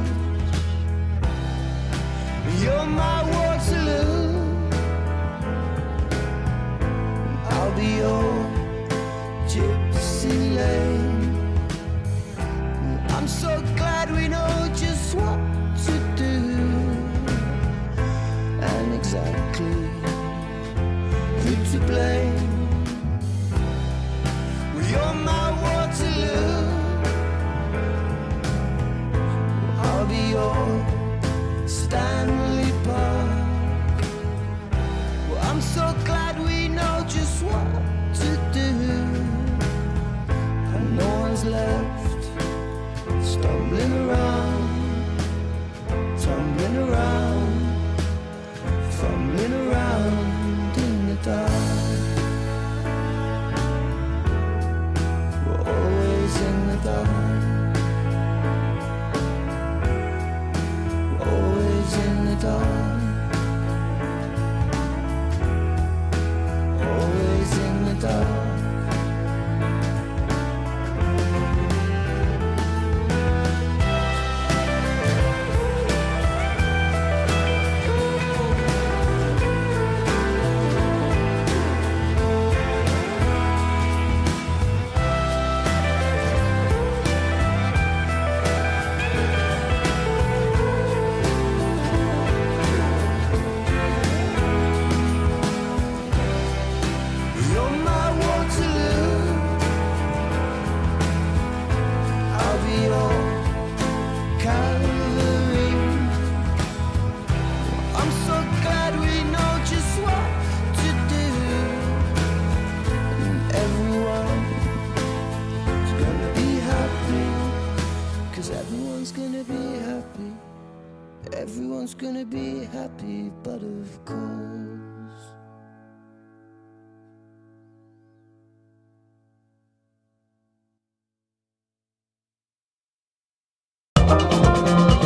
happy, 122.60 123.30
but 123.42 123.62
of 123.62 124.04
course. 124.04 124.62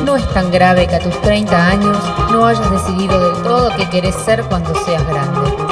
No 0.05 0.17
es 0.17 0.35
tan 0.35 0.51
grave 0.51 0.87
que 0.87 0.97
a 0.97 1.01
tus 1.01 1.21
30 1.23 1.69
años 1.69 1.99
no 2.31 2.47
hayas 2.47 2.71
decidido 2.71 3.21
del 3.21 3.43
todo 3.43 3.71
qué 3.77 3.89
querés 3.91 4.15
ser 4.15 4.43
cuando 4.45 4.75
seas 4.85 5.07
grande. 5.07 5.66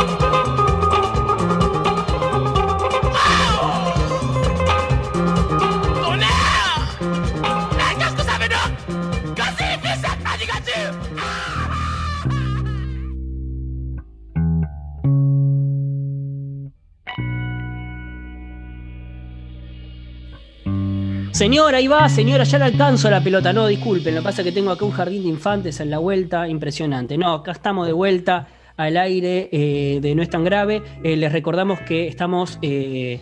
Señora, 21.35 21.79
ahí 21.79 21.89
va, 21.89 22.09
señora, 22.09 22.45
ya 22.45 22.59
le 22.59 22.65
alcanzo 22.67 23.11
la 23.11 23.21
pelota. 23.21 23.53
No, 23.53 23.67
disculpen, 23.67 24.15
lo 24.15 24.21
que 24.21 24.25
pasa 24.25 24.43
es 24.43 24.45
que 24.47 24.53
tengo 24.53 24.71
acá 24.71 24.85
un 24.85 24.93
jardín 24.93 25.25
de 25.25 25.29
infantes 25.31 25.81
en 25.81 25.91
la 25.91 25.99
vuelta, 25.99 26.47
impresionante. 26.49 27.19
No, 27.19 27.33
acá 27.35 27.51
estamos 27.51 27.89
de 27.89 27.93
vuelta 27.93 28.47
al 28.77 28.97
aire 28.97 29.49
eh, 29.51 29.99
de 30.01 30.15
No 30.15 30.23
es 30.23 30.31
tan 30.31 30.45
grave. 30.45 30.81
Eh, 31.03 31.17
les 31.17 31.33
recordamos 31.33 31.81
que 31.81 32.07
estamos, 32.07 32.59
eh, 32.63 33.21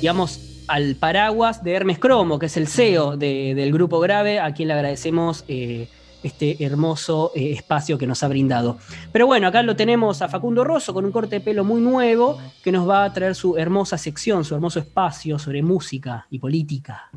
digamos, 0.00 0.40
al 0.68 0.94
paraguas 0.96 1.62
de 1.62 1.72
Hermes 1.74 1.98
Cromo, 1.98 2.38
que 2.38 2.46
es 2.46 2.56
el 2.56 2.66
CEO 2.66 3.18
de- 3.18 3.52
del 3.54 3.72
Grupo 3.72 4.00
Grave, 4.00 4.40
a 4.40 4.54
quien 4.54 4.68
le 4.68 4.74
agradecemos 4.74 5.44
este 5.46 6.64
hermoso 6.64 7.32
espacio 7.34 7.98
que 7.98 8.06
nos 8.06 8.22
ha 8.22 8.28
brindado. 8.28 8.78
Pero 9.12 9.26
bueno, 9.26 9.46
acá 9.48 9.62
lo 9.62 9.76
tenemos 9.76 10.22
a 10.22 10.28
Facundo 10.30 10.64
Rosso 10.64 10.94
con 10.94 11.04
un 11.04 11.12
corte 11.12 11.36
de 11.36 11.40
pelo 11.42 11.64
muy 11.64 11.82
nuevo 11.82 12.38
que 12.62 12.72
nos 12.72 12.88
va 12.88 13.04
a 13.04 13.12
traer 13.12 13.34
su 13.34 13.58
hermosa 13.58 13.98
sección, 13.98 14.42
su 14.42 14.54
hermoso 14.54 14.78
espacio 14.78 15.38
sobre 15.38 15.62
música 15.62 16.26
y 16.30 16.38
política. 16.38 17.10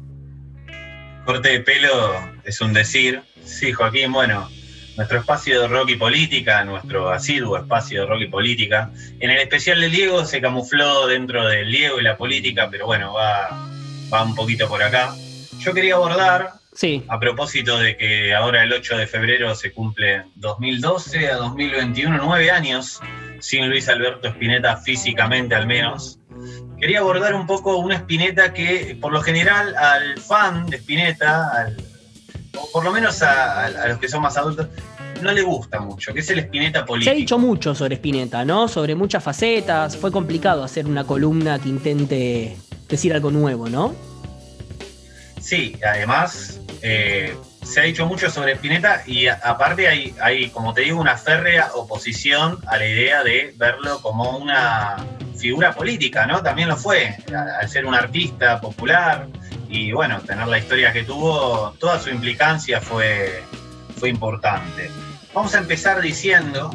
Corte 1.27 1.49
de 1.49 1.59
pelo 1.59 2.15
es 2.45 2.61
un 2.61 2.71
decir. 2.71 3.21
Sí, 3.43 3.73
Joaquín, 3.73 4.13
bueno, 4.13 4.49
nuestro 4.95 5.19
espacio 5.19 5.59
de 5.59 5.67
rock 5.67 5.89
y 5.89 5.95
política, 5.97 6.63
nuestro 6.63 7.09
asiduo 7.09 7.57
espacio 7.57 7.99
de 7.99 8.07
rock 8.07 8.21
y 8.21 8.27
política. 8.27 8.91
En 9.19 9.31
el 9.31 9.39
especial 9.39 9.81
del 9.81 9.91
Diego 9.91 10.23
se 10.23 10.39
camufló 10.39 11.05
dentro 11.05 11.45
del 11.45 11.69
Diego 11.69 11.99
y 11.99 12.03
la 12.03 12.15
política, 12.15 12.69
pero 12.71 12.85
bueno, 12.85 13.11
va, 13.11 13.49
va 14.11 14.23
un 14.23 14.35
poquito 14.35 14.69
por 14.69 14.81
acá. 14.81 15.13
Yo 15.59 15.73
quería 15.73 15.95
abordar, 15.95 16.53
Sí, 16.71 17.03
a 17.09 17.19
propósito 17.19 17.77
de 17.77 17.97
que 17.97 18.33
ahora 18.33 18.63
el 18.63 18.71
8 18.71 18.97
de 18.97 19.07
febrero 19.07 19.53
se 19.53 19.73
cumple 19.73 20.23
2012 20.35 21.27
a 21.27 21.35
2021, 21.37 22.19
nueve 22.23 22.51
años 22.51 23.01
sin 23.39 23.67
Luis 23.67 23.89
Alberto 23.89 24.29
Spinetta 24.29 24.77
físicamente 24.77 25.55
al 25.55 25.67
menos. 25.67 26.19
Quería 26.79 26.99
abordar 26.99 27.33
un 27.35 27.47
poco 27.47 27.77
una 27.77 27.95
Spinetta 27.95 28.53
que 28.53 28.97
por 29.01 29.11
lo 29.11 29.21
general 29.21 29.75
al 29.75 30.19
fan 30.19 30.67
de 30.67 30.77
Spinetta, 30.77 31.49
al- 31.49 31.77
o 32.59 32.69
por 32.71 32.83
lo 32.83 32.91
menos 32.91 33.21
a, 33.23 33.63
a- 33.63 33.65
a 33.65 33.87
los 33.87 33.97
que 33.99 34.07
son 34.07 34.21
más 34.21 34.37
adultos, 34.37 34.67
no 35.21 35.31
le 35.31 35.41
gusta 35.41 35.79
mucho, 35.79 36.13
que 36.13 36.19
es 36.19 36.29
el 36.29 36.39
Spinetta 36.39 36.81
se 36.81 36.85
político. 36.85 37.11
ha 37.11 37.15
dicho 37.15 37.39
mucho 37.39 37.73
sobre 37.73 37.95
Spinetta, 37.95 38.45
¿no? 38.45 38.67
Sobre 38.67 38.93
muchas 38.93 39.23
facetas. 39.23 39.97
Fue 39.97 40.11
complicado 40.11 40.63
hacer 40.63 40.85
una 40.85 41.05
columna 41.05 41.57
que 41.57 41.69
intente 41.69 42.57
decir 42.87 43.13
algo 43.13 43.31
nuevo, 43.31 43.67
¿no? 43.67 43.95
Sí, 45.41 45.75
además 45.87 46.59
eh, 46.81 47.35
se 47.63 47.81
ha 47.81 47.83
dicho 47.83 48.05
mucho 48.05 48.29
sobre 48.29 48.53
Spinetta 48.53 49.03
y 49.05 49.27
aparte 49.27 49.87
hay, 49.87 50.15
hay, 50.21 50.49
como 50.49 50.73
te 50.73 50.81
digo, 50.81 50.99
una 50.99 51.17
férrea 51.17 51.71
oposición 51.75 52.59
a 52.67 52.77
la 52.77 52.85
idea 52.85 53.23
de 53.23 53.53
verlo 53.57 54.01
como 54.01 54.37
una 54.37 54.97
figura 55.37 55.73
política, 55.73 56.25
¿no? 56.25 56.41
También 56.41 56.69
lo 56.69 56.77
fue, 56.77 57.15
al 57.59 57.69
ser 57.69 57.85
un 57.85 57.93
artista 57.93 58.59
popular 58.59 59.27
y 59.69 59.91
bueno, 59.91 60.19
tener 60.21 60.47
la 60.47 60.57
historia 60.57 60.93
que 60.93 61.03
tuvo, 61.03 61.73
toda 61.79 61.99
su 61.99 62.09
implicancia 62.09 62.81
fue, 62.81 63.43
fue 63.97 64.09
importante. 64.09 64.89
Vamos 65.33 65.53
a 65.55 65.59
empezar 65.59 66.01
diciendo 66.01 66.71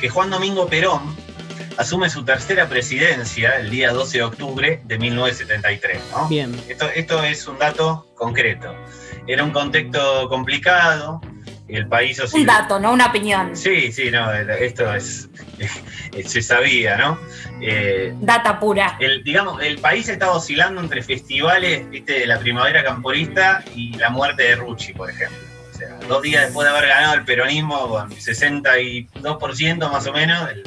que 0.00 0.08
Juan 0.08 0.30
Domingo 0.30 0.66
Perón 0.66 1.14
asume 1.76 2.10
su 2.10 2.24
tercera 2.24 2.68
presidencia 2.68 3.58
el 3.58 3.70
día 3.70 3.92
12 3.92 4.18
de 4.18 4.24
octubre 4.24 4.82
de 4.84 4.98
1973, 4.98 6.00
¿no? 6.12 6.28
Bien. 6.28 6.54
Esto, 6.68 6.88
esto 6.94 7.22
es 7.22 7.46
un 7.46 7.58
dato 7.58 8.12
concreto. 8.16 8.74
Era 9.26 9.44
un 9.44 9.50
contexto 9.50 10.28
complicado, 10.28 11.20
el 11.68 11.86
país 11.86 12.18
Un 12.18 12.26
oscil- 12.26 12.46
dato, 12.46 12.78
no 12.80 12.92
una 12.92 13.06
opinión. 13.06 13.56
Sí, 13.56 13.92
sí, 13.92 14.10
no, 14.10 14.30
esto 14.32 14.92
es, 14.94 15.28
se 16.26 16.42
sabía, 16.42 16.96
¿no? 16.96 17.18
Eh, 17.60 18.12
Data 18.20 18.58
pura. 18.58 18.96
el, 19.00 19.22
digamos, 19.22 19.62
el 19.62 19.78
país 19.78 20.08
estaba 20.08 20.32
oscilando 20.32 20.80
entre 20.80 21.02
festivales 21.02 21.88
¿viste? 21.88 22.20
de 22.20 22.26
la 22.26 22.38
primavera 22.40 22.82
camporista 22.84 23.64
y 23.74 23.94
la 23.96 24.10
muerte 24.10 24.42
de 24.42 24.56
Rucci, 24.56 24.92
por 24.92 25.08
ejemplo. 25.08 25.38
O 25.72 25.78
sea, 25.78 25.96
dos 26.08 26.20
días 26.22 26.42
después 26.44 26.68
de 26.68 26.76
haber 26.76 26.88
ganado 26.88 27.14
el 27.14 27.24
peronismo 27.24 27.88
con 27.88 28.10
62% 28.10 29.90
más 29.90 30.06
o 30.06 30.12
menos, 30.12 30.50
el, 30.50 30.62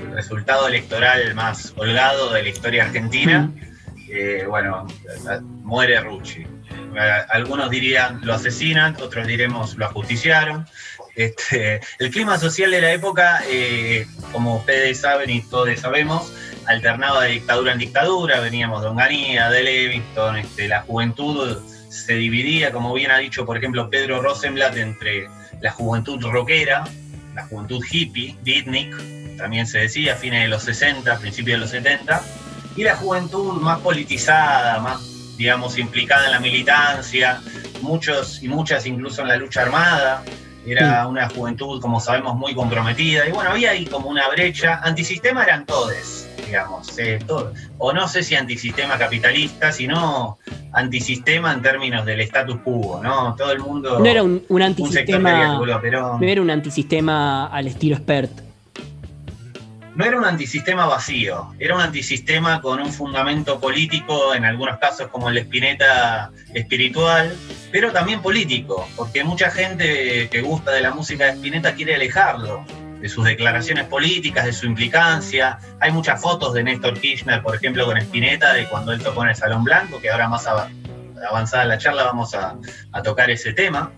el 0.00 0.12
resultado 0.14 0.68
electoral 0.68 1.34
más 1.34 1.74
holgado 1.76 2.32
de 2.32 2.42
la 2.44 2.48
historia 2.48 2.84
argentina, 2.84 3.50
eh, 4.08 4.44
bueno, 4.48 4.86
muere 5.62 6.00
Rucci. 6.00 6.46
Eh, 6.96 7.24
Algunos 7.30 7.70
dirían 7.70 8.20
lo 8.22 8.34
asesinan, 8.34 8.96
otros 9.00 9.26
diremos 9.26 9.76
lo 9.76 9.86
ajusticiaron. 9.86 10.66
Este, 11.14 11.80
el 12.00 12.10
clima 12.10 12.38
social 12.38 12.70
de 12.72 12.80
la 12.80 12.92
época, 12.92 13.42
eh, 13.48 14.06
como 14.32 14.56
ustedes 14.56 15.00
saben 15.00 15.30
y 15.30 15.42
todos 15.42 15.78
sabemos, 15.78 16.32
alternaba 16.66 17.24
de 17.24 17.30
dictadura 17.30 17.72
en 17.72 17.78
dictadura, 17.78 18.40
veníamos 18.40 18.82
de 18.82 18.88
Onganía, 18.88 19.48
de 19.50 19.62
Levingston, 19.62 20.36
este, 20.38 20.66
la 20.66 20.82
juventud 20.82 21.58
se 21.88 22.14
dividía, 22.14 22.72
como 22.72 22.92
bien 22.92 23.12
ha 23.12 23.18
dicho, 23.18 23.46
por 23.46 23.56
ejemplo, 23.56 23.88
Pedro 23.88 24.20
Rosenblatt, 24.20 24.76
entre 24.76 25.28
la 25.60 25.70
juventud 25.70 26.20
rockera, 26.20 26.84
la 27.34 27.46
juventud 27.46 27.80
hippie, 27.88 28.36
beatnik, 28.42 28.94
también 29.36 29.66
se 29.66 29.78
decía, 29.78 30.14
a 30.14 30.16
fines 30.16 30.42
de 30.42 30.48
los 30.48 30.64
60, 30.64 31.18
principios 31.18 31.56
de 31.56 31.60
los 31.60 31.70
70, 31.70 32.22
y 32.76 32.82
la 32.82 32.96
juventud 32.96 33.60
más 33.60 33.78
politizada, 33.80 34.80
más, 34.80 35.00
digamos, 35.36 35.78
implicada 35.78 36.26
en 36.26 36.32
la 36.32 36.40
militancia, 36.40 37.40
muchos 37.82 38.42
y 38.42 38.48
muchas 38.48 38.86
incluso 38.86 39.22
en 39.22 39.28
la 39.28 39.36
lucha 39.36 39.62
armada. 39.62 40.22
Era 40.66 41.06
una 41.06 41.28
juventud, 41.28 41.80
como 41.80 42.00
sabemos, 42.00 42.36
muy 42.36 42.54
comprometida. 42.54 43.28
Y 43.28 43.32
bueno, 43.32 43.50
había 43.50 43.72
ahí 43.72 43.84
como 43.84 44.08
una 44.08 44.26
brecha. 44.28 44.80
Antisistema 44.82 45.42
eran 45.44 45.66
todos, 45.66 46.26
digamos. 46.46 46.98
eh. 46.98 47.18
O 47.76 47.92
no 47.92 48.08
sé 48.08 48.22
si 48.22 48.34
antisistema 48.34 48.96
capitalista, 48.96 49.72
sino 49.72 50.38
antisistema 50.72 51.52
en 51.52 51.60
términos 51.60 52.06
del 52.06 52.20
status 52.22 52.56
quo, 52.64 53.00
¿no? 53.02 53.34
Todo 53.36 53.52
el 53.52 53.58
mundo. 53.58 53.98
No 53.98 54.06
era 54.06 54.22
un, 54.22 54.42
un 54.48 54.62
un 54.62 54.90
sector 54.90 55.16
antisistema. 55.16 55.56
a 55.74 55.80
Perón. 55.82 56.20
No 56.20 56.26
era 56.26 56.40
un 56.40 56.50
antisistema 56.50 57.46
al 57.48 57.66
estilo 57.66 57.96
expert. 57.96 58.30
No 59.94 60.04
era 60.04 60.18
un 60.18 60.24
antisistema 60.24 60.86
vacío, 60.86 61.54
era 61.58 61.74
un 61.76 61.80
antisistema 61.80 62.60
con 62.60 62.80
un 62.80 62.92
fundamento 62.92 63.60
político, 63.60 64.34
en 64.34 64.44
algunos 64.44 64.78
casos 64.78 65.06
como 65.08 65.28
el 65.28 65.36
de 65.36 65.40
Spinetta 65.42 66.32
espiritual, 66.52 67.36
pero 67.70 67.92
también 67.92 68.20
político, 68.20 68.88
porque 68.96 69.22
mucha 69.22 69.50
gente 69.52 70.28
que 70.30 70.40
gusta 70.42 70.72
de 70.72 70.80
la 70.80 70.90
música 70.90 71.26
de 71.26 71.32
Spinetta 71.34 71.74
quiere 71.74 71.94
alejarlo 71.94 72.64
de 73.00 73.08
sus 73.08 73.24
declaraciones 73.24 73.84
políticas, 73.84 74.46
de 74.46 74.52
su 74.52 74.66
implicancia. 74.66 75.58
Hay 75.78 75.92
muchas 75.92 76.20
fotos 76.20 76.54
de 76.54 76.64
Néstor 76.64 76.98
Kirchner, 76.98 77.42
por 77.42 77.54
ejemplo, 77.54 77.84
con 77.84 77.96
Spinetta, 77.98 78.52
de 78.54 78.66
cuando 78.66 78.92
él 78.92 79.00
tocó 79.00 79.22
en 79.22 79.28
el 79.28 79.36
Salón 79.36 79.62
Blanco, 79.62 80.00
que 80.00 80.10
ahora 80.10 80.26
más 80.28 80.46
av- 80.48 80.70
avanzada 81.30 81.66
la 81.66 81.78
charla 81.78 82.02
vamos 82.04 82.34
a, 82.34 82.56
a 82.92 83.02
tocar 83.02 83.30
ese 83.30 83.52
tema. 83.52 83.92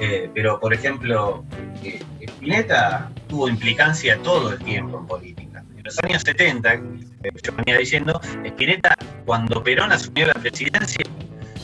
Eh, 0.00 0.30
pero, 0.34 0.60
por 0.60 0.72
ejemplo, 0.72 1.44
eh, 1.82 2.02
Spinetta 2.20 3.10
tuvo 3.28 3.48
implicancia 3.48 4.18
todo 4.22 4.52
el 4.52 4.58
tiempo 4.60 4.98
en 4.98 5.06
política. 5.06 5.64
En 5.76 5.82
los 5.82 5.98
años 6.04 6.22
70, 6.22 6.74
eh, 6.74 6.80
yo 7.42 7.52
venía 7.56 7.78
diciendo, 7.78 8.20
Spinetta, 8.44 8.94
cuando 9.24 9.62
Perón 9.62 9.92
asumió 9.92 10.26
la 10.26 10.34
presidencia, 10.34 11.04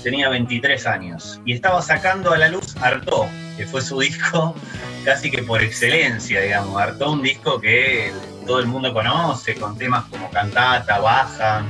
tenía 0.03 0.29
23 0.29 0.87
años 0.87 1.41
y 1.47 1.53
estaba 1.53 1.81
sacando 1.81 2.33
a 2.33 2.39
la 2.39 2.49
luz 2.49 2.77
Artó, 2.77 3.27
que 3.57 3.67
fue 3.67 3.81
su 3.81 4.01
disco 4.01 4.55
casi 5.05 5.31
que 5.31 5.43
por 5.43 5.63
excelencia, 5.63 6.41
digamos. 6.41 6.81
Artó, 6.81 7.13
un 7.13 7.23
disco 7.23 7.61
que 7.61 8.13
todo 8.47 8.61
el 8.61 8.67
mundo 8.67 8.93
conoce, 8.93 9.55
con 9.55 9.79
temas 9.79 10.05
como 10.05 10.31
Cantata, 10.31 10.99
Bajan, 10.99 11.67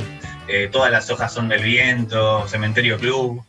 eh, 0.46 0.68
Todas 0.70 0.90
las 0.90 1.10
hojas 1.10 1.32
son 1.32 1.48
del 1.48 1.62
viento, 1.62 2.46
Cementerio 2.48 2.98
Club. 2.98 3.42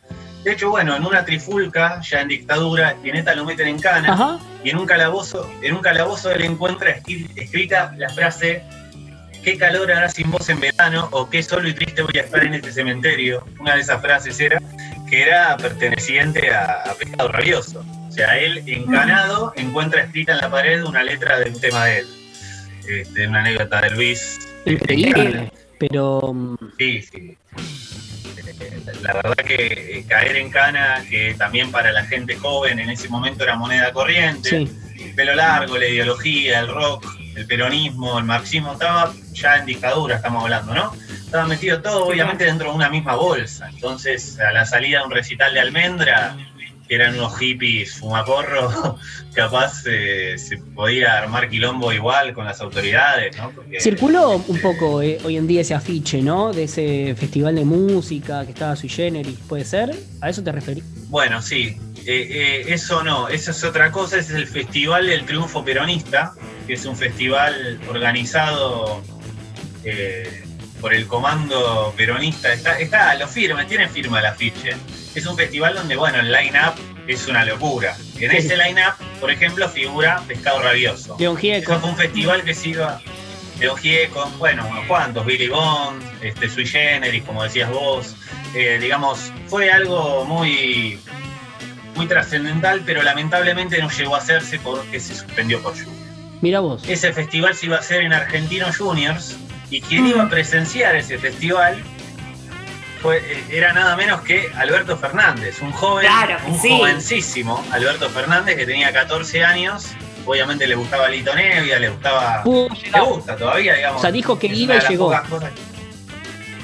De 0.46 0.52
hecho, 0.52 0.70
bueno, 0.70 0.94
en 0.94 1.04
una 1.04 1.24
trifulca, 1.24 2.00
ya 2.02 2.20
en 2.20 2.28
dictadura, 2.28 2.90
Spinetta 2.92 3.34
lo 3.34 3.44
meten 3.44 3.66
en 3.66 3.80
cana 3.80 4.12
Ajá. 4.12 4.38
y 4.62 4.70
en 4.70 4.76
un 4.78 4.86
calabozo, 4.86 5.50
en 5.60 5.74
un 5.74 5.80
calabozo 5.82 6.30
él 6.30 6.42
encuentra 6.44 6.96
escri- 6.96 7.28
escrita 7.34 7.92
la 7.96 8.08
frase 8.10 8.62
qué 9.42 9.58
calor 9.58 9.90
hará 9.90 10.08
sin 10.08 10.30
vos 10.30 10.48
en 10.48 10.60
verano 10.60 11.08
o 11.10 11.28
qué 11.28 11.42
solo 11.42 11.68
y 11.68 11.74
triste 11.74 12.00
voy 12.02 12.16
a 12.18 12.22
estar 12.22 12.44
en 12.44 12.54
este 12.54 12.70
cementerio. 12.70 13.44
Una 13.58 13.74
de 13.74 13.80
esas 13.80 14.00
frases 14.00 14.38
era 14.38 14.62
que 15.10 15.22
era 15.22 15.56
perteneciente 15.56 16.54
a, 16.54 16.82
a 16.90 16.94
Pescado 16.94 17.28
Rabioso. 17.32 17.84
O 18.08 18.12
sea, 18.12 18.38
él 18.38 18.62
encanado 18.68 19.52
encuentra 19.56 20.02
escrita 20.02 20.30
en 20.34 20.38
la 20.38 20.48
pared 20.48 20.84
una 20.84 21.02
letra 21.02 21.40
de 21.40 21.50
un 21.50 21.60
tema 21.60 21.86
de 21.86 21.98
él. 21.98 22.06
Este, 22.88 23.26
una 23.26 23.40
anécdota 23.40 23.80
de 23.80 23.90
Luis. 23.90 24.38
Increíble. 24.64 25.52
Pero. 25.80 26.20
mm, 26.32 26.56
Sí, 26.78 27.02
sí. 27.02 27.36
La 29.02 29.12
verdad 29.14 29.34
que 29.36 29.98
eh, 29.98 30.04
caer 30.08 30.36
en 30.36 30.50
cana, 30.50 31.04
que 31.08 31.34
también 31.34 31.70
para 31.70 31.92
la 31.92 32.04
gente 32.04 32.36
joven 32.36 32.78
en 32.78 32.90
ese 32.90 33.08
momento 33.08 33.44
era 33.44 33.56
moneda 33.56 33.92
corriente, 33.92 34.48
Sí. 34.48 34.76
el 35.04 35.14
pelo 35.14 35.34
largo, 35.34 35.76
la 35.78 35.86
ideología, 35.86 36.60
el 36.60 36.68
rock, 36.68 37.04
el 37.36 37.46
peronismo, 37.46 38.18
el 38.18 38.24
marxismo, 38.24 38.72
estaba 38.72 39.12
ya 39.32 39.56
en 39.56 39.66
dictadura, 39.66 40.16
estamos 40.16 40.42
hablando, 40.44 40.74
¿no? 40.74 40.92
Estaba 41.10 41.46
metido 41.46 41.82
todo, 41.82 42.06
obviamente, 42.06 42.44
dentro 42.44 42.70
de 42.70 42.76
una 42.76 42.88
misma 42.88 43.14
bolsa. 43.16 43.68
Entonces, 43.68 44.38
a 44.40 44.52
la 44.52 44.64
salida 44.64 45.00
de 45.00 45.04
un 45.06 45.10
recital 45.10 45.52
de 45.52 45.60
almendra, 45.60 46.36
que 46.88 46.94
eran 46.94 47.14
unos 47.14 47.36
hippies 47.38 47.94
fumaporros, 47.94 48.96
capaz 49.34 49.82
eh, 49.86 50.36
se 50.38 50.58
podía 50.58 51.18
armar 51.18 51.48
quilombo 51.48 51.92
igual 51.92 52.32
con 52.32 52.44
las 52.44 52.60
autoridades, 52.60 53.36
¿no? 53.36 53.50
Porque, 53.50 53.80
Circuló 53.80 54.36
un 54.46 54.56
eh, 54.56 54.60
poco 54.60 55.02
eh, 55.02 55.18
hoy 55.24 55.36
en 55.36 55.46
día 55.46 55.60
ese 55.60 55.74
afiche, 55.74 56.22
¿no? 56.22 56.52
De 56.52 56.64
ese 56.64 57.14
festival 57.16 57.56
de 57.56 57.64
música 57.64 58.44
que 58.44 58.52
estaba 58.52 58.76
sui 58.76 58.88
generis, 58.88 59.38
¿puede 59.48 59.64
ser? 59.64 59.94
¿A 60.20 60.30
eso 60.30 60.42
te 60.42 60.52
referís? 60.52 60.84
Bueno, 61.08 61.40
sí. 61.42 61.78
Eh, 62.06 62.28
eh, 62.30 62.64
eso 62.68 63.02
no, 63.02 63.28
eso 63.28 63.50
es 63.50 63.64
otra 63.64 63.90
cosa, 63.90 64.18
ese 64.18 64.34
es 64.34 64.38
el 64.38 64.46
Festival 64.46 65.08
del 65.08 65.26
Triunfo 65.26 65.64
Peronista, 65.64 66.34
que 66.68 66.74
es 66.74 66.84
un 66.84 66.96
festival 66.96 67.80
organizado 67.88 69.02
eh, 69.82 70.44
por 70.80 70.94
el 70.94 71.08
Comando 71.08 71.92
Peronista. 71.96 72.52
Está, 72.52 72.78
está, 72.78 73.12
lo 73.16 73.26
firma, 73.26 73.66
tiene 73.66 73.88
firma 73.88 74.20
el 74.20 74.26
afiche. 74.26 74.76
Es 75.16 75.26
un 75.26 75.36
festival 75.36 75.74
donde, 75.74 75.96
bueno, 75.96 76.20
el 76.20 76.30
line-up 76.30 76.74
es 77.08 77.26
una 77.26 77.44
locura. 77.44 77.96
En 78.20 78.30
Sí. 78.30 78.36
ese 78.36 78.56
line-up, 78.56 78.94
por 79.18 79.30
ejemplo, 79.30 79.68
figura 79.68 80.22
Pescado 80.28 80.60
Rabioso. 80.62 81.16
León 81.18 81.36
Gieco. 81.38 81.72
Eso 81.72 81.80
fue 81.80 81.90
un 81.90 81.96
festival 81.96 82.42
que 82.44 82.54
se 82.54 82.68
iba 82.68 83.00
de 83.58 83.68
Ogie 83.70 84.10
con, 84.10 84.38
bueno, 84.38 84.66
unos 84.70 84.84
cuantos, 84.86 85.24
Billy 85.24 85.48
Bond, 85.48 86.02
este, 86.22 86.50
Sui 86.50 86.66
Generis, 86.66 87.24
como 87.24 87.42
decías 87.42 87.70
vos. 87.70 88.14
Eh, 88.54 88.78
digamos, 88.78 89.32
fue 89.46 89.70
algo 89.70 90.26
muy, 90.26 90.98
muy 91.94 92.06
trascendental, 92.06 92.82
pero 92.84 93.02
lamentablemente 93.02 93.78
no 93.80 93.90
llegó 93.90 94.16
a 94.16 94.18
hacerse 94.18 94.58
porque 94.58 95.00
se 95.00 95.14
suspendió 95.14 95.62
por 95.62 95.74
lluvia. 95.74 95.92
Mira 96.42 96.60
vos. 96.60 96.82
Ese 96.86 97.10
festival 97.14 97.54
se 97.54 97.66
iba 97.66 97.76
a 97.76 97.80
hacer 97.80 98.02
en 98.02 98.12
Argentino 98.12 98.66
Juniors 98.76 99.34
y 99.70 99.80
quien 99.80 100.06
iba 100.06 100.24
a 100.24 100.28
presenciar 100.28 100.94
ese 100.94 101.16
festival 101.16 101.82
fue, 103.02 103.18
eh, 103.18 103.44
era 103.50 103.72
nada 103.72 103.96
menos 103.96 104.20
que 104.22 104.50
Alberto 104.56 104.96
Fernández, 104.96 105.60
un 105.62 105.72
joven, 105.72 106.06
Claro 106.06 106.38
un 106.46 106.58
sí. 106.58 106.68
jovencísimo 106.70 107.64
Alberto 107.70 108.08
Fernández 108.10 108.56
que 108.56 108.66
tenía 108.66 108.92
14 108.92 109.44
años. 109.44 109.86
Obviamente 110.24 110.66
le 110.66 110.74
gustaba 110.74 111.08
Lito 111.08 111.34
Nevia, 111.34 111.78
le 111.78 111.88
gustaba 111.88 112.42
Pudo 112.42 112.68
le 112.92 113.00
gusta 113.00 113.36
todavía, 113.36 113.74
digamos. 113.74 113.98
O 113.98 114.02
sea, 114.02 114.10
dijo 114.10 114.38
que 114.38 114.48
iba 114.48 114.76
y 114.76 114.80
llegó. 114.88 115.12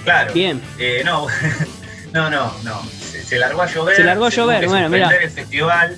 Claro. 0.05 0.33
Bien. 0.33 0.61
Eh, 0.79 1.03
no, 1.05 1.27
no, 2.13 2.29
no, 2.31 2.53
no. 2.65 2.83
Se, 2.85 3.23
se 3.23 3.39
largó 3.39 3.63
a 3.63 3.67
llover. 3.67 3.95
Se 3.97 4.03
largó 4.05 4.27
a 4.27 4.31
llover, 4.31 4.67
bueno, 4.67 4.89
mirá. 4.89 5.09
el 5.11 5.31
festival. 5.31 5.97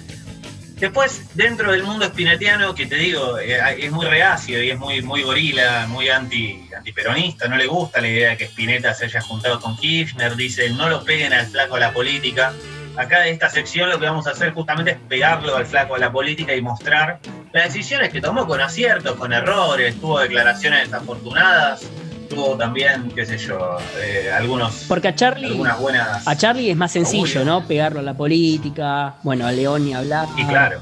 Después, 0.76 1.34
dentro 1.34 1.70
del 1.70 1.84
mundo 1.84 2.04
espinetiano, 2.04 2.74
que 2.74 2.86
te 2.86 2.96
digo, 2.96 3.38
eh, 3.38 3.58
es 3.78 3.92
muy 3.92 4.06
reacio 4.06 4.62
y 4.62 4.70
es 4.70 4.78
muy, 4.78 5.00
muy 5.02 5.22
gorila, 5.22 5.86
muy 5.88 6.08
anti, 6.08 6.68
antiperonista, 6.76 7.46
no 7.46 7.56
le 7.56 7.66
gusta 7.66 8.00
la 8.00 8.08
idea 8.08 8.30
de 8.30 8.36
que 8.36 8.44
Spinetta 8.44 8.92
se 8.92 9.04
haya 9.04 9.20
juntado 9.20 9.60
con 9.60 9.76
Kirchner, 9.76 10.34
dice, 10.34 10.68
no 10.70 10.88
lo 10.88 11.04
peguen 11.04 11.32
al 11.32 11.46
flaco 11.46 11.76
a 11.76 11.80
la 11.80 11.92
política. 11.92 12.52
Acá 12.96 13.20
de 13.20 13.30
esta 13.30 13.48
sección 13.48 13.88
lo 13.88 13.98
que 13.98 14.06
vamos 14.06 14.26
a 14.26 14.30
hacer 14.30 14.52
justamente 14.52 14.92
es 14.92 14.98
pegarlo 15.08 15.56
al 15.56 15.66
flaco 15.66 15.94
a 15.94 15.98
la 15.98 16.12
política 16.12 16.54
y 16.54 16.60
mostrar 16.60 17.20
las 17.52 17.72
decisiones 17.72 18.10
que 18.10 18.20
tomó 18.20 18.46
con 18.46 18.60
aciertos, 18.60 19.16
con 19.16 19.32
errores, 19.32 20.00
tuvo 20.00 20.20
declaraciones 20.20 20.90
desafortunadas, 20.90 21.88
tuvo 22.28 22.56
también, 22.56 23.10
qué 23.14 23.24
sé 23.26 23.38
yo, 23.38 23.78
eh, 24.00 24.30
algunos, 24.36 24.84
Porque 24.88 25.08
a 25.08 25.14
Charlie. 25.14 25.46
algunas 25.46 25.78
buenas... 25.78 26.26
A 26.26 26.36
Charlie 26.36 26.70
es 26.70 26.76
más 26.76 26.92
sencillo. 26.92 27.44
¿no? 27.44 27.66
Pegarlo 27.66 28.00
a 28.00 28.02
la 28.02 28.14
política. 28.14 29.14
Bueno, 29.22 29.46
a 29.46 29.52
León 29.52 29.84
ni 29.84 29.94
hablar. 29.94 30.26
Y 30.36 30.44
claro, 30.46 30.80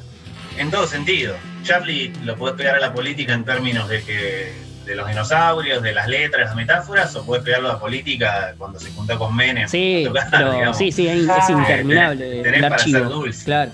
en 0.59 0.71
todo 0.71 0.87
sentido. 0.87 1.35
Charlie 1.63 2.13
lo 2.25 2.37
podés 2.37 2.57
pegar 2.57 2.77
a 2.77 2.81
la 2.81 2.93
política 2.93 3.33
en 3.35 3.45
términos 3.45 3.89
de 3.89 4.03
que 4.03 4.53
de 4.85 4.97
los 4.97 5.07
dinosaurios, 5.07 5.81
de 5.81 5.93
las 5.93 6.09
letras, 6.09 6.47
las 6.47 6.57
metáforas, 6.57 7.15
o 7.15 7.25
podés 7.25 7.45
pegarlo 7.45 7.71
a 7.71 7.75
la 7.75 7.79
política 7.79 8.55
cuando 8.59 8.81
se 8.81 8.91
juntó 8.91 9.17
con 9.17 9.35
Menem. 9.37 9.69
Sí, 9.69 10.03
tocar, 10.05 10.27
pero 10.31 10.75
sí, 10.75 10.91
sí, 10.91 11.07
es, 11.07 11.29
Ah, 11.29 11.47
interminable 11.49 12.25
tenés- 12.27 12.43
tenés 12.43 12.63
para 12.63 12.75
archivo. 12.75 12.99
ser 12.99 13.09
dulce. 13.09 13.45
Claro. 13.45 13.71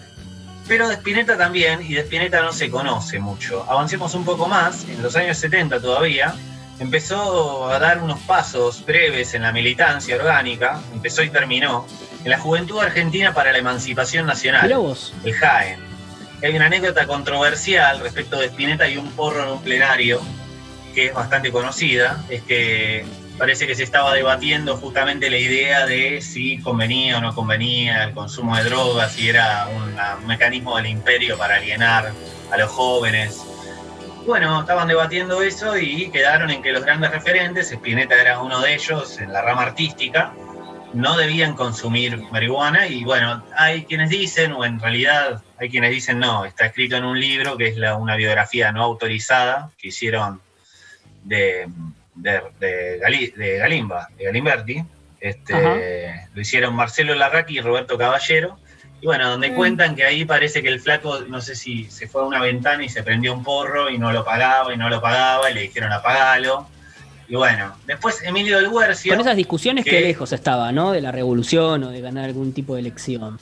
Pero 0.69 0.87
de 0.87 0.95
Spinetta 0.97 1.39
también, 1.39 1.81
y 1.81 1.95
de 1.95 2.01
Spinetta 2.03 2.43
no 2.43 2.53
se 2.53 2.69
conoce 2.71 3.19
mucho. 3.19 3.64
Avancemos 3.71 4.14
un 4.14 4.27
poco 4.27 4.47
más, 4.49 4.85
en 4.87 5.03
los 5.03 5.16
años 5.16 5.39
70 5.39 5.81
todavía, 5.81 6.35
empezó 6.79 7.68
a 7.70 7.79
dar 7.79 8.03
unos 8.03 8.20
pasos 8.20 8.85
breves 8.85 9.35
en 9.35 9.43
la 9.43 9.53
militancia 9.53 10.16
orgánica, 10.16 10.81
empezó 10.93 11.22
y 11.22 11.31
terminó, 11.31 11.87
en 12.24 12.31
la 12.31 12.39
Juventud 12.39 12.81
Argentina 12.81 13.35
para 13.35 13.53
la 13.53 13.59
Emancipación 13.59 14.26
Nacional. 14.26 14.62
El 15.24 15.35
Jaén. 15.35 15.81
Hay 16.43 16.55
una 16.55 16.66
anécdota 16.66 17.07
controversial 17.07 18.01
respecto 18.01 18.39
de 18.39 18.47
Spinetta 18.47 18.89
y 18.89 18.97
un 18.97 19.11
porro 19.12 19.43
en 19.45 19.51
un 19.51 19.62
plenario, 19.62 20.20
que 20.95 21.07
es 21.07 21.14
bastante 21.14 21.51
conocida, 21.51 22.24
es 22.29 22.43
que 22.43 23.05
parece 23.39 23.66
que 23.66 23.74
se 23.74 23.85
estaba 23.85 24.14
debatiendo 24.14 24.76
justamente 24.76 25.31
la 25.31 25.39
idea 25.39 25.87
de 25.87 26.20
si 26.20 26.59
convenía 26.59 27.18
o 27.18 27.20
no 27.20 27.35
convenía 27.35 28.05
el 28.05 28.12
consumo 28.12 28.57
de 28.57 28.64
drogas, 28.64 29.12
si 29.12 29.29
era 29.29 29.68
un 29.68 30.26
mecanismo 30.26 30.76
del 30.76 30.87
imperio 30.87 31.39
para 31.39 31.57
alienar 31.57 32.12
a 32.51 32.57
los 32.57 32.70
jóvenes. 32.70 33.43
Bueno, 34.27 34.61
estaban 34.61 34.89
debatiendo 34.89 35.43
eso 35.43 35.79
y 35.79 36.11
quedaron 36.11 36.51
en 36.51 36.62
que 36.62 36.73
los 36.73 36.85
grandes 36.85 37.11
referentes, 37.11 37.73
Spinetta 37.73 38.21
era 38.21 38.41
uno 38.41 38.61
de 38.61 38.75
ellos 38.75 39.19
en 39.21 39.33
la 39.33 39.41
rama 39.41 39.62
artística, 39.62 40.33
no 40.93 41.16
debían 41.16 41.55
consumir 41.55 42.19
marihuana 42.31 42.87
y 42.87 43.05
bueno, 43.05 43.43
hay 43.57 43.85
quienes 43.85 44.11
dicen, 44.11 44.53
o 44.53 44.64
en 44.64 44.81
realidad 44.81 45.43
hay 45.59 45.71
quienes 45.71 45.91
dicen 45.93 46.19
no, 46.19 46.45
está 46.45 46.66
escrito 46.66 46.97
en 46.97 47.05
un 47.05 47.19
libro 47.19 47.57
que 47.57 47.69
es 47.69 47.77
la- 47.77 47.97
una 47.97 48.16
biografía 48.16 48.71
no 48.73 48.83
autorizada 48.83 49.71
que 49.79 49.89
hicieron 49.89 50.41
de, 51.25 51.69
de, 52.14 52.43
de 52.61 53.01
Gali- 53.01 53.35
de 53.35 53.59
Galimba, 53.59 54.09
de 54.19 54.25
Galimberti, 54.25 54.85
este, 55.21 55.55
lo 56.35 56.41
hicieron 56.41 56.75
Marcelo 56.75 57.14
Larraqui 57.14 57.59
y 57.59 57.61
Roberto 57.61 57.97
Caballero, 57.99 58.59
y 59.01 59.07
bueno, 59.07 59.30
donde 59.30 59.51
Mm. 59.51 59.55
cuentan 59.55 59.94
que 59.96 60.05
ahí 60.05 60.24
parece 60.24 60.62
que 60.62 60.68
el 60.68 60.80
flaco, 60.80 61.20
no 61.28 61.40
sé 61.40 61.55
si 61.55 61.84
se 61.90 62.09
fue 62.09 62.22
a 62.22 62.24
una 62.24 62.40
ventana 62.40 62.84
y 62.84 62.88
se 62.88 63.03
prendió 63.03 63.32
un 63.34 63.42
porro 63.44 63.88
y 63.90 63.99
no 63.99 64.12
lo 64.12 64.24
pagaba 64.24 64.72
y 64.74 64.76
no 64.76 64.88
lo 64.88 65.01
pagaba 65.01 65.51
y 65.51 65.55
le 65.55 65.61
dijeron 65.62 65.92
apagalo. 65.92 66.66
Y 67.28 67.34
bueno, 67.36 67.74
después 67.86 68.22
Emilio 68.22 68.57
del 68.59 68.70
Guercio. 68.70 69.12
Con 69.12 69.20
esas 69.20 69.36
discusiones 69.36 69.84
que- 69.84 69.90
que 69.90 70.01
lejos 70.01 70.32
estaba, 70.32 70.72
¿no? 70.72 70.92
De 70.92 71.01
la 71.01 71.12
revolución 71.12 71.84
o 71.84 71.90
de 71.90 72.01
ganar 72.01 72.24
algún 72.24 72.53
tipo 72.53 72.74
de 72.74 72.80
elección. 72.80 73.38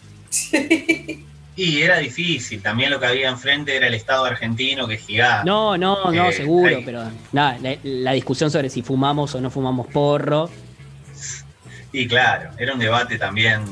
Y 1.58 1.80
era 1.80 1.96
difícil, 1.98 2.60
también 2.60 2.90
lo 2.90 3.00
que 3.00 3.06
había 3.06 3.30
enfrente 3.30 3.74
era 3.74 3.86
el 3.86 3.94
Estado 3.94 4.26
argentino, 4.26 4.86
que 4.86 4.94
es 4.94 5.06
gigante. 5.06 5.46
No, 5.48 5.78
no, 5.78 6.10
no, 6.12 6.28
Eh, 6.28 6.32
seguro, 6.32 6.76
ahí. 6.76 6.82
pero 6.84 7.04
nada, 7.32 7.56
la, 7.62 7.76
la 7.82 8.12
discusión 8.12 8.50
sobre 8.50 8.68
si 8.68 8.82
fumamos 8.82 9.34
o 9.34 9.40
no 9.40 9.50
fumamos 9.50 9.86
porro. 9.86 10.50
Y 11.92 12.06
claro, 12.06 12.50
era 12.58 12.74
un 12.74 12.78
debate 12.78 13.16
también. 13.16 13.62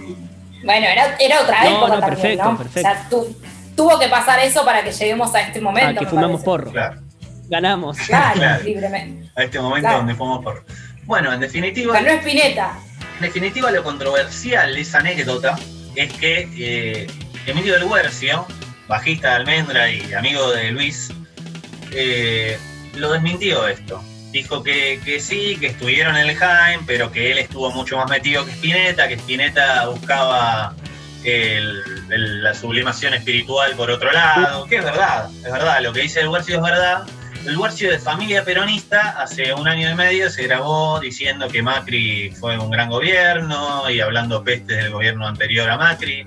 Bueno, 0.65 0.87
era, 0.87 1.17
era 1.19 1.41
otra 1.43 1.63
No, 1.65 1.71
época 1.71 1.95
no, 1.95 2.01
también, 2.01 2.21
perfecto, 2.21 2.45
¿no? 2.45 2.59
perfecto. 2.59 2.89
O 2.89 2.93
sea, 2.93 3.09
tu- 3.09 3.37
tuvo 3.77 3.99
que 3.99 4.09
pasar 4.09 4.39
eso 4.41 4.65
para 4.65 4.83
que 4.85 4.93
lleguemos 4.93 5.35
a 5.35 5.41
este 5.41 5.61
momento. 5.61 6.01
a 6.01 6.05
que 6.05 6.07
fumamos 6.11 6.43
parece. 6.43 6.45
porro. 6.45 6.71
Claro, 6.73 7.01
Ganamos. 7.49 7.99
Claro, 7.99 8.35
Claro. 8.41 8.65
libremente. 8.65 9.31
a 9.37 9.43
este 9.43 9.61
momento 9.61 9.83
Claro. 9.89 9.99
donde 9.99 10.15
fuimos 10.15 10.43
por. 10.45 10.65
Bueno, 11.05 11.33
en 11.33 11.41
definitiva, 11.41 11.93
Ganó 11.93 12.09
Espineta. 12.09 12.73
en 13.17 13.21
definitiva, 13.21 13.71
lo 13.71 13.83
controversial 13.85 14.75
de 14.75 14.81
esa 14.81 14.99
anécdota 14.99 15.57
es 15.97 16.13
que 16.15 16.49
eh, 16.57 17.07
Emilio 17.47 17.75
del 17.75 17.87
Guercio, 17.89 18.47
bajista 18.89 19.29
de 19.31 19.35
Almendra 19.37 19.91
y 19.91 20.15
amigo 20.15 20.51
de 20.53 20.71
Luis, 20.73 21.13
eh, 21.93 22.59
lo 22.97 23.13
desmintió 23.13 23.69
esto. 23.69 24.03
Dijo 24.35 24.65
que, 24.65 25.01
que 25.05 25.21
sí, 25.21 25.57
que 25.61 25.69
estuvieron 25.69 26.17
en 26.17 26.29
el 26.29 26.35
Jaén, 26.35 26.85
pero 26.87 27.13
que 27.13 27.31
él 27.31 27.39
estuvo 27.39 27.71
mucho 27.71 27.97
más 27.97 28.11
metido 28.11 28.45
que 28.45 28.51
Spinetta, 28.51 29.07
que 29.07 29.15
Spinetta 29.15 29.87
buscaba 29.87 30.75
la 31.23 32.53
sublimación 32.53 33.15
espiritual 33.15 33.77
por 33.77 33.93
otro 33.93 34.11
lado, 34.11 34.67
que 34.67 34.79
es 34.79 34.85
verdad, 34.85 35.31
es 35.37 35.53
verdad, 35.53 35.81
lo 35.83 35.93
que 35.93 36.01
dice 36.01 36.21
el 36.21 36.31
Guercio 36.31 36.57
es 36.57 36.63
verdad. 36.63 37.05
El 37.47 37.57
Guercio 37.57 37.93
de 37.93 38.01
familia 38.01 38.45
peronista 38.45 39.23
hace 39.23 39.55
un 39.55 39.69
año 39.69 39.89
y 39.89 39.95
medio 39.95 40.29
se 40.29 40.43
grabó 40.43 40.99
diciendo 40.99 41.47
que 41.47 41.63
Macri 41.63 42.33
fue 42.33 42.59
un 42.59 42.71
gran 42.71 42.91
gobierno 42.91 43.89
y 43.89 44.01
hablando 44.01 44.43
pestes 44.43 44.79
del 44.79 44.91
gobierno 44.91 45.29
anterior 45.29 45.71
a 45.71 45.77
Macri. 45.77 46.27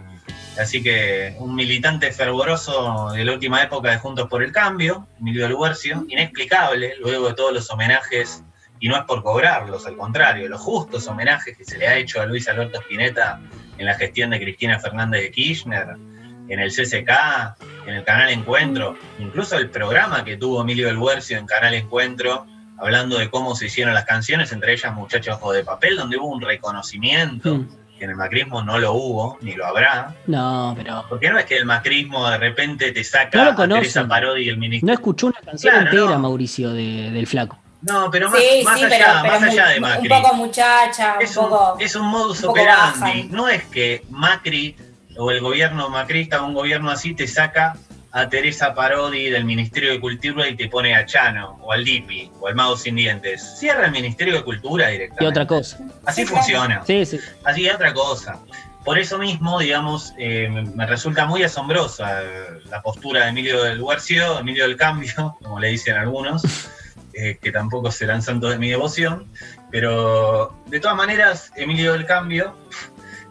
Así 0.59 0.81
que 0.81 1.35
un 1.39 1.55
militante 1.55 2.11
fervoroso 2.11 3.11
de 3.13 3.23
la 3.23 3.33
última 3.33 3.61
época 3.61 3.91
de 3.91 3.97
Juntos 3.97 4.27
por 4.27 4.43
el 4.43 4.51
Cambio, 4.51 5.07
Emilio 5.19 5.43
del 5.43 5.55
Guercio, 5.55 6.05
inexplicable 6.07 6.95
luego 6.99 7.27
de 7.27 7.33
todos 7.35 7.53
los 7.53 7.69
homenajes, 7.69 8.43
y 8.79 8.87
no 8.87 8.95
es 8.95 9.03
por 9.03 9.23
cobrarlos, 9.23 9.85
al 9.87 9.95
contrario, 9.95 10.47
los 10.47 10.61
justos 10.61 11.07
homenajes 11.07 11.57
que 11.57 11.65
se 11.65 11.77
le 11.77 11.87
ha 11.87 11.97
hecho 11.97 12.21
a 12.21 12.25
Luis 12.25 12.47
Alberto 12.47 12.79
Spinetta 12.79 13.39
en 13.77 13.85
la 13.85 13.95
gestión 13.95 14.29
de 14.31 14.39
Cristina 14.39 14.79
Fernández 14.79 15.21
de 15.23 15.31
Kirchner, 15.31 15.95
en 16.49 16.59
el 16.59 16.71
CCK, 16.71 17.11
en 17.85 17.93
el 17.95 18.03
canal 18.03 18.29
Encuentro, 18.29 18.95
incluso 19.19 19.57
el 19.57 19.69
programa 19.69 20.23
que 20.23 20.37
tuvo 20.37 20.61
Emilio 20.61 20.87
del 20.87 20.97
Huercio 20.97 21.37
en 21.37 21.45
Canal 21.45 21.73
Encuentro, 21.73 22.45
hablando 22.77 23.17
de 23.17 23.29
cómo 23.29 23.55
se 23.55 23.65
hicieron 23.65 23.93
las 23.93 24.05
canciones, 24.05 24.51
entre 24.51 24.73
ellas 24.73 24.93
Muchachos 24.93 25.39
de 25.53 25.63
Papel, 25.63 25.97
donde 25.97 26.17
hubo 26.17 26.27
un 26.27 26.41
reconocimiento. 26.41 27.65
Que 27.97 28.05
en 28.05 28.11
el 28.11 28.15
macrismo 28.15 28.61
no 28.63 28.77
lo 28.79 28.93
hubo, 28.93 29.37
ni 29.41 29.53
lo 29.53 29.65
habrá. 29.65 30.13
No, 30.27 30.73
pero 30.77 31.05
Porque 31.09 31.29
no 31.29 31.39
es 31.39 31.45
que 31.45 31.57
el 31.57 31.65
macrismo 31.65 32.29
de 32.29 32.37
repente 32.37 32.91
te 32.91 33.03
saca 33.03 33.37
No 33.37 33.65
lo 33.65 33.75
a. 33.75 33.79
Teresa 33.79 34.07
Parodi 34.07 34.43
y 34.45 34.49
el 34.49 34.57
ministro. 34.57 34.87
no 34.87 34.93
escuchó 34.93 35.27
una 35.27 35.39
canción 35.43 35.73
Claro, 35.73 35.87
entera, 35.89 36.11
no. 36.13 36.19
Mauricio, 36.19 36.71
de- 36.73 37.11
del 37.11 37.27
flaco. 37.27 37.57
No, 37.81 38.09
pero 38.09 38.29
más, 38.29 38.39
Sí, 38.39 38.63
más 38.63 38.79
sí, 38.79 38.85
allá, 38.85 38.97
pero, 38.97 39.11
pero 39.21 39.33
más 39.39 39.43
allá 39.51 39.67
de 39.67 39.79
Macri. 39.79 40.11
un 40.11 40.21
poco 40.21 40.33
muchacha, 40.35 41.15
un 41.17 41.21
es, 41.23 41.37
un, 41.37 41.43
poco. 41.49 41.77
es 41.79 41.95
un 41.95 42.07
modus 42.07 42.37
un 42.39 42.41
poco 42.47 42.51
operandi. 42.53 42.99
baja. 42.99 43.13
No 43.29 43.47
es 43.49 43.63
que 43.65 44.03
Macri 44.09 44.75
o 45.17 45.31
el 45.31 45.41
gobierno 45.41 45.89
macrista 45.89 46.41
o 46.41 46.47
un 46.47 46.53
gobierno 46.53 46.89
así 46.91 47.13
te 47.15 47.27
saca 47.27 47.75
a 48.11 48.29
Teresa 48.29 48.73
Parodi 48.73 49.29
del 49.29 49.45
Ministerio 49.45 49.91
de 49.91 49.99
Cultura 49.99 50.47
y 50.47 50.55
te 50.55 50.67
pone 50.69 50.95
a 50.95 51.05
Chano 51.05 51.57
o 51.61 51.71
al 51.71 51.83
Dipi 51.83 52.31
o 52.39 52.47
al 52.47 52.55
Mago 52.55 52.77
Sin 52.77 52.95
Dientes. 52.95 53.57
Cierra 53.59 53.85
el 53.85 53.91
Ministerio 53.91 54.35
de 54.35 54.43
Cultura 54.43 54.87
directamente. 54.87 55.23
Y 55.23 55.27
otra 55.27 55.45
cosa. 55.45 55.77
Así 56.05 56.21
Sí, 56.21 56.27
funciona. 56.27 56.83
Sí, 56.85 57.05
sí. 57.05 57.19
Así 57.43 57.67
es 57.67 57.75
otra 57.75 57.93
cosa. 57.93 58.39
Por 58.85 58.97
eso 58.97 59.17
mismo, 59.17 59.59
digamos, 59.59 60.13
eh, 60.17 60.47
me- 60.49 60.85
resulta 60.85 61.25
muy 61.25 61.43
asombrosa 61.43 62.21
la 62.69 62.81
postura 62.81 63.23
de 63.25 63.29
Emilio 63.31 63.61
del 63.63 63.81
Huercio, 63.81 64.39
Emilio 64.39 64.63
del 64.67 64.77
Cambio, 64.77 65.35
como 65.43 65.59
le 65.59 65.67
dicen 65.67 65.95
algunos, 65.97 66.41
eh, 67.13 67.37
que 67.41 67.51
tampoco 67.51 67.91
serán 67.91 68.21
santos 68.21 68.51
de 68.51 68.57
mi 68.59 68.69
devoción, 68.69 69.27
pero 69.71 70.55
de 70.67 70.79
todas 70.79 70.95
maneras, 70.95 71.51
Emilio 71.57 71.93
del 71.93 72.05
Cambio 72.05 72.55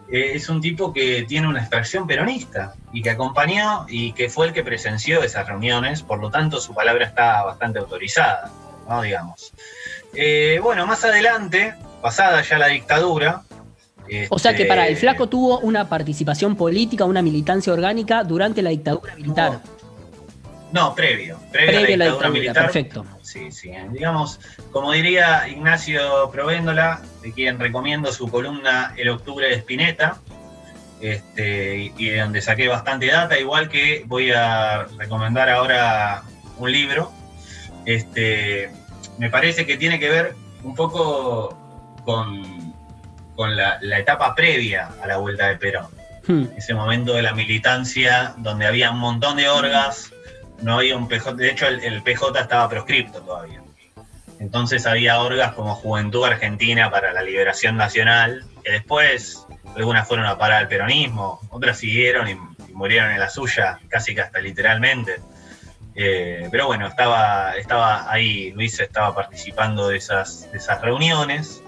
es 0.09 0.49
un 0.49 0.61
tipo 0.61 0.93
que 0.93 1.25
tiene 1.27 1.49
una 1.49 1.61
extracción 1.61 2.07
peronista 2.07 2.75
y 2.93 3.03
que 3.03 3.11
acompañó 3.11 3.87
y 3.89 4.13
que 4.13 4.29
fue 4.29 4.47
el 4.47 4.53
que 4.53 4.63
presenció 4.63 5.23
esas 5.23 5.47
reuniones, 5.49 6.03
por 6.03 6.21
lo 6.21 6.31
tanto 6.31 6.61
su 6.61 6.75
palabra 6.75 7.07
está 7.07 7.43
bastante 7.45 7.79
autorizada, 7.79 8.51
¿no? 8.89 9.03
Digamos. 9.03 9.53
Eh, 10.15 10.61
bueno, 10.63 10.87
más 10.87 11.05
adelante, 11.05 11.75
pasada 12.01 12.43
ya 12.43 12.59
la 12.59 12.69
dictadura, 12.69 13.43
O 14.31 14.39
sea 14.39 14.55
que 14.55 14.67
para 14.67 14.87
el 14.87 14.93
este, 14.93 15.01
flaco 15.01 15.29
tuvo 15.29 15.59
una 15.59 15.89
participación 15.89 16.55
política, 16.55 17.05
una 17.05 17.23
militancia 17.23 17.73
orgánica 17.73 18.23
durante 18.23 18.63
la 18.63 18.71
dictadura 18.71 19.17
militar. 19.17 19.53
No, 19.53 19.76
previo. 20.95 20.95
Previo, 20.95 21.39
Previo 21.53 21.79
a 21.79 21.81
la 21.81 21.87
dictadura 22.05 22.29
militar. 22.31 22.65
perfecto. 22.65 23.05
Sí, 23.23 23.51
sí. 23.51 23.71
Digamos, 23.91 24.41
como 24.71 24.93
diría 24.93 25.49
Ignacio 25.49 26.31
Provéndola, 26.31 27.03
de 27.23 27.33
quien 27.33 27.59
recomiendo 27.59 28.13
su 28.13 28.29
columna 28.29 28.93
El 28.97 29.09
Octubre 29.11 29.49
de 29.49 29.55
Spinetta, 29.55 30.19
este, 31.01 31.77
y, 31.77 31.93
y 31.99 32.09
de 32.11 32.21
donde 32.21 32.41
saqué 32.41 32.69
bastante 32.69 33.07
data, 33.07 33.39
igual 33.39 33.69
que 33.69 34.05
voy 34.07 34.33
a 34.33 34.85
recomendar 34.99 35.49
ahora 35.51 36.23
un 36.59 36.73
libro. 36.73 37.13
Este, 37.85 38.71
me 39.19 39.31
parece 39.31 39.67
que 39.67 39.77
tiene 39.77 39.99
que 39.99 40.09
ver 40.09 40.35
un 40.63 40.75
poco 40.75 41.57
con, 42.05 42.75
con 43.35 43.57
la, 43.57 43.79
la 43.81 43.99
etapa 43.99 44.35
previa 44.35 44.91
a 45.03 45.07
la 45.07 45.19
vuelta 45.19 45.49
de 45.49 45.57
Perón 45.57 45.97
Hmm. 46.29 46.47
ese 46.57 46.75
momento 46.75 47.13
de 47.15 47.23
la 47.23 47.35
militancia 47.35 48.35
donde 48.39 48.67
había 48.67 48.91
un 48.91 48.99
montón 48.99 49.37
de 49.37 49.49
orgas, 49.49 50.11
no 50.63 50.79
había 50.79 50.97
un 50.97 51.09
PJ, 51.09 51.35
de 51.35 51.51
hecho 51.51 51.67
el, 51.67 52.03
PJ 52.03 52.41
estaba 52.41 52.69
proscripto 52.69 53.21
todavía. 53.23 53.63
Entonces 54.39 54.87
había 54.87 55.21
orgas 55.21 55.53
como 55.55 55.75
Juventud 55.75 56.25
Argentina 56.25 56.91
para 56.91 57.13
la 57.13 57.23
Liberación 57.23 57.77
Nacional, 57.77 58.45
que 58.63 58.73
después 58.73 59.47
algunas 59.75 60.07
fueron 60.07 60.27
a 60.27 60.37
parar 60.37 60.61
al 60.61 60.69
peronismo, 60.69 61.41
otras 61.51 61.79
siguieron 61.79 62.29
y, 62.29 62.33
y 62.69 62.73
murieron 62.75 63.11
en 63.11 63.21
la 63.21 63.31
suya, 63.31 63.79
casi 63.89 64.15
que 64.15 64.21
hasta 64.21 64.41
literalmente. 64.41 65.21
Eh, 65.99 66.49
pero 66.51 66.67
bueno, 66.67 66.87
estaba, 66.87 67.57
estaba 67.57 68.13
ahí, 68.13 68.53
Luis 68.53 68.79
estaba 68.79 69.15
participando 69.15 69.89
de 69.89 69.97
esas, 69.97 70.53
de 70.53 70.59
esas 70.59 70.83
reuniones 70.83 71.63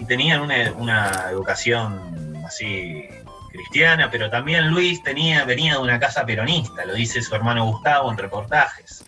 y 0.00 0.04
tenían 0.06 0.40
una, 0.40 0.72
una 0.72 1.28
educación 1.30 2.42
así 2.44 3.08
cristiana, 3.50 4.10
pero 4.10 4.30
también 4.30 4.68
Luis 4.68 5.02
tenía, 5.02 5.44
venía 5.44 5.74
de 5.74 5.78
una 5.80 5.98
casa 5.98 6.24
peronista, 6.24 6.84
lo 6.84 6.94
dice 6.94 7.22
su 7.22 7.34
hermano 7.34 7.66
Gustavo 7.66 8.10
en 8.10 8.18
reportajes, 8.18 9.04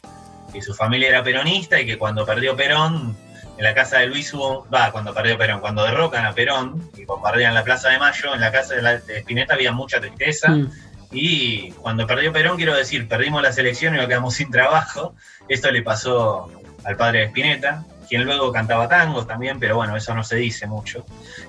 que 0.53 0.62
su 0.62 0.74
familia 0.74 1.09
era 1.09 1.22
peronista 1.22 1.80
y 1.80 1.86
que 1.86 1.99
cuando 1.99 2.26
perdió 2.26 2.57
Perón, 2.57 3.16
en 3.57 3.64
la 3.64 3.74
casa 3.74 3.99
de 3.99 4.07
Luis 4.07 4.32
hubo, 4.34 4.66
va, 4.70 4.90
cuando 4.90 5.14
perdió 5.14 5.38
Perón, 5.38 5.61
cuando 5.61 5.84
derrocan 5.84 6.24
a 6.24 6.32
Perón 6.32 6.90
y 6.97 7.05
bombardean 7.05 7.55
la 7.55 7.64
Plaza 7.64 7.90
de 7.90 7.99
Mayo, 7.99 8.34
en 8.34 8.40
la 8.40 8.51
casa 8.51 8.74
de, 8.74 8.82
la, 8.82 8.99
de 8.99 9.18
Spinetta 9.18 9.55
había 9.55 9.72
mucha 9.72 10.01
tristeza. 10.01 10.51
Hmm. 10.51 10.70
Y 11.11 11.70
cuando 11.72 12.07
perdió 12.07 12.32
Perón, 12.32 12.57
quiero 12.57 12.74
decir, 12.74 13.07
perdimos 13.07 13.43
las 13.43 13.59
elecciones 13.59 13.99
y 13.99 14.01
nos 14.01 14.09
quedamos 14.09 14.34
sin 14.34 14.51
trabajo. 14.51 15.14
Esto 15.49 15.70
le 15.70 15.82
pasó 15.82 16.51
al 16.84 16.97
padre 16.97 17.20
de 17.20 17.24
Spinetta, 17.26 17.84
quien 18.13 18.25
luego 18.25 18.53
cantaba 18.53 18.87
tangos 18.91 19.27
también, 19.27 19.59
pero 19.59 19.75
bueno, 19.77 19.97
eso 19.97 20.15
no 20.15 20.23
se 20.23 20.37
dice 20.37 20.67
mucho. 20.67 21.03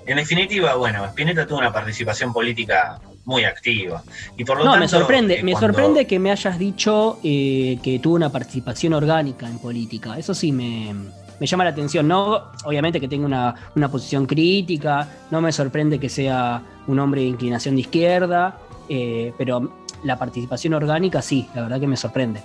En 0.05 0.15
definitiva, 0.15 0.75
bueno, 0.75 1.03
Spinetta 1.07 1.45
tuvo 1.45 1.59
una 1.59 1.73
participación 1.73 2.31
política 2.31 3.01
muy 3.25 3.43
activa. 3.43 4.01
Y 4.37 4.45
por 4.45 4.59
lo 4.59 4.63
No, 4.63 4.71
tanto, 4.71 4.79
me 4.79 4.87
sorprende, 4.87 5.39
eh, 5.41 5.43
me 5.43 5.51
cuando- 5.51 5.67
sorprende 5.73 6.07
que 6.07 6.19
me 6.19 6.31
hayas 6.31 6.57
dicho 6.57 7.19
eh, 7.21 7.79
que 7.83 7.99
tuvo 7.99 8.15
una 8.15 8.29
participación 8.29 8.93
orgánica 8.93 9.45
en 9.45 9.59
política. 9.59 10.17
Eso 10.17 10.33
sí 10.33 10.53
me, 10.53 10.93
me 11.37 11.45
llama 11.45 11.65
la 11.65 11.71
atención. 11.71 12.07
No, 12.07 12.51
obviamente 12.63 13.01
que 13.01 13.09
tenga 13.09 13.25
una, 13.25 13.53
una 13.75 13.91
posición 13.91 14.25
crítica, 14.25 15.05
no 15.31 15.41
me 15.41 15.51
sorprende 15.51 15.99
que 15.99 16.07
sea 16.07 16.61
un 16.87 16.97
hombre 16.97 17.23
de 17.23 17.27
inclinación 17.27 17.75
de 17.75 17.81
izquierda, 17.81 18.57
eh, 18.87 19.33
pero 19.37 19.69
la 20.05 20.17
participación 20.17 20.75
orgánica 20.75 21.21
sí, 21.21 21.49
la 21.55 21.63
verdad 21.63 21.81
que 21.81 21.87
me 21.87 21.97
sorprende. 21.97 22.39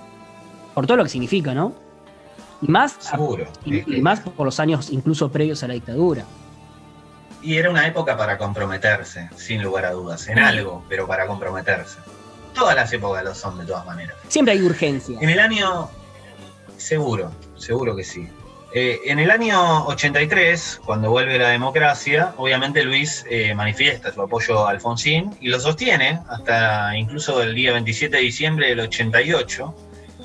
Por 0.75 0.89
todo 0.89 0.97
lo 0.97 1.05
que 1.05 1.11
significa, 1.11 1.55
¿no? 1.55 1.73
Y 2.61 2.69
más, 2.71 2.97
Seguro. 2.99 3.47
y, 3.65 3.99
y 3.99 4.01
más 4.01 4.21
por 4.21 4.45
los 4.45 4.59
años 4.61 4.91
incluso 4.91 5.31
previos 5.31 5.63
a 5.63 5.69
la 5.69 5.75
dictadura. 5.75 6.25
Y 7.41 7.57
era 7.57 7.71
una 7.71 7.87
época 7.87 8.17
para 8.17 8.37
comprometerse, 8.37 9.31
sin 9.37 9.63
lugar 9.63 9.85
a 9.85 9.93
dudas, 9.93 10.27
en 10.29 10.41
algo, 10.41 10.85
pero 10.89 11.07
para 11.07 11.27
comprometerse. 11.27 11.99
Todas 12.53 12.75
las 12.75 12.93
épocas 12.93 13.23
lo 13.25 13.35
son, 13.35 13.59
de 13.59 13.65
todas 13.67 13.87
maneras. 13.87 14.17
Siempre 14.27 14.55
hay 14.55 14.63
urgencia. 14.63 15.17
En 15.21 15.31
el 15.31 15.39
año. 15.39 15.89
Seguro, 16.77 17.31
seguro 17.57 17.95
que 17.95 18.03
sí. 18.03 18.29
Eh, 18.75 19.01
en 19.07 19.19
el 19.19 19.31
año 19.31 19.87
83, 19.87 20.81
cuando 20.85 21.11
vuelve 21.11 21.39
la 21.39 21.49
democracia, 21.49 22.35
obviamente 22.37 22.85
Luis 22.85 23.25
eh, 23.31 23.55
manifiesta 23.55 24.13
su 24.13 24.21
apoyo 24.21 24.67
a 24.67 24.71
Alfonsín 24.71 25.35
y 25.41 25.49
lo 25.49 25.59
sostiene 25.59 26.21
hasta 26.29 26.97
incluso 26.97 27.41
el 27.43 27.55
día 27.55 27.73
27 27.73 28.17
de 28.17 28.23
diciembre 28.23 28.69
del 28.69 28.81
88, 28.81 29.75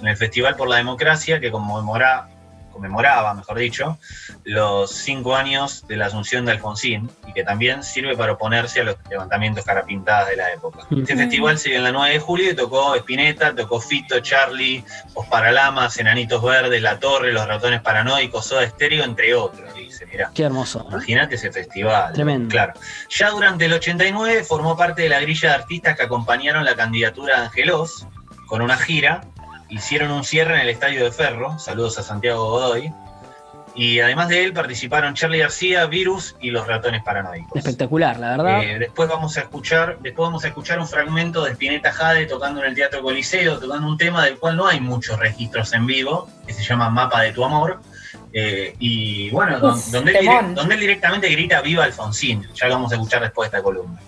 en 0.03 0.09
el 0.09 0.17
Festival 0.17 0.55
por 0.55 0.67
la 0.67 0.77
Democracia, 0.77 1.39
que 1.39 1.49
conmemora, 1.49 2.27
conmemoraba, 2.73 3.33
mejor 3.33 3.57
dicho, 3.57 3.97
los 4.43 4.91
cinco 4.91 5.35
años 5.35 5.87
de 5.87 5.95
la 5.95 6.07
asunción 6.07 6.45
de 6.45 6.51
Alfonsín 6.51 7.09
y 7.25 7.31
que 7.31 7.43
también 7.45 7.83
sirve 7.83 8.17
para 8.17 8.33
oponerse 8.33 8.81
a 8.81 8.83
los 8.83 8.97
levantamientos 9.09 9.63
carapintadas 9.63 10.27
de 10.27 10.35
la 10.35 10.51
época. 10.51 10.79
Este 10.91 11.15
festival 11.15 11.57
se 11.57 11.69
dio 11.69 11.77
en 11.77 11.85
la 11.85 11.93
9 11.93 12.15
de 12.15 12.19
julio 12.19 12.51
y 12.51 12.55
tocó 12.55 12.95
Spinetta, 12.95 13.55
tocó 13.55 13.79
Fito, 13.79 14.19
Charlie, 14.19 14.83
Os 15.13 15.25
Paralamas, 15.27 15.97
Enanitos 15.97 16.43
Verdes, 16.43 16.81
La 16.81 16.99
Torre, 16.99 17.31
Los 17.31 17.47
Ratones 17.47 17.79
Paranoicos, 17.81 18.45
Soda 18.45 18.63
Estéreo, 18.63 19.05
entre 19.05 19.33
otros, 19.35 19.73
dice, 19.73 20.05
mirá. 20.05 20.31
Qué 20.35 20.43
hermoso. 20.43 20.85
Imagínate 20.89 21.35
ese 21.35 21.49
festival. 21.49 22.11
Tremendo. 22.11 22.49
Claro. 22.49 22.73
Ya 23.09 23.29
durante 23.29 23.65
el 23.65 23.73
89 23.73 24.43
formó 24.43 24.75
parte 24.75 25.03
de 25.03 25.09
la 25.09 25.21
grilla 25.21 25.49
de 25.49 25.55
artistas 25.55 25.95
que 25.95 26.03
acompañaron 26.03 26.65
la 26.65 26.75
candidatura 26.75 27.37
de 27.37 27.45
Angelos 27.45 28.05
con 28.47 28.61
una 28.61 28.77
gira. 28.77 29.21
Hicieron 29.69 30.11
un 30.11 30.23
cierre 30.23 30.55
en 30.55 30.61
el 30.61 30.69
Estadio 30.69 31.03
de 31.03 31.11
Ferro. 31.11 31.57
Saludos 31.59 31.97
a 31.97 32.03
Santiago 32.03 32.49
Godoy. 32.49 32.93
Y 33.75 33.99
además 33.99 34.29
de 34.29 34.43
él 34.43 34.53
participaron 34.53 35.15
Charlie 35.15 35.39
García, 35.39 35.85
Virus 35.87 36.35
y 36.39 36.51
Los 36.51 36.67
Ratones 36.67 37.01
Paranoicos. 37.03 37.55
Espectacular, 37.55 38.19
la 38.19 38.37
verdad. 38.37 38.63
Eh, 38.63 38.77
después 38.77 39.09
vamos 39.09 39.35
a 39.37 39.41
escuchar, 39.41 39.97
después 39.99 40.27
vamos 40.27 40.43
a 40.43 40.49
escuchar 40.49 40.79
un 40.79 40.87
fragmento 40.87 41.43
de 41.43 41.51
Spinetta 41.51 41.91
Jade 41.91 42.27
tocando 42.27 42.61
en 42.61 42.69
el 42.69 42.75
Teatro 42.75 43.01
Coliseo, 43.01 43.57
tocando 43.57 43.87
un 43.87 43.97
tema 43.97 44.25
del 44.25 44.37
cual 44.37 44.57
no 44.57 44.67
hay 44.67 44.79
muchos 44.79 45.17
registros 45.17 45.73
en 45.73 45.87
vivo, 45.87 46.29
que 46.45 46.53
se 46.53 46.63
llama 46.63 46.89
Mapa 46.89 47.21
de 47.21 47.31
tu 47.31 47.43
amor. 47.43 47.79
Eh, 48.31 48.75
y 48.77 49.31
bueno, 49.31 49.57
Uf, 49.57 49.87
donde, 49.91 50.11
él 50.19 50.27
donde 50.53 50.75
él 50.75 50.79
directamente 50.79 51.29
grita 51.29 51.61
Viva 51.61 51.83
Alfonsín, 51.83 52.47
ya 52.53 52.67
lo 52.67 52.75
vamos 52.75 52.91
a 52.91 52.95
escuchar 52.95 53.21
después 53.21 53.49
de 53.49 53.57
esta 53.57 53.63
columna. 53.63 53.99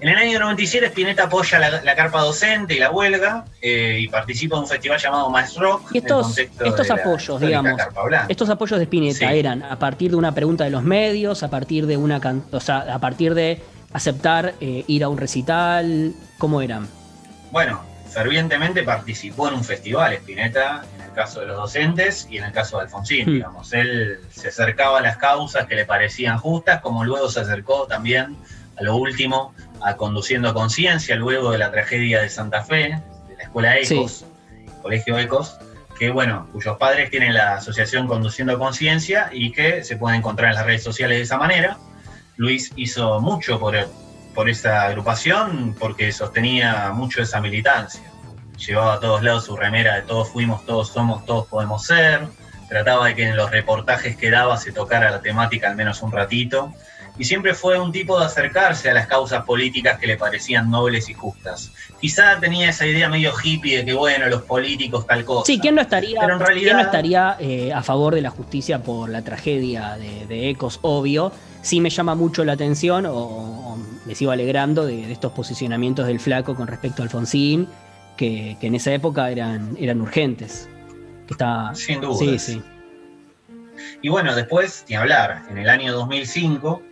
En 0.00 0.08
el 0.08 0.16
año 0.18 0.38
97 0.38 0.86
Spinetta 0.86 1.24
apoya 1.24 1.58
la, 1.58 1.82
la 1.82 1.94
carpa 1.96 2.20
docente 2.20 2.74
y 2.74 2.78
la 2.78 2.90
huelga 2.90 3.44
eh, 3.62 3.98
y 4.00 4.08
participa 4.08 4.56
en 4.56 4.62
un 4.62 4.68
festival 4.68 4.98
llamado 5.00 5.30
Maestro 5.30 5.62
Rock. 5.62 5.90
Y 5.94 5.98
estos- 5.98 6.34
de 6.34 6.50
apoyos, 6.92 7.40
digamos. 7.40 7.80
Estos 8.28 8.50
apoyos 8.50 8.78
de 8.78 8.84
Spinetta 8.84 9.30
Sí. 9.30 9.38
eran 9.38 9.62
a 9.62 9.78
partir 9.78 10.10
de 10.10 10.16
una 10.16 10.34
pregunta 10.34 10.64
de 10.64 10.70
los 10.70 10.82
medios, 10.82 11.42
a 11.42 11.48
partir 11.48 11.86
de 11.86 11.96
una 11.96 12.20
can- 12.20 12.44
o 12.52 12.60
sea, 12.60 12.78
a 12.94 12.98
partir 12.98 13.34
de 13.34 13.62
aceptar 13.92 14.54
eh, 14.60 14.84
ir 14.88 15.04
a 15.04 15.08
un 15.08 15.16
recital, 15.18 16.12
¿cómo 16.38 16.60
eran? 16.60 16.88
Bueno, 17.52 17.80
fervientemente 18.10 18.82
participó 18.82 19.48
en 19.48 19.54
un 19.54 19.64
festival, 19.64 20.12
Spinetta, 20.14 20.82
en 20.96 21.02
el 21.04 21.12
caso 21.12 21.40
de 21.40 21.46
los 21.46 21.56
docentes 21.56 22.26
y 22.30 22.38
en 22.38 22.44
el 22.44 22.52
caso 22.52 22.76
de 22.78 22.84
Alfonsín, 22.84 23.26
Hmm. 23.28 23.32
digamos. 23.34 23.72
Él 23.72 24.18
se 24.30 24.48
acercaba 24.48 24.98
a 24.98 25.02
las 25.02 25.16
causas 25.16 25.66
que 25.66 25.76
le 25.76 25.84
parecían 25.86 26.38
justas, 26.38 26.80
como 26.80 27.04
luego 27.04 27.30
se 27.30 27.40
acercó 27.40 27.86
también 27.86 28.36
a 28.76 28.82
lo 28.82 28.96
último 28.96 29.54
a 29.84 29.96
Conduciendo 29.96 30.48
a 30.48 30.54
Conciencia 30.54 31.16
luego 31.16 31.50
de 31.52 31.58
la 31.58 31.70
tragedia 31.70 32.22
de 32.22 32.28
Santa 32.28 32.62
Fe, 32.62 33.00
de 33.28 33.36
la 33.36 33.42
escuela 33.42 33.78
Ecos, 33.78 34.24
Colegio 34.82 35.18
Ecos, 35.18 35.58
que 35.98 36.10
bueno, 36.10 36.48
cuyos 36.52 36.76
padres 36.76 37.10
tienen 37.10 37.34
la 37.34 37.54
asociación 37.54 38.06
Conduciendo 38.06 38.54
a 38.54 38.58
Conciencia 38.58 39.30
y 39.32 39.52
que 39.52 39.84
se 39.84 39.96
pueden 39.96 40.18
encontrar 40.18 40.50
en 40.50 40.56
las 40.56 40.66
redes 40.66 40.82
sociales 40.82 41.18
de 41.18 41.22
esa 41.22 41.38
manera. 41.38 41.78
Luis 42.36 42.72
hizo 42.76 43.20
mucho 43.20 43.60
por, 43.60 43.76
por 44.34 44.48
esa 44.48 44.84
agrupación 44.84 45.76
porque 45.78 46.10
sostenía 46.12 46.90
mucho 46.92 47.22
esa 47.22 47.40
militancia. 47.40 48.02
Llevaba 48.58 48.94
a 48.94 49.00
todos 49.00 49.22
lados 49.22 49.44
su 49.44 49.56
remera 49.56 49.96
de 49.96 50.02
todos 50.02 50.30
fuimos, 50.30 50.64
todos 50.64 50.88
somos, 50.88 51.24
todos 51.24 51.46
podemos 51.46 51.84
ser. 51.84 52.26
Trataba 52.68 53.06
de 53.06 53.14
que 53.14 53.28
en 53.28 53.36
los 53.36 53.50
reportajes 53.50 54.16
que 54.16 54.30
daba 54.30 54.56
se 54.56 54.72
tocara 54.72 55.10
la 55.10 55.20
temática 55.20 55.68
al 55.68 55.76
menos 55.76 56.02
un 56.02 56.12
ratito. 56.12 56.72
Y 57.16 57.24
siempre 57.24 57.54
fue 57.54 57.78
un 57.78 57.92
tipo 57.92 58.18
de 58.18 58.26
acercarse 58.26 58.90
a 58.90 58.94
las 58.94 59.06
causas 59.06 59.44
políticas 59.44 59.98
que 59.98 60.06
le 60.06 60.16
parecían 60.16 60.70
nobles 60.70 61.08
y 61.08 61.14
justas. 61.14 61.70
Quizá 62.00 62.40
tenía 62.40 62.70
esa 62.70 62.86
idea 62.86 63.08
medio 63.08 63.32
hippie 63.42 63.78
de 63.78 63.84
que, 63.84 63.94
bueno, 63.94 64.26
los 64.26 64.42
políticos 64.42 65.06
tal 65.06 65.24
cosa. 65.24 65.46
Sí, 65.46 65.60
¿quién 65.60 65.76
no 65.76 65.80
estaría, 65.80 66.20
Pero 66.20 66.34
en 66.34 66.58
¿quién 66.58 66.76
no 66.76 66.82
estaría 66.82 67.36
eh, 67.38 67.72
a 67.72 67.82
favor 67.82 68.14
de 68.14 68.20
la 68.20 68.30
justicia 68.30 68.82
por 68.82 69.08
la 69.10 69.22
tragedia 69.22 69.96
de, 69.96 70.26
de 70.26 70.50
Ecos? 70.50 70.80
Obvio. 70.82 71.32
Sí 71.62 71.80
me 71.80 71.88
llama 71.88 72.14
mucho 72.14 72.44
la 72.44 72.52
atención, 72.54 73.06
o, 73.06 73.14
o 73.14 73.78
me 74.04 74.14
sigo 74.14 74.32
alegrando 74.32 74.84
de, 74.84 75.06
de 75.06 75.12
estos 75.12 75.32
posicionamientos 75.32 76.06
del 76.06 76.20
flaco 76.20 76.54
con 76.54 76.66
respecto 76.66 77.02
a 77.02 77.04
Alfonsín, 77.04 77.68
que, 78.16 78.56
que 78.60 78.66
en 78.66 78.74
esa 78.74 78.92
época 78.92 79.30
eran, 79.30 79.76
eran 79.78 80.00
urgentes. 80.00 80.68
Está, 81.30 81.74
Sin 81.74 82.00
dudas. 82.00 82.18
Sí, 82.18 82.38
sí. 82.38 82.62
Y 84.02 84.08
bueno, 84.08 84.34
después, 84.34 84.84
ni 84.88 84.96
hablar, 84.96 85.42
en 85.50 85.58
el 85.58 85.68
año 85.68 85.92
2005, 85.92 86.82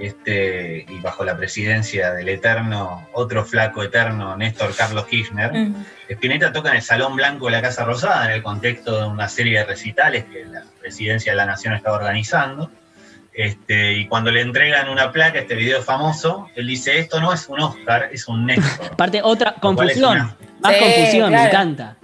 este, 0.00 0.86
y 0.88 1.00
bajo 1.00 1.24
la 1.24 1.36
presidencia 1.36 2.12
del 2.12 2.28
eterno, 2.28 3.06
otro 3.12 3.44
flaco 3.44 3.82
eterno, 3.82 4.36
Néstor 4.36 4.74
Carlos 4.74 5.06
Kirchner, 5.06 5.52
Mm. 5.52 5.84
Spinetta 6.08 6.52
toca 6.52 6.70
en 6.70 6.76
el 6.76 6.82
Salón 6.82 7.16
Blanco 7.16 7.46
de 7.46 7.52
la 7.52 7.62
Casa 7.62 7.84
Rosada, 7.84 8.26
en 8.26 8.32
el 8.32 8.42
contexto 8.42 9.00
de 9.00 9.06
una 9.06 9.28
serie 9.28 9.58
de 9.58 9.64
recitales 9.64 10.24
que 10.24 10.44
la 10.44 10.62
presidencia 10.80 11.32
de 11.32 11.36
la 11.36 11.46
Nación 11.46 11.74
estaba 11.74 11.96
organizando. 11.96 12.70
Este, 13.32 13.92
y 13.92 14.06
cuando 14.08 14.30
le 14.32 14.40
entregan 14.40 14.88
una 14.88 15.12
placa, 15.12 15.38
este 15.38 15.54
video 15.54 15.82
famoso, 15.82 16.48
él 16.56 16.66
dice, 16.66 16.98
esto 16.98 17.20
no 17.20 17.32
es 17.32 17.48
un 17.48 17.60
Oscar, 17.60 18.08
es 18.12 18.26
un 18.26 18.44
Néstor. 18.46 18.86
Aparte, 18.92 19.20
otra 19.22 19.54
confusión. 19.54 20.12
una- 20.12 20.36
Más 20.60 20.74
Sí, 20.74 20.80
confusión, 20.80 21.32
me 21.32 21.44
encanta. 21.46 21.96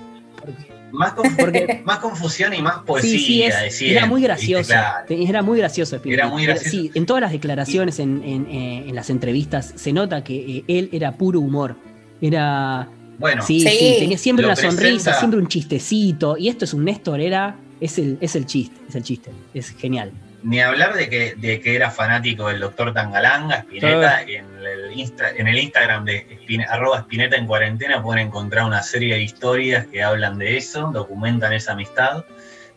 Más, 0.96 1.12
Porque- 1.38 1.82
más 1.84 1.98
confusión 1.98 2.52
y 2.54 2.62
más 2.62 2.78
poesía. 2.84 3.10
Sí, 3.10 3.18
sí, 3.18 3.42
es- 3.42 3.82
era 3.82 4.06
muy 4.06 4.22
gracioso. 4.22 4.68
Claro. 4.68 5.06
Era 5.08 5.42
muy 5.42 5.58
gracioso. 5.58 5.96
Spinetta. 5.96 6.22
Era 6.22 6.32
muy 6.32 6.44
gracioso. 6.44 6.70
Sí, 6.70 6.90
en 6.94 7.06
todas 7.06 7.20
las 7.20 7.32
declaraciones, 7.32 7.98
en, 7.98 8.22
en- 8.24 8.46
eh, 8.46 8.84
en 8.88 8.94
las 8.94 9.10
entrevistas, 9.10 9.72
se 9.76 9.92
nota 9.92 10.24
que 10.24 10.34
eh, 10.58 10.64
él 10.68 10.88
era 10.92 11.12
puro 11.12 11.40
humor. 11.40 11.76
Era. 12.20 12.88
Bueno, 13.18 13.42
Sí, 13.42 13.60
Sí. 13.60 13.68
sí, 13.68 13.94
tenía 14.00 14.18
siempre 14.18 14.44
una 14.44 14.56
sonrisa, 14.56 15.18
siempre 15.18 15.38
un 15.40 15.48
chistecito. 15.48 16.36
Y 16.36 16.48
esto 16.48 16.64
es 16.64 16.74
un 16.74 16.84
Néstor, 16.84 17.20
era. 17.20 17.56
Es 17.80 17.98
el, 17.98 18.16
es 18.20 18.34
el 18.36 18.46
chiste, 18.46 18.74
es 18.88 18.94
el 18.94 19.02
chiste. 19.02 19.30
Es 19.54 19.70
genial. 19.70 20.10
Ni 20.46 20.60
hablar 20.60 20.94
de 20.94 21.08
que, 21.10 21.34
de 21.36 21.60
que 21.60 21.74
era 21.74 21.90
fanático 21.90 22.46
del 22.48 22.60
doctor 22.60 22.94
Tangalanga, 22.94 23.56
Spinetta, 23.56 24.22
en 24.22 24.46
el, 24.64 24.92
Insta- 24.92 25.32
en 25.36 25.48
el 25.48 25.58
Instagram 25.58 26.04
de 26.04 26.26
Spine- 26.40 26.66
arroba 26.68 27.00
Spinetta 27.00 27.36
en 27.36 27.46
cuarentena 27.46 28.00
pueden 28.02 28.28
encontrar 28.28 28.64
una 28.64 28.82
serie 28.82 29.14
de 29.16 29.22
historias 29.22 29.86
que 29.88 30.02
hablan 30.04 30.38
de 30.38 30.56
eso, 30.56 30.90
documentan 30.92 31.52
esa 31.52 31.72
amistad. 31.72 32.24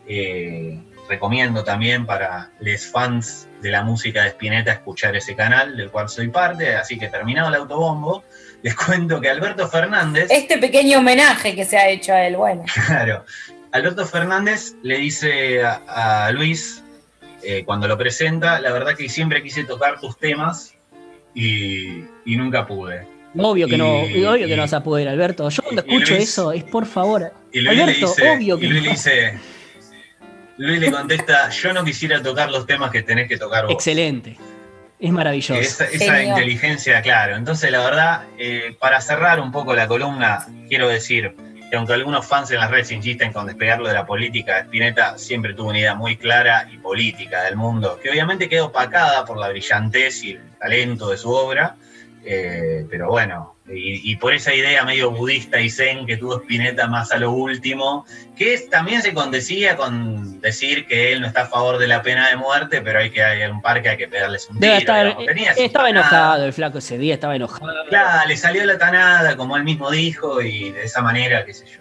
Eh, 0.08 0.80
recomiendo 1.08 1.62
también 1.64 2.06
para 2.06 2.50
los 2.60 2.86
fans 2.86 3.48
de 3.62 3.70
la 3.70 3.82
música 3.82 4.22
de 4.22 4.28
Spinetta 4.30 4.72
escuchar 4.72 5.14
ese 5.16 5.34
canal, 5.36 5.76
del 5.76 5.90
cual 5.90 6.08
soy 6.08 6.28
parte, 6.28 6.74
así 6.76 6.98
que 6.98 7.08
terminado 7.08 7.48
el 7.48 7.54
autobombo, 7.56 8.24
les 8.62 8.74
cuento 8.74 9.20
que 9.20 9.28
Alberto 9.30 9.68
Fernández... 9.68 10.28
Este 10.30 10.58
pequeño 10.58 10.98
homenaje 10.98 11.54
que 11.54 11.64
se 11.64 11.78
ha 11.78 11.88
hecho 11.88 12.12
a 12.12 12.22
él, 12.26 12.36
bueno. 12.36 12.64
Claro. 12.86 13.24
Alberto 13.72 14.04
Fernández 14.06 14.74
le 14.82 14.98
dice 14.98 15.62
a, 15.64 16.26
a 16.26 16.32
Luis, 16.32 16.82
eh, 17.42 17.64
cuando 17.64 17.86
lo 17.88 17.96
presenta, 17.98 18.60
la 18.60 18.72
verdad 18.72 18.94
que 18.96 19.08
siempre 19.08 19.42
quise 19.42 19.64
tocar 19.64 20.00
tus 20.00 20.18
temas 20.18 20.74
y, 21.34 22.04
y 22.24 22.36
nunca 22.36 22.66
pude. 22.66 23.06
Obvio 23.38 23.68
que 23.68 23.76
no, 23.76 24.04
Y- 24.08 24.24
obvio 24.24 24.46
que 24.48 24.56
no 24.56 24.62
vas 24.62 24.72
a 24.72 24.82
poder, 24.82 25.08
Alberto. 25.08 25.48
Yo 25.48 25.62
cuando 25.62 25.82
escucho 25.82 26.14
Luis- 26.14 26.24
eso, 26.28 26.52
es 26.52 26.64
por 26.64 26.86
favor. 26.86 27.32
Y 27.52 27.60
Luis 27.60 27.80
Alberto, 27.80 28.00
le 28.00 28.06
dice, 28.06 28.30
obvio 28.30 28.58
que 28.58 28.66
y 28.66 28.68
Luis 28.68 28.80
no. 28.82 28.86
le 28.86 28.90
dice, 28.92 29.38
Luis 30.56 30.80
le 30.80 30.90
contesta, 30.90 31.48
yo 31.50 31.72
no 31.72 31.84
quisiera 31.84 32.22
tocar 32.22 32.50
los 32.50 32.66
temas 32.66 32.90
que 32.90 33.02
tenés 33.02 33.28
que 33.28 33.38
tocar 33.38 33.64
vos. 33.64 33.72
Excelente. 33.72 34.36
Es 34.98 35.10
maravilloso. 35.12 35.54
Esa, 35.54 36.22
inteligencia, 36.22 37.00
claro. 37.00 37.36
Entonces, 37.36 37.70
la 37.70 37.78
verdad, 37.82 38.24
eh, 38.36 38.76
para 38.78 39.00
cerrar 39.00 39.40
un 39.40 39.50
poco 39.50 39.74
la 39.74 39.88
columna, 39.88 40.46
quiero 40.68 40.88
decir 40.88 41.34
que 41.70 41.76
aunque 41.76 41.92
algunos 41.92 42.26
fans 42.26 42.50
en 42.50 42.58
las 42.58 42.70
redes 42.70 42.90
insisten 42.90 43.32
con 43.32 43.46
despegarlo 43.46 43.86
de 43.86 43.94
la 43.94 44.04
política, 44.04 44.58
Spinetta 44.58 45.16
siempre 45.16 45.54
tuvo 45.54 45.70
una 45.70 45.78
idea 45.78 45.94
muy 45.94 46.16
clara 46.16 46.68
y 46.70 46.78
política 46.78 47.44
del 47.44 47.56
mundo, 47.56 47.98
que 48.02 48.10
obviamente 48.10 48.48
quedó 48.48 48.66
opacada 48.66 49.24
por 49.24 49.38
la 49.38 49.48
brillantez 49.48 50.24
y 50.24 50.32
el 50.32 50.50
talento 50.58 51.10
de 51.10 51.16
su 51.16 51.30
obra, 51.30 51.76
eh, 52.24 52.86
pero 52.90 53.08
bueno, 53.08 53.54
y, 53.72 54.10
y 54.12 54.16
por 54.16 54.32
esa 54.34 54.54
idea 54.54 54.84
medio 54.84 55.10
budista 55.10 55.60
y 55.60 55.70
zen 55.70 56.06
que 56.06 56.16
tuvo 56.16 56.36
Spinetta 56.40 56.86
más 56.86 57.12
a 57.12 57.18
lo 57.18 57.30
último, 57.32 58.04
que 58.36 58.54
es- 58.54 58.68
también 58.70 59.02
se 59.02 59.12
condecía 59.14 59.76
con 59.76 60.40
decir 60.40 60.86
que 60.86 61.12
él 61.12 61.20
no 61.20 61.26
está 61.26 61.42
a 61.42 61.46
favor 61.46 61.78
de 61.78 61.86
la 61.88 62.02
pena 62.02 62.28
de 62.28 62.36
muerte, 62.36 62.80
pero 62.82 62.98
hay 63.00 63.10
que 63.10 63.22
hay 63.22 63.42
un 63.50 63.60
par 63.62 63.82
que 63.82 63.90
hay 63.90 63.96
que 63.96 64.08
pegarles 64.08 64.48
un 64.48 64.58
Debe 64.58 64.78
tiro. 64.78 64.92
estar, 64.92 65.06
digamos. 65.06 65.26
Tenía 65.26 65.54
sus 65.54 65.62
estaba 65.64 65.90
enojado 65.90 66.44
el 66.44 66.52
flaco 66.52 66.78
ese 66.78 66.98
día, 66.98 67.14
estaba 67.14 67.36
enojado. 67.36 67.72
Claro, 67.88 68.28
le 68.28 68.36
salió 68.36 68.64
la 68.64 68.78
tanada, 68.78 69.36
como 69.36 69.56
él 69.56 69.64
mismo 69.64 69.90
dijo, 69.90 70.40
y 70.42 70.70
de 70.72 70.84
esa 70.84 71.02
manera, 71.02 71.44
qué 71.44 71.52
sé 71.54 71.66
yo. 71.66 71.79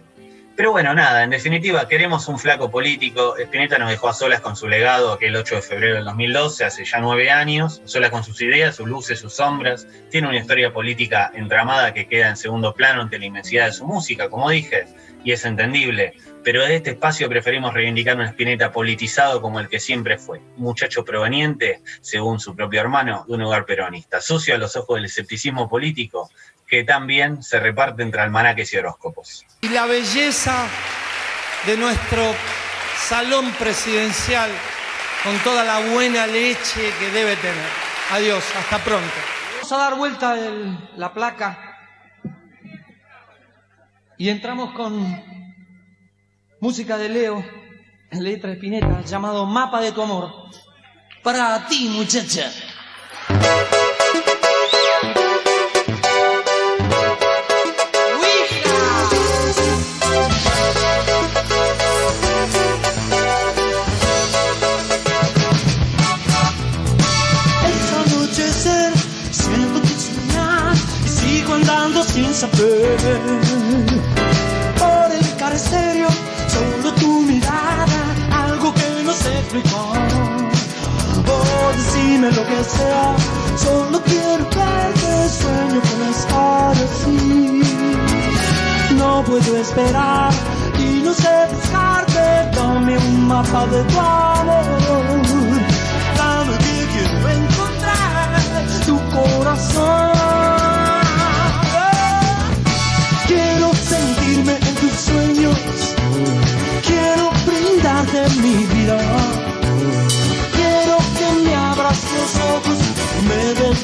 Pero 0.60 0.74
bueno, 0.74 0.94
nada, 0.94 1.24
en 1.24 1.30
definitiva, 1.30 1.88
queremos 1.88 2.28
un 2.28 2.38
flaco 2.38 2.70
político. 2.70 3.38
Spinetta 3.38 3.78
nos 3.78 3.92
dejó 3.92 4.10
a 4.10 4.14
solas 4.14 4.42
con 4.42 4.58
su 4.58 4.68
legado 4.68 5.14
aquel 5.14 5.34
8 5.34 5.56
de 5.56 5.62
febrero 5.62 5.96
del 5.96 6.04
2012, 6.04 6.66
hace 6.66 6.84
ya 6.84 7.00
nueve 7.00 7.32
años, 7.32 7.82
solas 7.86 8.10
con 8.12 8.26
sus 8.26 8.42
ideas, 8.42 8.76
sus 8.76 8.86
luces, 8.86 9.20
sus 9.20 9.32
sombras. 9.32 9.88
Tiene 10.12 10.28
una 10.28 10.38
historia 10.38 10.74
política 10.74 11.32
entramada 11.34 11.94
que 11.94 12.10
queda 12.10 12.28
en 12.28 12.36
segundo 12.36 12.74
plano 12.74 13.02
ante 13.04 13.18
la 13.18 13.28
inmensidad 13.28 13.68
de 13.68 13.72
su 13.72 13.88
música, 13.88 14.30
como 14.30 14.50
dije, 14.50 14.86
y 15.24 15.32
es 15.32 15.46
entendible. 15.46 16.16
Pero 16.44 16.62
desde 16.62 16.76
este 16.76 16.90
espacio 16.92 17.30
preferimos 17.30 17.74
reivindicar 17.74 18.18
un 18.18 18.24
Spinetta 18.24 18.74
politizado 18.74 19.42
como 19.42 19.62
el 19.62 19.70
que 19.70 19.80
siempre 19.80 20.18
fue. 20.18 20.40
Un 20.58 20.64
muchacho 20.64 21.06
proveniente, 21.06 21.82
según 22.02 22.42
su 22.42 22.54
propio 22.54 22.82
hermano, 22.82 23.24
de 23.30 23.34
un 23.34 23.44
hogar 23.44 23.66
peronista. 23.66 24.20
Sucio 24.20 24.56
a 24.56 24.58
los 24.58 24.76
ojos 24.76 24.98
del 24.98 25.06
escepticismo 25.06 25.70
político, 25.70 26.30
que 26.70 26.84
también 26.84 27.42
se 27.42 27.60
reparte 27.60 28.04
entre 28.04 28.22
almanaques 28.22 28.72
y 28.74 28.78
horóscopos. 28.78 29.46
y 29.62 29.70
la 29.70 29.86
belleza 29.86 30.68
de 31.66 31.76
nuestro 31.78 32.34
salón 32.98 33.52
presidencial 33.54 34.50
con 35.24 35.38
toda 35.40 35.64
la 35.64 35.80
buena 35.92 36.26
leche 36.28 36.94
que 37.00 37.10
debe 37.12 37.36
tener. 37.38 37.70
Adiós, 38.12 38.44
hasta 38.58 38.78
pronto. 38.80 39.14
Vamos 39.56 39.72
a 39.74 39.78
dar 39.78 39.96
vuelta 39.96 40.34
el- 40.40 40.78
la 40.96 41.14
placa 41.14 41.78
y 44.18 44.30
entramos 44.30 44.74
con 44.74 45.24
música 46.62 46.98
de 46.98 47.10
Leo, 47.10 47.46
letra 48.12 48.50
de 48.50 48.56
Spinetta, 48.56 49.02
llamado 49.02 49.46
Mapa 49.46 49.82
de 49.82 49.92
tu 49.92 50.02
amor. 50.02 50.34
Para 51.24 51.68
ti, 51.68 51.90
muchacha. 51.90 52.50
Por 72.40 72.48
el 75.12 75.36
caresterio, 75.36 76.08
solo 76.48 76.94
tu 76.94 77.22
mirada, 77.24 78.16
algo 78.32 78.74
que 78.74 79.04
no 79.04 79.12
sé 79.12 79.40
explicar. 79.40 80.08
Oh, 81.28 81.72
decime 81.76 82.32
lo 82.32 82.46
que 82.46 82.64
sea, 82.64 83.16
solo 83.58 84.02
quiero 84.04 84.46
verte, 84.56 85.30
sueño 85.30 85.82
con 85.82 86.02
estar 86.10 86.72
así. 86.72 87.62
No 88.96 89.22
puedo 89.26 89.58
esperar 89.58 90.32
y 90.78 91.02
no 91.04 91.14
sé 91.14 91.48
buscarte, 91.54 92.52
dame 92.56 92.98
un 93.00 93.28
mapa 93.28 93.66
de 93.66 93.84
tu 93.84 94.00
amor. 94.00 94.64
Dame 96.16 96.58
que 96.58 96.88
quiero 96.94 97.30
encontrar 97.30 98.42
tu 98.86 98.98
corazón. 99.12 100.29
mi 108.38 108.66
vida. 108.66 108.98
Quiero 110.56 110.98
que 111.18 111.28
me 111.44 111.56
abras 111.56 112.00
los 112.16 112.32
ojos, 112.56 112.80
me 113.28 113.44
des. 113.60 113.80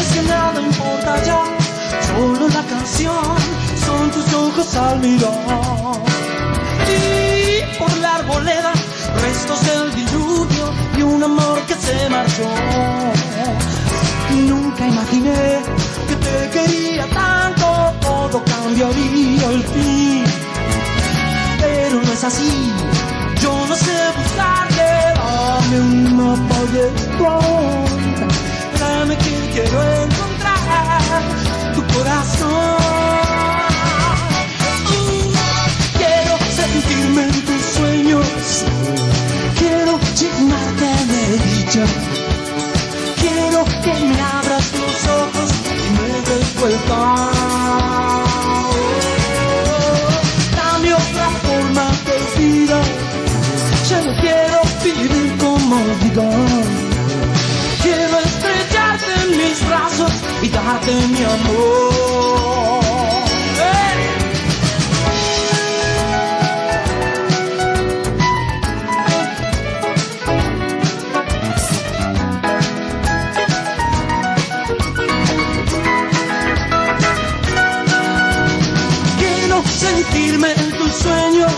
Es 0.00 0.08
que 0.14 0.22
nada 0.22 0.60
importa 0.60 1.22
ya, 1.24 1.42
solo 2.08 2.48
la 2.48 2.62
canción, 2.62 3.36
son 3.86 4.10
tus 4.10 4.34
ojos 4.34 4.76
al 4.76 4.98
mirar. 5.00 6.00
Y 6.88 7.78
por 7.78 7.96
la 7.98 8.16
arboleda, 8.16 8.72
restos 9.22 9.60
del 9.66 9.94
diluvio 9.94 10.72
y 10.98 11.02
un 11.02 11.22
amor 11.22 11.60
que 11.66 11.74
se 11.74 12.08
marchó. 12.08 12.48
Nunca 14.48 14.86
imaginé 14.86 15.60
que 16.08 16.16
te 16.16 16.50
quería 16.50 17.06
tanto, 17.08 17.94
todo 18.00 18.42
cambiaría 18.44 19.48
al 19.48 19.62
fin. 19.62 20.23
Así, 22.26 22.72
yo 23.42 23.66
no 23.68 23.76
sé 23.76 23.92
buscarte, 24.16 24.86
dame 25.14 25.80
un 25.80 26.16
mapa 26.16 26.60
de 26.72 26.88
tu 27.18 27.26
amor, 27.26 27.88
dame 28.80 29.14
que 29.18 29.50
quiero 29.52 29.82
encontrar 29.82 31.22
tu 31.74 31.82
corazón. 31.94 32.78
Uh, 34.88 35.32
quiero 35.98 36.34
sentirme 36.56 37.22
en 37.24 37.44
tus 37.44 37.62
sueños, 37.76 38.26
quiero 39.58 40.00
llenarte 40.18 40.90
de 41.12 41.22
dicha. 41.44 41.84
Quiero 43.20 43.64
que 43.84 43.94
me 44.06 44.18
abras 44.22 44.72
los 44.72 44.98
ojos 45.20 45.50
y 45.76 45.90
me 45.92 46.08
des 46.30 46.54
vuelta. 46.58 47.33
Quiero 56.14 56.30
estrellarte 58.20 59.12
en 59.24 59.30
mis 59.36 59.68
brazos 59.68 60.12
y 60.42 60.48
darte 60.48 60.92
mi 60.92 61.24
amor. 61.24 63.24
Quiero 79.18 79.64
sentirme 79.66 80.52
en 80.52 80.78
tus 80.78 80.92
sueños. 80.92 81.53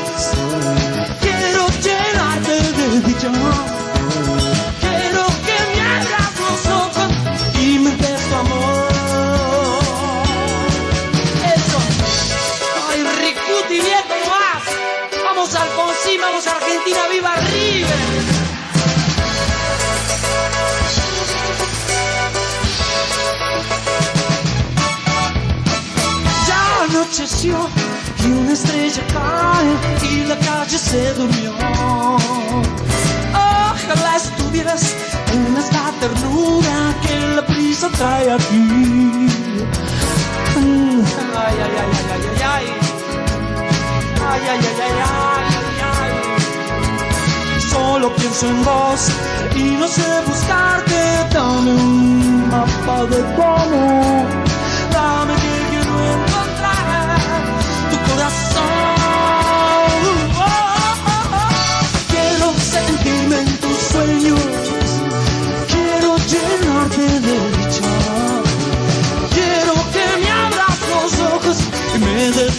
Anocheció 27.16 27.56
y 28.22 28.26
una 28.30 28.52
estrella 28.52 29.02
cae 29.10 29.72
y 30.10 30.24
la 30.24 30.36
calle 30.36 30.76
se 30.78 31.14
durmió. 31.14 31.52
Ojalá 33.32 34.16
estuvieras 34.16 34.94
en 35.32 35.56
esta 35.56 35.92
ternura 35.98 36.94
que 37.02 37.36
la 37.36 37.46
prisa 37.46 37.88
trae 37.96 38.30
aquí. 38.32 39.28
Mm, 40.56 41.00
Ay, 41.36 41.56
ay, 41.64 41.74
ay, 41.80 41.90
ay, 42.12 42.12
ay, 42.12 42.22
ay, 42.36 42.42
ay. 42.44 42.66
Ay, 44.28 44.40
ay, 44.50 44.60
ay, 44.84 44.96
ay, 45.06 45.46
ay. 45.94 46.12
Solo 47.70 48.14
pienso 48.16 48.46
en 48.46 48.64
vos 48.64 49.08
y 49.54 49.62
no 49.80 49.88
sé 49.88 50.02
buscarte. 50.26 51.00
Dame 51.32 51.70
un 51.70 52.48
mapa 52.50 53.04
de 53.06 53.18
amor. 53.20 54.26
Dame 54.92 55.45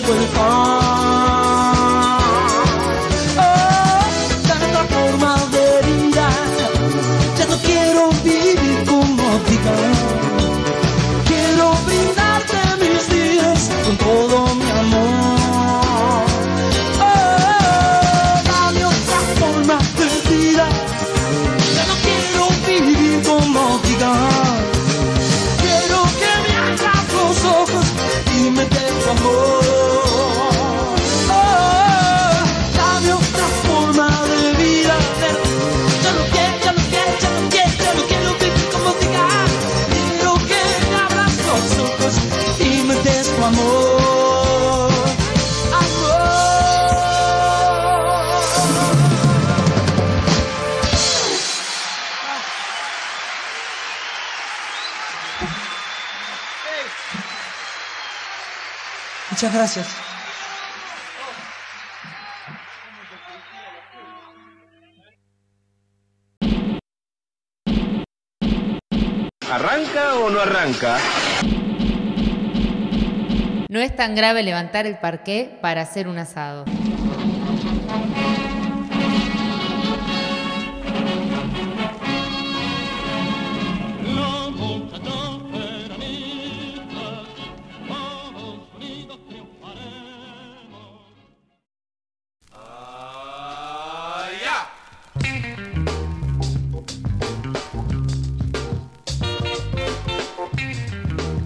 me 0.07 0.19
des 0.19 0.86
Muchas 59.37 59.53
gracias. 59.53 59.87
¿Arranca 69.49 70.15
o 70.15 70.29
no 70.31 70.41
arranca? 70.41 70.97
No 73.77 73.83
es 73.83 73.95
tan 73.95 74.15
grave 74.15 74.41
levantar 74.41 74.87
el 74.87 74.97
parqué 74.97 75.55
para 75.61 75.81
hacer 75.81 76.07
un 76.07 76.17
asado. 76.17 76.65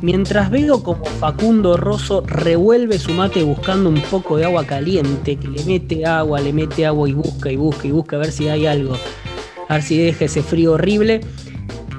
Mientras 0.02 0.50
veo 0.50 0.82
como 0.82 1.06
Facundo 1.06 1.78
Rosso 1.78 2.24
revuelve 2.26 2.98
su 2.98 3.12
mate 3.12 3.44
buscando 3.44 3.88
un 3.88 4.02
poco 4.02 4.36
de 4.38 4.46
agua 4.46 4.66
caliente, 4.66 5.36
que 5.36 5.48
le 5.48 5.64
mete 5.64 6.06
agua, 6.08 6.42
le 6.42 6.52
mete 6.52 6.88
agua 6.88 7.08
y 7.08 7.14
busca 7.14 7.52
y 7.52 7.56
busca 7.56 7.88
y 7.88 7.92
busca 7.92 8.16
a 8.16 8.20
ver 8.20 8.32
si 8.32 8.50
hay 8.50 8.66
algo, 8.66 8.96
a 9.68 9.74
ver 9.76 9.84
si 9.84 10.00
deja 10.00 10.26
ese 10.26 10.42
frío 10.42 10.74
horrible. 10.74 11.22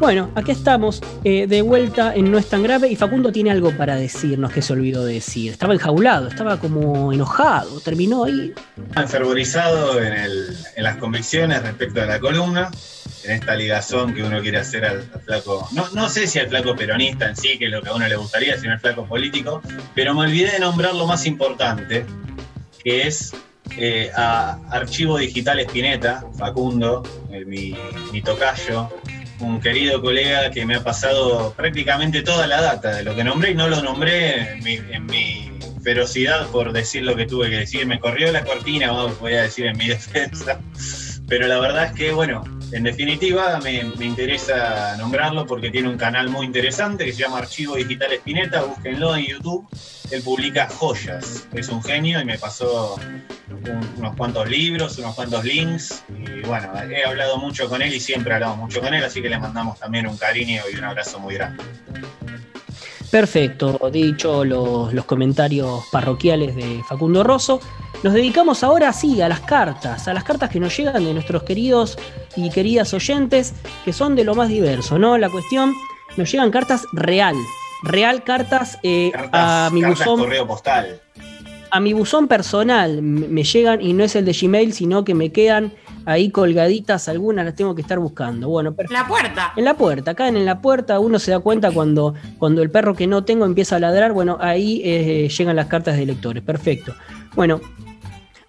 Bueno, 0.02 0.32
aquí 0.34 0.50
estamos 0.50 1.00
eh, 1.22 1.46
de 1.46 1.62
vuelta 1.62 2.12
en 2.12 2.28
No 2.32 2.36
es 2.36 2.48
tan 2.48 2.64
grave 2.64 2.88
y 2.88 2.96
Facundo 2.96 3.30
tiene 3.30 3.52
algo 3.52 3.70
para 3.76 3.94
decirnos 3.94 4.50
que 4.52 4.60
se 4.60 4.72
olvidó 4.72 5.04
de 5.04 5.14
decir. 5.14 5.52
Estaba 5.52 5.74
enjaulado, 5.74 6.26
estaba 6.26 6.58
como 6.58 7.12
enojado, 7.12 7.78
terminó 7.78 8.24
ahí. 8.24 8.52
enfervorizado 8.96 10.02
en, 10.02 10.12
el- 10.12 10.56
en 10.74 10.82
las 10.82 10.96
convicciones 10.96 11.62
respecto 11.62 12.02
a 12.02 12.06
la 12.06 12.18
columna, 12.18 12.72
en 13.22 13.30
esta 13.30 13.54
ligazón 13.54 14.12
que 14.12 14.24
uno 14.24 14.40
quiere 14.40 14.58
hacer 14.58 14.84
al, 14.84 15.02
flaco, 15.24 15.68
no, 15.94 16.08
sé 16.08 16.26
si 16.26 16.40
al 16.40 16.48
flaco 16.48 16.74
peronista 16.74 17.28
en 17.28 17.36
sí, 17.36 17.56
que 17.56 17.66
es 17.66 17.70
lo 17.70 17.80
que 17.80 17.90
a 17.90 17.94
uno 17.94 18.08
le 18.08 18.16
gustaría, 18.16 18.58
sino 18.58 18.72
al 18.72 18.80
flaco 18.80 19.06
político, 19.06 19.62
pero 19.94 20.14
me 20.14 20.22
olvidé 20.22 20.50
de 20.50 20.58
nombrar 20.58 20.96
lo 20.96 21.06
más 21.06 21.26
importante, 21.26 22.04
que 22.82 23.06
es 23.06 23.32
eh, 23.78 24.10
a 24.16 24.58
Archivo 24.68 25.16
Digital 25.16 25.60
Espineta, 25.60 26.24
Facundo, 26.36 27.04
eh, 27.30 27.44
mi 27.44 28.20
tocayo, 28.20 28.88
un 29.42 29.60
querido 29.60 30.00
colega 30.00 30.50
que 30.50 30.64
me 30.64 30.76
ha 30.76 30.84
pasado 30.84 31.52
prácticamente 31.54 32.22
toda 32.22 32.46
la 32.46 32.60
data 32.60 32.94
de 32.94 33.02
lo 33.02 33.14
que 33.14 33.24
nombré 33.24 33.50
y 33.50 33.54
no 33.54 33.68
lo 33.68 33.82
nombré 33.82 34.52
en 34.52 34.64
mi, 34.64 34.74
en 34.74 35.82
ferocidad 35.82 36.46
por 36.48 36.72
decir 36.72 37.02
lo 37.02 37.16
que 37.16 37.26
tuve 37.26 37.50
que 37.50 37.56
decir. 37.56 37.86
Me 37.86 37.98
corrió 37.98 38.30
la 38.32 38.44
cortina, 38.44 38.92
voy 38.92 39.34
a 39.34 39.42
decir 39.42 39.66
en 39.66 39.76
mi 39.76 39.88
defensa. 39.88 40.60
Pero 41.28 41.46
la 41.46 41.58
verdad 41.58 41.86
es 41.86 41.92
que, 41.92 42.12
bueno, 42.12 42.44
en 42.72 42.82
definitiva 42.84 43.58
me, 43.62 43.80
interesa 44.04 44.96
nombrarlo 44.96 45.46
porque 45.46 45.70
tiene 45.70 45.88
un 45.88 45.96
canal 45.98 46.28
muy 46.30 46.46
interesante 46.46 47.04
que 47.04 47.12
se 47.12 47.20
llama 47.20 47.38
Archivo 47.38 47.76
Digital 47.76 48.12
Espineta, 48.12 48.62
búsquenlo 48.62 49.14
en 49.16 49.26
YouTube. 49.26 49.66
Él 50.10 50.22
publica 50.22 50.68
joyas, 50.68 51.46
es 51.54 51.68
un 51.68 51.82
genio 51.82 52.20
y 52.20 52.24
me 52.24 52.38
pasó 52.38 52.96
un- 53.50 53.88
unos 53.98 54.16
cuantos 54.16 54.48
libros, 54.48 54.98
unos 54.98 55.14
cuantos 55.14 55.44
links. 55.44 56.02
Y 56.10 56.46
bueno, 56.46 56.70
he 56.90 57.04
hablado 57.04 57.38
mucho 57.38 57.68
con 57.68 57.80
él 57.82 57.94
y 57.94 58.00
siempre 58.00 58.34
hablamos 58.34 58.58
mucho 58.58 58.80
con 58.80 58.92
él, 58.92 59.04
así 59.04 59.22
que 59.22 59.28
le 59.30 59.38
mandamos 59.38 59.78
también 59.78 60.06
un 60.06 60.16
cariño 60.16 60.62
y 60.72 60.76
un 60.76 60.84
abrazo 60.84 61.18
muy 61.20 61.34
grande. 61.34 61.62
Perfecto, 63.10 63.78
dicho 63.92 64.44
los, 64.44 64.92
los 64.94 65.04
comentarios 65.04 65.84
parroquiales 65.92 66.56
de 66.56 66.82
Facundo 66.88 67.22
Rosso, 67.22 67.60
nos 68.02 68.12
dedicamos 68.12 68.64
ahora 68.64 68.92
sí 68.92 69.20
a 69.22 69.28
las 69.28 69.40
cartas, 69.40 70.08
a 70.08 70.14
las 70.14 70.24
cartas 70.24 70.50
que 70.50 70.58
nos 70.58 70.76
llegan 70.76 71.04
de 71.04 71.14
nuestros 71.14 71.44
queridos 71.44 71.98
y 72.36 72.50
queridas 72.50 72.92
oyentes, 72.94 73.54
que 73.84 73.92
son 73.92 74.16
de 74.16 74.24
lo 74.24 74.34
más 74.34 74.48
diverso, 74.48 74.98
¿no? 74.98 75.18
La 75.18 75.30
cuestión, 75.30 75.74
nos 76.16 76.30
llegan 76.30 76.50
cartas 76.50 76.86
real, 76.92 77.36
real 77.82 78.24
cartas, 78.24 78.78
eh, 78.82 79.12
a 79.32 79.70
mi 79.72 79.82
cartas 79.82 79.98
buzón 80.00 80.20
correo 80.20 80.46
postal. 80.46 81.00
a 81.70 81.80
mi 81.80 81.92
buzón 81.92 82.28
personal 82.28 83.02
me 83.02 83.44
llegan 83.44 83.80
y 83.80 83.92
no 83.92 84.04
es 84.04 84.16
el 84.16 84.24
de 84.24 84.32
Gmail, 84.32 84.72
sino 84.72 85.04
que 85.04 85.14
me 85.14 85.30
quedan 85.30 85.72
ahí 86.04 86.30
colgaditas, 86.30 87.08
algunas 87.08 87.44
las 87.44 87.54
tengo 87.54 87.74
que 87.76 87.82
estar 87.82 88.00
buscando. 88.00 88.48
Bueno, 88.48 88.74
perfecto. 88.74 89.00
La 89.00 89.08
puerta. 89.08 89.52
En 89.56 89.64
la 89.64 89.74
puerta, 89.74 90.10
acá 90.10 90.26
en 90.26 90.44
la 90.44 90.60
puerta 90.60 90.98
uno 90.98 91.20
se 91.20 91.30
da 91.30 91.38
cuenta 91.38 91.70
cuando, 91.70 92.14
cuando 92.38 92.62
el 92.62 92.70
perro 92.70 92.94
que 92.94 93.06
no 93.06 93.24
tengo 93.24 93.46
empieza 93.46 93.76
a 93.76 93.78
ladrar, 93.78 94.12
bueno, 94.12 94.38
ahí 94.40 94.82
eh, 94.84 95.28
llegan 95.28 95.54
las 95.54 95.66
cartas 95.66 95.96
de 95.96 96.04
lectores, 96.04 96.42
perfecto. 96.42 96.94
Bueno, 97.34 97.60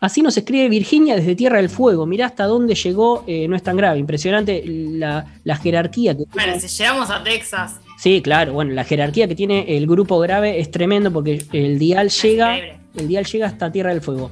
así 0.04 0.22
nos 0.22 0.36
escribe 0.38 0.68
Virginia 0.68 1.16
desde 1.16 1.34
Tierra 1.34 1.58
del 1.58 1.70
Fuego, 1.70 2.06
mirá 2.06 2.26
hasta 2.26 2.44
dónde 2.44 2.76
llegó, 2.76 3.24
eh, 3.26 3.48
no 3.48 3.56
es 3.56 3.64
tan 3.64 3.78
grave, 3.78 4.00
impresionante 4.00 4.62
la, 4.66 5.26
la 5.46 5.56
jerarquía 5.56 6.14
que 6.16 6.26
Bueno, 6.34 6.60
si 6.60 6.68
llegamos 6.68 7.10
a 7.10 7.24
Texas, 7.24 7.80
Sí, 8.04 8.22
claro, 8.22 8.52
bueno, 8.52 8.74
la 8.74 8.84
jerarquía 8.84 9.30
que 9.30 9.36
tiene 9.36 9.78
el 9.78 9.88
grupo 9.88 10.20
grave 10.20 10.60
es 10.60 10.70
tremendo 10.72 11.10
porque 11.14 11.46
el 11.54 11.80
dial 11.80 12.10
llega, 12.10 12.58
el 12.58 13.08
dial 13.08 13.24
llega 13.24 13.48
hasta 13.48 13.72
Tierra 13.72 13.92
del 13.92 14.02
Fuego. 14.02 14.30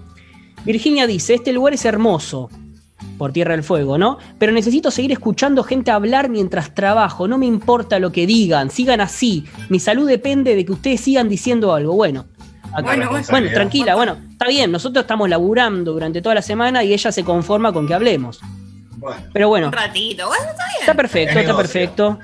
Virginia 0.66 1.08
dice, 1.08 1.36
este 1.36 1.54
lugar 1.54 1.74
es 1.74 1.86
hermoso 1.86 2.50
por 3.18 3.32
Tierra 3.32 3.54
del 3.56 3.64
Fuego, 3.64 3.98
¿no? 3.98 4.18
Pero 4.38 4.52
necesito 4.52 4.92
seguir 4.92 5.14
escuchando 5.14 5.64
gente 5.64 5.90
hablar 5.90 6.28
mientras 6.28 6.76
trabajo, 6.76 7.30
no 7.30 7.38
me 7.38 7.46
importa 7.46 7.98
lo 7.98 8.12
que 8.12 8.28
digan, 8.28 8.72
sigan 8.72 9.00
así, 9.00 9.46
mi 9.70 9.80
salud 9.80 10.06
depende 10.06 10.54
de 10.54 10.66
que 10.66 10.74
ustedes 10.74 11.00
sigan 11.00 11.30
diciendo 11.30 11.74
algo, 11.74 11.94
bueno. 11.94 12.26
Bueno, 12.84 13.10
bueno. 13.10 13.26
bueno, 13.30 13.50
tranquila, 13.54 13.96
bueno, 13.96 14.18
está 14.32 14.48
bien, 14.48 14.72
nosotros 14.72 15.04
estamos 15.04 15.28
laburando 15.30 15.92
durante 15.94 16.22
toda 16.22 16.36
la 16.36 16.42
semana 16.42 16.84
y 16.84 16.94
ella 16.94 17.12
se 17.12 17.24
conforma 17.24 17.74
con 17.74 17.88
que 17.88 17.94
hablemos. 17.94 18.40
Bueno, 18.98 19.22
Pero 19.34 19.48
bueno, 19.50 19.68
un 19.68 19.74
ratito. 19.74 20.28
Bueno, 20.28 20.44
está 20.52 20.66
bien. 20.68 20.80
está 20.82 20.94
perfecto, 20.94 21.32
Es 21.32 21.38
está 21.38 21.48
negocio. 21.54 21.58
perfecto. 21.58 22.20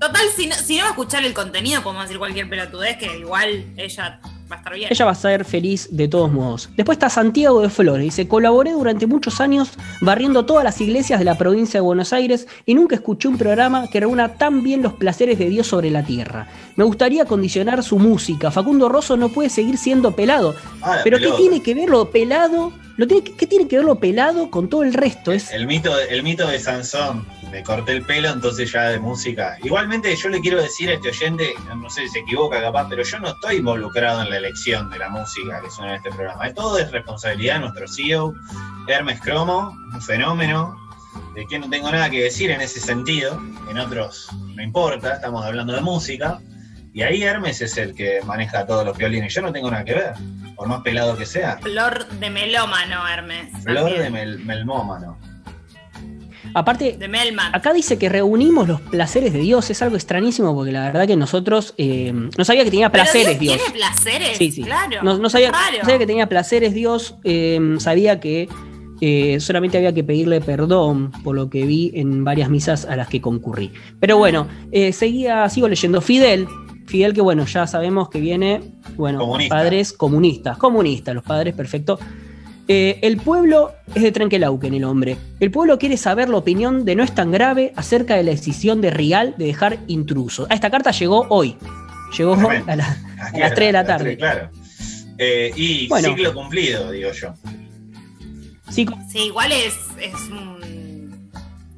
Total, 0.00 0.22
si 0.34 0.46
no, 0.46 0.54
si 0.54 0.76
no 0.76 0.82
va 0.82 0.88
a 0.88 0.90
escuchar 0.92 1.24
el 1.24 1.34
contenido, 1.34 1.82
podemos 1.82 2.04
decir 2.04 2.18
cualquier 2.18 2.48
pelotudez 2.48 2.96
que 2.96 3.18
igual 3.18 3.66
ella 3.76 4.20
va 4.50 4.56
a 4.56 4.58
estar 4.58 4.74
bien. 4.74 4.88
Ella 4.90 5.04
va 5.04 5.10
a 5.12 5.14
ser 5.14 5.44
feliz 5.44 5.88
de 5.90 6.08
todos 6.08 6.32
modos. 6.32 6.70
Después 6.76 6.96
está 6.96 7.08
Santiago 7.08 7.60
de 7.60 7.70
Flores. 7.70 8.04
Dice, 8.04 8.28
colaboré 8.28 8.72
durante 8.72 9.06
muchos 9.06 9.40
años 9.40 9.72
barriendo 10.00 10.44
todas 10.44 10.64
las 10.64 10.80
iglesias 10.80 11.18
de 11.18 11.24
la 11.24 11.38
provincia 11.38 11.78
de 11.78 11.82
Buenos 11.82 12.12
Aires 12.12 12.46
y 12.66 12.74
nunca 12.74 12.96
escuché 12.96 13.28
un 13.28 13.38
programa 13.38 13.88
que 13.88 14.00
reúna 14.00 14.34
tan 14.34 14.62
bien 14.62 14.82
los 14.82 14.94
placeres 14.94 15.38
de 15.38 15.48
Dios 15.48 15.66
sobre 15.66 15.90
la 15.90 16.04
tierra. 16.04 16.48
Me 16.76 16.84
gustaría 16.84 17.24
condicionar 17.24 17.82
su 17.82 17.98
música. 17.98 18.50
Facundo 18.50 18.88
Rosso 18.88 19.16
no 19.16 19.28
puede 19.28 19.50
seguir 19.50 19.78
siendo 19.78 20.12
pelado. 20.12 20.54
Ah, 20.82 20.98
Pero 21.04 21.18
¿qué 21.18 21.30
tiene 21.36 21.62
que 21.62 21.74
ver 21.74 21.88
lo 21.88 22.10
pelado? 22.10 22.72
Lo 23.00 23.06
tiene, 23.06 23.24
¿Qué 23.24 23.46
tiene 23.46 23.66
que 23.66 23.76
ver 23.76 23.86
lo 23.86 23.94
pelado 23.94 24.50
con 24.50 24.68
todo 24.68 24.82
el 24.82 24.92
resto? 24.92 25.32
Es, 25.32 25.50
El 25.52 25.66
mito, 25.66 25.98
el 25.98 26.22
mito 26.22 26.46
de 26.46 26.58
Sansón, 26.58 27.26
me 27.50 27.62
corté 27.62 27.92
el 27.92 28.04
pelo, 28.04 28.28
entonces 28.28 28.70
ya 28.70 28.90
de 28.90 28.98
música. 28.98 29.56
Igualmente 29.62 30.14
yo 30.14 30.28
le 30.28 30.38
quiero 30.42 30.60
decir 30.60 30.90
a 30.90 30.92
este 30.92 31.08
oyente, 31.08 31.54
no 31.74 31.88
sé 31.88 32.02
si 32.02 32.08
se 32.10 32.18
equivoca 32.18 32.60
capaz, 32.60 32.88
pero 32.90 33.02
yo 33.02 33.18
no 33.20 33.28
estoy 33.28 33.56
involucrado 33.56 34.20
en 34.20 34.28
la 34.28 34.36
elección 34.36 34.90
de 34.90 34.98
la 34.98 35.08
música 35.08 35.62
que 35.62 35.70
suena 35.70 35.92
en 35.92 35.96
este 35.96 36.10
programa. 36.10 36.52
Todo 36.52 36.76
es 36.76 36.90
responsabilidad 36.90 37.54
de 37.54 37.60
nuestro 37.60 37.88
CEO, 37.88 38.34
Hermes 38.86 39.18
Cromo, 39.22 39.74
un 39.94 40.02
fenómeno, 40.02 40.76
de 41.34 41.46
quien 41.46 41.62
no 41.62 41.70
tengo 41.70 41.90
nada 41.90 42.10
que 42.10 42.24
decir 42.24 42.50
en 42.50 42.60
ese 42.60 42.80
sentido. 42.80 43.40
En 43.70 43.78
otros 43.78 44.28
no 44.54 44.62
importa, 44.62 45.14
estamos 45.14 45.42
hablando 45.42 45.72
de 45.72 45.80
música. 45.80 46.38
Y 46.92 47.02
ahí 47.02 47.22
Hermes 47.22 47.60
es 47.60 47.76
el 47.78 47.94
que 47.94 48.20
maneja 48.26 48.66
todos 48.66 48.84
los 48.84 48.96
violines. 48.98 49.32
Yo 49.32 49.42
no 49.42 49.52
tengo 49.52 49.70
nada 49.70 49.84
que 49.84 49.94
ver, 49.94 50.12
por 50.56 50.66
más 50.68 50.80
pelado 50.82 51.16
que 51.16 51.24
sea. 51.26 51.58
Flor 51.62 52.08
de 52.08 52.30
melómano, 52.30 53.06
Hermes. 53.08 53.48
Flor 53.62 53.76
también. 53.90 54.02
de 54.02 54.10
mel- 54.10 54.38
melmómano. 54.44 55.16
aparte, 56.54 56.96
De 56.98 57.06
Melman. 57.06 57.54
Acá 57.54 57.72
dice 57.72 57.96
que 57.96 58.08
reunimos 58.08 58.66
los 58.66 58.80
placeres 58.80 59.32
de 59.32 59.38
Dios. 59.38 59.70
Es 59.70 59.82
algo 59.82 59.94
extrañísimo 59.94 60.52
porque 60.54 60.72
la 60.72 60.86
verdad 60.86 61.06
que 61.06 61.16
nosotros 61.16 61.74
eh, 61.78 62.12
no 62.36 62.44
sabía 62.44 62.64
que 62.64 62.70
tenía 62.70 62.90
Pero 62.90 63.04
placeres 63.04 63.38
Dios. 63.38 63.56
¿Tiene 63.56 63.72
placeres? 63.72 64.36
Sí, 64.38 64.50
sí. 64.50 64.62
Claro. 64.64 65.02
No, 65.02 65.16
no 65.18 65.30
sabía, 65.30 65.50
Claro. 65.50 65.76
no 65.78 65.84
sabía 65.84 65.98
que 65.98 66.06
tenía 66.06 66.28
placeres 66.28 66.74
Dios. 66.74 67.14
eh, 67.22 67.76
sabía 67.78 68.18
que 68.18 68.48
eh, 69.00 69.38
solamente 69.40 69.78
había 69.78 69.94
que 69.94 70.02
pedirle 70.04 70.40
perdón 70.40 71.12
por 71.22 71.34
lo 71.36 71.48
que 71.48 71.64
vi 71.64 71.92
en 71.94 72.24
varias 72.24 72.50
misas 72.50 72.84
a 72.84 72.96
las 72.96 73.06
que 73.08 73.20
concurrí. 73.20 73.72
Pero 74.00 74.18
bueno, 74.18 74.48
eh, 74.72 74.92
seguía, 74.92 75.48
sigo 75.48 75.68
leyendo. 75.68 76.00
Fidel. 76.00 76.48
Fidel, 76.90 77.14
que 77.14 77.20
bueno, 77.20 77.44
ya 77.46 77.66
sabemos 77.66 78.08
que 78.10 78.20
viene, 78.20 78.60
bueno, 78.96 79.20
Comunista. 79.20 79.54
padres 79.54 79.92
comunistas, 79.92 80.58
comunistas, 80.58 81.14
los 81.14 81.24
padres, 81.24 81.54
perfecto. 81.54 81.98
Eh, 82.68 82.98
el 83.02 83.16
pueblo 83.16 83.72
es 83.94 84.02
de 84.02 84.12
Trenquelauquen, 84.12 84.74
el 84.74 84.84
hombre. 84.84 85.16
El 85.40 85.50
pueblo 85.50 85.78
quiere 85.78 85.96
saber 85.96 86.28
la 86.28 86.36
opinión 86.36 86.84
de 86.84 86.94
No 86.96 87.02
es 87.02 87.12
tan 87.14 87.30
grave 87.32 87.72
acerca 87.76 88.14
de 88.16 88.22
la 88.24 88.30
decisión 88.32 88.80
de 88.80 88.90
Rial 88.90 89.34
de 89.38 89.46
dejar 89.46 89.78
intrusos. 89.88 90.46
Ah, 90.50 90.54
esta 90.54 90.70
carta 90.70 90.90
llegó 90.92 91.26
hoy. 91.30 91.56
Llegó 92.16 92.34
a, 92.34 92.76
la- 92.76 92.96
las 93.34 93.52
a 93.52 93.54
3 93.54 93.68
de 93.68 93.72
la 93.72 93.84
tarde. 93.84 94.16
claro. 94.16 94.50
Eh, 95.18 95.52
y 95.56 95.88
Bueno. 95.88 96.08
ciclo 96.08 96.32
cumplido, 96.34 96.90
digo 96.90 97.10
yo. 97.12 97.34
Sí, 98.70 98.86
Sí, 99.10 99.18
igual 99.26 99.50
es, 99.52 99.74
es 100.00 100.14
un. 100.30 101.30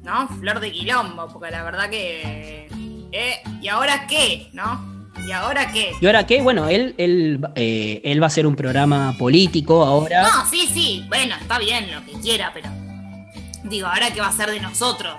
¿No? 0.03 0.27
Flor 0.39 0.59
de 0.59 0.71
quilombo, 0.71 1.27
porque 1.33 1.49
la 1.51 1.63
verdad 1.63 1.89
que. 1.89 2.67
eh, 3.11 3.35
¿Y 3.61 3.67
ahora 3.67 4.05
qué? 4.07 4.49
¿No? 4.53 4.92
¿Y 5.25 5.31
ahora 5.31 5.71
qué? 5.71 5.91
¿Y 6.01 6.05
ahora 6.05 6.25
qué? 6.25 6.41
Bueno, 6.41 6.67
él, 6.67 6.95
él, 6.97 7.39
eh, 7.55 8.01
él 8.03 8.21
va 8.21 8.25
a 8.25 8.27
hacer 8.27 8.45
un 8.47 8.55
programa 8.55 9.15
político 9.17 9.83
ahora. 9.83 10.23
No, 10.23 10.45
sí, 10.49 10.67
sí, 10.73 11.05
bueno, 11.07 11.35
está 11.39 11.59
bien 11.59 11.91
lo 11.91 12.03
que 12.05 12.13
quiera, 12.21 12.51
pero. 12.53 12.69
Digo, 13.63 13.87
¿ahora 13.87 14.11
qué 14.11 14.19
va 14.19 14.27
a 14.27 14.31
ser 14.33 14.49
de 14.51 14.59
nosotros? 14.59 15.15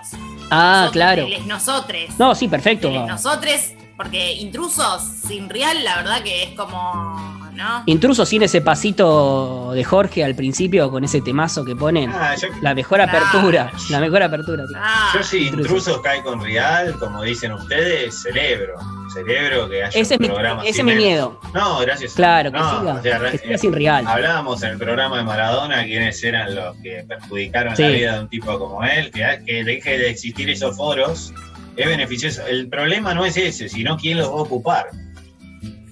ah, 0.50 0.80
Nosotros, 0.82 0.92
claro. 0.92 1.22
él 1.26 1.32
es 1.34 1.46
nosotros. 1.46 2.00
No, 2.18 2.34
sí, 2.34 2.48
perfecto. 2.48 2.88
Es 2.90 3.06
nosotros, 3.08 3.54
porque 3.96 4.34
intrusos 4.34 5.02
sin 5.26 5.48
real, 5.48 5.82
la 5.84 5.96
verdad 5.96 6.22
que 6.22 6.42
es 6.42 6.50
como. 6.50 7.43
¿No? 7.54 7.82
Intruso 7.86 8.26
sin 8.26 8.42
ese 8.42 8.60
pasito 8.60 9.70
de 9.72 9.84
Jorge 9.84 10.24
al 10.24 10.34
principio 10.34 10.90
con 10.90 11.04
ese 11.04 11.20
temazo 11.20 11.64
que 11.64 11.76
ponen. 11.76 12.10
Ah, 12.12 12.34
yo, 12.34 12.48
La 12.60 12.74
mejor 12.74 13.00
apertura. 13.00 13.70
La 13.90 14.00
mejor 14.00 14.22
apertura. 14.22 14.64
tío. 14.66 14.76
Ah, 14.80 15.10
yo 15.14 15.22
si 15.22 15.46
Intrusos. 15.46 15.66
intrusos 15.70 16.00
cae 16.02 16.22
con 16.22 16.40
Real, 16.42 16.94
como 16.98 17.22
dicen 17.22 17.52
ustedes, 17.52 18.20
celebro. 18.22 18.74
Celebro 19.12 19.68
que 19.68 19.84
haya 19.84 20.00
Ese 20.00 20.14
es 20.14 20.20
mi, 20.20 20.26
programa 20.26 20.62
ese 20.62 20.70
es 20.70 20.76
sin 20.76 20.86
mi 20.86 20.92
él. 20.92 20.98
miedo. 20.98 21.40
No, 21.54 21.78
gracias. 21.80 22.14
Claro, 22.14 22.50
que 22.50 22.58
No, 22.58 22.80
siga. 22.80 22.94
o 22.94 23.02
sea, 23.02 23.18
que 23.30 23.36
eh, 23.36 23.38
siga 23.38 23.58
sin 23.58 23.72
real. 23.72 24.04
Hablábamos 24.06 24.62
en 24.64 24.70
el 24.70 24.78
programa 24.78 25.18
de 25.18 25.22
Maradona 25.24 25.84
quiénes 25.84 26.22
eran 26.24 26.54
los 26.54 26.76
que 26.78 27.04
perjudicaron 27.06 27.76
Sí. 27.76 27.82
la 27.82 27.88
vida 27.90 28.14
de 28.14 28.20
un 28.20 28.28
tipo 28.28 28.58
como 28.58 28.82
él, 28.82 29.10
que, 29.12 29.40
que 29.46 29.62
deje 29.64 29.98
de 29.98 30.10
existir 30.10 30.50
esos 30.50 30.76
foros 30.76 31.32
es 31.76 31.86
beneficioso. 31.86 32.42
El 32.46 32.68
problema 32.68 33.14
no 33.14 33.24
es 33.24 33.36
ese, 33.36 33.68
sino 33.68 33.96
quién 33.96 34.18
los 34.18 34.28
va 34.28 34.32
a 34.32 34.42
ocupar. 34.42 34.86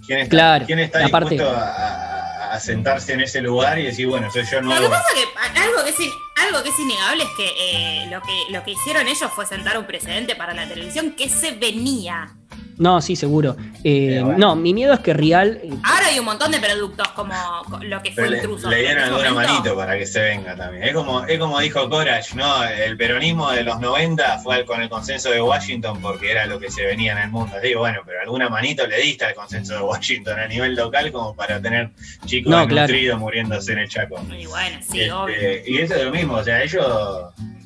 ¿Quién 0.05 0.19
está, 0.21 0.31
Claro, 0.31 0.67
quién 0.67 0.79
está 0.81 0.99
dispuesto 1.01 1.51
a, 1.51 2.53
a- 2.55 2.61
sentarse 2.61 3.15
en 3.15 3.21
ese 3.23 3.41
lugar 3.41 3.79
y 3.79 3.85
decir, 3.85 4.07
bueno, 4.07 4.31
soy 4.31 4.45
yo 4.45 4.61
Lo 4.61 4.71
que 4.71 4.79
nuevo? 4.81 4.91
pasa 4.91 5.05
que 5.15 5.59
a- 5.61 5.63
algo 5.65 5.85
que 5.85 5.91
es, 5.91 6.01
in- 6.01 6.11
algo 6.47 6.63
que 6.63 6.69
es 6.71 6.79
innegable 6.79 7.25
es 7.25 7.31
que, 7.37 7.47
eh, 7.47 8.07
lo 8.11 8.21
que 8.23 8.53
lo 8.53 8.63
que 8.65 8.73
hicieron 8.73 9.07
ellos 9.09 9.31
fue 9.35 9.47
sentar 9.47 9.79
un 9.79 9.87
precedente 9.87 10.35
para 10.37 10.55
la 10.55 10.67
televisión 10.69 11.13
que 11.13 11.29
se 11.29 11.53
venía. 11.53 12.31
No, 12.79 13.01
sí, 13.03 13.15
seguro. 13.17 13.55
Eh, 13.85 14.21
bueno. 14.25 14.39
No, 14.39 14.57
mi 14.57 14.73
miedo 14.75 14.95
es 14.95 15.01
que 15.01 15.13
Real. 15.13 15.61
eh, 15.63 15.71
Ahora 15.85 16.07
hay 16.07 16.19
un 16.19 16.25
montón 16.25 16.51
de 16.51 16.59
productos 16.59 17.07
como 17.09 17.35
co- 17.69 17.79
lo 17.85 18.03
que 18.03 18.11
fue 18.13 18.27
intruso. 18.29 18.69
le 18.71 18.79
dieron 18.81 19.05
alguna 19.05 19.31
manito 19.35 19.77
para 19.77 19.97
que 19.97 20.07
se 20.07 20.21
venga 20.21 20.57
también. 20.57 20.83
Es 20.85 20.95
como, 20.95 21.25
es 21.25 21.39
como 21.39 21.61
dijo 21.61 21.89
Corach, 21.91 22.33
¿no? 22.33 22.65
El 22.65 22.97
peronismo 22.97 23.51
de 23.53 23.63
los 23.63 23.79
90 23.79 24.39
fue 24.39 24.65
con 24.65 24.83
el 24.83 24.89
consenso 24.89 25.31
de 25.31 25.41
Washington 25.43 26.01
porque 26.01 26.31
era 26.33 26.47
lo 26.47 26.59
que 26.59 26.71
se 26.71 26.85
venía 26.85 27.13
en 27.13 27.19
el 27.19 27.31
mundo. 27.31 27.55
Digo, 27.63 27.81
bueno, 27.81 28.01
pero 28.07 28.21
alguna 28.23 28.49
manito 28.49 28.85
le 28.87 28.97
diste 29.01 29.27
al 29.27 29.35
consenso 29.35 29.75
de 29.75 29.81
Washington 29.83 30.39
a 30.41 30.49
nivel 30.49 30.75
local 30.75 31.13
como 31.13 31.37
para 31.37 31.61
tener 31.61 31.91
chicos 32.25 32.51
No, 32.51 32.67
claro. 32.67 32.87
desnutridos 32.89 33.21
muriéndose 33.21 33.73
en 33.73 33.79
el 33.81 33.89
Chaco. 33.89 34.19
Y 34.37 34.47
bueno, 34.47 34.79
sí, 34.81 35.03
Este, 35.03 35.13
obvio. 35.13 35.37
y 35.67 35.79
eso 35.79 35.95
es 35.95 36.05
lo 36.05 36.11
mismo, 36.11 36.32
o 36.37 36.45
sea, 36.45 36.63
ellos 36.63 36.87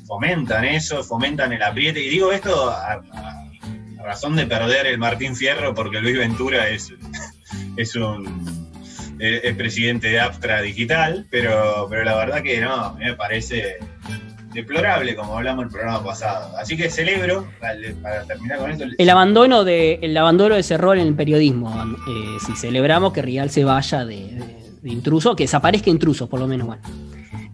fomentan 0.05 0.65
eso, 0.65 1.03
fomentan 1.03 1.53
el 1.53 1.63
apriete. 1.63 1.99
Y 2.01 2.09
digo 2.09 2.31
esto 2.31 2.69
a, 2.69 3.01
razón 4.03 4.35
de 4.37 4.45
perder 4.45 4.87
el 4.87 4.97
Martín 4.97 5.35
Fierro 5.35 5.75
porque 5.75 5.99
Luis 5.99 6.17
Ventura 6.17 6.69
es, 6.69 6.93
es 7.77 7.95
un 7.95 8.67
es 9.19 9.55
presidente 9.55 10.09
de 10.09 10.19
Aptra 10.19 10.61
Digital, 10.61 11.25
pero, 11.31 11.87
pero 11.89 12.03
la 12.03 12.15
verdad 12.15 12.43
que 12.43 12.61
no, 12.61 12.93
me 12.93 13.15
parece 13.15 13.77
deplorable 14.53 15.15
como 15.15 15.37
hablamos 15.37 15.65
el 15.65 15.71
programa 15.71 16.03
pasado. 16.03 16.55
Así 16.57 16.75
que 16.75 16.89
celebro, 16.89 17.47
para, 17.59 18.23
terminar 18.25 18.59
con 18.59 18.71
esto, 18.71 18.85
El 18.97 19.09
abandono 19.09 19.63
de, 19.63 19.99
el 20.01 20.15
abandono 20.17 20.55
de 20.55 20.61
ese 20.61 20.77
rol 20.77 20.99
en 20.99 21.07
el 21.07 21.15
periodismo. 21.15 21.69
eh, 21.83 22.37
si 22.45 22.55
celebramos 22.55 23.13
que 23.13 23.21
Rial 23.21 23.49
se 23.49 23.63
vaya 23.63 24.05
de, 24.05 24.39
intruso, 24.83 25.35
que 25.35 25.43
desaparezca 25.43 25.89
intrusos, 25.89 26.27
por 26.27 26.39
lo 26.39 26.47
menos. 26.47 26.67
Bueno. 26.67 27.06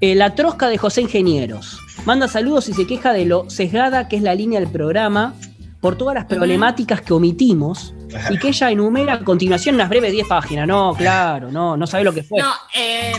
Eh, 0.03 0.15
la 0.15 0.35
trosca 0.35 0.67
de 0.67 0.77
José 0.77 0.99
Ingenieros. 0.99 1.79
Manda 2.03 2.27
saludos 2.27 2.67
y 2.67 2.73
se 2.73 2.85
queja 2.85 3.13
de 3.13 3.23
lo 3.23 3.49
sesgada 3.49 4.09
que 4.09 4.17
es 4.17 4.21
la 4.21 4.35
línea 4.35 4.59
del 4.59 4.67
programa 4.67 5.33
por 5.79 5.97
todas 5.97 6.13
las 6.13 6.25
problemáticas 6.25 6.99
que 6.99 7.13
omitimos 7.13 7.93
y 8.29 8.37
que 8.37 8.49
ella 8.49 8.69
enumera 8.69 9.13
a 9.13 9.19
continuación 9.19 9.75
unas 9.75 9.87
breves 9.87 10.11
10 10.11 10.27
páginas. 10.27 10.67
No, 10.67 10.93
claro, 10.93 11.53
no, 11.53 11.77
no 11.77 11.87
sabe 11.87 12.03
lo 12.03 12.13
que 12.13 12.21
fue. 12.21 12.41
No, 12.41 12.51
eh, 12.75 13.13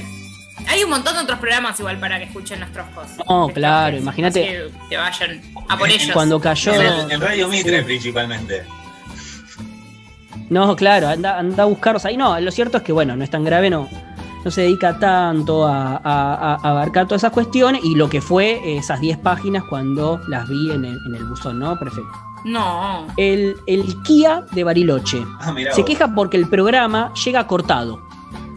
hay 0.69 0.85
un 0.85 0.90
montón 0.90 1.15
de 1.15 1.23
otros 1.23 1.39
programas 1.39 1.81
igual 1.81 1.98
para 1.98 2.19
que 2.19 2.24
escuchen 2.27 2.61
nuestros 2.61 2.86
cosas. 2.89 3.16
No, 3.27 3.48
claro, 3.48 3.97
imagínate. 3.97 4.43
Que 4.43 4.70
te 4.90 4.97
vayan 4.98 5.40
a 5.66 5.78
por 5.78 5.89
ellos. 5.89 6.11
Cuando 6.12 6.39
cayó. 6.39 6.74
en, 6.74 7.11
en 7.12 7.19
Radio 7.19 7.48
Mitre 7.48 7.82
principalmente. 7.82 8.62
No, 10.51 10.77
claro, 10.77 11.09
anda, 11.09 11.39
anda 11.39 11.62
a 11.62 11.66
buscarlos 11.66 12.05
ahí. 12.05 12.19
No, 12.19 12.39
lo 12.39 12.51
cierto 12.51 12.77
es 12.77 12.82
que, 12.82 12.93
bueno, 12.93 13.16
no 13.16 13.24
es 13.24 13.31
tan 13.31 13.43
grave, 13.43 13.70
no, 13.70 13.89
no 14.45 14.51
se 14.51 14.61
dedica 14.62 14.99
tanto 14.99 15.66
a, 15.66 15.97
a- 15.97 16.55
a 16.62 16.71
abarcar 16.71 17.07
todas 17.07 17.21
esas 17.23 17.33
cuestiones 17.33 17.83
y 17.85 17.95
lo 17.95 18.09
que 18.09 18.21
fue 18.21 18.77
esas 18.77 19.01
10 19.01 19.19
páginas 19.19 19.65
cuando 19.69 20.21
las 20.29 20.49
vi 20.49 20.71
en 20.71 20.85
el, 20.85 20.99
en 21.07 21.15
el 21.15 21.25
buzón, 21.25 21.59
¿no? 21.59 21.79
Perfecto. 21.79 22.11
No. 22.45 23.07
El, 23.16 23.57
el 23.66 24.03
Kia 24.03 24.45
de 24.53 24.65
Bariloche 24.65 25.25
Ah, 25.41 25.55
se 25.75 25.83
queja 25.85 26.15
porque 26.15 26.37
el 26.37 26.47
programa 26.49 27.12
llega 27.25 27.47
cortado. 27.47 28.03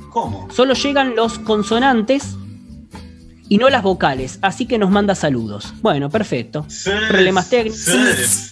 ¿Cómo? 0.10 0.48
Solo 0.52 0.74
llegan 0.74 1.16
los 1.16 1.40
consonantes 1.40 2.36
y 3.50 3.58
no 3.60 3.70
las 3.70 3.84
vocales, 3.84 4.40
así 4.42 4.66
que 4.66 4.78
nos 4.78 4.90
manda 4.90 5.16
saludos. 5.16 5.74
Bueno, 5.82 6.10
perfecto. 6.10 6.66
Problemas 7.08 7.50
técnicos. 7.50 8.52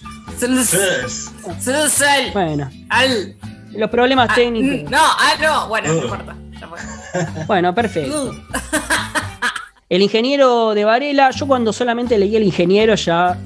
Susel. 1.59 2.31
Bueno, 2.33 2.69
Al. 2.89 3.35
los 3.75 3.89
problemas 3.89 4.29
Ah, 4.31 4.35
técnicos. 4.35 4.89
No, 4.89 4.99
ah, 5.01 5.33
no. 5.41 5.67
Bueno, 5.67 5.89
no 5.93 5.99
Uh. 5.99 6.03
importa. 6.03 6.35
Ya 6.59 6.67
fue. 6.67 6.79
Bueno, 7.47 7.73
perfecto. 7.75 8.33
El 9.89 10.01
ingeniero 10.01 10.73
de 10.73 10.83
Varela, 10.83 11.29
yo 11.31 11.47
cuando 11.47 11.71
solamente 11.71 12.17
leí 12.17 12.35
el 12.35 12.43
ingeniero 12.43 12.95
ya 12.95 13.37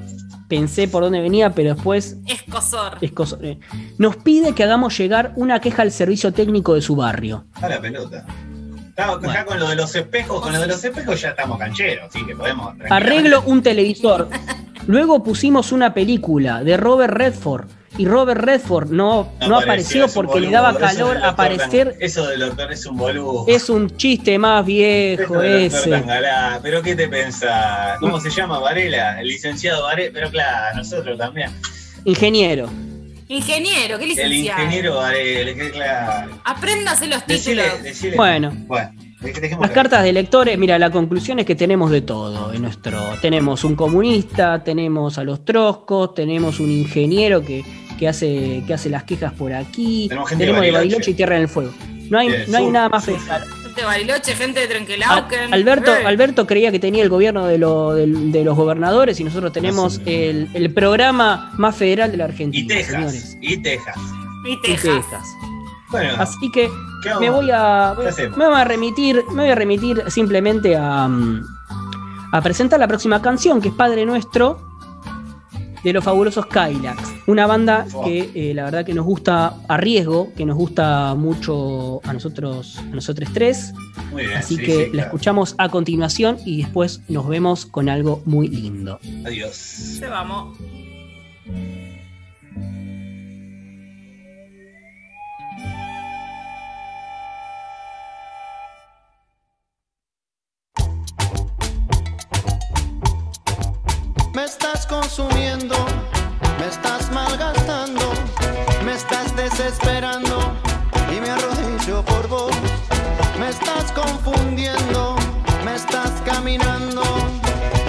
pensé 0.48 0.88
por 0.88 1.04
dónde 1.04 1.20
venía, 1.20 1.52
pero 1.52 1.74
después 1.76 2.18
Escosor. 2.26 2.98
es 3.02 3.12
cosa- 3.12 3.38
eh, 3.42 3.60
nos 3.98 4.16
pide 4.18 4.56
que 4.56 4.64
hagamos 4.64 4.98
llegar 4.98 5.34
una 5.36 5.60
queja 5.60 5.82
al 5.84 5.92
servicio 5.92 6.32
técnico 6.34 6.74
de 6.76 6.82
su 6.82 6.96
barrio. 6.96 7.46
A 7.56 7.68
la 7.70 7.80
pelota. 7.82 8.26
Acá 8.98 9.46
con 9.46 9.60
lo 9.60 9.68
de 9.70 9.76
los 9.76 9.94
espejos, 9.96 10.42
con 10.42 10.52
lo 10.54 10.60
de 10.60 10.68
los 10.68 10.84
espejos 10.84 11.22
ya 11.22 11.30
estamos 11.30 11.58
cancheros, 11.60 12.08
así 12.10 12.26
que 12.26 12.36
podemos. 12.36 12.74
Arreglo 12.90 13.44
un 13.46 13.62
televisor. 13.62 14.28
Luego 14.88 15.24
pusimos 15.24 15.72
una 15.72 15.94
película 15.94 16.64
de 16.64 16.76
Robert 16.78 17.14
Redford 17.14 17.68
y 17.98 18.06
Robert 18.06 18.40
Redford 18.42 18.92
no, 18.92 19.32
no 19.48 19.58
apareció 19.58 20.08
porque 20.08 20.40
le 20.40 20.52
daba 20.52 20.78
calor 20.78 21.18
aparecer. 21.24 21.92
Tan- 21.94 22.02
Eso 22.02 22.28
del 22.28 22.40
doctor 22.42 22.72
es 22.72 22.86
un 22.86 22.98
boludo. 22.98 23.46
Es 23.48 23.70
un 23.70 23.96
chiste 23.98 24.38
más 24.40 24.66
viejo 24.66 25.42
ese. 25.42 25.90
Tangalá. 25.90 26.60
¿Pero 26.62 26.82
qué 26.82 26.96
te 26.96 27.08
pensás? 27.08 27.98
¿Cómo 28.00 28.20
se 28.20 28.30
llama 28.30 28.60
Varela? 28.60 29.20
El 29.20 29.28
licenciado 29.28 29.84
Varela. 29.84 30.12
Pero 30.14 30.30
claro, 30.30 30.78
nosotros 30.78 31.18
también. 31.18 31.50
Ingeniero. 32.06 32.70
Ingeniero, 33.28 33.98
¿qué 34.00 34.04
El 34.06 34.10
licenciado? 34.10 34.62
ingeniero 34.64 34.96
Varela, 34.96 35.54
que 35.54 35.72
claro. 35.72 36.42
Apréndase 36.46 37.08
los 37.08 37.26
títulos. 37.26 37.84
decile. 37.84 38.16
Bueno. 38.16 38.52
Bueno, 38.68 38.92
dejemos 39.22 39.62
Las 39.62 39.72
cartas 39.72 40.04
de 40.04 40.14
lectores, 40.14 40.58
mira, 40.58 40.78
la 40.80 40.90
conclusión 40.92 41.40
es 41.40 41.46
que 41.46 41.56
tenemos 41.56 41.92
de 41.92 42.02
todo 42.02 42.54
en 42.54 42.62
nuestro. 42.62 43.02
Tenemos 43.22 43.64
un 43.64 43.76
comunista, 43.76 44.64
tenemos 44.64 45.18
a 45.18 45.24
los 45.24 45.44
troscos, 45.46 46.14
tenemos 46.14 46.60
un 46.60 46.72
ingeniero 46.72 47.44
que, 47.44 47.64
que 47.98 48.08
hace, 48.08 48.64
que 48.66 48.74
hace 48.74 48.90
las 48.90 49.04
quejas 49.04 49.34
por 49.34 49.54
aquí, 49.54 50.08
Tenemos 50.10 50.30
gente 50.30 50.44
de 50.46 50.48
tenemos 50.52 50.66
de 50.66 50.72
Bariloche. 50.72 50.94
Bariloche 50.96 51.12
y 51.12 51.14
Tierra 51.16 51.36
en 51.36 51.42
el 51.44 51.48
Fuego. 51.50 51.72
No 52.10 52.18
hay, 52.18 52.30
no 52.48 52.58
hay 52.58 52.64
sur, 52.64 52.72
nada 52.74 52.90
más. 52.90 53.06
Gente 53.06 53.22
de 53.76 53.84
Bariloche, 53.86 54.36
gente 54.36 54.60
de 54.62 54.68
Trenquelauquen. 54.68 55.54
Alberto, 55.54 55.92
Eh. 55.96 56.06
Alberto 56.06 56.48
creía 56.48 56.72
que 56.72 56.80
tenía 56.80 57.04
el 57.04 57.10
gobierno 57.10 57.46
de, 57.46 57.58
lo- 57.60 57.94
de 57.94 58.44
los 58.44 58.56
gobernadores 58.58 59.20
y 59.20 59.24
nosotros 59.24 59.54
tenemos 59.54 60.02
el, 60.06 60.50
el 60.54 60.74
programa 60.74 61.52
más 61.58 61.76
federal 61.76 62.10
de 62.12 62.18
la 62.18 62.26
Argentina. 62.26 62.64
Y 62.64 62.68
Texas. 62.68 62.94
señores. 62.96 63.38
Y 63.42 63.58
Texas. 63.62 63.96
Y 64.46 64.52
Y 64.54 64.62
Texas. 64.62 64.96
Texas. 64.96 65.24
Bueno, 65.92 66.14
Así 66.18 66.52
que 66.52 66.70
me 67.20 67.30
voy 67.30 67.50
a 67.52 67.94
voy- 67.96 68.04
¿Qué 68.06 68.10
hacemos? 68.10 68.38
me 68.38 68.48
voy 68.48 68.56
a 68.60 68.64
remitir 68.64 69.24
me 69.34 69.44
voy 69.44 69.52
a 69.52 69.56
remitir 69.56 70.04
simplemente 70.08 70.76
a, 70.76 71.08
mm, 71.08 71.44
a 72.34 72.42
presentar 72.42 72.80
la 72.80 72.88
próxima 72.88 73.22
canción 73.22 73.62
que 73.62 73.70
es 73.70 73.74
Padre 73.74 74.06
Nuestro 74.06 74.68
de 75.84 75.94
los 75.94 76.04
fabulosos 76.04 76.46
Kylax 76.48 77.02
una 77.28 77.48
banda 77.48 77.86
Oh. 77.94 78.04
que 78.04 78.32
eh, 78.36 78.54
la 78.54 78.66
verdad 78.66 78.86
que 78.86 78.94
nos 78.94 79.06
gusta 79.06 79.54
a 79.68 79.78
riesgo 79.78 80.34
que 80.36 80.46
nos 80.46 80.58
gusta 80.58 81.16
mucho 81.16 82.02
a 82.04 82.12
nosotros 82.12 82.78
a 82.80 82.96
nosotros 82.96 83.30
tres 83.34 83.74
Muy 84.12 84.26
bien. 84.26 84.38
así 84.38 84.58
sí, 84.58 84.64
que 84.64 84.72
sí, 84.74 84.80
la 84.88 84.92
claro. 84.92 85.06
escuchamos 85.08 85.56
a 85.58 85.70
continuación 85.70 86.38
y 86.46 86.64
después 86.64 87.02
nos 87.08 87.28
vemos 87.30 87.66
con 87.66 87.88
algo 87.88 88.22
muy 88.26 88.50
lindo 88.50 89.00
Adiós. 89.26 89.56
Se 89.56 90.08
vamos. 90.08 90.58
Estás 109.70 109.86
desesperando 109.86 110.54
y 111.16 111.20
me 111.22 111.30
arrodillo 111.30 112.04
por 112.04 112.28
vos. 112.28 112.52
Me 113.40 113.50
estás 113.50 113.92
confundiendo, 113.92 115.16
me 115.64 115.76
estás 115.76 116.12
caminando 116.26 117.04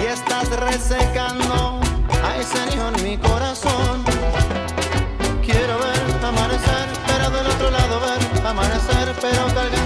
y 0.01 0.05
estás 0.05 0.49
resecando. 0.49 1.79
Ay, 2.23 2.43
Señor, 2.43 3.01
mi 3.01 3.17
corazón. 3.17 4.03
Quiero 5.43 5.79
ver 5.79 6.25
amanecer, 6.25 6.87
pero 7.07 7.29
del 7.31 7.47
otro 7.47 7.71
lado 7.71 7.99
ver 7.99 8.45
amanecer, 8.45 9.15
pero 9.19 9.47
que 9.47 9.80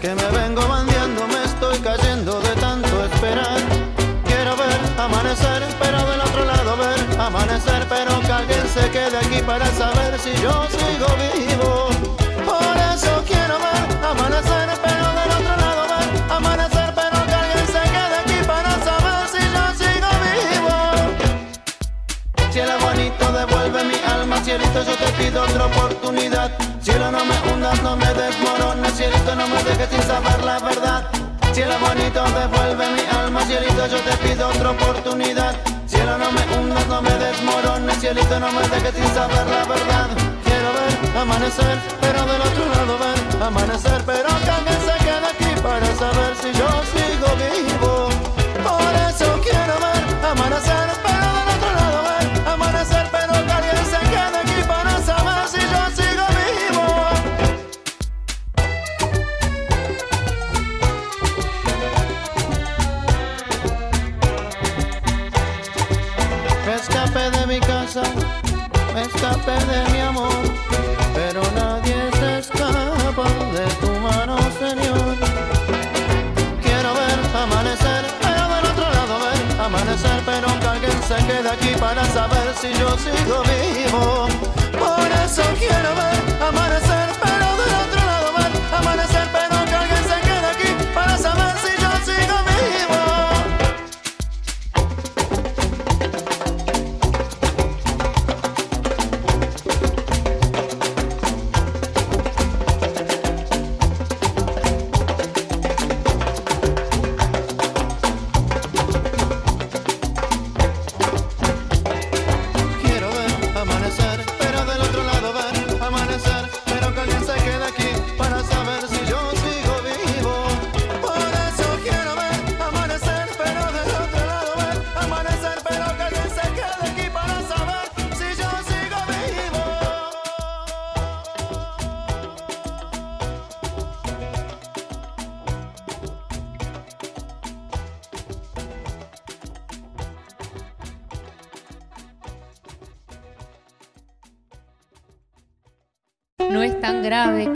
Que 0.00 0.14
me 0.14 0.28
vengo 0.30 0.64
bandeando, 0.68 1.26
me 1.26 1.42
estoy 1.42 1.76
cayendo 1.78 2.40
de 2.40 2.54
tanto 2.60 3.04
esperar. 3.04 3.58
Quiero 4.24 4.56
ver 4.56 4.78
amanecer, 4.96 5.66
pero 5.80 5.98
del 6.08 6.20
otro 6.20 6.44
lado 6.44 6.76
ver 6.76 7.20
amanecer, 7.20 7.84
pero 7.88 8.20
que 8.20 8.30
alguien 8.32 8.68
se 8.72 8.88
quede 8.90 9.18
aquí 9.18 9.42
para 9.42 9.66
saber 9.72 10.16
si 10.20 10.30
yo 10.40 10.66
sigo 10.70 11.08
vivo. 11.18 11.88
Por 12.46 12.76
eso 12.94 13.24
quiero 13.26 13.58
ver 13.58 14.04
amanecer, 14.06 14.68
pero 14.84 15.06
del 15.18 15.30
otro 15.38 15.56
lado 15.56 15.82
ver 15.90 16.08
amanecer, 16.30 16.94
pero 16.94 17.26
que 17.26 17.34
alguien 17.34 17.66
se 17.66 17.82
quede 17.90 18.16
aquí 18.22 18.38
para 18.46 18.70
saber 18.88 19.28
si 19.34 19.42
yo 19.54 19.64
sigo 19.82 20.10
vivo. 20.28 20.76
Cielo 22.52 22.78
bonito, 22.80 23.32
devuelve 23.32 23.82
mi 23.82 23.98
alma, 24.06 24.36
cielito, 24.44 24.80
yo 24.84 24.94
te 24.94 25.10
pido 25.18 25.42
otra 25.42 25.66
oportunidad. 25.66 26.52
Cielo, 26.80 27.10
no 27.10 27.24
me 27.24 27.36
hundas, 27.52 27.82
no 27.82 27.96
me 27.96 28.06
desmorones, 28.06 28.27
cielito, 28.98 29.34
no 29.36 29.46
me 29.46 29.62
dejes 29.62 29.88
sin 29.90 30.02
saber 30.02 30.44
la 30.44 30.58
verdad. 30.58 31.04
Cielo 31.52 31.74
bonito, 31.78 32.20
devuelve 32.38 32.84
mi 32.96 33.04
alma, 33.16 33.40
cielito, 33.46 33.86
yo 33.86 34.00
te 34.00 34.16
pido 34.16 34.48
otra 34.48 34.70
oportunidad. 34.70 35.54
Cielo, 35.86 36.18
no 36.18 36.32
me 36.32 36.42
hundas, 36.52 36.84
no 36.88 37.00
me 37.00 37.14
desmorones, 37.24 37.96
cielito, 38.00 38.40
no 38.40 38.50
me 38.50 38.62
dejes 38.68 38.94
sin 38.94 39.14
saber 39.14 39.46
la 39.46 39.64
verdad. 39.72 40.08
Quiero 40.44 40.68
ver 40.78 41.16
amanecer, 41.16 41.78
pero 42.00 42.26
del 42.26 42.42
otro 42.42 42.64
lado 42.74 42.98
ver 42.98 43.42
amanecer, 43.42 44.02
pero 44.04 44.28
alguien 44.56 44.80
se 44.88 44.94
quede 45.04 45.26
aquí 45.32 45.60
para 45.62 45.86
saber 46.02 46.32
si 46.42 46.50
yo 46.58 46.68
sigo 46.92 47.28
vivo. 47.44 48.08
Por 48.66 48.92
eso 49.08 49.26
quiero 49.46 49.74
ver 49.86 50.02
amanecer, 50.26 50.86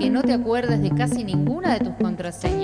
que 0.03 0.11
no 0.11 0.23
te 0.23 0.33
acuerdes 0.33 0.83
de 0.83 0.91
casi 0.91 1.23
ninguna 1.23 1.75
de 1.75 1.85
tus 1.85 1.95
contraseñas. 1.95 2.62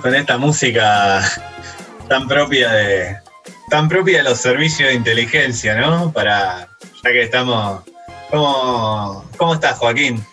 Con 0.00 0.14
esta 0.14 0.38
música 0.38 1.20
tan 2.08 2.26
propia 2.26 2.70
de 2.72 3.16
tan 3.70 3.88
propia 3.88 4.18
de 4.18 4.24
los 4.24 4.38
servicios 4.38 4.88
de 4.88 4.94
inteligencia, 4.94 5.76
¿no? 5.76 6.12
Para 6.12 6.68
ya 7.04 7.12
que 7.12 7.22
estamos, 7.22 7.82
¿cómo, 8.30 9.24
cómo 9.36 9.54
estás, 9.54 9.78
Joaquín? 9.78 10.24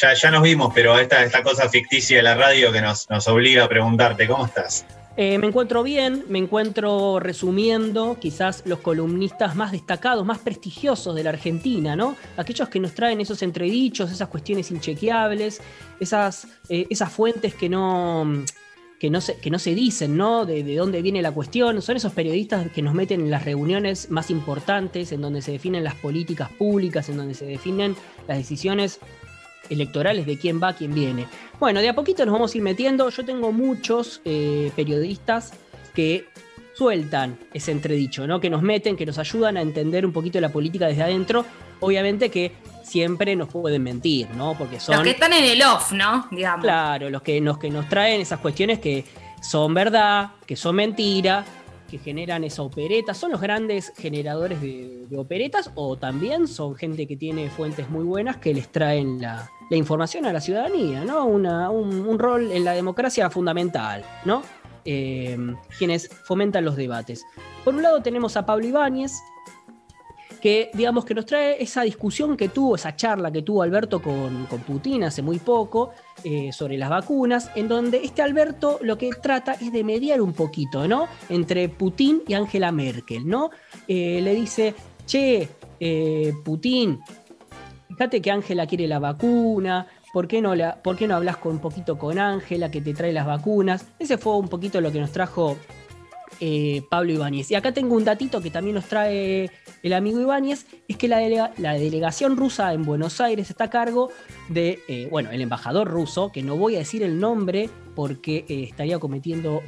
Ya, 0.00 0.14
ya 0.14 0.30
nos 0.30 0.42
vimos, 0.42 0.72
pero 0.74 0.98
esta, 0.98 1.22
esta 1.22 1.42
cosa 1.42 1.68
ficticia 1.68 2.16
de 2.16 2.22
la 2.22 2.34
radio 2.34 2.72
que 2.72 2.80
nos, 2.80 3.08
nos 3.10 3.26
obliga 3.28 3.64
a 3.64 3.68
preguntarte, 3.68 4.26
¿cómo 4.26 4.46
estás? 4.46 4.84
Eh, 5.16 5.38
me 5.38 5.46
encuentro 5.46 5.84
bien, 5.84 6.24
me 6.28 6.40
encuentro 6.40 7.20
resumiendo 7.20 8.16
quizás 8.18 8.64
los 8.66 8.80
columnistas 8.80 9.54
más 9.54 9.70
destacados, 9.70 10.26
más 10.26 10.38
prestigiosos 10.38 11.14
de 11.14 11.22
la 11.22 11.30
Argentina, 11.30 11.94
¿no? 11.94 12.16
Aquellos 12.36 12.68
que 12.68 12.80
nos 12.80 12.94
traen 12.94 13.20
esos 13.20 13.40
entredichos, 13.42 14.10
esas 14.10 14.28
cuestiones 14.28 14.72
inchequeables, 14.72 15.60
esas, 16.00 16.48
eh, 16.68 16.88
esas 16.90 17.12
fuentes 17.12 17.54
que 17.54 17.68
no, 17.68 18.44
que, 19.04 19.10
no 19.10 19.20
se, 19.20 19.36
que 19.36 19.50
no 19.50 19.58
se 19.58 19.74
dicen, 19.74 20.16
¿no? 20.16 20.46
De, 20.46 20.64
de 20.64 20.76
dónde 20.76 21.02
viene 21.02 21.20
la 21.20 21.30
cuestión. 21.30 21.82
Son 21.82 21.94
esos 21.94 22.14
periodistas 22.14 22.70
que 22.70 22.80
nos 22.80 22.94
meten 22.94 23.20
en 23.20 23.30
las 23.30 23.44
reuniones 23.44 24.10
más 24.10 24.30
importantes, 24.30 25.12
en 25.12 25.20
donde 25.20 25.42
se 25.42 25.52
definen 25.52 25.84
las 25.84 25.94
políticas 25.94 26.50
públicas, 26.52 27.10
en 27.10 27.18
donde 27.18 27.34
se 27.34 27.44
definen 27.44 27.96
las 28.26 28.38
decisiones 28.38 29.00
electorales 29.68 30.24
de 30.24 30.38
quién 30.38 30.58
va, 30.58 30.72
quién 30.72 30.94
viene. 30.94 31.26
Bueno, 31.60 31.82
de 31.82 31.90
a 31.90 31.94
poquito 31.94 32.24
nos 32.24 32.32
vamos 32.32 32.54
a 32.54 32.56
ir 32.56 32.64
metiendo. 32.64 33.10
Yo 33.10 33.26
tengo 33.26 33.52
muchos 33.52 34.22
eh, 34.24 34.72
periodistas 34.74 35.52
que 35.94 36.24
sueltan 36.72 37.38
ese 37.52 37.72
entredicho, 37.72 38.26
¿no? 38.26 38.40
Que 38.40 38.48
nos 38.48 38.62
meten, 38.62 38.96
que 38.96 39.04
nos 39.04 39.18
ayudan 39.18 39.58
a 39.58 39.60
entender 39.60 40.06
un 40.06 40.14
poquito 40.14 40.40
la 40.40 40.50
política 40.50 40.86
desde 40.86 41.02
adentro. 41.02 41.44
Obviamente 41.80 42.30
que 42.30 42.52
siempre 42.84 43.34
nos 43.34 43.48
pueden 43.48 43.82
mentir, 43.82 44.28
¿no? 44.36 44.54
Porque 44.56 44.78
son. 44.78 44.94
Los 44.96 45.04
que 45.04 45.10
están 45.10 45.32
en 45.32 45.44
el 45.44 45.62
off, 45.62 45.92
¿no? 45.92 46.26
Digamos. 46.30 46.62
Claro, 46.64 47.10
los 47.10 47.22
que, 47.22 47.40
nos, 47.40 47.58
que 47.58 47.70
nos 47.70 47.88
traen 47.88 48.20
esas 48.20 48.38
cuestiones 48.40 48.78
que 48.78 49.04
son 49.42 49.74
verdad, 49.74 50.30
que 50.46 50.54
son 50.56 50.76
mentira, 50.76 51.44
que 51.90 51.98
generan 51.98 52.44
esa 52.44 52.62
opereta. 52.62 53.14
¿Son 53.14 53.30
los 53.30 53.40
grandes 53.40 53.92
generadores 53.96 54.60
de, 54.60 55.06
de 55.08 55.18
operetas 55.18 55.70
o 55.74 55.96
también 55.96 56.46
son 56.48 56.74
gente 56.76 57.06
que 57.06 57.16
tiene 57.16 57.50
fuentes 57.50 57.88
muy 57.90 58.04
buenas 58.04 58.36
que 58.38 58.54
les 58.54 58.68
traen 58.70 59.20
la, 59.20 59.50
la 59.70 59.76
información 59.76 60.24
a 60.26 60.32
la 60.32 60.40
ciudadanía, 60.40 61.04
¿no? 61.04 61.24
Una- 61.26 61.70
un, 61.70 62.06
un 62.06 62.18
rol 62.18 62.52
en 62.52 62.64
la 62.64 62.72
democracia 62.72 63.28
fundamental, 63.30 64.04
¿no? 64.24 64.42
Eh, 64.86 65.38
quienes 65.78 66.10
fomentan 66.24 66.64
los 66.64 66.76
debates. 66.76 67.24
Por 67.64 67.74
un 67.74 67.82
lado 67.82 68.02
tenemos 68.02 68.36
a 68.36 68.44
Pablo 68.44 68.66
Ibáñez, 68.66 69.12
que 70.44 70.70
digamos 70.74 71.06
que 71.06 71.14
nos 71.14 71.24
trae 71.24 71.56
esa 71.62 71.80
discusión 71.84 72.36
que 72.36 72.50
tuvo, 72.50 72.74
esa 72.74 72.94
charla 72.94 73.32
que 73.32 73.40
tuvo 73.40 73.62
Alberto 73.62 74.02
con, 74.02 74.44
con 74.44 74.60
Putin 74.60 75.04
hace 75.04 75.22
muy 75.22 75.38
poco 75.38 75.92
eh, 76.22 76.52
sobre 76.52 76.76
las 76.76 76.90
vacunas, 76.90 77.50
en 77.54 77.66
donde 77.66 78.04
este 78.04 78.20
Alberto 78.20 78.78
lo 78.82 78.98
que 78.98 79.08
trata 79.08 79.54
es 79.54 79.72
de 79.72 79.82
mediar 79.82 80.20
un 80.20 80.34
poquito, 80.34 80.86
¿no? 80.86 81.08
Entre 81.30 81.70
Putin 81.70 82.24
y 82.28 82.34
Angela 82.34 82.72
Merkel, 82.72 83.26
¿no? 83.26 83.52
Eh, 83.88 84.20
le 84.20 84.34
dice, 84.34 84.74
che, 85.06 85.48
eh, 85.80 86.34
Putin, 86.44 87.00
fíjate 87.88 88.20
que 88.20 88.30
Ángela 88.30 88.66
quiere 88.66 88.86
la 88.86 88.98
vacuna, 88.98 89.86
¿por 90.12 90.28
qué, 90.28 90.42
no 90.42 90.54
la, 90.54 90.76
¿por 90.82 90.96
qué 90.96 91.08
no 91.08 91.16
hablas 91.16 91.38
con, 91.38 91.52
un 91.52 91.60
poquito 91.60 91.96
con 91.96 92.18
Ángela 92.18 92.70
que 92.70 92.82
te 92.82 92.92
trae 92.92 93.14
las 93.14 93.24
vacunas? 93.24 93.86
Ese 93.98 94.18
fue 94.18 94.36
un 94.36 94.48
poquito 94.48 94.82
lo 94.82 94.92
que 94.92 95.00
nos 95.00 95.10
trajo 95.10 95.56
eh, 96.40 96.82
Pablo 96.90 97.12
Ibáñez. 97.12 97.50
Y 97.50 97.54
acá 97.54 97.72
tengo 97.72 97.94
un 97.94 98.04
datito 98.04 98.40
que 98.40 98.50
también 98.50 98.74
nos 98.74 98.84
trae 98.86 99.50
el 99.82 99.92
amigo 99.92 100.20
Ibáñez, 100.20 100.66
es 100.88 100.96
que 100.96 101.08
la, 101.08 101.18
delega- 101.20 101.52
la 101.58 101.74
delegación 101.74 102.36
rusa 102.36 102.72
en 102.72 102.84
Buenos 102.84 103.20
Aires 103.20 103.50
está 103.50 103.64
a 103.64 103.70
cargo 103.70 104.10
de, 104.48 104.80
eh, 104.88 105.08
bueno, 105.10 105.30
el 105.30 105.40
embajador 105.40 105.88
ruso, 105.88 106.30
que 106.32 106.42
no 106.42 106.56
voy 106.56 106.76
a 106.76 106.78
decir 106.78 107.02
el 107.02 107.20
nombre 107.20 107.68
porque 107.94 108.44
eh, 108.48 108.64
estaría 108.64 108.98
cometiendo 108.98 109.62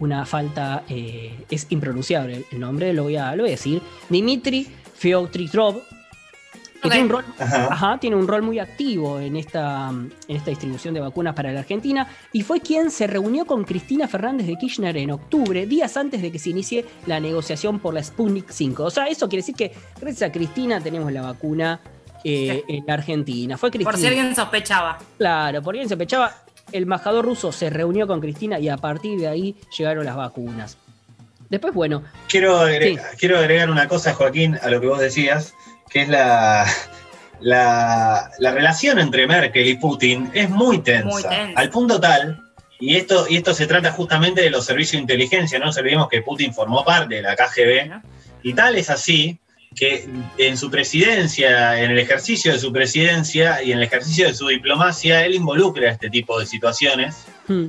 una 0.00 0.24
falta, 0.26 0.84
es 0.88 1.66
impronunciable 1.70 2.36
el- 2.36 2.44
el 2.52 2.60
nombre, 2.60 2.92
lo 2.92 3.02
voy 3.04 3.16
a, 3.16 3.34
lo 3.34 3.42
voy 3.42 3.50
a 3.50 3.56
decir, 3.56 3.82
Dmitry 4.08 4.66
Feotritrov, 4.94 5.80
que 6.82 6.88
tiene 6.88 7.04
un 7.04 7.10
rol 7.10 7.24
Ajá. 7.38 7.68
Ajá, 7.70 7.98
tiene 7.98 8.16
un 8.16 8.28
rol 8.28 8.42
muy 8.42 8.58
activo 8.58 9.20
en 9.20 9.36
esta, 9.36 9.90
en 9.90 10.36
esta 10.36 10.50
distribución 10.50 10.94
de 10.94 11.00
vacunas 11.00 11.34
para 11.34 11.52
la 11.52 11.60
Argentina 11.60 12.08
y 12.32 12.42
fue 12.42 12.60
quien 12.60 12.90
se 12.90 13.06
reunió 13.06 13.46
con 13.46 13.64
Cristina 13.64 14.08
Fernández 14.08 14.46
de 14.46 14.56
Kirchner 14.56 14.96
en 14.96 15.10
octubre, 15.10 15.66
días 15.66 15.96
antes 15.96 16.22
de 16.22 16.30
que 16.30 16.38
se 16.38 16.50
inicie 16.50 16.84
la 17.06 17.20
negociación 17.20 17.78
por 17.78 17.94
la 17.94 18.02
Sputnik 18.02 18.50
5. 18.50 18.84
O 18.84 18.90
sea, 18.90 19.06
eso 19.06 19.28
quiere 19.28 19.42
decir 19.42 19.54
que 19.54 19.72
gracias 20.00 20.28
a 20.28 20.32
Cristina 20.32 20.80
tenemos 20.80 21.12
la 21.12 21.22
vacuna 21.22 21.80
eh, 22.24 22.62
en 22.68 22.84
la 22.86 22.94
Argentina. 22.94 23.56
Fue 23.56 23.70
Cristina. 23.70 23.90
Por 23.90 24.00
si 24.00 24.06
alguien 24.06 24.34
sospechaba. 24.34 24.98
Claro, 25.16 25.62
por 25.62 25.74
alguien 25.74 25.88
se 25.88 25.96
pechaba. 25.96 26.34
El 26.72 26.82
embajador 26.82 27.24
ruso 27.24 27.52
se 27.52 27.70
reunió 27.70 28.06
con 28.06 28.20
Cristina 28.20 28.58
y 28.58 28.68
a 28.68 28.76
partir 28.76 29.18
de 29.18 29.28
ahí 29.28 29.56
llegaron 29.76 30.04
las 30.04 30.16
vacunas. 30.16 30.76
Después, 31.48 31.72
bueno, 31.72 32.02
Quiero 32.28 32.58
agregar, 32.58 33.16
quiero 33.16 33.38
agregar 33.38 33.70
una 33.70 33.88
cosa, 33.88 34.12
Joaquín, 34.12 34.58
a 34.60 34.68
lo 34.68 34.80
que 34.80 34.86
vos 34.86 34.98
decías, 34.98 35.54
que 35.88 36.02
es 36.02 36.08
la, 36.08 36.66
la, 37.40 38.30
la 38.38 38.50
relación 38.52 38.98
entre 38.98 39.26
Merkel 39.26 39.66
y 39.66 39.74
Putin 39.76 40.30
es 40.34 40.50
muy 40.50 40.78
tensa, 40.78 41.08
Muy 41.08 41.22
tensa. 41.22 41.58
al 41.58 41.70
punto 41.70 42.00
tal, 42.00 42.40
y 42.80 42.96
esto, 42.96 43.26
y 43.28 43.36
esto 43.36 43.54
se 43.54 43.66
trata 43.66 43.92
justamente 43.92 44.40
de 44.42 44.50
los 44.50 44.64
servicios 44.64 44.92
de 44.92 44.98
inteligencia, 45.00 45.58
no 45.58 45.66
nos 45.66 45.76
olvidemos 45.78 46.08
que 46.08 46.22
Putin 46.22 46.52
formó 46.54 46.84
parte 46.84 47.16
de 47.16 47.22
la 47.22 47.34
KGB, 47.36 48.00
y 48.42 48.54
tal 48.54 48.76
es 48.76 48.88
así 48.90 49.38
que 49.74 50.08
en 50.38 50.56
su 50.56 50.70
presidencia, 50.70 51.80
en 51.82 51.90
el 51.90 51.98
ejercicio 51.98 52.52
de 52.52 52.58
su 52.58 52.72
presidencia 52.72 53.62
y 53.62 53.72
en 53.72 53.78
el 53.78 53.84
ejercicio 53.84 54.26
de 54.26 54.34
su 54.34 54.48
diplomacia, 54.48 55.24
él 55.24 55.34
involucra 55.34 55.90
este 55.90 56.08
tipo 56.08 56.38
de 56.40 56.46
situaciones. 56.46 57.26
Hmm, 57.46 57.66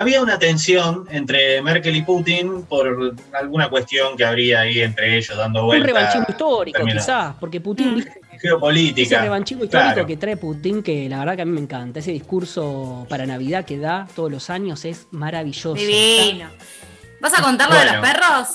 había 0.00 0.22
una 0.22 0.38
tensión 0.38 1.06
entre 1.10 1.60
Merkel 1.62 1.94
y 1.94 2.02
Putin 2.02 2.62
por 2.64 3.14
alguna 3.34 3.68
cuestión 3.68 4.16
que 4.16 4.24
habría 4.24 4.60
ahí 4.60 4.80
entre 4.80 5.16
ellos 5.18 5.36
dando 5.36 5.60
Un 5.60 5.66
vueltas. 5.66 5.86
revanchismo 5.92 6.26
histórico, 6.28 6.76
terminó. 6.78 6.98
quizás, 6.98 7.34
porque 7.38 7.60
Putin 7.60 7.96
dice 7.96 8.08
ese 8.32 8.38
Geopolítica. 8.48 9.20
revanchismo 9.20 9.64
histórico 9.64 9.92
claro. 9.92 10.06
que 10.06 10.16
trae 10.16 10.36
Putin, 10.38 10.82
que 10.82 11.08
la 11.08 11.18
verdad 11.18 11.36
que 11.36 11.42
a 11.42 11.44
mí 11.44 11.52
me 11.52 11.60
encanta. 11.60 11.98
Ese 12.00 12.12
discurso 12.12 13.06
para 13.10 13.26
Navidad 13.26 13.64
que 13.66 13.76
da 13.78 14.08
todos 14.16 14.30
los 14.32 14.48
años 14.50 14.84
es 14.86 15.06
maravilloso. 15.10 15.74
Divino. 15.74 16.48
¿Vas 17.20 17.38
a 17.38 17.42
contar 17.42 17.68
lo 17.68 17.76
de 17.78 17.84
los 17.84 17.96
perros? 17.96 18.48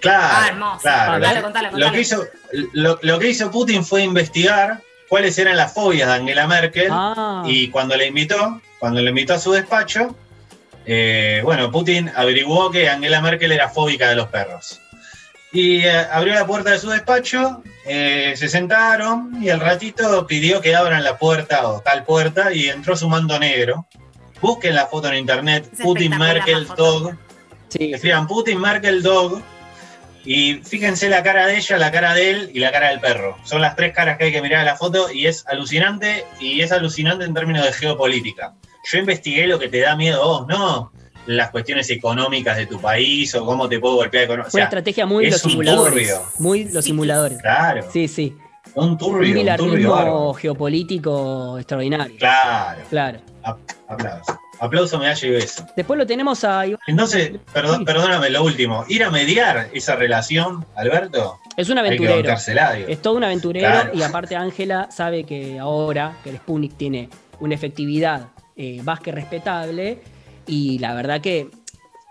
Claro, 0.00 0.28
Ah, 0.30 0.46
hermoso. 0.48 0.78
claro. 0.80 1.12
Contalo, 1.12 1.34
Lo- 1.36 1.42
contalo, 1.42 1.66
Lo, 1.66 1.72
contalo. 1.72 1.92
que 1.92 2.00
hizo, 2.00 2.24
lo, 2.72 2.98
lo 3.02 3.18
que 3.18 3.28
hizo 3.30 3.50
Putin 3.50 3.84
fue 3.84 4.02
investigar 4.02 4.80
cuáles 5.08 5.36
eran 5.38 5.56
las 5.56 5.74
fobias 5.74 6.08
de 6.08 6.14
Angela 6.14 6.46
Merkel 6.46 6.88
Ah, 6.90 7.42
y 7.46 7.68
cuando 7.68 7.96
le 7.96 8.06
invitó, 8.06 8.62
cuando 8.78 9.00
le 9.02 9.10
invitó 9.10 9.34
a 9.34 9.38
su 9.38 9.52
despacho, 9.52 10.16
eh, 10.90 11.42
bueno, 11.44 11.70
Putin 11.70 12.10
averiguó 12.16 12.70
que 12.70 12.88
Angela 12.88 13.20
Merkel 13.20 13.52
era 13.52 13.68
fóbica 13.68 14.08
de 14.08 14.16
los 14.16 14.28
perros. 14.28 14.80
Y 15.52 15.84
eh, 15.84 16.06
abrió 16.10 16.32
la 16.32 16.46
puerta 16.46 16.70
de 16.70 16.78
su 16.78 16.88
despacho, 16.88 17.62
eh, 17.84 18.32
se 18.36 18.48
sentaron 18.48 19.36
y 19.42 19.50
al 19.50 19.60
ratito 19.60 20.26
pidió 20.26 20.62
que 20.62 20.74
abran 20.74 21.04
la 21.04 21.18
puerta 21.18 21.68
o 21.68 21.82
tal 21.82 22.04
puerta 22.04 22.54
y 22.54 22.68
entró 22.70 22.96
su 22.96 23.06
mando 23.06 23.38
negro. 23.38 23.86
Busquen 24.40 24.74
la 24.74 24.86
foto 24.86 25.08
en 25.08 25.16
internet, 25.16 25.68
Es 25.70 25.80
Putin 25.80 26.16
Merkel. 26.16 26.66
Dog. 26.74 27.14
sí. 27.68 27.92
Escriban 27.92 28.26
Putin 28.26 28.58
Merkel 28.58 29.02
Dog. 29.02 29.42
Y 30.24 30.54
fíjense 30.64 31.10
la 31.10 31.22
cara 31.22 31.46
de 31.46 31.58
ella, 31.58 31.76
la 31.76 31.90
cara 31.90 32.14
de 32.14 32.30
él 32.30 32.50
y 32.54 32.60
la 32.60 32.72
cara 32.72 32.88
del 32.88 33.00
perro. 33.00 33.36
Son 33.44 33.60
las 33.60 33.76
tres 33.76 33.92
caras 33.94 34.16
que 34.16 34.24
hay 34.24 34.32
que 34.32 34.40
mirar 34.40 34.60
en 34.60 34.66
la 34.66 34.76
foto 34.76 35.12
y 35.12 35.26
es 35.26 35.46
alucinante 35.46 36.24
y 36.40 36.62
es 36.62 36.72
alucinante 36.72 37.26
en 37.26 37.34
términos 37.34 37.64
de 37.64 37.72
geopolítica. 37.74 38.54
Yo 38.84 38.98
investigué 38.98 39.46
lo 39.46 39.58
que 39.58 39.68
te 39.68 39.80
da 39.80 39.96
miedo 39.96 40.22
a 40.22 40.26
vos, 40.26 40.46
no 40.46 40.92
las 41.26 41.50
cuestiones 41.50 41.90
económicas 41.90 42.56
de 42.56 42.64
tu 42.66 42.80
país 42.80 43.34
o 43.34 43.44
cómo 43.44 43.68
te 43.68 43.78
puedo 43.78 43.96
golpear 43.96 44.24
económicamente. 44.24 44.50
Fue 44.50 44.60
una 44.60 44.64
estrategia 44.68 45.04
muy 45.04 45.26
es 45.26 45.32
los 45.32 45.42
simuladores. 45.42 45.92
turbio. 45.92 46.22
Muy 46.38 46.64
los 46.64 46.84
Sí, 46.84 46.90
simuladores. 46.90 47.38
claro, 47.42 47.84
Sí, 47.92 48.08
sí. 48.08 48.34
un 48.74 48.96
turbio, 48.96 49.30
un 50.24 50.34
geopolítico 50.34 51.58
extraordinario. 51.58 52.16
Claro, 52.18 52.80
Claro. 52.88 53.18
aplauso. 53.88 54.38
Aplauso, 54.60 54.98
medalla 54.98 55.28
y 55.28 55.30
beso. 55.30 55.64
Después 55.76 55.98
lo 55.98 56.06
tenemos 56.06 56.42
a 56.44 56.66
Iván. 56.66 56.80
Entonces, 56.88 57.32
perdón, 57.52 57.78
Sí. 57.80 57.84
perdóname, 57.84 58.28
lo 58.30 58.42
último. 58.42 58.84
Ir 58.88 59.04
a 59.04 59.10
mediar 59.10 59.68
esa 59.72 59.94
relación, 59.94 60.64
Alberto, 60.74 61.38
Es 61.56 61.68
un 61.68 61.78
hay 61.78 61.96
que 61.96 62.06
aventurero. 62.08 62.36
Es 62.88 63.02
todo 63.02 63.14
un 63.14 63.24
aventurero 63.24 63.68
Claro. 63.70 63.90
y 63.94 64.02
aparte 64.02 64.34
Ángela 64.34 64.88
sabe 64.90 65.24
que 65.24 65.58
ahora 65.60 66.16
que 66.24 66.30
el 66.30 66.36
Sputnik 66.38 66.76
tiene 66.76 67.08
una 67.38 67.54
efectividad 67.54 68.28
eh, 68.58 68.82
más 68.82 69.00
que 69.00 69.12
respetable 69.12 70.00
y 70.46 70.78
la 70.80 70.92
verdad 70.94 71.20
que 71.22 71.48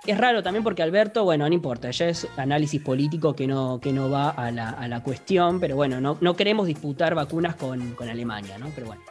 es 0.06 0.18
raro 0.18 0.42
también 0.42 0.64
porque 0.64 0.82
Alberto, 0.82 1.24
bueno, 1.26 1.48
no 1.48 1.54
importa, 1.54 1.92
ya 1.92 2.08
es 2.08 2.28
análisis 2.38 2.82
político 2.82 3.36
que 3.36 3.46
no, 3.46 3.80
que 3.82 3.92
no 3.92 4.10
va 4.10 4.30
a 4.30 4.50
la, 4.52 4.70
a 4.70 4.88
la 4.88 5.04
cuestión, 5.04 5.60
pero 5.60 5.76
bueno, 5.76 6.00
no, 6.00 6.18
no 6.22 6.36
queremos 6.36 6.66
disputar 6.66 7.14
vacunas 7.14 7.56
con, 7.56 7.92
con 7.92 8.08
Alemania, 8.08 8.58
¿no? 8.58 8.72
Pero 8.74 8.88
bueno. 8.88 9.02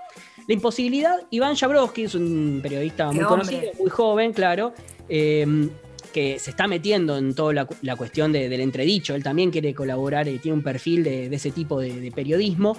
La 0.48 0.54
imposibilidad, 0.54 1.16
Iván 1.30 1.54
Jabrowski 1.56 2.04
es 2.04 2.14
un 2.14 2.60
periodista 2.62 3.06
muy 3.12 3.24
conocido, 3.28 3.60
muy 3.80 3.90
joven, 3.90 4.32
claro, 4.32 4.72
eh, 5.08 5.68
que 6.14 6.38
se 6.38 6.50
está 6.50 6.66
metiendo 6.68 7.18
en 7.18 7.34
toda 7.34 7.52
la, 7.52 7.64
cu- 7.66 7.74
la 7.82 7.96
cuestión 7.96 8.32
de- 8.32 8.48
del 8.48 8.60
entredicho. 8.60 9.14
Él 9.14 9.22
también 9.24 9.50
quiere 9.50 9.74
colaborar, 9.74 10.28
eh, 10.28 10.38
tiene 10.38 10.56
un 10.56 10.62
perfil 10.62 11.02
de, 11.04 11.28
de 11.28 11.36
ese 11.36 11.50
tipo 11.50 11.80
de, 11.80 12.00
de 12.00 12.10
periodismo. 12.12 12.76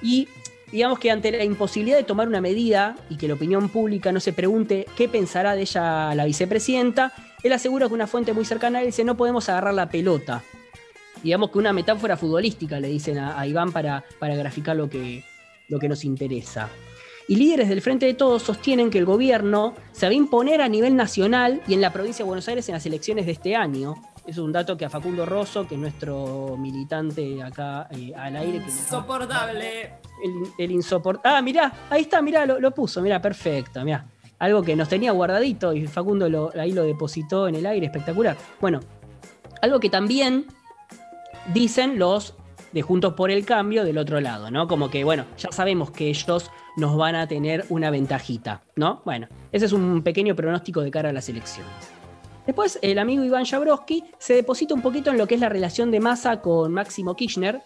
Y 0.00 0.26
digamos 0.72 0.98
que 0.98 1.10
ante 1.10 1.30
la 1.30 1.44
imposibilidad 1.44 1.98
de 1.98 2.02
tomar 2.02 2.26
una 2.26 2.40
medida 2.40 2.96
y 3.10 3.16
que 3.16 3.28
la 3.28 3.34
opinión 3.34 3.68
pública 3.68 4.10
no 4.10 4.20
se 4.20 4.32
pregunte 4.32 4.86
qué 4.96 5.06
pensará 5.06 5.54
de 5.54 5.62
ella 5.62 6.14
la 6.14 6.24
vicepresidenta, 6.24 7.12
él 7.42 7.52
asegura 7.52 7.88
que 7.88 7.94
una 7.94 8.06
fuente 8.06 8.32
muy 8.32 8.46
cercana 8.46 8.78
a 8.78 8.80
él 8.80 8.86
dice 8.86 9.04
no 9.04 9.16
podemos 9.16 9.48
agarrar 9.48 9.74
la 9.74 9.90
pelota. 9.90 10.42
Digamos 11.22 11.50
que 11.50 11.58
una 11.58 11.72
metáfora 11.72 12.16
futbolística 12.16 12.80
le 12.80 12.88
dicen 12.88 13.18
a, 13.18 13.46
Iván 13.46 13.70
para, 13.70 14.02
para 14.18 14.34
graficar 14.34 14.74
lo 14.74 14.88
que, 14.88 15.22
lo 15.68 15.78
que 15.78 15.88
nos 15.88 16.04
interesa. 16.04 16.68
Y 17.28 17.36
líderes 17.36 17.68
del 17.68 17.82
Frente 17.82 18.06
de 18.06 18.14
Todos 18.14 18.42
sostienen 18.42 18.90
que 18.90 18.98
el 18.98 19.04
gobierno 19.04 19.74
se 19.92 20.06
va 20.06 20.10
a 20.10 20.14
imponer 20.14 20.60
a 20.60 20.68
nivel 20.68 20.96
nacional 20.96 21.62
y 21.68 21.74
en 21.74 21.80
la 21.80 21.92
provincia 21.92 22.24
de 22.24 22.26
Buenos 22.26 22.48
Aires 22.48 22.68
en 22.68 22.74
las 22.74 22.86
elecciones 22.86 23.26
de 23.26 23.32
este 23.32 23.54
año. 23.54 23.94
Es 24.26 24.38
un 24.38 24.52
dato 24.52 24.76
que 24.76 24.84
a 24.84 24.90
Facundo 24.90 25.26
Rosso, 25.26 25.66
que 25.66 25.74
es 25.74 25.80
nuestro 25.80 26.56
militante 26.58 27.42
acá 27.42 27.88
eh, 27.90 28.12
al 28.16 28.36
aire, 28.36 28.58
que 28.60 28.64
Insoportable. 28.66 29.94
el, 30.22 30.32
el 30.58 30.70
insoportable. 30.70 31.36
Ah, 31.38 31.42
mirá, 31.42 31.72
ahí 31.90 32.02
está, 32.02 32.22
mirá, 32.22 32.46
lo, 32.46 32.60
lo 32.60 32.70
puso, 32.72 33.02
mirá, 33.02 33.20
perfecto, 33.20 33.84
mirá. 33.84 34.06
Algo 34.38 34.62
que 34.62 34.76
nos 34.76 34.88
tenía 34.88 35.10
guardadito 35.12 35.72
y 35.72 35.86
Facundo 35.88 36.28
lo- 36.28 36.52
ahí 36.58 36.72
lo 36.72 36.84
depositó 36.84 37.48
en 37.48 37.56
el 37.56 37.66
aire, 37.66 37.86
espectacular. 37.86 38.36
Bueno, 38.60 38.80
algo 39.60 39.80
que 39.80 39.90
también 39.90 40.46
dicen 41.52 41.98
los 41.98 42.34
de 42.72 42.82
Juntos 42.82 43.14
por 43.14 43.30
el 43.30 43.44
Cambio 43.44 43.84
del 43.84 43.98
otro 43.98 44.20
lado, 44.20 44.50
¿no? 44.50 44.66
Como 44.68 44.88
que, 44.88 45.04
bueno, 45.04 45.24
ya 45.36 45.50
sabemos 45.52 45.90
que 45.90 46.08
ellos 46.08 46.50
nos 46.76 46.96
van 46.96 47.16
a 47.16 47.26
tener 47.26 47.66
una 47.68 47.90
ventajita, 47.90 48.62
¿no? 48.76 49.02
Bueno, 49.04 49.26
ese 49.50 49.66
es 49.66 49.72
un 49.72 50.02
pequeño 50.02 50.34
pronóstico 50.34 50.80
de 50.80 50.90
cara 50.90 51.10
a 51.10 51.12
las 51.12 51.28
elecciones. 51.28 51.72
Después, 52.46 52.78
el 52.82 52.98
amigo 52.98 53.22
Iván 53.24 53.44
Jabrowski 53.44 54.04
se 54.18 54.34
deposita 54.34 54.74
un 54.74 54.82
poquito 54.82 55.10
en 55.10 55.18
lo 55.18 55.26
que 55.26 55.36
es 55.36 55.40
la 55.40 55.48
relación 55.48 55.90
de 55.90 56.00
Massa 56.00 56.40
con 56.40 56.72
Máximo 56.72 57.14
Kirchner, 57.14 57.62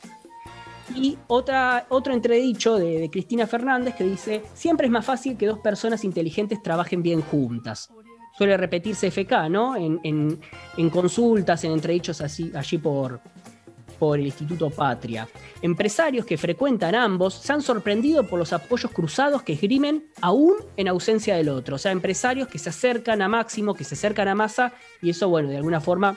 y 0.95 1.19
otra, 1.27 1.87
otro 1.89 2.13
entredicho 2.15 2.77
de, 2.77 3.09
Cristina 3.11 3.47
Fernández 3.47 3.97
que 3.97 4.05
dice, 4.05 4.43
siempre 4.55 4.87
es 4.87 4.93
más 4.93 5.05
fácil 5.05 5.37
que 5.37 5.47
dos 5.47 5.59
personas 5.59 6.05
inteligentes 6.05 6.63
trabajen 6.63 7.03
bien 7.03 7.23
juntas. 7.23 7.91
Suele 8.39 8.57
repetirse 8.57 9.11
FK, 9.11 9.49
¿no? 9.49 9.77
En, 9.77 9.99
en- 10.05 10.39
en 10.77 10.91
consultas, 10.91 11.65
en 11.65 11.73
entredichos 11.73 12.21
así, 12.21 12.53
allí 12.55 12.79
por, 12.79 13.21
por 13.99 14.19
el 14.19 14.27
Instituto 14.27 14.71
Patria. 14.71 15.29
Empresarios 15.63 16.27
que 16.27 16.39
frecuentan 16.39 16.95
ambos 16.95 17.35
se 17.35 17.53
han 17.53 17.63
sorprendido 17.63 18.27
por 18.27 18.39
los 18.39 18.53
apoyos 18.53 18.91
cruzados 18.93 19.43
que 19.43 19.55
esgrimen 19.55 20.07
aún 20.21 20.57
en 20.77 20.89
ausencia 20.89 21.37
del 21.37 21.49
otro. 21.49 21.77
O 21.77 21.79
sea, 21.79 21.93
empresarios 21.93 22.49
que 22.49 22.59
se 22.59 22.71
acercan 22.71 23.23
a 23.23 23.29
Máximo, 23.29 23.75
que 23.75 23.85
se 23.85 23.95
acercan 23.95 24.29
a 24.29 24.35
Massa, 24.35 24.73
y 25.03 25.11
eso, 25.11 25.29
bueno, 25.29 25.49
de 25.49 25.57
alguna 25.57 25.81
forma 25.81 26.17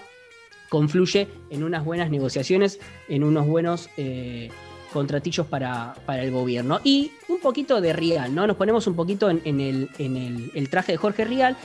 confluye 0.69 1.27
en 1.49 1.63
unas 1.63 1.83
buenas 1.83 2.09
negociaciones, 2.09 2.79
en 3.07 3.23
unos 3.23 3.47
buenos 3.47 3.89
eh, 3.97 4.49
contratillos 4.93 5.47
para, 5.47 5.95
para 6.05 6.23
el 6.23 6.31
gobierno. 6.31 6.79
Y 6.83 7.11
un 7.27 7.39
poquito 7.39 7.81
de 7.81 7.93
Rial, 7.93 8.33
¿no? 8.33 8.47
Nos 8.47 8.55
ponemos 8.55 8.87
un 8.87 8.95
poquito 8.95 9.29
en, 9.29 9.41
el, 9.59 9.89
en 9.97 10.51
el 10.53 10.69
traje 10.69 10.93
de 10.93 10.97
Jorge 10.97 11.25
Rial. 11.25 11.57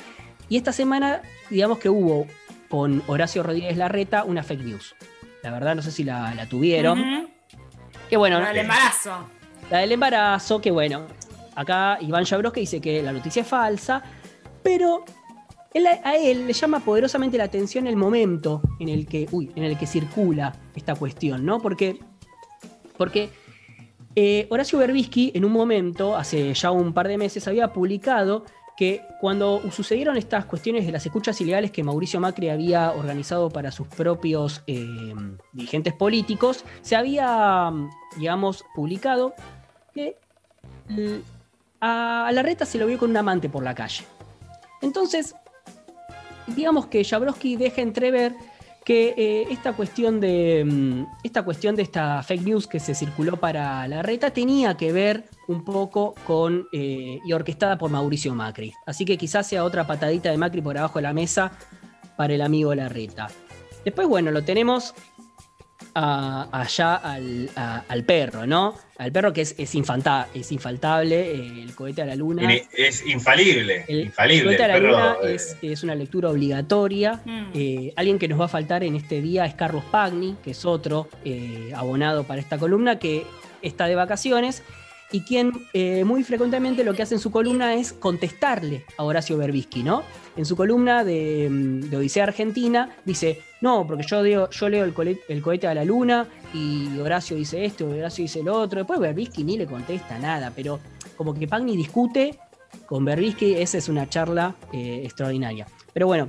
Y 0.48 0.56
esta 0.56 0.72
semana, 0.72 1.22
digamos 1.50 1.78
que 1.78 1.88
hubo 1.88 2.26
con 2.68 3.02
Horacio 3.06 3.42
Rodríguez 3.42 3.76
Larreta 3.76 4.24
una 4.24 4.42
fake 4.42 4.64
news. 4.64 4.94
La 5.44 5.50
verdad, 5.52 5.76
no 5.76 5.82
sé 5.82 5.90
si 5.92 6.02
la, 6.04 6.34
la 6.34 6.46
tuvieron. 6.48 6.98
Ujú. 6.98 7.28
Que 8.08 8.16
bueno, 8.16 8.40
Lo 8.40 8.46
del 8.46 8.56
embarazo. 8.58 9.28
la 9.70 9.78
del 9.78 9.92
embarazo, 9.92 10.60
que 10.60 10.70
bueno, 10.70 11.02
acá 11.54 11.98
Iván 12.00 12.24
Jabrowski 12.24 12.60
dice 12.60 12.80
que 12.80 13.02
la 13.02 13.12
noticia 13.12 13.42
es 13.42 13.48
falsa, 13.48 14.02
pero 14.62 15.04
él- 15.72 15.86
a 15.86 16.16
él 16.16 16.46
le 16.46 16.52
llama 16.54 16.80
poderosamente 16.80 17.36
la 17.38 17.44
atención 17.44 17.86
el 17.86 17.96
momento 17.96 18.62
en 18.80 18.88
el 18.88 19.06
que, 19.06 19.28
uy, 19.32 19.52
en 19.54 19.64
el 19.64 19.76
que 19.78 19.86
circula 19.86 20.54
esta 20.74 20.94
cuestión, 20.94 21.44
¿no? 21.44 21.60
Porque, 21.60 21.98
porque 22.96 23.28
eh, 24.16 24.46
Horacio 24.50 24.78
Berbisky 24.78 25.32
en 25.34 25.44
un 25.44 25.52
momento, 25.52 26.16
hace 26.16 26.54
ya 26.54 26.70
un 26.70 26.92
par 26.94 27.06
de 27.08 27.18
meses, 27.18 27.46
había 27.48 27.72
publicado 27.72 28.44
que 28.76 29.02
cuando 29.20 29.62
sucedieron 29.70 30.16
estas 30.16 30.46
cuestiones 30.46 30.84
de 30.84 30.92
las 30.92 31.06
escuchas 31.06 31.40
ilegales 31.40 31.70
que 31.70 31.84
Mauricio 31.84 32.18
Macri 32.18 32.48
había 32.48 32.90
organizado 32.90 33.48
para 33.50 33.70
sus 33.70 33.86
propios 33.86 34.62
eh, 34.66 35.14
dirigentes 35.52 35.92
políticos, 35.92 36.64
se 36.82 36.96
había, 36.96 37.70
digamos, 38.16 38.64
publicado 38.74 39.34
que 39.94 40.16
l- 40.88 41.20
a 41.80 42.30
Larreta 42.32 42.66
se 42.66 42.78
lo 42.78 42.86
vio 42.86 42.98
con 42.98 43.10
un 43.10 43.16
amante 43.16 43.48
por 43.48 43.62
la 43.62 43.74
calle. 43.74 44.04
Entonces, 44.82 45.34
digamos 46.48 46.86
que 46.86 47.04
Jabrowski 47.04 47.56
deja 47.56 47.80
entrever 47.80 48.34
que 48.84 49.14
eh, 49.16 49.46
esta 49.50 49.72
cuestión 49.72 50.20
de 50.20 50.64
mm, 50.64 51.06
esta 51.22 51.42
cuestión 51.42 51.74
de 51.74 51.82
esta 51.82 52.22
fake 52.22 52.42
news 52.42 52.66
que 52.66 52.80
se 52.80 52.94
circuló 52.94 53.36
para 53.38 53.88
Larreta 53.88 54.30
tenía 54.30 54.76
que 54.76 54.92
ver 54.92 55.24
un 55.48 55.64
poco 55.64 56.14
con 56.26 56.66
eh, 56.72 57.18
y 57.24 57.32
orquestada 57.32 57.78
por 57.78 57.90
Mauricio 57.90 58.34
Macri. 58.34 58.72
Así 58.86 59.04
que 59.04 59.16
quizás 59.16 59.46
sea 59.46 59.64
otra 59.64 59.86
patadita 59.86 60.30
de 60.30 60.36
Macri 60.36 60.60
por 60.60 60.76
abajo 60.76 60.98
de 60.98 61.02
la 61.04 61.12
mesa 61.12 61.52
para 62.16 62.34
el 62.34 62.42
amigo 62.42 62.74
Larreta. 62.74 63.28
Después, 63.84 64.08
bueno, 64.08 64.30
lo 64.30 64.42
tenemos 64.42 64.94
a- 65.94 66.48
allá 66.52 66.96
al, 66.96 67.48
a- 67.56 67.84
al 67.88 68.04
perro, 68.04 68.46
¿no? 68.46 68.74
Al 68.98 69.10
perro 69.12 69.32
que 69.32 69.40
es, 69.42 69.54
es, 69.58 69.74
infanta- 69.74 70.28
es 70.34 70.50
infaltable, 70.52 71.32
eh, 71.34 71.62
el 71.62 71.74
cohete 71.74 72.02
a 72.02 72.06
la 72.06 72.14
luna. 72.16 72.42
Es 72.76 73.04
infalible, 73.06 73.84
El 73.88 74.00
infalible. 74.06 74.44
Cohete 74.44 74.62
a 74.64 74.68
la 74.68 74.76
el 74.76 74.82
perro, 74.82 74.92
Luna 74.92 75.16
eh, 75.24 75.34
es, 75.34 75.56
es 75.62 75.82
una 75.82 75.94
lectura 75.94 76.30
obligatoria. 76.30 77.20
Mm. 77.24 77.44
Eh, 77.54 77.92
alguien 77.96 78.18
que 78.18 78.28
nos 78.28 78.40
va 78.40 78.44
a 78.44 78.48
faltar 78.48 78.84
en 78.84 78.94
este 78.96 79.20
día 79.20 79.44
es 79.46 79.54
Carlos 79.54 79.84
Pagni, 79.90 80.36
que 80.44 80.52
es 80.52 80.64
otro 80.64 81.08
eh, 81.24 81.72
abonado 81.74 82.24
para 82.24 82.40
esta 82.40 82.58
columna, 82.58 82.98
que 82.98 83.26
está 83.62 83.86
de 83.86 83.94
vacaciones. 83.94 84.62
Y 85.14 85.20
quien 85.20 85.52
eh, 85.72 86.02
muy 86.04 86.24
frecuentemente 86.24 86.82
lo 86.82 86.92
que 86.92 87.02
hace 87.02 87.14
en 87.14 87.20
su 87.20 87.30
columna 87.30 87.74
es 87.74 87.92
contestarle 87.92 88.84
a 88.96 89.04
Horacio 89.04 89.36
Berbisky, 89.38 89.84
¿no? 89.84 90.02
En 90.36 90.44
su 90.44 90.56
columna 90.56 91.04
de, 91.04 91.48
mm, 91.48 91.94
Odisea 91.94 92.24
Argentina 92.24 92.90
dice, 93.04 93.38
no, 93.60 93.86
porque 93.86 94.04
yo, 94.04 94.22
leo 94.24 94.48
el, 94.84 94.92
cole- 94.92 95.20
el 95.28 95.40
cohete 95.40 95.68
a 95.68 95.74
la 95.74 95.84
luna 95.84 96.26
y 96.52 96.98
Horacio 96.98 97.36
dice 97.36 97.64
esto, 97.64 97.86
Horacio 97.88 98.22
dice 98.24 98.42
lo 98.42 98.54
otro. 98.58 98.80
Después 98.80 98.98
Berbisky 98.98 99.44
ni 99.44 99.56
le 99.56 99.66
contesta 99.66 100.18
nada, 100.18 100.50
pero 100.54 100.80
como 101.16 101.32
que 101.32 101.46
Pagni 101.46 101.76
discute 101.76 102.36
con 102.86 103.04
Berbisky, 103.04 103.54
esa 103.54 103.78
es 103.78 103.88
una 103.88 104.08
charla 104.08 104.56
eh, 104.72 105.02
extraordinaria. 105.04 105.66
Pero 105.92 106.08
bueno, 106.08 106.28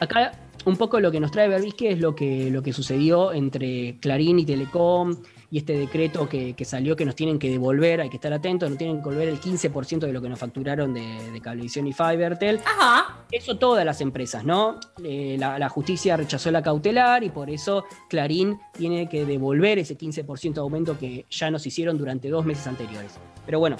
acá 0.00 0.32
un 0.66 0.76
poco 0.76 1.00
lo 1.00 1.10
que 1.10 1.18
nos 1.18 1.30
trae 1.30 1.48
Berbisky 1.48 1.86
es 1.86 1.98
lo 1.98 2.14
que, 2.14 2.50
lo 2.50 2.62
que 2.62 2.74
sucedió 2.74 3.32
entre 3.32 3.96
Clarín 4.00 4.38
y 4.38 4.44
Telecom 4.44 5.16
y 5.52 5.58
este 5.58 5.76
decreto 5.76 6.28
que, 6.30 6.54
que 6.54 6.64
salió 6.64 6.96
que 6.96 7.04
nos 7.04 7.14
tienen 7.14 7.38
que 7.38 7.50
devolver, 7.50 8.00
hay 8.00 8.08
que 8.08 8.16
estar 8.16 8.32
atentos, 8.32 8.70
nos 8.70 8.78
tienen 8.78 8.96
que 8.96 9.02
devolver 9.10 9.28
el 9.28 9.38
15% 9.38 9.98
de 9.98 10.10
lo 10.12 10.22
que 10.22 10.30
nos 10.30 10.38
facturaron 10.38 10.94
de, 10.94 11.30
de 11.30 11.40
Cablevisión 11.42 11.86
y 11.86 11.92
Fibertel. 11.92 12.58
Ajá. 12.64 13.18
Eso 13.30 13.58
todas 13.58 13.84
las 13.84 14.00
empresas, 14.00 14.44
¿no? 14.44 14.80
Eh, 15.04 15.36
la, 15.38 15.58
la 15.58 15.68
justicia 15.68 16.16
rechazó 16.16 16.50
la 16.50 16.62
cautelar 16.62 17.22
y 17.22 17.28
por 17.28 17.50
eso 17.50 17.84
Clarín 18.08 18.58
tiene 18.72 19.10
que 19.10 19.26
devolver 19.26 19.78
ese 19.78 19.96
15% 19.98 20.54
de 20.54 20.60
aumento 20.60 20.98
que 20.98 21.26
ya 21.28 21.50
nos 21.50 21.66
hicieron 21.66 21.98
durante 21.98 22.30
dos 22.30 22.46
meses 22.46 22.66
anteriores. 22.66 23.12
Pero 23.44 23.58
bueno, 23.58 23.76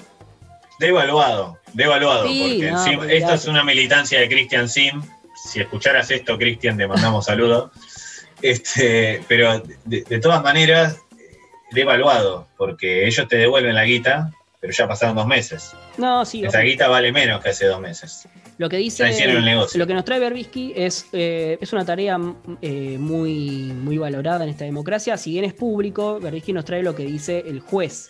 Devaluado, 0.79 1.57
devaluado, 1.73 2.27
Sí, 2.27 2.39
porque 2.59 2.71
no, 2.71 2.77
encima- 2.77 3.01
olvidate. 3.01 3.17
esto 3.17 3.33
es 3.33 3.47
una 3.47 3.63
militancia 3.63 4.19
de 4.19 4.27
Christian 4.29 4.69
Sim. 4.69 5.01
Si 5.35 5.59
escucharas 5.59 6.09
esto, 6.11 6.37
Christian, 6.37 6.77
te 6.77 6.87
mandamos 6.87 7.25
saludos. 7.25 7.71
Este, 8.41 9.23
pero 9.27 9.59
de, 9.85 10.01
de 10.03 10.19
todas 10.19 10.43
maneras, 10.43 10.97
devaluado, 11.73 12.47
porque 12.57 13.07
ellos 13.07 13.27
te 13.27 13.37
devuelven 13.37 13.75
la 13.75 13.83
guita, 13.85 14.31
pero 14.59 14.71
ya 14.73 14.87
pasaron 14.87 15.15
dos 15.15 15.27
meses. 15.27 15.73
no, 15.97 16.25
sí, 16.25 16.43
Esa 16.45 16.61
guita 16.61 16.87
vale 16.87 17.11
menos 17.11 17.41
que 17.43 17.49
hace 17.49 17.65
dos 17.65 17.81
meses. 17.81 18.27
Lo 18.57 18.69
que 18.69 18.77
dice. 18.77 19.03
El 19.23 19.43
negocio. 19.43 19.79
Lo 19.79 19.87
que 19.87 19.93
nos 19.95 20.05
trae 20.05 20.19
Berbisky 20.19 20.73
es, 20.75 21.07
eh, 21.11 21.57
es 21.59 21.73
una 21.73 21.83
tarea 21.83 22.19
eh, 22.61 22.97
muy, 22.99 23.73
muy 23.73 23.97
valorada 23.97 24.43
en 24.43 24.51
esta 24.51 24.63
democracia. 24.63 25.17
Si 25.17 25.31
bien 25.31 25.43
es 25.43 25.53
público, 25.53 26.19
Berbisky 26.19 26.53
nos 26.53 26.63
trae 26.63 26.83
lo 26.83 26.93
que 26.95 27.03
dice 27.03 27.43
el 27.47 27.59
juez. 27.61 28.09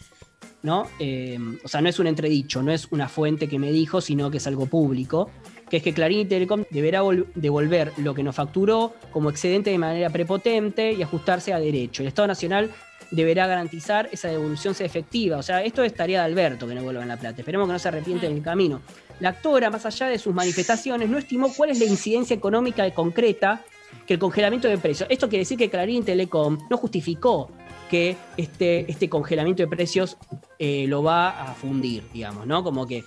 ¿no? 0.61 0.87
Eh, 0.99 1.37
o 1.63 1.67
sea, 1.67 1.81
no 1.81 1.89
es 1.89 1.99
un 1.99 2.07
entredicho, 2.07 2.61
no 2.61 2.71
es 2.71 2.87
una 2.91 3.09
fuente 3.09 3.47
que 3.49 3.59
me 3.59 3.71
dijo, 3.71 3.99
sino 4.01 4.29
que 4.31 4.37
es 4.37 4.47
algo 4.47 4.65
público. 4.65 5.29
Que 5.69 5.77
es 5.77 5.83
que 5.83 5.93
Clarín 5.93 6.19
y 6.19 6.25
Telecom 6.25 6.65
deberá 6.69 7.01
vol- 7.03 7.25
devolver 7.35 7.91
lo 7.97 8.13
que 8.13 8.21
nos 8.23 8.35
facturó 8.35 8.93
como 9.11 9.29
excedente 9.29 9.71
de 9.71 9.77
manera 9.77 10.09
prepotente 10.09 10.91
y 10.91 11.01
ajustarse 11.01 11.51
a 11.53 11.59
derecho. 11.59 12.03
El 12.03 12.09
Estado 12.09 12.27
Nacional 12.27 12.69
deberá 13.11 13.47
garantizar 13.47 14.09
esa 14.11 14.27
devolución 14.29 14.73
sea 14.75 14.85
efectiva. 14.85 15.37
O 15.37 15.43
sea, 15.43 15.63
esto 15.63 15.83
es 15.83 15.93
tarea 15.93 16.19
de 16.21 16.25
Alberto 16.25 16.67
que 16.67 16.75
no 16.75 16.83
vuelvan 16.83 17.07
la 17.07 17.17
plata. 17.17 17.41
Esperemos 17.41 17.67
que 17.67 17.73
no 17.73 17.79
se 17.79 17.87
arrepiente 17.87 18.25
en 18.27 18.33
el 18.37 18.41
camino. 18.41 18.81
La 19.19 19.29
actora, 19.29 19.69
más 19.69 19.85
allá 19.85 20.07
de 20.07 20.17
sus 20.19 20.33
manifestaciones, 20.33 21.09
no 21.09 21.17
estimó 21.17 21.51
cuál 21.53 21.69
es 21.69 21.79
la 21.79 21.85
incidencia 21.85 22.35
económica 22.35 22.85
y 22.87 22.91
concreta 22.91 23.61
que 24.07 24.15
el 24.15 24.19
congelamiento 24.19 24.67
de 24.67 24.77
precios. 24.77 25.07
Esto 25.09 25.29
quiere 25.29 25.41
decir 25.41 25.57
que 25.57 25.69
Clarín 25.69 26.03
Telecom 26.03 26.57
no 26.69 26.77
justificó 26.77 27.49
que 27.89 28.15
este, 28.37 28.89
este 28.91 29.07
congelamiento 29.07 29.61
de 29.61 29.67
precios 29.67 30.17
eh, 30.57 30.85
lo 30.87 31.03
va 31.03 31.29
a 31.29 31.53
fundir, 31.53 32.03
digamos, 32.11 32.47
¿no? 32.47 32.63
Como 32.63 32.87
que 32.87 33.03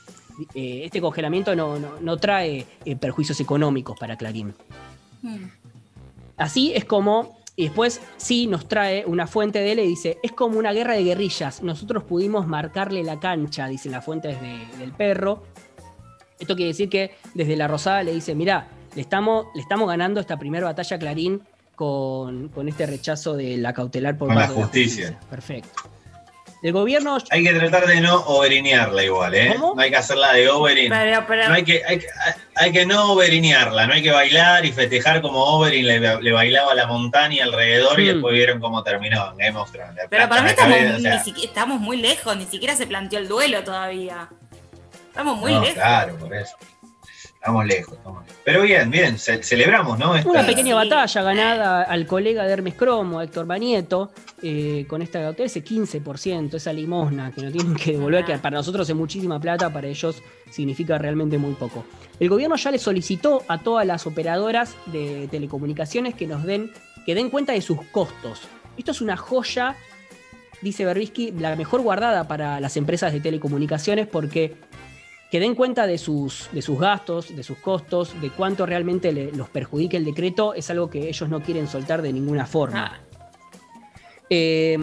eh, 0.55 0.83
este 0.85 1.01
congelamiento 1.01 1.57
no, 1.57 1.79
no- 1.79 1.99
no 2.01 2.17
trae 2.19 2.65
eh, 2.85 2.95
perjuicios 2.97 3.41
económicos 3.41 3.99
para 3.99 4.17
Clarín. 4.17 4.55
Mm. 5.23 5.47
Así 6.37 6.73
es 6.75 6.85
como, 6.85 7.39
y 7.57 7.65
después 7.65 8.01
sí 8.19 8.47
nos 8.47 8.69
trae 8.69 9.05
una 9.07 9.27
fuente 9.27 9.59
de 9.61 9.73
él 9.73 9.79
y 9.81 9.87
dice, 9.87 10.19
es 10.23 10.33
como 10.33 10.59
una 10.59 10.73
guerra 10.73 10.95
de 10.95 11.05
guerrillas, 11.05 11.63
nosotros 11.63 12.03
pudimos 12.05 12.47
marcarle 12.47 13.03
la 13.03 13.19
cancha, 13.19 13.67
dicen 13.67 13.93
las 13.93 14.05
fuentes 14.05 14.39
de- 14.41 14.67
del 14.79 14.93
perro. 14.93 15.43
Esto 16.39 16.55
quiere 16.55 16.69
decir 16.69 16.91
que 16.91 17.15
desde 17.35 17.57
la 17.57 17.67
Rosada 17.67 18.03
le 18.03 18.13
dice, 18.13 18.35
mirá, 18.35 18.69
le 18.95 19.01
estamos, 19.01 19.47
le 19.55 19.63
estamos 19.63 19.89
ganando 19.89 20.21
esta 20.21 20.39
primera 20.39 20.67
batalla 20.67 20.97
a 20.97 20.99
Clarín 20.99 21.41
con, 21.75 22.49
con 22.49 22.69
este 22.69 22.85
rechazo 22.87 23.35
de 23.35 23.57
la 23.57 23.73
cautelar 23.73 24.17
por 24.19 24.29
Con 24.29 24.37
la 24.37 24.47
de 24.47 24.55
justicia. 24.55 25.19
Perfecto. 25.31 25.71
El 26.63 26.73
gobierno... 26.73 27.19
Hay 27.31 27.45
que 27.45 27.53
tratar 27.53 27.87
de 27.87 28.01
no 28.01 28.17
overinearla 28.23 29.05
igual, 29.05 29.35
¿eh? 29.35 29.53
¿Cómo? 29.55 29.75
No 29.75 29.83
hay 29.83 29.91
que 29.91 29.97
hacerla 29.97 30.33
de 30.33 30.49
overin. 30.49 30.89
Pero, 30.91 31.25
pero, 31.29 31.49
No 31.49 31.55
hay 31.55 31.63
que, 31.65 31.83
hay, 31.87 31.99
que- 31.99 32.07
hay 32.55 32.73
que 32.73 32.87
no 32.87 33.13
overinearla, 33.13 33.87
no 33.87 33.93
hay 33.93 34.03
que 34.03 34.11
bailar 34.11 34.65
y 34.65 34.73
festejar 34.73 35.21
como 35.23 35.45
Overin 35.45 35.87
le, 35.87 36.23
le 36.23 36.33
bailaba 36.33 36.75
la 36.75 36.87
montaña 36.87 37.45
alrededor 37.45 38.01
y 38.01 38.05
Mm. 38.05 38.13
después 38.15 38.35
vieron 38.35 38.59
cómo 38.61 38.83
terminó 38.83 39.31
en 39.33 39.37
Game 39.37 39.59
of 39.59 39.71
Thrones. 39.71 39.95
Le 39.95 40.09
pero 40.09 40.29
para 40.29 40.43
mí 40.43 40.49
estamos, 40.49 40.71
la 40.71 40.77
cabeza, 40.79 40.97
o 40.97 41.01
sea, 41.01 41.15
ni 41.19 41.25
siquiera- 41.25 41.49
estamos 41.49 41.81
muy 41.81 41.99
lejos, 41.99 42.37
ni 42.37 42.47
siquiera 42.47 42.75
se 42.75 42.87
planteó 42.87 43.19
el 43.19 43.29
duelo 43.29 43.63
todavía. 43.63 44.29
Estamos 45.09 45.37
muy 45.39 45.53
no, 45.53 45.61
lejos. 45.61 45.75
Claro, 45.75 46.17
por 46.17 46.35
eso. 46.35 46.57
Estamos 47.47 47.67
lejos, 47.67 47.95
estamos 47.97 48.25
lejos. 48.27 48.41
Pero 48.45 48.63
bien, 48.63 48.91
bien, 48.91 49.19
ce- 49.19 49.41
celebramos, 49.43 49.99
¿no? 49.99 50.17
Esta- 50.17 50.29
Una 50.29 50.45
pequeña 50.45 50.75
batalla 50.75 51.23
ganada 51.23 51.83
al 51.83 52.07
colega 52.07 52.45
de 52.45 52.53
Hermes 52.53 52.75
Cromo, 52.75 53.23
Héctor 53.23 53.47
Banieto, 53.47 54.11
eh, 54.43 54.85
con 54.89 55.01
esta 55.01 55.31
ese 55.31 55.63
15%, 55.63 56.57
esa 56.57 56.73
limosna 56.73 57.31
que 57.31 57.43
no 57.43 57.53
tienen 57.53 57.75
que 57.77 57.93
devolver, 57.93 58.25
que 58.25 58.37
para 58.39 58.57
nosotros 58.57 58.89
es 58.91 58.97
muchísima 58.97 59.41
plata, 59.41 59.73
para 59.73 59.87
ellos 59.87 60.21
significa 60.51 60.99
realmente 60.99 61.39
muy 61.39 61.55
poco. 61.55 61.85
El 62.19 62.29
gobierno 62.29 62.57
ya 62.57 62.71
le 62.73 62.79
solicitó 62.79 63.43
a 63.47 63.59
todas 63.59 63.87
las 63.87 64.07
operadoras 64.07 64.75
de 64.87 65.29
telecomunicaciones 65.31 66.15
que 66.15 66.27
nos 66.27 66.43
den, 66.45 66.73
que 67.05 67.15
den 67.15 67.31
cuenta 67.31 67.53
de 67.53 67.61
sus 67.63 67.81
costos. 67.93 68.43
Esto 68.77 68.91
es 68.91 69.01
una 69.01 69.17
joya, 69.17 69.77
dice 70.63 70.85
Berbisky, 70.85 71.31
la 71.33 71.55
mejor 71.55 71.81
guardada 71.83 72.27
para 72.27 72.59
las 72.61 72.77
empresas 72.77 73.13
de 73.13 73.21
telecomunicaciones 73.21 74.07
porque 74.09 74.55
que 75.31 75.41
den 75.41 75.55
cuenta 75.55 75.87
de 75.87 75.99
sus, 75.99 76.49
de 76.53 76.63
sus 76.63 76.79
gastos, 76.79 77.35
de 77.35 77.43
sus 77.43 77.59
costos, 77.59 78.21
de 78.21 78.31
cuánto 78.31 78.65
realmente 78.67 79.13
le- 79.13 79.33
los 79.33 79.49
perjudica 79.49 79.97
el 79.97 80.05
decreto, 80.05 80.55
es 80.55 80.71
algo 80.71 80.89
que 80.89 81.09
ellos 81.09 81.29
no 81.29 81.41
quieren 81.43 81.67
soltar 81.67 82.01
de 82.03 82.13
ninguna 82.13 82.47
forma. 82.47 82.93
Ah, 82.95 83.01
Eh, 84.29 84.77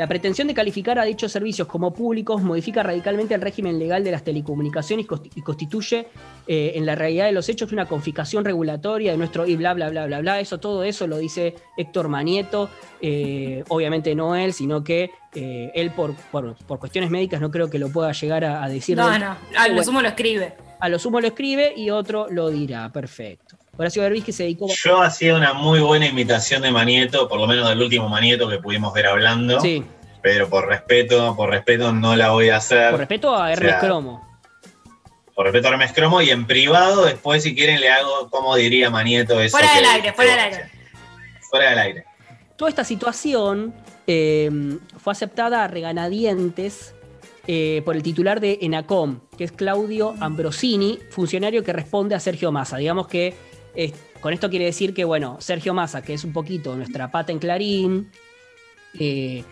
la 0.00 0.06
pretensión 0.06 0.48
de 0.48 0.54
calificar 0.54 0.98
a 0.98 1.04
dichos 1.04 1.30
servicios 1.30 1.68
como 1.68 1.92
públicos 1.92 2.40
modifica 2.42 2.82
radicalmente 2.82 3.34
el 3.34 3.42
régimen 3.42 3.78
legal 3.78 4.02
de 4.02 4.10
las 4.10 4.24
telecomunicaciones 4.24 5.04
y 5.04 5.08
consti- 5.08 5.30
y 5.34 5.42
constituye 5.42 6.08
eh, 6.46 6.72
en 6.76 6.86
la 6.86 6.94
realidad 6.94 7.26
de 7.26 7.32
los 7.32 7.46
hechos 7.50 7.70
una 7.70 7.84
confiscación 7.84 8.42
regulatoria 8.42 9.12
de 9.12 9.18
nuestro 9.18 9.46
y 9.46 9.56
bla 9.56 9.74
bla 9.74 9.90
bla 9.90 10.06
bla 10.06 10.20
bla. 10.20 10.40
Eso, 10.40 10.58
todo 10.58 10.84
eso 10.84 11.06
lo 11.06 11.18
dice 11.18 11.54
Héctor 11.76 12.08
Manieto, 12.08 12.70
eh, 13.02 13.62
obviamente 13.68 14.14
no 14.14 14.34
él, 14.36 14.54
sino 14.54 14.82
que 14.82 15.10
eh, 15.34 15.70
él 15.74 15.90
por, 15.90 16.14
por, 16.32 16.56
por 16.66 16.78
cuestiones 16.78 17.10
médicas 17.10 17.42
no 17.42 17.50
creo 17.50 17.68
que 17.68 17.78
lo 17.78 17.90
pueda 17.92 18.12
llegar 18.12 18.42
a, 18.46 18.64
a 18.64 18.68
decir. 18.70 18.96
no, 18.96 19.18
no, 19.18 19.36
a 19.54 19.68
lo 19.68 19.82
sumo 19.84 20.00
lo 20.00 20.08
escribe. 20.08 20.54
a 20.80 20.88
lo 20.88 20.98
sumo 20.98 21.20
lo 21.20 21.26
escribe 21.26 21.74
y 21.76 21.90
otro 21.90 22.26
lo 22.30 22.48
dirá. 22.48 22.90
Perfecto. 22.90 23.49
Horacio 23.80 24.02
Berbisky 24.02 24.32
se 24.32 24.42
dedicó. 24.44 24.68
Yo 24.68 25.00
hacía 25.02 25.34
una 25.34 25.52
muy 25.54 25.80
buena 25.80 26.06
imitación 26.06 26.62
de 26.62 26.70
Manieto, 26.70 27.28
por 27.28 27.40
lo 27.40 27.46
menos 27.46 27.68
del 27.68 27.80
último 27.80 28.08
Manieto 28.08 28.48
que 28.48 28.58
pudimos 28.58 28.92
ver 28.92 29.06
hablando. 29.06 29.60
Sí, 29.60 29.82
Pero 30.22 30.48
por 30.50 30.66
respeto, 30.68 31.34
por 31.34 31.48
respeto 31.50 31.92
no 31.92 32.14
la 32.14 32.30
voy 32.30 32.50
a 32.50 32.56
hacer. 32.58 32.90
por 32.90 33.00
respeto 33.00 33.34
a 33.36 33.52
Hermes 33.52 33.70
sea, 33.70 33.80
Cromo. 33.80 34.28
Por 35.34 35.46
respeto 35.46 35.68
a 35.68 35.70
Hermes 35.70 35.92
Cromo 35.92 36.20
y 36.20 36.28
en 36.30 36.46
privado, 36.46 37.06
después 37.06 37.42
si 37.42 37.54
quieren 37.54 37.80
le 37.80 37.88
hago 37.90 38.28
como 38.28 38.54
diría 38.56 38.90
Manieto 38.90 39.40
eso. 39.40 39.56
Fuera 39.56 39.72
que- 39.72 39.76
del 39.80 39.86
aire, 39.90 40.12
fuera 40.12 40.30
del 40.32 40.50
que- 40.50 40.56
aire. 40.56 40.70
Fuera 41.48 41.70
del 41.70 41.78
aire. 41.78 42.04
Toda 42.56 42.68
esta 42.68 42.84
situación 42.84 43.72
eh, 44.06 44.50
fue 44.98 45.12
aceptada 45.12 45.64
a 45.64 45.68
reganadientes 45.68 46.94
eh, 47.46 47.80
por 47.84 47.96
el 47.96 48.02
titular 48.02 48.38
de 48.40 48.58
ENACOM, 48.60 49.20
que 49.38 49.44
es 49.44 49.52
Claudio 49.52 50.14
Ambrosini, 50.20 50.98
funcionario 51.10 51.64
que 51.64 51.72
responde 51.72 52.14
a 52.14 52.20
Sergio 52.20 52.52
Massa. 52.52 52.76
Digamos 52.76 53.08
que 53.08 53.34
eh, 53.74 53.92
con 54.20 54.32
esto 54.32 54.50
quiere 54.50 54.64
decir 54.66 54.92
que, 54.94 55.04
bueno, 55.04 55.36
Sergio 55.40 55.72
Massa, 55.74 56.02
que 56.02 56.14
es 56.14 56.24
un 56.24 56.32
poquito 56.32 56.74
nuestra 56.76 57.10
pata 57.10 57.32
en 57.32 57.38
Clarín, 57.38 58.10
eh, 58.98 59.44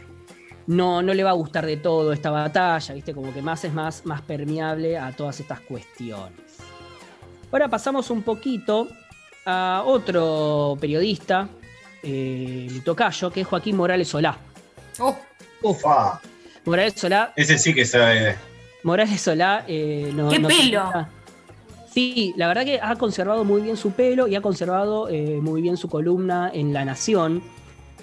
no, 0.66 1.00
no 1.02 1.14
le 1.14 1.24
va 1.24 1.30
a 1.30 1.34
gustar 1.34 1.64
de 1.64 1.76
todo 1.78 2.12
esta 2.12 2.30
batalla, 2.30 2.94
¿viste? 2.94 3.14
Como 3.14 3.32
que 3.32 3.40
más 3.42 3.64
es 3.64 3.72
más, 3.72 4.04
más 4.04 4.20
permeable 4.22 4.98
a 4.98 5.12
todas 5.12 5.40
estas 5.40 5.60
cuestiones. 5.60 6.58
Ahora 7.50 7.68
pasamos 7.68 8.10
un 8.10 8.22
poquito 8.22 8.88
a 9.46 9.82
otro 9.86 10.76
periodista, 10.78 11.48
eh, 12.02 12.68
mi 12.70 12.80
tocayo, 12.80 13.30
que 13.30 13.40
es 13.40 13.46
Joaquín 13.46 13.76
Morales 13.76 14.08
Solá. 14.08 14.36
Oh, 14.98 15.16
Ufa. 15.62 16.20
Morales 16.66 16.92
Solá, 16.96 17.32
Ese 17.34 17.56
sí 17.56 17.72
que 17.72 17.86
sabe. 17.86 18.36
Morales 18.82 19.20
Solá. 19.22 19.64
eh, 19.66 20.10
no- 20.14 20.28
¡Qué 20.28 20.40
pelo! 20.40 21.06
Sí, 21.98 22.32
la 22.36 22.46
verdad 22.46 22.64
que 22.64 22.78
ha 22.80 22.94
conservado 22.94 23.44
muy 23.44 23.60
bien 23.60 23.76
su 23.76 23.90
pelo 23.90 24.28
y 24.28 24.36
ha 24.36 24.40
conservado 24.40 25.08
eh, 25.08 25.40
muy 25.42 25.60
bien 25.60 25.76
su 25.76 25.88
columna 25.88 26.48
en 26.54 26.72
La 26.72 26.84
Nación, 26.84 27.42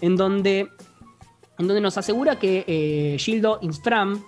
en 0.02 0.18
donde, 0.18 0.68
en 1.58 1.68
donde 1.68 1.80
nos 1.80 1.98
asegura 1.98 2.38
que 2.38 2.66
eh, 2.68 3.16
Gildo 3.18 3.58
Infram 3.62 4.22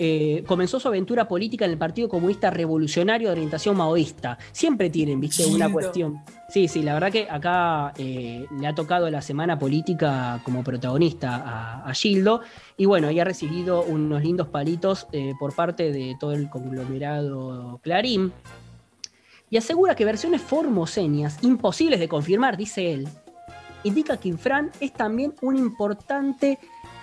eh, 0.00 0.42
comenzó 0.48 0.80
su 0.80 0.88
aventura 0.88 1.28
política 1.28 1.64
en 1.64 1.70
el 1.70 1.78
Partido 1.78 2.08
Comunista 2.08 2.50
Revolucionario 2.50 3.28
de 3.28 3.34
orientación 3.34 3.76
maoísta. 3.76 4.36
Siempre 4.50 4.90
tienen, 4.90 5.20
viste, 5.20 5.46
una 5.46 5.70
cuestión. 5.70 6.20
Sí, 6.48 6.66
sí, 6.66 6.82
la 6.82 6.94
verdad 6.94 7.12
que 7.12 7.28
acá 7.30 7.92
eh, 7.98 8.46
le 8.60 8.66
ha 8.66 8.74
tocado 8.74 9.08
la 9.10 9.22
semana 9.22 9.60
política 9.60 10.40
como 10.42 10.64
protagonista 10.64 11.36
a, 11.36 11.88
a 11.88 11.94
Gildo. 11.94 12.40
Y 12.76 12.86
bueno, 12.86 13.12
y 13.12 13.20
ha 13.20 13.24
recibido 13.24 13.84
unos 13.84 14.24
lindos 14.24 14.48
palitos 14.48 15.06
por 15.38 15.54
parte 15.54 15.92
de 15.92 16.16
todo 16.18 16.32
el 16.32 16.50
conglomerado 16.50 17.78
Clarín. 17.80 18.32
Y 19.50 19.56
asegura 19.56 19.94
que 19.94 20.04
versiones 20.04 20.42
formoseñas, 20.42 21.38
imposibles 21.42 22.00
de 22.00 22.08
confirmar, 22.08 22.56
dice 22.56 22.92
él, 22.92 23.08
indica 23.84 24.16
que 24.18 24.28
Infran 24.28 24.70
es 24.80 24.92
también 24.92 25.34
un 25.40 25.56
importante 25.56 26.58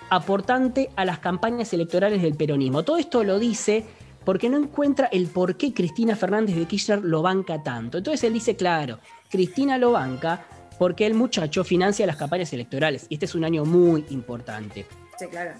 aportante 0.10 0.90
a 0.96 1.06
las 1.06 1.20
campañas 1.20 1.74
electorales 1.74 2.22
del 2.22 2.36
peronismo. 2.36 2.84
Todo 2.84 2.98
esto 2.98 3.24
lo 3.24 3.40
dice 3.40 3.84
porque 4.24 4.50
no 4.50 4.58
encuentra 4.58 5.08
el 5.08 5.28
por 5.28 5.58
qué 5.58 5.74
Cristina 5.74 6.16
Fernández 6.16 6.56
de 6.56 6.66
Kirchner 6.66 7.04
lo 7.04 7.22
banca 7.22 7.62
tanto. 7.64 7.98
Entonces 7.98 8.24
él 8.24 8.34
dice, 8.34 8.56
claro, 8.56 9.00
Cristina 9.30 9.78
lo 9.78 9.92
banca 9.92 10.46
porque 10.78 11.06
el 11.06 11.14
muchacho 11.14 11.64
financia 11.64 12.06
las 12.06 12.18
campañas 12.18 12.52
electorales. 12.54 13.08
Y 13.10 13.16
este 13.16 13.26
es 13.26 13.36
un 13.36 13.44
año 13.46 13.66
muy 13.66 14.06
importante. 14.10 14.86
Sí, 15.18 15.26
claro. 15.28 15.52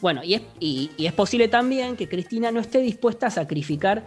Bueno, 0.00 0.22
y 0.24 0.34
es, 0.34 0.42
y- 0.58 0.90
y 0.96 1.06
es 1.06 1.12
posible 1.12 1.48
también 1.48 1.96
que 1.96 2.08
Cristina 2.08 2.50
no 2.50 2.60
esté 2.60 2.78
dispuesta 2.80 3.28
a 3.28 3.30
sacrificar 3.30 4.04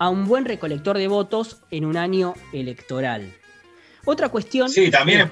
a 0.00 0.08
un 0.08 0.26
buen 0.26 0.44
recolector 0.46 0.96
de 0.98 1.06
votos 1.08 1.58
en 1.70 1.84
un 1.84 1.96
año 1.96 2.34
electoral. 2.52 3.32
Otra 4.06 4.30
cuestión... 4.30 4.70
Sí, 4.70 4.90
también, 4.90 5.20
es- 5.20 5.28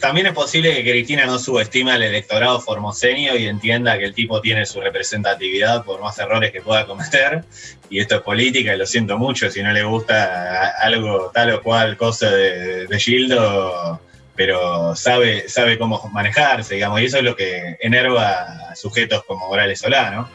también 0.00 0.26
es 0.26 0.32
posible 0.32 0.74
que 0.74 0.90
Cristina 0.90 1.26
no 1.26 1.38
subestime 1.38 1.92
al 1.92 2.02
electorado 2.02 2.58
formoseño 2.60 3.36
y 3.36 3.46
entienda 3.46 3.96
que 3.98 4.04
el 4.04 4.14
tipo 4.14 4.40
tiene 4.40 4.64
su 4.66 4.80
representatividad 4.80 5.84
por 5.84 6.00
más 6.00 6.18
errores 6.18 6.50
que 6.50 6.62
pueda 6.62 6.86
cometer. 6.86 7.44
Y 7.90 8.00
esto 8.00 8.16
es 8.16 8.20
política 8.22 8.74
y 8.74 8.78
lo 8.78 8.86
siento 8.86 9.16
mucho 9.18 9.50
si 9.50 9.62
no 9.62 9.70
le 9.72 9.84
gusta 9.84 10.70
algo 10.80 11.30
tal 11.32 11.52
o 11.52 11.62
cual 11.62 11.96
cosa 11.98 12.30
de, 12.30 12.86
de 12.86 12.98
Gildo, 12.98 14.00
pero 14.34 14.96
sabe, 14.96 15.48
sabe 15.48 15.78
cómo 15.78 16.08
manejarse, 16.12 16.74
digamos. 16.74 17.00
Y 17.02 17.04
eso 17.04 17.18
es 17.18 17.22
lo 17.24 17.36
que 17.36 17.76
enerva 17.80 18.70
a 18.70 18.76
sujetos 18.76 19.24
como 19.24 19.46
Morales 19.48 19.78
Solá, 19.80 20.10
¿no? 20.10 20.28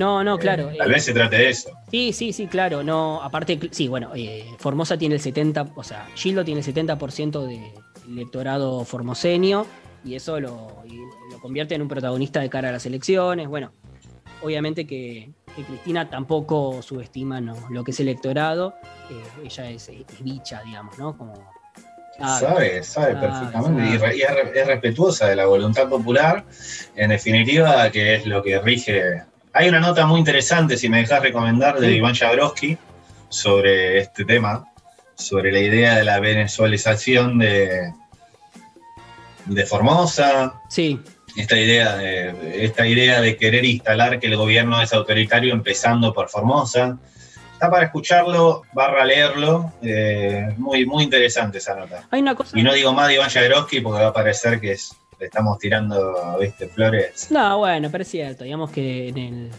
No, 0.00 0.24
no, 0.24 0.38
claro. 0.38 0.70
Tal 0.78 0.90
eh, 0.90 0.94
vez 0.94 1.04
se 1.04 1.12
trate 1.12 1.36
de 1.36 1.50
eso. 1.50 1.70
Sí, 1.90 2.12
sí, 2.14 2.32
sí, 2.32 2.46
claro. 2.46 2.82
No, 2.82 3.22
aparte, 3.22 3.60
sí, 3.70 3.86
bueno, 3.86 4.12
eh, 4.14 4.46
Formosa 4.58 4.96
tiene 4.96 5.16
el 5.16 5.20
70, 5.20 5.72
o 5.76 5.84
sea, 5.84 6.08
Gildo 6.14 6.42
tiene 6.42 6.60
el 6.62 6.66
70% 6.66 7.46
de 7.46 7.60
electorado 8.08 8.84
formoseño 8.86 9.66
y 10.02 10.14
eso 10.14 10.40
lo, 10.40 10.82
y 10.86 10.96
lo 11.30 11.38
convierte 11.40 11.74
en 11.74 11.82
un 11.82 11.88
protagonista 11.88 12.40
de 12.40 12.48
cara 12.48 12.70
a 12.70 12.72
las 12.72 12.86
elecciones. 12.86 13.46
Bueno, 13.46 13.72
obviamente 14.42 14.86
que, 14.86 15.32
que 15.54 15.64
Cristina 15.64 16.08
tampoco 16.08 16.80
subestima 16.80 17.42
¿no? 17.42 17.54
lo 17.68 17.84
que 17.84 17.90
es 17.90 18.00
electorado. 18.00 18.74
eh, 19.10 19.44
ella 19.44 19.68
es, 19.68 19.90
es 19.90 20.04
bicha, 20.24 20.62
digamos, 20.64 20.98
¿no? 20.98 21.14
Como, 21.18 21.34
sabe. 22.18 22.82
Sabe, 22.82 23.16
perfectamente 23.16 23.82
y, 23.94 23.98
re- 23.98 24.16
y 24.16 24.22
es 24.22 24.66
respetuosa 24.66 25.26
de 25.28 25.36
la 25.36 25.44
voluntad 25.46 25.88
popular, 25.88 26.46
en 26.96 27.10
definitiva, 27.10 27.90
que 27.90 28.14
es 28.14 28.26
lo 28.26 28.42
que 28.42 28.58
rige. 28.60 29.22
Hay 29.52 29.68
una 29.68 29.80
nota 29.80 30.06
muy 30.06 30.18
interesante, 30.20 30.76
si 30.76 30.88
me 30.88 30.98
dejas 30.98 31.22
recomendar, 31.22 31.78
de. 31.78 31.92
Iván 31.92 32.14
Jabrowski 32.14 32.76
sobre 33.28 33.98
este 33.98 34.24
tema, 34.24 34.66
sobre 35.14 35.50
la 35.52 35.58
idea 35.60 35.96
de 35.96 36.04
la 36.04 36.20
venezualización 36.20 37.38
de, 37.38 37.92
de 39.46 39.66
Formosa, 39.66 40.54
Sí, 40.68 41.00
esta 41.36 41.56
idea, 41.58 41.96
de, 41.96 42.64
esta 42.64 42.86
idea 42.86 43.20
de 43.20 43.36
querer 43.36 43.64
instalar 43.64 44.18
que 44.20 44.26
el 44.28 44.36
gobierno 44.36 44.80
es 44.82 44.92
autoritario 44.92 45.52
empezando 45.52 46.12
por 46.12 46.28
Formosa. 46.28 46.98
Está 47.52 47.70
para 47.70 47.86
escucharlo, 47.86 48.62
barra 48.72 49.04
leerlo, 49.04 49.72
eh, 49.82 50.54
muy, 50.56 50.86
muy 50.86 51.04
interesante 51.04 51.58
esa 51.58 51.74
nota. 51.74 52.06
hay 52.10 52.20
una 52.22 52.34
cosa. 52.34 52.58
Y 52.58 52.62
no 52.62 52.72
digo 52.72 52.92
más 52.94 53.08
de 53.08 53.14
Iván 53.14 53.28
Jagroski 53.30 53.80
porque 53.80 54.00
va 54.02 54.08
a 54.08 54.12
parecer 54.12 54.60
que 54.60 54.72
es- 54.72 54.96
estamos 55.20 55.58
tirando, 55.58 56.36
viste, 56.40 56.68
flores. 56.68 57.28
No, 57.30 57.58
bueno, 57.58 57.88
pero 57.90 58.02
es 58.02 58.08
cierto, 58.08 58.44
digamos 58.44 58.70
que 58.70 59.08
en, 59.08 59.18
el- 59.18 59.50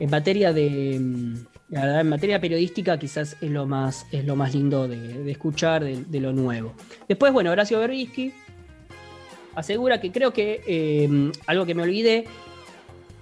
en 0.00 0.10
materia 0.10 0.52
de. 0.52 0.98
mm, 1.00 1.34
La 1.70 1.80
verdad, 1.86 2.00
en 2.02 2.08
materia 2.10 2.38
periodística 2.40 2.98
quizás 2.98 3.36
es 3.40 3.50
lo 3.50 3.66
más, 3.66 4.06
es 4.12 4.24
lo 4.26 4.36
más 4.36 4.54
lindo 4.54 4.86
de, 4.88 5.30
escuchar 5.30 5.82
de, 5.84 6.20
lo 6.20 6.32
nuevo. 6.32 6.74
Después, 7.08 7.32
bueno, 7.32 7.50
Horacio 7.50 7.78
Berbisky 7.80 8.32
asegura 9.54 10.00
que 10.00 10.10
creo 10.12 10.32
que 10.32 10.62
eh, 10.66 11.32
algo 11.46 11.64
que 11.66 11.74
me 11.74 11.82
olvidé. 11.82 12.24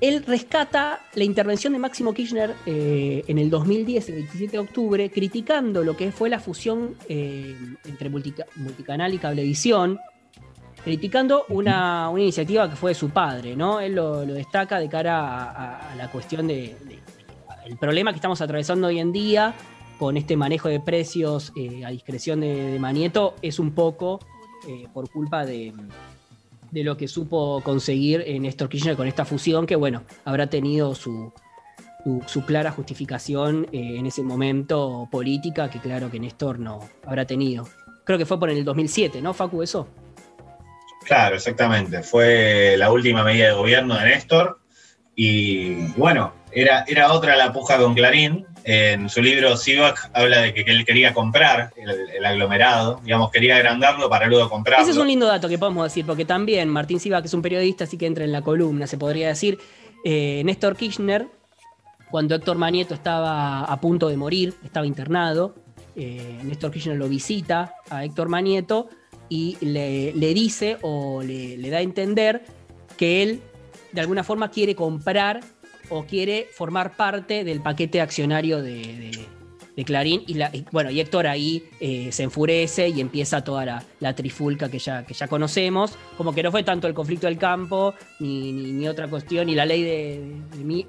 Él 0.00 0.24
rescata 0.26 1.00
la 1.14 1.24
intervención 1.24 1.74
de 1.74 1.78
Máximo 1.78 2.14
Kirchner 2.14 2.54
eh, 2.64 3.22
en 3.28 3.38
el 3.38 3.50
2010, 3.50 4.08
el 4.08 4.14
27 4.14 4.52
de 4.52 4.58
octubre, 4.58 5.10
criticando 5.10 5.84
lo 5.84 5.94
que 5.94 6.10
fue 6.10 6.30
la 6.30 6.40
fusión 6.40 6.94
eh, 7.06 7.54
entre 7.84 8.08
multica- 8.08 8.46
multicanal 8.56 9.12
y 9.12 9.18
cablevisión, 9.18 9.98
criticando 10.84 11.44
una, 11.48 12.08
una 12.08 12.22
iniciativa 12.22 12.68
que 12.68 12.76
fue 12.76 12.92
de 12.92 12.94
su 12.94 13.10
padre, 13.10 13.56
¿no? 13.56 13.80
Él 13.80 13.94
lo, 13.94 14.24
destaca 14.24 14.78
de 14.78 14.88
cara 14.88 15.90
a, 15.90 15.94
la 15.96 16.10
cuestión 16.10 16.46
de, 16.46 16.76
el 17.66 17.76
problema 17.76 18.12
que 18.12 18.16
estamos 18.16 18.40
atravesando 18.40 18.88
hoy 18.88 18.98
en 18.98 19.12
día 19.12 19.54
con 19.98 20.16
este 20.16 20.36
manejo 20.36 20.68
de 20.68 20.80
precios 20.80 21.52
eh, 21.56 21.84
a 21.84 21.90
discreción 21.90 22.40
de, 22.40 22.72
de 22.72 22.78
Manieto 22.78 23.34
es 23.42 23.58
un 23.58 23.72
poco 23.72 24.18
eh, 24.66 24.86
por 24.92 25.10
culpa 25.10 25.44
de, 25.44 25.74
lo 26.72 26.96
que 26.96 27.08
supo 27.08 27.60
conseguir 27.62 28.24
Néstor 28.40 28.68
Kirchner 28.68 28.96
con 28.96 29.06
esta 29.06 29.24
fusión, 29.24 29.66
que 29.66 29.76
bueno, 29.76 30.02
habrá 30.24 30.48
tenido 30.48 30.94
su, 30.94 31.32
su, 32.04 32.22
su 32.26 32.44
clara 32.44 32.70
justificación 32.70 33.66
eh, 33.72 33.96
en 33.98 34.06
ese 34.06 34.22
momento 34.22 35.08
política, 35.10 35.70
que 35.70 35.78
claro 35.78 36.10
que 36.10 36.20
Néstor 36.20 36.58
no 36.58 36.80
habrá 37.04 37.26
tenido. 37.26 37.66
Creo 38.04 38.18
que 38.18 38.26
fue 38.26 38.38
por 38.38 38.50
el 38.50 38.64
2007, 38.64 39.20
¿no, 39.22 39.34
Facu, 39.34 39.62
eso? 39.62 39.88
Claro, 41.10 41.34
exactamente. 41.34 42.04
Fue 42.04 42.76
la 42.78 42.92
última 42.92 43.24
medida 43.24 43.46
de 43.46 43.52
gobierno 43.54 43.98
de 43.98 44.04
Néstor. 44.04 44.60
Y 45.16 45.88
bueno, 45.96 46.32
era, 46.52 46.84
era 46.86 47.12
otra 47.12 47.34
la 47.34 47.52
puja 47.52 47.78
con 47.78 47.94
Clarín. 47.94 48.46
En 48.62 49.08
su 49.08 49.20
libro 49.20 49.56
Sivak 49.56 50.08
habla 50.14 50.42
de 50.42 50.54
que, 50.54 50.60
él 50.60 50.84
quería 50.84 51.12
comprar 51.12 51.72
el, 51.76 52.24
aglomerado, 52.24 53.00
digamos, 53.02 53.32
quería 53.32 53.56
agrandarlo 53.56 54.08
para 54.08 54.28
luego 54.28 54.48
comprarlo. 54.48 54.84
Ese 54.84 54.92
es 54.92 54.98
un 54.98 55.08
lindo 55.08 55.26
dato 55.26 55.48
que 55.48 55.58
podemos 55.58 55.82
decir, 55.82 56.06
porque 56.06 56.24
también 56.24 56.68
Martín 56.68 57.00
Silva, 57.00 57.20
que 57.20 57.26
es 57.26 57.34
un 57.34 57.42
periodista, 57.42 57.82
así 57.82 57.98
que 57.98 58.06
entra 58.06 58.22
en 58.22 58.30
la 58.30 58.42
columna, 58.42 58.86
se 58.86 58.96
podría 58.96 59.26
decir, 59.26 59.58
eh, 60.04 60.42
Néstor 60.44 60.76
Kirchner, 60.76 61.26
cuando 62.08 62.36
Héctor 62.36 62.56
Manieto 62.56 62.94
estaba 62.94 63.62
a 63.64 63.80
punto 63.80 64.08
de 64.08 64.16
morir, 64.16 64.54
estaba 64.62 64.86
internado, 64.86 65.56
eh, 65.96 66.38
Néstor 66.44 66.70
Kirchner 66.70 66.96
lo 66.96 67.08
visita 67.08 67.74
a 67.90 68.04
Héctor 68.04 68.28
Manieto 68.28 68.90
y 69.30 69.56
le, 69.62 70.12
le 70.12 70.34
dice 70.34 70.76
o 70.82 71.22
le, 71.22 71.56
le 71.56 71.70
da 71.70 71.78
a 71.78 71.82
entender 71.82 72.42
que 72.98 73.22
él 73.22 73.40
de 73.92 74.00
alguna 74.02 74.22
forma 74.24 74.50
quiere 74.50 74.74
comprar 74.74 75.40
o 75.88 76.04
quiere 76.04 76.48
formar 76.52 76.96
parte 76.96 77.42
del 77.44 77.62
paquete 77.62 78.00
accionario 78.02 78.60
de, 78.62 78.74
de- 78.82 79.28
Clarín. 79.84 80.24
Y, 80.26 80.34
la- 80.34 80.52
bueno, 80.72 80.90
y 80.90 81.00
Héctor 81.00 81.26
ahí 81.26 81.64
eh, 81.80 82.10
se 82.12 82.22
enfurece 82.24 82.90
y 82.90 83.00
empieza 83.00 83.42
toda 83.42 83.64
la, 83.64 83.82
la 83.98 84.14
trifulca 84.14 84.68
que 84.70 84.78
ya, 84.78 85.06
que 85.06 85.14
ya 85.14 85.26
conocemos. 85.26 85.94
Como 86.18 86.34
que 86.34 86.42
no 86.42 86.50
fue 86.50 86.62
tanto 86.62 86.86
el 86.86 86.92
conflicto 86.92 87.26
del 87.28 87.38
campo, 87.38 87.94
ni, 88.18 88.52
ni- 88.52 88.86
otra 88.88 89.08
cuestión, 89.08 89.46
ni 89.46 89.54
la 89.54 89.64
ley 89.64 89.82
de, 89.82 90.34
de 90.58 90.86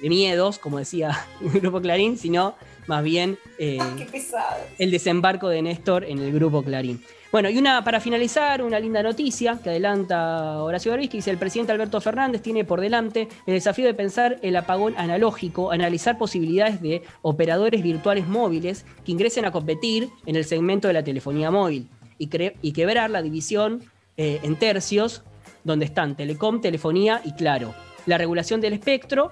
de 0.00 0.08
miedos, 0.08 0.58
como 0.58 0.78
decía 0.78 1.10
el 1.42 1.60
grupo 1.60 1.82
Clarín, 1.82 2.16
sino 2.16 2.54
más 2.86 3.02
bien 3.02 3.38
eh, 3.58 3.78
pesado. 4.10 4.56
el 4.78 4.90
desembarco 4.90 5.48
de 5.48 5.62
Néstor 5.62 6.04
en 6.04 6.18
el 6.18 6.32
grupo 6.32 6.62
Clarín. 6.62 7.02
Bueno, 7.32 7.48
y 7.48 7.56
una 7.56 7.82
para 7.82 7.98
finalizar, 7.98 8.62
una 8.62 8.78
linda 8.78 9.02
noticia 9.02 9.58
que 9.62 9.70
adelanta 9.70 10.62
Horacio 10.62 10.92
Berbisky, 10.92 11.16
dice 11.16 11.30
el 11.30 11.38
presidente 11.38 11.72
Alberto 11.72 11.98
Fernández 12.00 12.42
tiene 12.42 12.64
por 12.66 12.80
delante 12.80 13.26
el 13.46 13.54
desafío 13.54 13.86
de 13.86 13.94
pensar 13.94 14.38
el 14.42 14.54
apagón 14.54 14.94
analógico, 14.98 15.70
analizar 15.70 16.18
posibilidades 16.18 16.82
de 16.82 17.02
operadores 17.22 17.82
virtuales 17.82 18.26
móviles 18.28 18.84
que 19.04 19.12
ingresen 19.12 19.46
a 19.46 19.50
competir 19.50 20.10
en 20.26 20.36
el 20.36 20.44
segmento 20.44 20.88
de 20.88 20.94
la 20.94 21.04
telefonía 21.04 21.50
móvil 21.50 21.88
y, 22.18 22.28
y 22.60 22.72
quebrar 22.72 23.08
la 23.08 23.22
división 23.22 23.82
eh, 24.18 24.40
en 24.42 24.56
tercios 24.56 25.22
donde 25.64 25.86
están 25.86 26.16
Telecom, 26.16 26.60
Telefonía 26.60 27.22
y 27.24 27.32
Claro. 27.32 27.74
La 28.04 28.18
regulación 28.18 28.60
del 28.60 28.74
espectro 28.74 29.30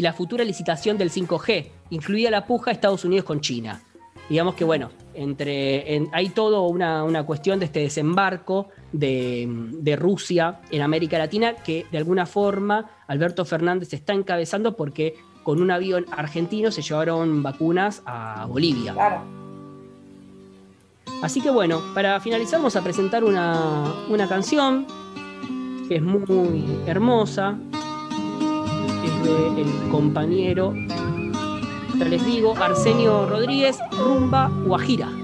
y 0.00 0.02
la 0.02 0.14
futura 0.14 0.44
licitación 0.44 0.96
del 0.96 1.10
5G, 1.10 1.66
incluida 1.90 2.30
la 2.30 2.46
puja 2.46 2.70
Estados 2.70 3.04
Unidos 3.04 3.26
con 3.26 3.42
China. 3.42 3.82
Digamos 4.30 4.54
que, 4.54 4.64
bueno, 4.64 4.88
entre, 5.12 5.94
en- 5.94 6.08
hay 6.12 6.30
todo 6.30 6.62
una, 6.68 7.04
una 7.04 7.24
cuestión 7.26 7.58
de 7.58 7.66
este 7.66 7.80
desembarco 7.80 8.68
de, 8.92 9.46
de 9.72 9.96
Rusia 9.96 10.60
en 10.70 10.80
América 10.80 11.18
Latina 11.18 11.54
que 11.54 11.84
de 11.92 11.98
alguna 11.98 12.24
forma 12.24 12.88
Alberto 13.08 13.44
Fernández 13.44 13.92
está 13.92 14.14
encabezando 14.14 14.74
porque 14.74 15.16
con 15.42 15.60
un 15.60 15.70
avión 15.70 16.06
argentino 16.12 16.70
se 16.70 16.80
llevaron 16.80 17.42
vacunas 17.42 18.00
a 18.06 18.46
Bolivia. 18.46 18.94
Claro. 18.94 19.20
Así 21.22 21.42
que 21.42 21.50
bueno, 21.50 21.82
para 21.94 22.18
finalizar 22.20 22.58
vamos 22.60 22.74
a 22.76 22.82
presentar 22.82 23.22
una, 23.22 23.92
una 24.08 24.26
canción 24.26 24.86
que 25.88 25.96
es 25.96 26.02
muy 26.02 26.64
hermosa. 26.86 27.58
Del 29.22 29.88
compañero, 29.90 30.74
ya 31.98 32.04
les 32.06 32.24
digo, 32.24 32.54
Arsenio 32.56 33.26
Rodríguez, 33.26 33.78
Rumba 33.98 34.50
Guajira. 34.64 35.19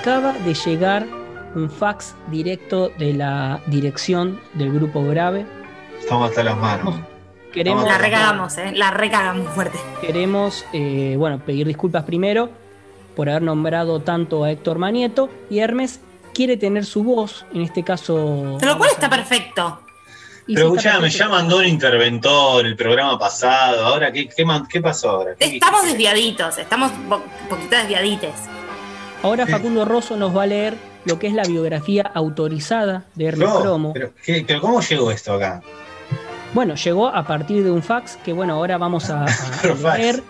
Acaba 0.00 0.32
de 0.32 0.54
llegar 0.54 1.06
un 1.54 1.70
fax 1.70 2.14
directo 2.28 2.90
de 2.98 3.14
la 3.14 3.60
dirección 3.66 4.40
del 4.54 4.72
grupo 4.72 5.04
Grave. 5.04 5.46
Estamos 5.98 6.30
hasta 6.30 6.44
las 6.44 6.56
manos. 6.56 6.94
Queremos, 7.52 7.84
La 7.84 7.98
recagamos, 7.98 8.58
¿eh? 8.58 8.72
La 8.74 8.90
recagamos 8.90 9.48
fuerte. 9.54 9.78
queremos 10.00 10.64
eh, 10.72 11.14
bueno, 11.18 11.38
pedir 11.44 11.66
disculpas 11.66 12.04
primero 12.04 12.50
por 13.16 13.28
haber 13.28 13.42
nombrado 13.42 14.00
tanto 14.00 14.44
a 14.44 14.50
Héctor 14.52 14.78
Manieto 14.78 15.28
y 15.50 15.58
Hermes 15.58 16.00
quiere 16.34 16.56
tener 16.56 16.84
su 16.84 17.02
voz, 17.02 17.46
en 17.52 17.62
este 17.62 17.82
caso... 17.82 18.58
Lo 18.62 18.78
cual 18.78 18.90
está 18.92 19.10
perfecto. 19.10 19.80
Y 20.46 20.54
Pero 20.54 20.68
escuchame, 20.68 21.10
ya 21.10 21.28
mandó 21.28 21.58
un 21.58 21.66
interventor 21.66 22.64
el 22.64 22.76
programa 22.76 23.18
pasado. 23.18 23.84
Ahora, 23.86 24.12
¿qué, 24.12 24.28
qué, 24.28 24.80
pasó 24.80 25.10
ahora? 25.10 25.34
¿Qué- 25.38 25.56
Estamos 25.56 25.84
desviaditos, 25.84 26.56
estamos 26.58 26.92
un 26.92 27.08
poquito 27.48 27.76
desviadites. 27.76 28.34
Ahora 29.22 29.46
Facundo 29.46 29.84
Rosso 29.84 30.16
nos 30.16 30.36
va 30.36 30.44
a 30.44 30.46
leer 30.46 30.74
lo 31.04 31.18
que 31.18 31.26
es 31.26 31.32
la 31.34 31.42
biografía 31.42 32.02
autorizada 32.02 33.04
de 33.14 33.26
Hermes 33.26 33.48
No, 33.48 33.60
Cromo. 33.60 33.92
pero, 33.92 34.12
¿qué- 34.24 34.44
pero 34.46 34.60
¿cómo 34.60 34.80
llegó 34.80 35.10
esto 35.10 35.32
acá? 35.34 35.62
Bueno, 36.54 36.76
llegó 36.76 37.08
a 37.08 37.26
partir 37.26 37.62
de 37.64 37.70
un 37.70 37.82
fax 37.82 38.16
que, 38.24 38.32
bueno, 38.32 38.54
ahora 38.54 38.78
vamos 38.78 39.10
a, 39.10 39.24
a 39.24 39.26
leer. 39.98 40.22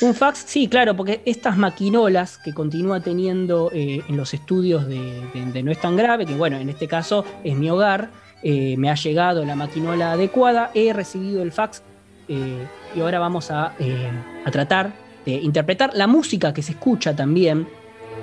Un 0.00 0.14
fax, 0.14 0.44
sí, 0.46 0.68
claro, 0.68 0.96
porque 0.96 1.20
estas 1.26 1.58
maquinolas 1.58 2.38
que 2.38 2.54
continúa 2.54 3.00
teniendo 3.00 3.70
eh, 3.74 4.02
en 4.08 4.16
los 4.16 4.32
estudios 4.32 4.86
de, 4.86 5.22
de- 5.34 5.52
de 5.52 5.62
No 5.62 5.70
es 5.70 5.80
tan 5.80 5.96
grave, 5.96 6.24
que 6.24 6.34
bueno, 6.34 6.56
en 6.56 6.70
este 6.70 6.88
caso 6.88 7.24
es 7.44 7.54
mi 7.56 7.68
hogar, 7.68 8.10
eh, 8.42 8.76
me 8.78 8.90
ha 8.90 8.94
llegado 8.94 9.44
la 9.44 9.56
maquinola 9.56 10.12
adecuada, 10.12 10.70
he 10.72 10.92
recibido 10.94 11.42
el 11.42 11.52
fax 11.52 11.82
eh, 12.28 12.66
y 12.94 13.00
ahora 13.00 13.18
vamos 13.18 13.50
a, 13.50 13.74
eh, 13.78 14.08
a 14.46 14.50
tratar 14.50 14.92
de 15.26 15.32
interpretar 15.32 15.90
la 15.92 16.06
música 16.06 16.54
que 16.54 16.62
se 16.62 16.72
escucha 16.72 17.14
también, 17.14 17.68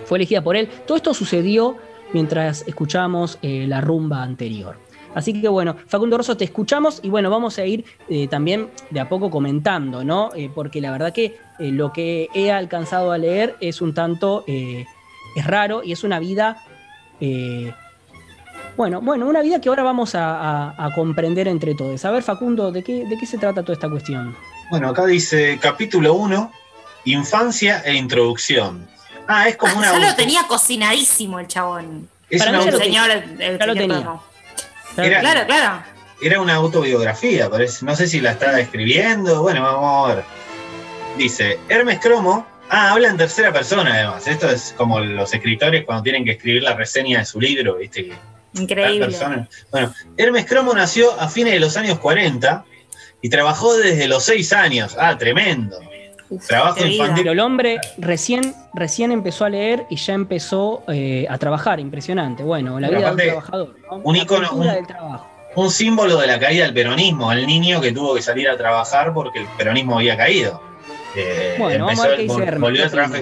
fue 0.08 0.18
elegida 0.18 0.42
por 0.42 0.56
él. 0.56 0.70
Todo 0.88 0.98
esto 0.98 1.14
sucedió 1.14 1.76
mientras 2.14 2.64
escuchamos 2.66 3.38
eh, 3.42 3.66
la 3.68 3.82
rumba 3.82 4.24
anterior. 4.24 4.78
Así 5.14 5.40
que 5.40 5.48
bueno, 5.48 5.76
Facundo 5.88 6.18
Rosso, 6.18 6.38
te 6.38 6.46
escuchamos 6.46 7.00
y 7.04 7.10
bueno, 7.10 7.30
vamos 7.30 7.58
a 7.58 7.66
ir 7.66 7.86
eh, 8.08 8.28
también 8.28 8.70
de 8.92 9.00
a 9.00 9.10
poco 9.10 9.30
comentando, 9.30 10.04
¿no? 10.04 10.30
Eh, 10.36 10.50
porque 10.54 10.80
la 10.80 10.92
verdad 10.92 11.12
que 11.12 11.38
lo 11.60 11.92
que 11.92 12.30
he 12.34 12.52
alcanzado 12.52 13.12
a 13.12 13.18
leer 13.18 13.56
es 13.60 13.82
un 13.82 13.96
tanto, 13.96 14.44
es 14.48 15.48
raro 15.48 15.82
y 15.84 15.92
es 15.92 16.04
una 16.04 16.20
vida, 16.20 16.64
bueno, 18.76 19.02
bueno, 19.02 19.28
una 19.28 19.42
vida 19.42 19.60
que 19.60 19.70
ahora 19.70 19.82
vamos 19.82 20.12
a 20.14 20.92
comprender 20.94 21.48
entre 21.48 21.74
todos. 21.74 22.06
A 22.06 22.12
ver, 22.12 22.22
Facundo, 22.22 22.72
¿de 22.72 22.84
qué, 22.84 23.06
¿de 23.06 23.18
qué 23.18 23.26
se 23.26 23.40
trata 23.40 23.64
toda 23.64 23.74
esta 23.74 23.90
cuestión? 23.90 24.36
Bueno, 24.70 24.90
acá 24.90 25.08
dice 25.08 25.58
capítulo 25.60 26.14
1, 26.14 26.52
infancia 27.06 27.82
e 27.84 27.96
introducción. 27.96 28.88
Ah, 29.28 29.48
es 29.50 29.58
como 29.58 29.78
una. 29.78 29.92
ya 29.92 30.00
lo 30.00 30.06
auto- 30.06 30.16
tenía 30.16 30.44
cocinadísimo 30.48 31.40
el 31.40 31.48
chabón. 31.48 32.10
Es 32.30 32.40
Para 32.40 32.52
mí 32.52 32.58
ya 32.58 32.64
El 32.64 32.68
lo 32.68 32.74
auto- 32.74 32.84
señor, 32.86 33.10
el, 33.12 33.58
lo 33.58 33.74
tenía. 33.76 34.20
Era- 34.98 35.20
Claro, 35.20 35.46
claro. 35.46 35.84
Era 36.22 36.42
una 36.42 36.56
autobiografía, 36.56 37.50
parece. 37.50 37.86
No 37.86 37.96
sé 37.96 38.08
si 38.08 38.20
la 38.22 38.32
está 38.32 38.60
escribiendo. 38.60 39.42
Bueno, 39.44 39.62
vamos 39.62 40.10
a 40.12 40.16
ver. 40.16 40.24
Dice, 41.18 41.60
Hermes 41.70 42.00
Cromo. 42.00 42.46
Ah, 42.70 42.92
habla 42.92 43.08
en 43.10 43.18
tercera 43.18 43.54
persona 43.54 43.94
además. 43.94 44.28
Esto 44.28 44.50
es 44.50 44.74
como 44.78 45.00
los 45.00 45.34
escritores 45.34 45.86
cuando 45.86 46.04
tienen 46.04 46.26
que 46.26 46.32
escribir 46.32 46.64
la 46.64 46.74
reseña 46.76 47.20
de 47.20 47.26
su 47.26 47.40
libro, 47.40 47.76
¿viste? 47.78 48.10
Que 48.10 48.62
Increíble. 48.62 49.06
persona. 49.06 49.48
Bueno, 49.72 49.94
Hermes 50.18 50.46
Cromo 50.46 50.74
nació 50.74 51.18
a 51.20 51.30
fines 51.30 51.54
de 51.54 51.60
los 51.62 51.78
años 51.78 52.00
40 52.00 52.66
y 53.22 53.30
trabajó 53.30 53.76
desde 53.78 54.08
los 54.08 54.24
6 54.24 54.52
años. 54.52 54.98
Ah, 55.00 55.18
tremendo. 55.18 55.80
Trabajo 56.48 56.76
Pero 56.78 56.88
infantil. 56.90 57.28
el 57.28 57.40
hombre 57.40 57.80
recién, 57.98 58.54
recién 58.74 59.12
empezó 59.12 59.46
a 59.46 59.50
leer 59.50 59.86
y 59.90 59.96
ya 59.96 60.14
empezó 60.14 60.84
eh, 60.88 61.26
a 61.30 61.38
trabajar, 61.38 61.80
impresionante. 61.80 62.44
Bueno, 62.44 62.80
la 62.80 62.88
Pero 62.88 63.00
vida 63.00 63.08
de 63.08 63.14
un 63.14 63.28
trabajador. 63.30 63.76
¿no? 63.90 63.98
un 63.98 64.16
ícono, 64.16 64.52
un- 64.52 64.68
del 64.68 64.88
trabajo. 64.88 65.28
Un 65.56 65.72
símbolo 65.72 66.18
de 66.18 66.28
la 66.28 66.40
caída 66.40 66.66
del 66.66 66.74
peronismo, 66.74 67.32
el 67.32 67.48
niño 67.48 67.82
que 67.82 67.92
tuvo 67.92 68.14
que 68.16 68.22
salir 68.22 68.48
a 68.50 68.56
trabajar 68.58 69.14
porque 69.14 69.40
el 69.40 69.46
peronismo 69.58 69.98
había 69.98 70.16
caído. 70.16 70.62
Eh, 71.16 71.56
Bueno, 71.58 71.86
vamos 71.86 72.00
a 72.04 72.08
ver 72.10 72.18
qué 72.18 72.24
dice 72.24 72.36
vol- 72.36 72.42
Hermes, 72.44 72.62
volvió 72.62 72.82
a 72.82 72.86
¿qué 72.86 72.92
trabajar. 72.92 73.22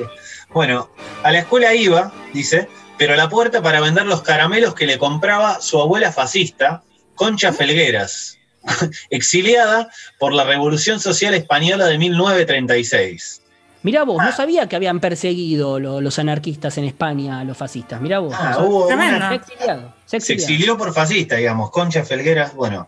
Bueno, 0.54 0.90
a 1.24 1.32
la 1.32 1.40
escuela 1.40 1.74
iba, 1.74 2.12
dice, 2.34 2.68
pero 2.98 3.14
a 3.14 3.18
la 3.18 3.30
puerta 3.30 3.62
para 3.62 3.80
vender 3.80 4.06
los 4.06 4.22
caramelos 4.22 4.74
que 4.76 4.86
le 4.86 4.98
compraba 4.98 5.62
su 5.62 5.80
abuela 5.82 6.12
fascista, 6.12 6.82
Concha 7.16 7.54
Felgueras, 7.54 8.38
exiliada 9.10 9.90
por 10.20 10.34
la 10.34 10.44
Revolución 10.44 11.00
Social 11.00 11.34
Española 11.34 11.86
de 11.88 11.98
1936. 11.98 13.42
Mirá 13.84 14.04
vos, 14.04 14.18
Ah. 14.20 14.26
no 14.26 14.32
sabía 14.36 14.68
que 14.68 14.76
habían 14.76 15.00
perseguido 15.00 15.80
lo- 15.80 16.02
los 16.02 16.18
anarquistas 16.18 16.78
en 16.80 16.86
España 16.86 17.40
a 17.42 17.44
los 17.44 17.56
fascistas. 17.56 18.02
Mirá 18.02 18.18
vos. 18.20 18.34
Ah, 18.36 18.50
no 18.50 18.54
sabía. 18.56 18.70
hubo 18.70 18.88
Tremendo. 18.88 19.18
una- 19.18 19.30
Se 19.30 19.36
exiliado. 19.36 19.94
Se 20.06 20.20
se 20.22 20.34
exilió 20.34 20.78
por 20.78 20.94
fascista, 20.94 21.36
digamos, 21.36 21.70
Concha 21.72 22.04
Felgueras, 22.04 22.54
bueno. 22.56 22.88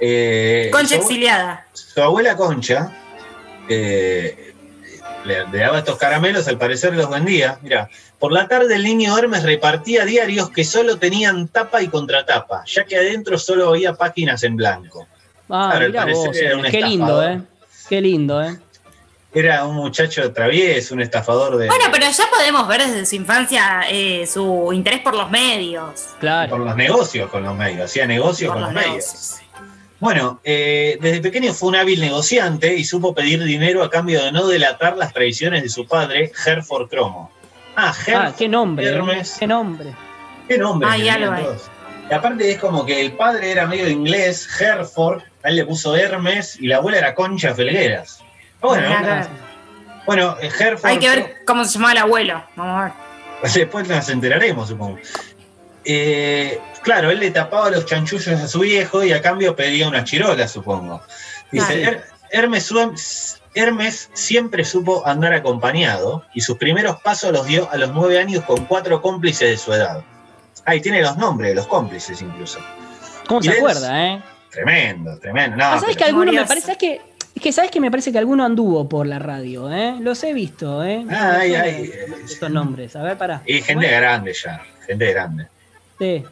eh, 0.00 0.70
Concha 0.72 0.96
su- 0.96 1.02
exiliada. 1.02 1.66
su 1.72 2.02
abuela 2.02 2.36
Concha 2.36 2.90
eh, 3.68 4.53
le, 5.24 5.46
le 5.48 5.58
daba 5.58 5.78
estos 5.78 5.96
caramelos, 5.96 6.46
al 6.48 6.58
parecer 6.58 6.94
los 6.94 7.08
vendía. 7.10 7.58
Mira, 7.62 7.88
por 8.18 8.32
la 8.32 8.46
tarde 8.48 8.74
el 8.76 8.84
niño 8.84 9.16
Hermes 9.18 9.42
repartía 9.42 10.04
diarios 10.04 10.50
que 10.50 10.64
solo 10.64 10.98
tenían 10.98 11.48
tapa 11.48 11.82
y 11.82 11.88
contratapa, 11.88 12.64
ya 12.66 12.84
que 12.84 12.96
adentro 12.96 13.38
solo 13.38 13.68
había 13.70 13.94
páginas 13.94 14.42
en 14.42 14.56
blanco. 14.56 15.06
Ah, 15.50 15.70
Claro, 15.72 15.86
mirá 15.88 16.00
parecer 16.02 16.26
vos. 16.28 16.36
era 16.36 16.56
un 16.56 16.62
Qué 16.64 16.80
lindo. 16.80 17.22
¿eh? 17.22 17.40
Qué 17.88 18.00
lindo, 18.00 18.42
¿eh? 18.42 18.58
Era 19.36 19.64
un 19.66 19.74
muchacho 19.74 20.32
travieso, 20.32 20.94
un 20.94 21.00
estafador 21.02 21.56
de 21.56 21.66
Bueno, 21.66 21.86
pero 21.90 22.06
ya 22.08 22.24
podemos 22.30 22.68
ver 22.68 22.82
desde 22.86 23.04
su 23.04 23.16
infancia 23.16 23.82
eh, 23.90 24.26
su 24.28 24.70
interés 24.72 25.00
por 25.00 25.14
los 25.14 25.28
medios. 25.28 26.10
Claro. 26.20 26.50
por 26.50 26.60
los 26.60 26.76
negocios 26.76 27.28
con 27.30 27.42
los 27.42 27.54
medios, 27.56 27.86
hacía 27.90 28.06
negocios 28.06 28.52
Por 28.52 28.62
con 28.62 28.72
los, 28.72 28.72
los 28.74 28.84
medios. 28.86 29.36
Bueno, 30.04 30.38
eh, 30.44 30.98
desde 31.00 31.22
pequeño 31.22 31.54
fue 31.54 31.70
un 31.70 31.76
hábil 31.76 31.98
negociante 31.98 32.74
y 32.76 32.84
supo 32.84 33.14
pedir 33.14 33.42
dinero 33.42 33.82
a 33.82 33.88
cambio 33.88 34.22
de 34.22 34.32
no 34.32 34.46
delatar 34.46 34.98
las 34.98 35.14
tradiciones 35.14 35.62
de 35.62 35.70
su 35.70 35.86
padre, 35.86 36.30
Herford 36.44 36.90
Cromo. 36.90 37.32
Ah, 37.74 37.90
Ah, 37.90 37.94
Herford, 38.06 38.34
qué 38.34 38.46
nombre. 38.46 38.86
Hermes. 38.86 39.36
Qué 39.40 39.46
nombre. 39.46 39.94
qué 40.46 40.58
nombre. 40.58 40.86
Hay. 40.90 41.08
todos. 41.08 41.70
Y 42.10 42.12
aparte 42.12 42.50
es 42.50 42.58
como 42.58 42.84
que 42.84 43.00
el 43.00 43.12
padre 43.12 43.50
era 43.52 43.66
medio 43.66 43.88
inglés, 43.88 44.46
Herford, 44.60 45.22
a 45.42 45.48
él 45.48 45.56
le 45.56 45.64
puso 45.64 45.96
Hermes 45.96 46.60
y 46.60 46.66
la 46.66 46.76
abuela 46.76 46.98
era 46.98 47.14
Concha 47.14 47.54
Felgueras. 47.54 48.22
Bueno, 48.60 48.86
Claro. 48.86 49.26
bueno, 50.04 50.36
eh, 50.42 50.50
Herford. 50.60 50.90
Hay 50.90 50.98
que 50.98 51.08
ver 51.08 51.36
cómo 51.46 51.64
se 51.64 51.72
llamaba 51.78 51.92
el 51.92 51.98
abuelo. 52.00 52.44
Vamos 52.56 52.78
a 52.78 52.84
ver. 52.84 53.52
Después 53.54 53.88
nos 53.88 54.06
enteraremos, 54.10 54.68
supongo. 54.68 54.98
Eh, 55.84 56.58
claro, 56.82 57.10
él 57.10 57.20
le 57.20 57.30
tapaba 57.30 57.70
los 57.70 57.84
chanchullos 57.86 58.28
a 58.40 58.48
su 58.48 58.60
viejo 58.60 59.04
y 59.04 59.12
a 59.12 59.20
cambio 59.20 59.54
pedía 59.54 59.88
una 59.88 60.04
chirola, 60.04 60.48
supongo. 60.48 61.02
Dice, 61.50 61.80
Claro. 61.82 61.98
"Her- 61.98 62.04
Hermes, 62.30 63.40
Hermes 63.54 64.10
siempre 64.14 64.64
supo 64.64 65.06
andar 65.06 65.32
acompañado 65.34 66.24
y 66.34 66.40
sus 66.40 66.58
primeros 66.58 67.00
pasos 67.02 67.32
los 67.32 67.46
dio 67.46 67.70
a 67.70 67.76
los 67.76 67.92
nueve 67.92 68.18
años 68.18 68.42
con 68.44 68.64
cuatro 68.66 69.00
cómplices 69.00 69.48
de 69.50 69.56
su 69.56 69.72
edad. 69.72 70.02
Ahí 70.64 70.80
tiene 70.80 71.02
los 71.02 71.16
nombres 71.16 71.50
de 71.50 71.54
los 71.54 71.66
cómplices 71.68 72.20
incluso. 72.22 72.58
¿Cómo 73.28 73.40
Y 73.40 73.44
se 73.44 73.50
acuerda, 73.52 74.06
eh? 74.14 74.22
Tremendo, 74.50 75.18
tremendo. 75.18 75.56
No, 75.56 75.64
Ah, 75.64 75.78
¿Sabes 75.80 75.94
pero- 75.94 75.98
que 75.98 76.04
alguno 76.04 76.32
me 76.32 76.44
parece 76.44 76.72
es 76.72 76.78
que 76.78 77.00
es 77.36 77.42
que 77.42 77.52
sabes 77.52 77.70
que 77.72 77.80
me 77.80 77.90
parece 77.90 78.12
que 78.12 78.18
alguno 78.18 78.44
anduvo 78.44 78.88
por 78.88 79.06
la 79.08 79.18
radio, 79.18 79.70
¿eh? 79.72 79.96
Los 80.00 80.22
he 80.24 80.32
visto, 80.32 80.84
¿eh? 80.84 81.04
Ah, 81.10 81.38
ay, 81.40 81.54
ay. 81.54 81.92
Estos 82.24 82.48
nombres, 82.50 82.94
a 82.96 83.02
ver, 83.02 83.18
para. 83.18 83.42
Y 83.44 83.60
gente 83.60 83.88
grande 83.88 84.32
ya, 84.32 84.62
gente 84.86 85.12
grande. 85.12 85.48
Sí. 85.98 86.24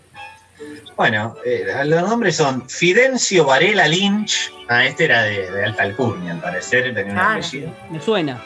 Bueno, 0.96 1.36
eh, 1.44 1.66
los 1.86 2.02
nombres 2.08 2.36
son 2.36 2.68
Fidencio 2.68 3.44
Varela 3.44 3.88
Lynch. 3.88 4.52
Ah, 4.68 4.84
este 4.84 5.04
era 5.06 5.22
de, 5.22 5.50
de 5.50 5.64
alta 5.64 5.82
alcurnia, 5.82 6.32
al 6.32 6.40
parecer, 6.40 6.94
tenía 6.94 7.12
un 7.12 7.18
apellido. 7.18 7.74
Me 7.90 8.00
suena. 8.00 8.40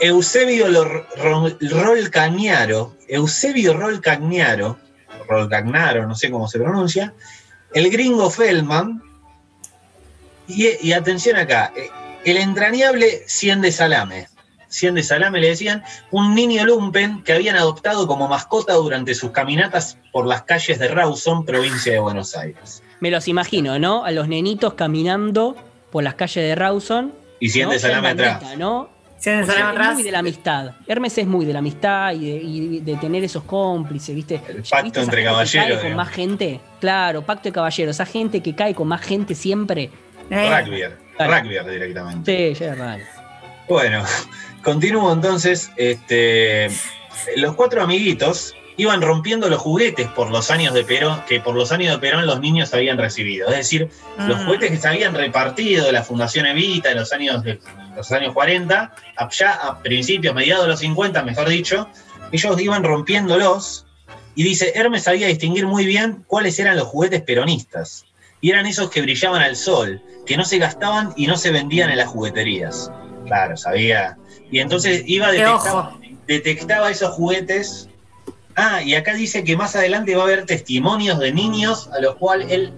Eusebio 0.00 0.68
Lor- 0.68 1.06
Rolcagnaro. 1.60 2.96
Eusebio 3.08 3.74
Rolcagnaro. 3.74 4.78
Rolcagnaro, 5.28 6.06
no 6.06 6.14
sé 6.14 6.30
cómo 6.30 6.48
se 6.48 6.58
pronuncia. 6.58 7.14
El 7.72 7.90
gringo 7.90 8.30
Feldman. 8.30 9.02
Y, 10.46 10.68
y 10.86 10.92
atención 10.92 11.36
acá, 11.36 11.72
eh, 11.74 11.88
el 12.24 12.36
entrañable 12.36 13.22
Cien 13.26 13.60
de 13.62 13.72
Salame. 13.72 14.28
Cien 14.74 14.94
de 14.96 15.02
Salame 15.02 15.40
le 15.40 15.48
decían, 15.48 15.84
un 16.10 16.34
niño 16.34 16.64
lumpen 16.64 17.22
que 17.22 17.32
habían 17.32 17.56
adoptado 17.56 18.06
como 18.08 18.26
mascota 18.28 18.74
durante 18.74 19.14
sus 19.14 19.30
caminatas 19.30 19.98
por 20.12 20.26
las 20.26 20.42
calles 20.42 20.78
de 20.80 20.88
Rawson, 20.88 21.44
provincia 21.44 21.92
de 21.92 22.00
Buenos 22.00 22.36
Aires. 22.36 22.82
Me 23.00 23.10
los 23.10 23.28
imagino, 23.28 23.78
¿no? 23.78 24.04
A 24.04 24.10
los 24.10 24.26
nenitos 24.28 24.74
caminando 24.74 25.56
por 25.92 26.02
las 26.02 26.14
calles 26.14 26.44
de 26.44 26.54
Rawson. 26.56 27.12
Y 27.38 27.50
Cien 27.50 27.66
¿no? 27.66 27.72
de 27.72 27.78
Salame 27.78 28.08
atrás. 28.08 28.42
¿no? 28.58 28.88
Porque 29.14 29.46
Salame 29.46 29.52
es 29.52 29.58
atrás. 29.70 29.94
muy 29.94 30.02
de 30.02 30.10
la 30.12 30.18
amistad. 30.18 30.72
Hermes 30.86 31.18
es 31.18 31.26
muy 31.26 31.44
de 31.46 31.52
la 31.52 31.58
amistad 31.60 32.12
y 32.12 32.30
de, 32.30 32.36
y 32.42 32.80
de 32.80 32.96
tener 32.96 33.22
esos 33.24 33.44
cómplices, 33.44 34.14
¿viste? 34.14 34.34
El 34.48 34.62
pacto 34.64 34.82
¿viste 34.82 34.98
esa 34.98 35.04
entre 35.04 35.20
que 35.20 35.26
caballeros, 35.28 35.78
cae 35.80 35.88
con 35.88 35.96
más 35.96 36.08
gente. 36.08 36.60
Claro, 36.80 37.22
pacto 37.22 37.48
de 37.48 37.52
caballeros. 37.52 37.94
Esa 37.96 38.06
gente 38.06 38.42
que 38.42 38.54
cae 38.54 38.74
con 38.74 38.88
más 38.88 39.00
gente 39.02 39.34
siempre. 39.36 39.90
Eh, 40.30 40.50
Claro. 41.16 41.42
Rugbyer 41.42 41.64
directamente. 41.70 42.54
Sí, 42.54 42.60
ya 42.60 42.72
es 42.72 42.78
raro. 42.78 43.02
Bueno, 43.68 44.02
continúo 44.64 45.12
entonces. 45.12 45.70
Este, 45.76 46.68
los 47.36 47.54
cuatro 47.54 47.82
amiguitos 47.82 48.54
iban 48.76 49.02
rompiendo 49.02 49.48
los 49.48 49.60
juguetes 49.60 50.08
por 50.08 50.30
los 50.30 50.50
años 50.50 50.74
de 50.74 50.82
Perón, 50.82 51.22
que 51.28 51.38
por 51.40 51.54
los 51.54 51.70
años 51.70 51.92
de 51.92 51.98
Perón 51.98 52.26
los 52.26 52.40
niños 52.40 52.74
habían 52.74 52.98
recibido. 52.98 53.48
Es 53.50 53.56
decir, 53.58 53.88
los 54.18 54.40
Mm. 54.40 54.44
juguetes 54.46 54.70
que 54.72 54.76
se 54.78 54.88
habían 54.88 55.14
repartido 55.14 55.86
de 55.86 55.92
la 55.92 56.02
Fundación 56.02 56.46
Evita 56.46 56.90
en 56.90 56.96
los 56.98 57.12
años, 57.12 57.44
de, 57.44 57.60
los 57.96 58.10
años 58.10 58.32
40, 58.34 58.92
a- 59.16 59.28
ya 59.30 59.52
a 59.52 59.78
principios, 59.80 60.34
mediados 60.34 60.64
de 60.64 60.70
los 60.72 60.80
50, 60.80 61.22
mejor 61.22 61.48
dicho, 61.48 61.88
ellos 62.32 62.60
iban 62.60 62.82
rompiéndolos. 62.82 63.86
Y 64.34 64.42
dice, 64.42 64.72
Hermes 64.74 65.04
sabía 65.04 65.28
distinguir 65.28 65.66
muy 65.68 65.86
bien 65.86 66.24
cuáles 66.26 66.58
eran 66.58 66.76
los 66.76 66.88
juguetes 66.88 67.22
peronistas. 67.22 68.04
Y 68.40 68.50
eran 68.50 68.66
esos 68.66 68.90
que 68.90 69.00
brillaban 69.00 69.40
al 69.40 69.54
sol, 69.54 70.02
que 70.26 70.36
no 70.36 70.44
se 70.44 70.58
gastaban 70.58 71.12
y 71.16 71.28
no 71.28 71.36
se 71.36 71.52
vendían 71.52 71.90
en 71.90 71.98
las 71.98 72.08
jugueterías. 72.08 72.90
Claro, 73.26 73.56
sabía. 73.56 74.18
Y 74.54 74.60
entonces 74.60 75.02
iba 75.06 75.32
detectaba, 75.32 75.98
detectaba 76.28 76.88
esos 76.88 77.10
juguetes. 77.10 77.88
Ah, 78.54 78.80
y 78.84 78.94
acá 78.94 79.12
dice 79.14 79.42
que 79.42 79.56
más 79.56 79.74
adelante 79.74 80.14
va 80.14 80.22
a 80.22 80.26
haber 80.26 80.46
testimonios 80.46 81.18
de 81.18 81.32
niños 81.32 81.90
a 81.92 82.00
los 82.00 82.14
cuales 82.14 82.52
él, 82.52 82.72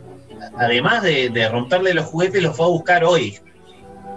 además 0.57 1.03
de, 1.03 1.28
de 1.28 1.47
romperle 1.51 1.93
los 1.93 2.07
juguetes, 2.07 2.43
los 2.43 2.57
fue 2.57 2.65
a 2.65 2.70
buscar 2.70 3.05
hoy. 3.05 3.39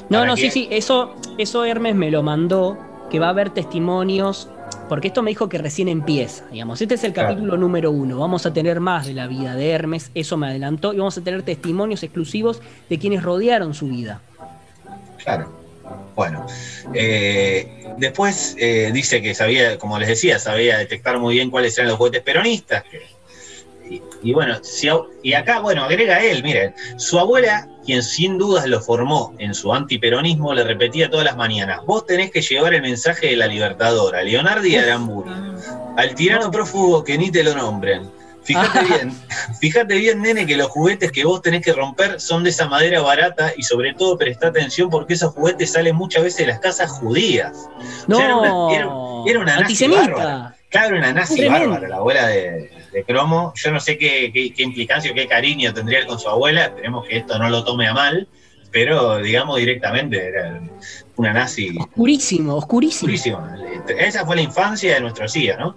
No, 0.09 0.19
¿Para 0.19 0.25
no, 0.27 0.37
sí, 0.37 0.49
sí, 0.51 0.69
eso, 0.71 1.13
eso 1.37 1.65
Hermes 1.65 1.95
me 1.95 2.09
lo 2.11 2.23
mandó, 2.23 2.77
que 3.11 3.19
va 3.19 3.25
a 3.27 3.31
haber 3.31 3.49
testimonios, 3.49 4.47
porque 4.87 5.09
esto 5.09 5.21
me 5.21 5.31
dijo 5.31 5.49
que 5.49 5.57
recién 5.57 5.89
empieza, 5.89 6.45
digamos. 6.49 6.81
Este 6.81 6.95
es 6.95 7.03
el 7.03 7.11
Claro. 7.11 7.31
capítulo 7.31 7.57
número 7.57 7.91
uno. 7.91 8.19
Vamos 8.19 8.45
a 8.45 8.53
tener 8.53 8.79
más 8.79 9.05
de 9.05 9.15
la 9.15 9.27
vida 9.27 9.53
de 9.55 9.69
Hermes, 9.71 10.11
eso 10.15 10.37
me 10.37 10.47
adelantó, 10.47 10.93
y 10.93 10.99
vamos 10.99 11.17
a 11.17 11.21
tener 11.21 11.43
testimonios 11.43 12.03
exclusivos 12.03 12.61
de 12.89 12.97
quienes 12.97 13.21
rodearon 13.21 13.73
su 13.73 13.87
vida. 13.89 14.21
Claro. 15.17 15.58
Bueno, 16.15 16.45
eh, 16.93 17.93
después 17.97 18.55
eh, 18.59 18.91
dice 18.93 19.21
que 19.21 19.33
sabía, 19.33 19.77
como 19.77 19.97
les 19.99 20.09
decía, 20.09 20.37
sabía 20.39 20.77
detectar 20.77 21.17
muy 21.19 21.35
bien 21.35 21.49
cuáles 21.49 21.77
eran 21.77 21.89
los 21.89 21.97
juguetes 21.97 22.23
peronistas. 22.23 22.83
que- 22.83 23.07
y, 23.89 24.01
y 24.21 24.33
bueno, 24.33 24.59
si 24.63 24.87
y 25.23 25.33
acá, 25.33 25.59
bueno, 25.61 25.83
agrega 25.83 26.23
él, 26.23 26.43
miren, 26.43 26.75
su 26.97 27.17
abuela, 27.17 27.67
quien 27.85 28.03
sin 28.03 28.37
dudas 28.37 28.67
lo 28.67 28.81
formó 28.81 29.33
en 29.39 29.53
su 29.55 29.73
antiperonismo, 29.73 30.53
le 30.53 30.63
repetía 30.63 31.09
todas 31.09 31.25
las 31.25 31.35
mañanas, 31.37 31.79
vos 31.85 32.05
tenés 32.05 32.29
que 32.29 32.41
llevar 32.41 32.73
el 32.75 32.83
mensaje 32.83 33.27
de 33.27 33.35
la 33.37 33.47
libertadora, 33.47 34.21
Leonardi 34.21 34.73
y 34.73 34.75
Aramburu, 34.75 35.31
al 35.97 36.13
tirano 36.13 36.51
prófugo 36.51 37.03
que 37.03 37.17
ni 37.17 37.31
te 37.31 37.43
lo 37.43 37.55
nombren. 37.55 38.11
Fíjate 38.43 38.83
bien, 38.83 39.13
fíjate 39.59 39.95
bien, 39.95 40.21
nene, 40.21 40.45
que 40.45 40.55
los 40.57 40.67
juguetes 40.69 41.11
que 41.11 41.23
vos 41.25 41.41
tenés 41.41 41.61
que 41.63 41.73
romper 41.73 42.19
son 42.19 42.43
de 42.43 42.49
esa 42.49 42.67
madera 42.67 43.01
barata 43.01 43.51
y 43.55 43.63
sobre 43.63 43.93
todo 43.93 44.17
presta 44.17 44.47
atención 44.47 44.89
porque 44.89 45.13
esos 45.13 45.33
juguetes 45.33 45.71
salen 45.73 45.95
muchas 45.95 46.23
veces 46.23 46.39
de 46.39 46.47
las 46.47 46.59
casas 46.59 46.89
judías. 46.89 47.69
No, 48.07 48.17
sea, 48.17 48.25
era 48.25 48.35
una- 48.37 48.75
era- 48.75 48.89
era 49.27 49.39
una 49.39 49.59
nazi 49.61 49.75
bárbara. 50.07 50.55
Claro, 50.69 50.97
una 50.97 51.13
nazi 51.13 51.35
bárbara, 51.49 51.87
la 51.89 51.95
abuela 51.97 52.27
de, 52.27 52.69
de 52.91 53.03
Cromo. 53.03 53.53
Yo 53.55 53.71
no 53.71 53.79
sé 53.79 53.97
qué, 53.97 54.31
qué, 54.33 54.53
qué 54.53 54.63
implicancia 54.63 55.11
o 55.11 55.15
qué 55.15 55.27
cariño 55.27 55.73
tendría 55.73 55.99
él 55.99 56.05
con 56.07 56.19
su 56.19 56.29
abuela. 56.29 56.65
Esperemos 56.65 57.05
que 57.07 57.17
esto 57.17 57.37
no 57.39 57.49
lo 57.49 57.63
tome 57.63 57.87
a 57.87 57.93
mal. 57.93 58.27
Pero, 58.71 59.17
digamos, 59.17 59.57
directamente 59.57 60.27
era 60.27 60.61
una 61.15 61.33
nazi 61.33 61.75
Oscurísimo, 62.55 62.55
oscurísimo. 63.09 63.43
Esa 63.97 64.25
fue 64.27 64.35
la 64.35 64.43
infancia 64.43 64.93
de 64.93 65.01
nuestro 65.01 65.27
CIA, 65.27 65.57
¿no? 65.57 65.75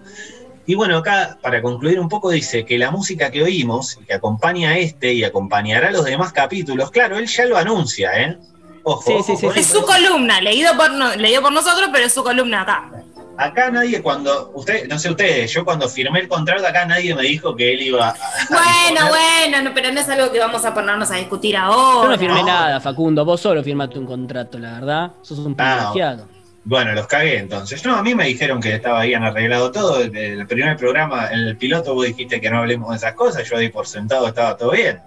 Y 0.67 0.75
bueno, 0.77 0.99
acá 0.99 1.39
para 1.43 1.61
concluir 1.61 1.99
un 1.99 2.09
poco 2.09 2.31
dice 2.31 2.65
que 2.65 2.79
la 2.79 2.91
música 2.91 3.31
que 3.31 3.43
oímos, 3.43 3.99
y 4.01 4.05
que 4.05 4.15
acompaña 4.15 4.71
a 4.71 4.79
este 4.79 5.13
y 5.13 5.25
acompañará 5.25 5.89
a 5.89 5.93
los 5.93 6.05
demás 6.05 6.33
capítulos, 6.33 6.91
claro, 6.91 7.19
él 7.19 7.27
ya 7.27 7.47
lo 7.47 7.57
anuncia, 7.59 8.13
¿eh? 8.21 8.39
Ojo, 8.85 9.03
Sí, 9.05 9.13
sí, 9.25 9.33
ojo 9.47 9.53
sí, 9.55 9.61
Es 9.61 9.67
su 9.67 9.83
columna, 9.83 10.41
leído 10.41 10.77
por, 10.77 10.91
no- 10.93 11.15
leído 11.17 11.43
por 11.43 11.53
nosotros, 11.53 11.89
pero 11.93 12.07
es 12.07 12.13
su 12.13 12.23
columna 12.23 12.63
acá. 12.63 12.91
Acá 13.39 13.71
nadie 13.71 14.03
cuando, 14.03 14.51
usted, 14.55 14.87
no 14.89 14.99
sé 14.99 15.11
ustedes, 15.11 15.51
yo 15.53 15.65
cuando 15.65 15.89
firmé 15.89 16.21
el 16.21 16.29
contrato 16.29 16.67
acá 16.67 16.85
nadie 16.85 17.15
me 17.15 17.23
dijo 17.23 17.57
que 17.57 17.73
él 17.73 17.81
iba 17.83 18.11
a... 18.11 18.15
Bueno, 18.49 19.09
bueno, 19.09 19.63
no, 19.63 19.75
pero 19.75 19.91
no 19.91 19.99
es 20.01 20.09
algo 20.09 20.31
que 20.31 20.39
vamos 20.39 20.65
a 20.65 20.75
ponernos 20.75 21.11
a 21.11 21.17
discutir 21.17 21.57
ahora. 21.57 22.03
Yo 22.05 22.09
no 22.11 22.19
firmé 22.19 22.41
no. 22.41 22.47
nada, 22.47 22.79
Facundo. 22.81 23.25
Vos 23.25 23.41
solo 23.41 23.65
firmaste 23.65 23.99
un 23.99 24.07
contrato, 24.07 24.59
la 24.59 24.75
verdad. 24.75 25.13
Sos 25.23 25.39
un 25.39 25.57
Ah, 25.59 25.77
privilegiado. 25.91 26.29
Bueno, 26.65 26.93
los 26.93 27.09
cagué 27.09 27.39
entonces. 27.39 27.85
No, 27.85 27.97
a 27.97 28.03
mí 28.03 28.15
me 28.15 28.27
dijeron 28.27 28.61
que 28.61 28.75
estaba 28.75 29.03
bien 29.03 29.23
arreglado 29.25 29.73
todo. 29.73 30.01
El, 30.01 30.47
primer 30.47 30.77
programa, 30.77 31.29
en 31.33 31.41
el 31.41 31.57
piloto, 31.57 31.95
vos 31.95 32.07
dijiste 32.07 32.41
que 32.41 32.51
no 32.51 32.59
hablemos 32.59 32.91
de 32.91 32.97
esas 32.97 33.15
cosas. 33.15 33.49
Yo 33.49 33.59
di 33.59 33.69
por 33.69 33.87
sentado 33.87 34.29
estaba 34.29 34.57
todo 34.57 34.71
bien. 34.71 35.01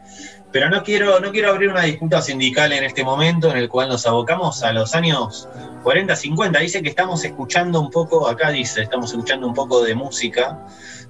Pero 0.51 0.69
no 0.69 0.83
quiero, 0.83 1.19
no 1.19 1.31
quiero 1.31 1.49
abrir 1.49 1.69
una 1.69 1.83
disputa 1.83 2.21
sindical 2.21 2.71
en 2.73 2.83
este 2.83 3.03
momento 3.03 3.49
en 3.51 3.57
el 3.57 3.69
cual 3.69 3.89
nos 3.89 4.05
abocamos 4.05 4.63
a 4.63 4.73
los 4.73 4.95
años 4.95 5.47
40, 5.83 6.15
50. 6.15 6.59
Dice 6.59 6.81
que 6.81 6.89
estamos 6.89 7.23
escuchando 7.23 7.79
un 7.79 7.89
poco, 7.89 8.27
acá 8.27 8.51
dice, 8.51 8.81
estamos 8.81 9.11
escuchando 9.11 9.47
un 9.47 9.53
poco 9.53 9.81
de 9.83 9.95
música 9.95 10.65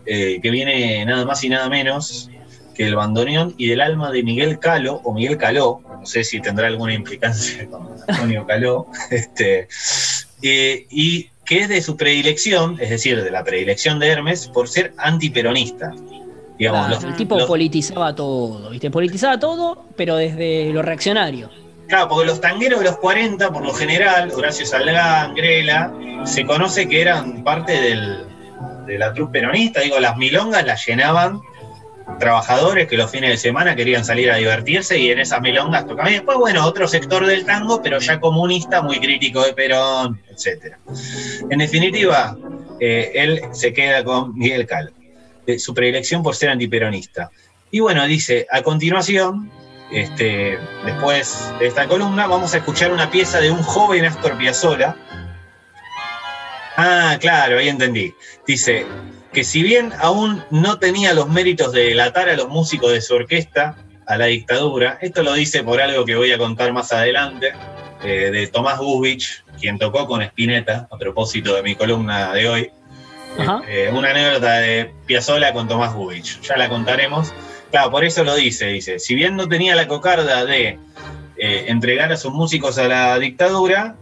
eh, 0.06 0.40
que 0.42 0.50
viene 0.52 1.04
nada 1.06 1.26
más 1.26 1.44
y 1.44 1.50
nada 1.50 1.70
menos 1.70 2.30
que 2.76 2.86
el 2.86 2.96
bandoneón 2.96 3.56
y 3.58 3.70
del 3.70 3.82
alma 3.82 4.12
de 4.12 4.22
Miguel 4.22 4.60
Calo, 4.60 5.02
o 5.04 5.14
Miguel 5.14 5.38
Caló, 5.38 5.82
no 6.00 6.06
sé 6.06 6.24
si 6.24 6.42
tendrá 6.42 6.68
alguna 6.68 6.94
implicancia 6.94 7.68
con 7.68 7.88
Antonio 8.08 8.46
Caló, 8.46 8.88
este, 9.10 9.68
eh, 10.42 10.86
y 10.90 11.30
que 11.46 11.60
es 11.60 11.70
de 11.70 11.82
su 11.82 11.96
predilección, 11.96 12.78
es 12.82 12.90
decir, 12.90 13.24
de 13.24 13.32
la 13.32 13.44
predilección 13.44 14.00
de 14.00 14.08
Hermes, 14.10 14.48
por 14.48 14.68
ser 14.68 14.94
antiperonista. 14.98 15.94
Digamos, 16.58 16.88
Claro, 16.88 16.96
los- 16.96 17.04
el 17.04 17.16
tipo 17.16 17.38
los- 17.38 17.48
politizaba 17.48 18.16
todo, 18.16 18.70
¿viste? 18.70 18.90
Politizaba 18.90 19.38
todo, 19.40 19.86
pero 19.96 20.16
desde 20.16 20.72
lo 20.72 20.82
reaccionario. 20.82 21.50
Claro, 21.88 22.08
porque 22.10 22.26
los 22.26 22.42
tangueros 22.42 22.80
de 22.80 22.86
los 22.86 22.98
40, 22.98 23.52
por 23.52 23.64
lo 23.64 23.74
general, 23.74 24.32
Horacio 24.32 24.66
Salgán, 24.66 25.36
Grela, 25.36 25.94
se 26.26 26.44
conoce 26.46 26.88
que 26.88 27.02
eran 27.02 27.44
parte 27.44 27.74
del- 27.74 28.26
de 28.88 28.98
la 28.98 29.14
trupe 29.14 29.40
peronista. 29.40 29.82
Digo, 29.82 30.00
las 30.00 30.18
milongas 30.18 30.66
las 30.66 30.84
llenaban 30.88 31.42
trabajadores 32.20 32.88
que 32.88 32.98
los 32.98 33.12
fines 33.12 33.32
de 33.32 33.38
semana 33.38 33.76
querían 33.76 34.06
salir 34.06 34.32
a 34.32 34.36
divertirse 34.36 34.98
y 34.98 35.12
en 35.12 35.20
esas 35.20 35.42
milongas 35.42 35.86
tocaban. 35.86 36.12
Y 36.12 36.16
después, 36.16 36.38
bueno, 36.38 36.66
otro 36.66 36.88
sector 36.88 37.26
del 37.26 37.46
tango, 37.46 37.82
pero 37.82 38.00
ya 38.00 38.20
comunista, 38.20 38.82
muy 38.82 39.00
crítico 39.00 39.44
de 39.44 39.54
Perón, 39.54 40.22
etc. 40.30 40.76
En 41.50 41.60
definitiva, 41.60 42.38
eh, 42.80 43.12
él 43.16 43.42
se 43.52 43.74
queda 43.74 44.04
con 44.04 44.38
Miguel 44.38 44.66
Cal, 44.66 44.94
de 45.46 45.60
su 45.60 45.74
predilección 45.74 46.24
por 46.24 46.36
ser 46.36 46.50
antiperonista. 46.50 47.32
Y 47.72 47.80
bueno, 47.80 48.06
dice, 48.06 48.48
a 48.52 48.62
continuación, 48.62 49.52
este, 49.92 50.58
después 50.86 51.54
de 51.60 51.68
esta 51.68 51.88
columna, 51.88 52.28
vamos 52.28 52.54
a 52.54 52.58
escuchar 52.58 52.92
una 52.92 53.10
pieza 53.10 53.40
de 53.40 53.52
un 53.52 53.62
joven 53.62 54.06
Astor 54.06 54.38
Piazzolla. 54.38 54.96
Ah, 56.78 57.18
claro, 57.20 57.58
ahí 57.58 57.70
entendí. 57.70 58.14
Dice 58.46 58.86
que 59.36 59.44
si 59.44 59.62
bien 59.62 59.92
aún 60.00 60.42
no 60.50 60.80
tenía 60.80 61.14
los 61.14 61.28
méritos 61.28 61.74
de 61.74 61.90
delatar 61.90 62.30
a 62.30 62.38
los 62.38 62.48
músicos 62.48 62.94
de 62.94 63.02
su 63.02 63.16
orquesta 63.16 63.76
a 64.08 64.18
la 64.18 64.28
dictadura, 64.28 64.98
esto 65.02 65.24
lo 65.24 65.34
dice 65.34 65.62
por 65.62 65.82
algo 65.82 66.06
que 66.06 66.16
voy 66.16 66.32
a 66.32 66.38
contar 66.38 66.72
más 66.72 66.94
adelante, 66.94 67.52
eh, 68.02 68.32
de 68.32 68.48
Tomás 68.48 68.80
Gubich, 68.80 69.44
quien 69.60 69.78
tocó 69.78 70.08
con 70.08 70.22
Spinetta, 70.22 70.88
a 70.90 70.98
propósito 70.98 71.54
de 71.54 71.64
mi 71.64 71.76
columna 71.76 72.34
de 72.34 72.48
hoy. 72.48 72.72
Eh, 73.68 73.92
una 73.94 74.12
anécdota 74.12 74.60
de 74.60 74.94
Piazzolla 75.06 75.52
con 75.52 75.68
Tomás 75.68 75.94
Gubich. 75.94 76.40
Ya 76.42 76.56
la 76.56 76.70
contaremos. 76.70 77.34
Claro, 77.72 77.92
por 77.92 78.06
eso 78.06 78.24
lo 78.24 78.36
dice, 78.36 78.68
dice, 78.68 79.00
si 79.00 79.16
bien 79.16 79.36
no 79.36 79.50
tenía 79.50 79.76
la 79.76 79.90
cocarda 79.90 80.46
de 80.46 80.80
eh, 81.38 81.66
entregar 81.68 82.10
a 82.14 82.16
sus 82.16 82.32
músicos 82.32 82.78
a 82.78 82.88
la 82.88 83.20
dictadura, 83.20 83.98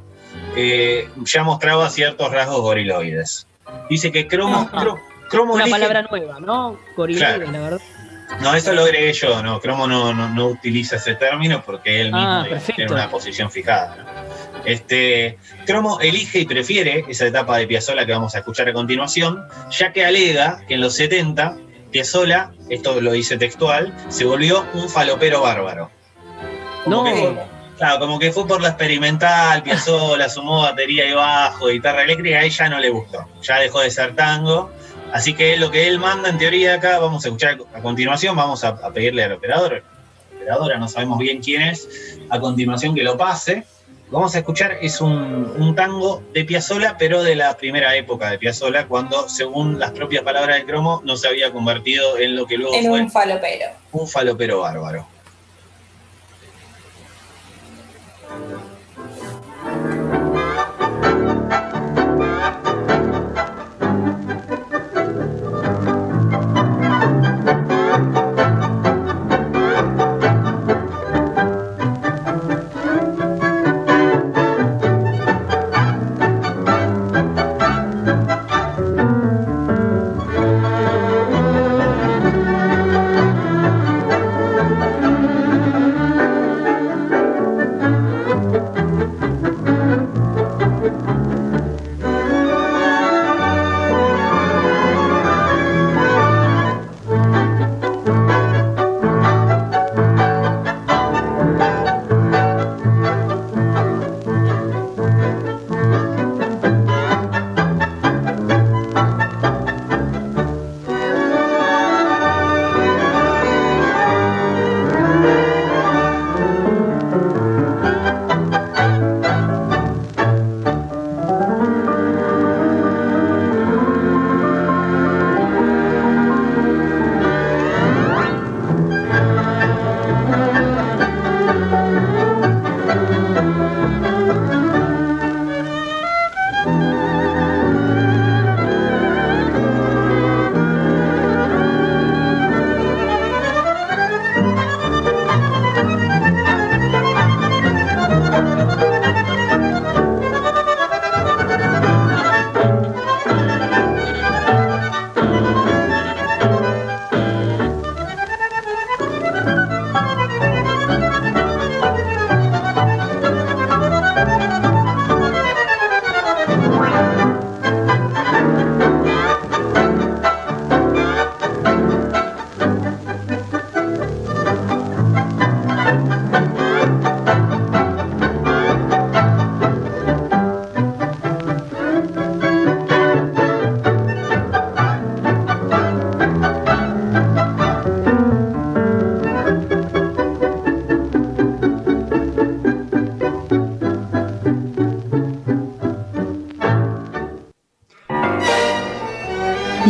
eh, 0.56 1.10
ya 1.26 1.44
mostraba 1.44 1.90
ciertos 1.90 2.32
rasgos 2.32 2.62
goriloides. 2.62 3.48
Dice 3.90 4.12
que 4.12 4.28
Cromo, 4.28 4.70
Cromo 5.34 5.54
Una 5.56 5.64
elige- 5.66 5.72
palabra 5.72 6.02
nueva, 6.10 6.40
¿no? 6.40 6.78
Claro. 6.96 7.52
la 7.52 7.60
verdad. 7.60 7.82
No, 8.42 8.54
eso 8.56 8.72
lo 8.74 8.84
agregué 8.84 9.12
yo, 9.14 9.44
no, 9.44 9.60
Cromo 9.60 9.86
no, 9.88 10.14
no, 10.14 10.30
no 10.30 10.48
utiliza 10.48 10.96
ese 10.96 11.16
término 11.16 11.62
porque 11.66 12.02
él 12.02 12.08
mismo 12.08 12.20
Ah, 12.20 12.44
digamos, 12.44 12.50
perfecto. 12.50 12.76
tiene 12.76 12.92
una 12.94 13.10
posición 13.10 13.52
fijada. 13.52 13.96
¿no? 13.98 14.64
Este, 14.66 15.38
Cromo 15.66 16.00
elige 16.00 16.40
y 16.40 16.46
prefiere 16.46 17.04
esa 17.10 17.26
etapa 17.28 17.58
de 17.58 17.68
Piazzolla 17.68 18.06
que 18.06 18.12
vamos 18.14 18.34
a 18.36 18.40
escuchar 18.40 18.70
a 18.70 18.74
continuación, 18.74 19.44
ya 19.72 19.92
que 19.92 20.06
alega 20.06 20.62
que 20.68 20.76
en 20.76 20.82
los 20.82 20.96
70 20.96 21.58
Piazzolla, 21.92 22.52
esto 22.70 23.02
lo 23.02 23.12
dice 23.12 23.38
textual, 23.38 23.94
se 24.10 24.26
volvió 24.26 24.66
un 24.74 24.88
falopero 24.90 25.42
bárbaro. 25.42 25.92
Como 26.84 26.98
No. 26.98 27.04
que 27.04 27.38
claro, 27.78 28.00
como 28.00 28.20
que 28.20 28.32
fue 28.32 28.48
por 28.48 28.62
la 28.62 28.70
experimental, 28.70 29.62
Piazzolla 29.64 30.30
sumó 30.30 30.62
batería 30.62 31.08
y 31.08 31.14
bajo, 31.14 31.68
guitarra 31.68 32.04
eléctrica, 32.04 32.38
a 32.38 32.44
ella 32.44 32.70
no 32.70 32.80
le 32.80 32.90
gustó, 32.90 33.28
ya 33.42 33.60
dejó 33.60 33.82
de 33.82 33.92
ser 33.92 34.16
tango. 34.16 34.72
Así 35.14 35.34
que 35.36 35.56
lo 35.58 35.70
que 35.70 35.88
él 35.88 36.00
manda 36.00 36.28
en 36.30 36.38
teoría 36.40 36.74
acá, 36.74 36.98
vamos 37.00 37.24
a 37.24 37.28
escuchar 37.28 37.58
a 37.74 37.82
continuación, 37.82 38.36
vamos 38.36 38.64
a, 38.64 38.70
a 38.70 38.92
pedirle 38.92 39.24
al 39.24 39.34
operador, 39.34 39.84
operadora 40.36 40.78
no 40.80 40.88
sabemos 40.88 41.20
bien 41.20 41.40
quién 41.40 41.62
es, 41.62 42.18
a 42.30 42.40
continuación 42.40 42.96
que 42.96 43.04
lo 43.04 43.16
pase. 43.16 43.64
Vamos 44.10 44.36
a 44.36 44.40
escuchar, 44.40 44.78
es 44.82 45.02
un, 45.02 45.12
un 45.58 45.76
tango 45.76 46.22
de 46.34 46.44
Piazzolla, 46.46 46.98
pero 47.00 47.24
de 47.24 47.36
la 47.36 47.56
primera 47.58 47.96
época 47.96 48.30
de 48.30 48.38
Piazzolla, 48.38 48.88
cuando, 48.88 49.30
según 49.30 49.80
las 49.80 49.92
propias 49.92 50.24
palabras 50.24 50.58
del 50.58 50.66
cromo, 50.66 51.02
no 51.06 51.16
se 51.16 51.28
había 51.28 51.52
convertido 51.52 52.18
en 52.18 52.36
lo 52.36 52.46
que 52.46 52.58
luego 52.58 52.76
En 52.76 52.86
fue 52.88 53.02
un 53.02 53.12
falopero. 53.12 53.66
un 53.92 54.08
falopero 54.08 54.60
bárbaro. 54.60 55.08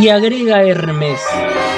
Y 0.04 0.10
agrega 0.10 0.62
Hermes. 0.64 1.22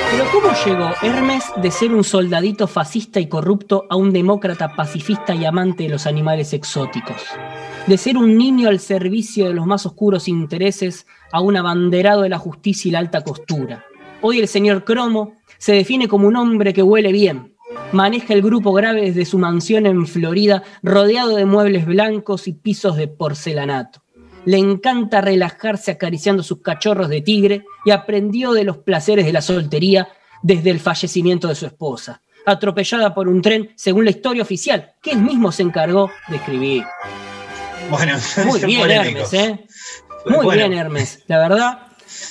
Pero 0.10 0.26
¿cómo 0.34 0.48
llegó 0.66 0.90
Hermes 1.04 1.44
de 1.62 1.70
ser 1.70 1.94
un 1.94 2.04
soldadito 2.04 2.66
fascista 2.66 3.20
y 3.20 3.28
corrupto 3.28 3.86
a 3.88 3.98
un 3.98 4.12
demócrata 4.12 4.76
pacifista 4.76 5.36
y 5.36 5.46
amante 5.46 5.84
de 5.84 5.90
los 5.90 6.08
animales 6.08 6.52
exóticos? 6.52 7.22
De 7.86 8.00
ser 8.00 8.18
un 8.18 8.36
niño 8.36 8.68
al 8.68 8.80
servicio 8.80 9.46
de 9.46 9.54
los 9.54 9.68
más 9.68 9.86
oscuros 9.86 10.28
intereses 10.28 11.06
a 11.32 11.40
un 11.40 11.56
abanderado 11.56 12.24
de 12.24 12.30
la 12.30 12.40
justicia 12.40 12.90
y 12.90 12.94
la 12.94 12.98
alta 12.98 13.24
costura. 13.24 13.86
Hoy 14.24 14.40
el 14.40 14.48
señor 14.48 14.86
Cromo 14.86 15.36
se 15.60 15.74
define 15.74 16.08
como 16.08 16.28
un 16.28 16.36
hombre 16.36 16.74
que 16.74 16.82
huele 16.82 17.12
bien. 17.12 17.54
Maneja 17.92 18.34
el 18.34 18.42
grupo 18.42 18.74
grave 18.74 19.02
desde 19.02 19.26
su 19.26 19.38
mansión 19.38 19.86
en 19.86 20.08
Florida, 20.08 20.64
rodeado 20.82 21.36
de 21.36 21.46
muebles 21.46 21.86
blancos 21.86 22.48
y 22.48 22.54
pisos 22.54 22.98
de 22.98 23.08
porcelanato. 23.08 24.02
Le 24.46 24.58
encanta 24.58 25.22
relajarse 25.22 25.92
acariciando 25.92 26.42
sus 26.42 26.64
cachorros 26.64 27.10
de 27.10 27.22
tigre 27.22 27.66
y 27.86 27.92
aprendió 27.92 28.52
de 28.54 28.64
los 28.66 28.78
placeres 28.78 29.26
de 29.26 29.32
la 29.34 29.42
soltería 29.42 30.10
desde 30.42 30.72
el 30.72 30.80
fallecimiento 30.80 31.48
de 31.48 31.56
su 31.56 31.66
esposa, 31.66 32.22
atropellada 32.46 33.14
por 33.14 33.28
un 33.30 33.42
tren 33.42 33.72
según 33.76 34.04
la 34.06 34.12
historia 34.12 34.44
oficial 34.44 34.94
que 35.02 35.12
él 35.12 35.20
mismo 35.22 35.52
se 35.52 35.64
encargó 35.64 36.12
de 36.28 36.36
escribir. 36.38 36.84
Bueno, 37.90 38.18
Muy 38.46 38.60
bien. 38.66 38.92
Hermes, 38.92 39.34
¿eh? 39.34 39.66
Muy 40.26 40.44
Bueno. 40.46 40.68
bien, 40.68 40.74
Hermes, 40.74 41.24
la 41.28 41.38
verdad. 41.40 41.80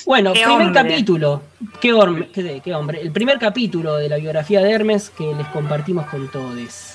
Bueno, 0.05 0.33
Qué 0.33 0.41
primer 0.43 0.67
hombre. 0.67 0.81
capítulo. 0.81 1.41
Qué, 1.79 1.93
horme- 1.93 2.29
qué- 2.31 2.61
qué 2.63 2.73
hombre. 2.73 3.01
El 3.01 3.11
primer 3.11 3.37
capítulo 3.39 3.95
de 3.97 4.09
la 4.09 4.17
biografía 4.17 4.61
de 4.61 4.71
Hermes 4.71 5.09
que 5.09 5.33
les 5.35 5.47
compartimos 5.47 6.05
con 6.07 6.29
todos. 6.31 6.94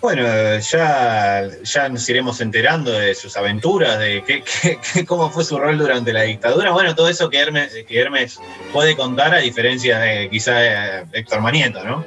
Bueno, 0.00 0.22
ya, 0.58 1.46
ya 1.62 1.88
nos 1.90 2.08
iremos 2.08 2.40
enterando 2.40 2.90
de 2.90 3.14
sus 3.14 3.36
aventuras, 3.36 3.98
de 3.98 4.22
qué, 4.26 4.42
qué- 4.62 4.78
qué- 4.94 5.04
cómo 5.04 5.30
fue 5.30 5.44
su 5.44 5.58
rol 5.58 5.76
durante 5.78 6.12
la 6.12 6.22
dictadura. 6.22 6.70
Bueno, 6.72 6.94
todo 6.94 7.08
eso 7.08 7.28
que 7.28 7.38
Hermes, 7.38 7.70
que 7.86 8.00
Hermes 8.00 8.40
puede 8.72 8.96
contar, 8.96 9.34
a 9.34 9.38
diferencia 9.38 9.98
de 9.98 10.30
quizá 10.30 10.54
de 10.54 11.04
Héctor 11.12 11.40
Manieto, 11.42 11.84
¿no? 11.84 12.04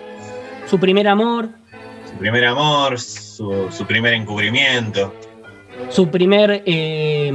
Su 0.68 0.80
primer 0.80 1.08
amor, 1.08 1.50
Su 2.10 2.18
primer 2.18 2.46
amor, 2.46 3.00
su, 3.00 3.68
su 3.72 3.86
primer 3.86 4.14
encubrimiento. 4.14 5.14
su 5.90 6.10
primer, 6.10 6.64
eh, 6.66 7.32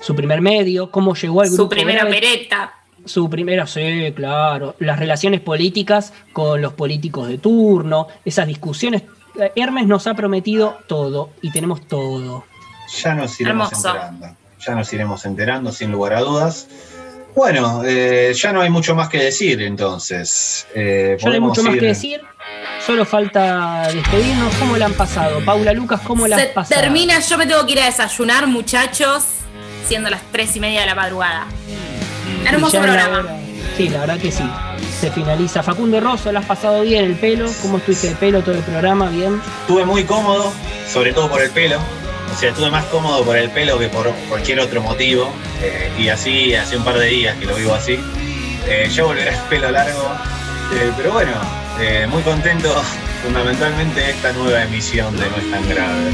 su 0.00 0.14
primer 0.14 0.40
medio, 0.40 0.90
cómo 0.90 1.14
llegó 1.14 1.42
al 1.42 1.48
grupo. 1.48 1.62
Su 1.64 1.68
primera 1.68 2.00
grave, 2.04 2.16
opereta. 2.16 2.74
Su 3.04 3.28
primera, 3.30 3.66
sí, 3.66 4.12
claro. 4.14 4.74
Las 4.80 4.98
relaciones 4.98 5.40
políticas 5.40 6.12
con 6.32 6.60
los 6.62 6.72
políticos 6.74 7.28
de 7.28 7.38
turno, 7.38 8.08
esas 8.24 8.46
discusiones. 8.46 9.02
Hermes 9.56 9.86
nos 9.86 10.06
ha 10.06 10.14
prometido 10.14 10.78
todo 10.86 11.30
y 11.42 11.50
tenemos 11.50 11.86
todo. 11.86 12.44
Ya 13.02 13.14
nos 13.14 13.40
iremos 13.40 13.70
Hermoso. 13.72 13.88
enterando. 13.88 14.36
Ya 14.66 14.74
nos 14.74 14.92
iremos 14.92 15.24
enterando, 15.24 15.72
sin 15.72 15.92
lugar 15.92 16.14
a 16.14 16.20
dudas. 16.20 16.66
Bueno, 17.36 17.82
eh, 17.84 18.32
ya 18.34 18.52
no 18.52 18.60
hay 18.62 18.70
mucho 18.70 18.94
más 18.96 19.08
que 19.08 19.18
decir 19.22 19.62
entonces. 19.62 20.66
Eh, 20.74 21.16
Yo 21.20 21.28
no 21.28 21.34
hay 21.34 21.40
mucho 21.40 21.62
más 21.62 21.74
que 21.74 21.86
decir. 21.86 22.20
Solo 22.84 23.04
falta 23.04 23.88
despedirnos. 23.92 24.52
¿Cómo 24.56 24.76
la 24.76 24.86
han 24.86 24.94
pasado? 24.94 25.44
Paula 25.44 25.72
Lucas, 25.72 26.00
¿cómo 26.04 26.26
la 26.26 26.36
has 26.36 26.46
pasado? 26.46 26.80
termina, 26.80 27.20
yo 27.20 27.38
me 27.38 27.46
tengo 27.46 27.64
que 27.66 27.72
ir 27.72 27.80
a 27.80 27.84
desayunar, 27.86 28.46
muchachos, 28.46 29.24
siendo 29.86 30.10
las 30.10 30.22
tres 30.32 30.56
y 30.56 30.60
media 30.60 30.80
de 30.80 30.86
la 30.86 30.94
madrugada. 30.94 31.46
Hermoso 32.44 32.74
ya 32.78 32.82
programa. 32.82 33.24
Sí, 33.76 33.88
la 33.88 34.00
verdad 34.00 34.18
que 34.18 34.32
sí. 34.32 34.42
Se 35.00 35.10
finaliza. 35.12 35.62
Facundo 35.62 36.00
Rosso, 36.00 36.32
¿la 36.32 36.40
has 36.40 36.46
pasado 36.46 36.82
bien 36.82 37.04
el 37.04 37.14
pelo? 37.14 37.48
¿Cómo 37.62 37.78
estuviste 37.78 38.08
el 38.08 38.16
pelo 38.16 38.42
todo 38.42 38.56
el 38.56 38.62
programa? 38.62 39.08
¿Bien? 39.10 39.40
Estuve 39.60 39.84
muy 39.84 40.04
cómodo, 40.04 40.52
sobre 40.92 41.12
todo 41.12 41.28
por 41.30 41.40
el 41.40 41.50
pelo. 41.50 41.78
O 42.34 42.36
sea, 42.38 42.50
estuve 42.50 42.68
más 42.70 42.84
cómodo 42.86 43.22
por 43.24 43.36
el 43.36 43.48
pelo 43.50 43.78
que 43.78 43.88
por 43.88 44.12
cualquier 44.28 44.58
otro 44.60 44.82
motivo. 44.82 45.32
eh, 45.62 45.90
y 45.98 46.08
así 46.08 46.54
hace 46.54 46.76
un 46.76 46.84
par 46.84 46.98
de 46.98 47.06
días 47.06 47.36
que 47.36 47.46
lo 47.46 47.54
vivo 47.54 47.74
así. 47.74 47.98
Eh, 48.66 48.88
ya 48.92 49.04
volverá 49.04 49.30
el 49.32 49.40
pelo 49.48 49.70
largo. 49.70 50.02
eh, 50.74 50.92
pero 50.96 51.12
bueno, 51.12 51.32
muy 52.08 52.22
contento 52.22 52.74
fundamentalmente 53.22 54.00
de 54.00 54.10
esta 54.10 54.32
nueva 54.32 54.64
emisión 54.64 55.16
de 55.16 55.30
No 55.30 55.36
es 55.36 55.50
tan 55.50 55.68
grave. 55.68 56.12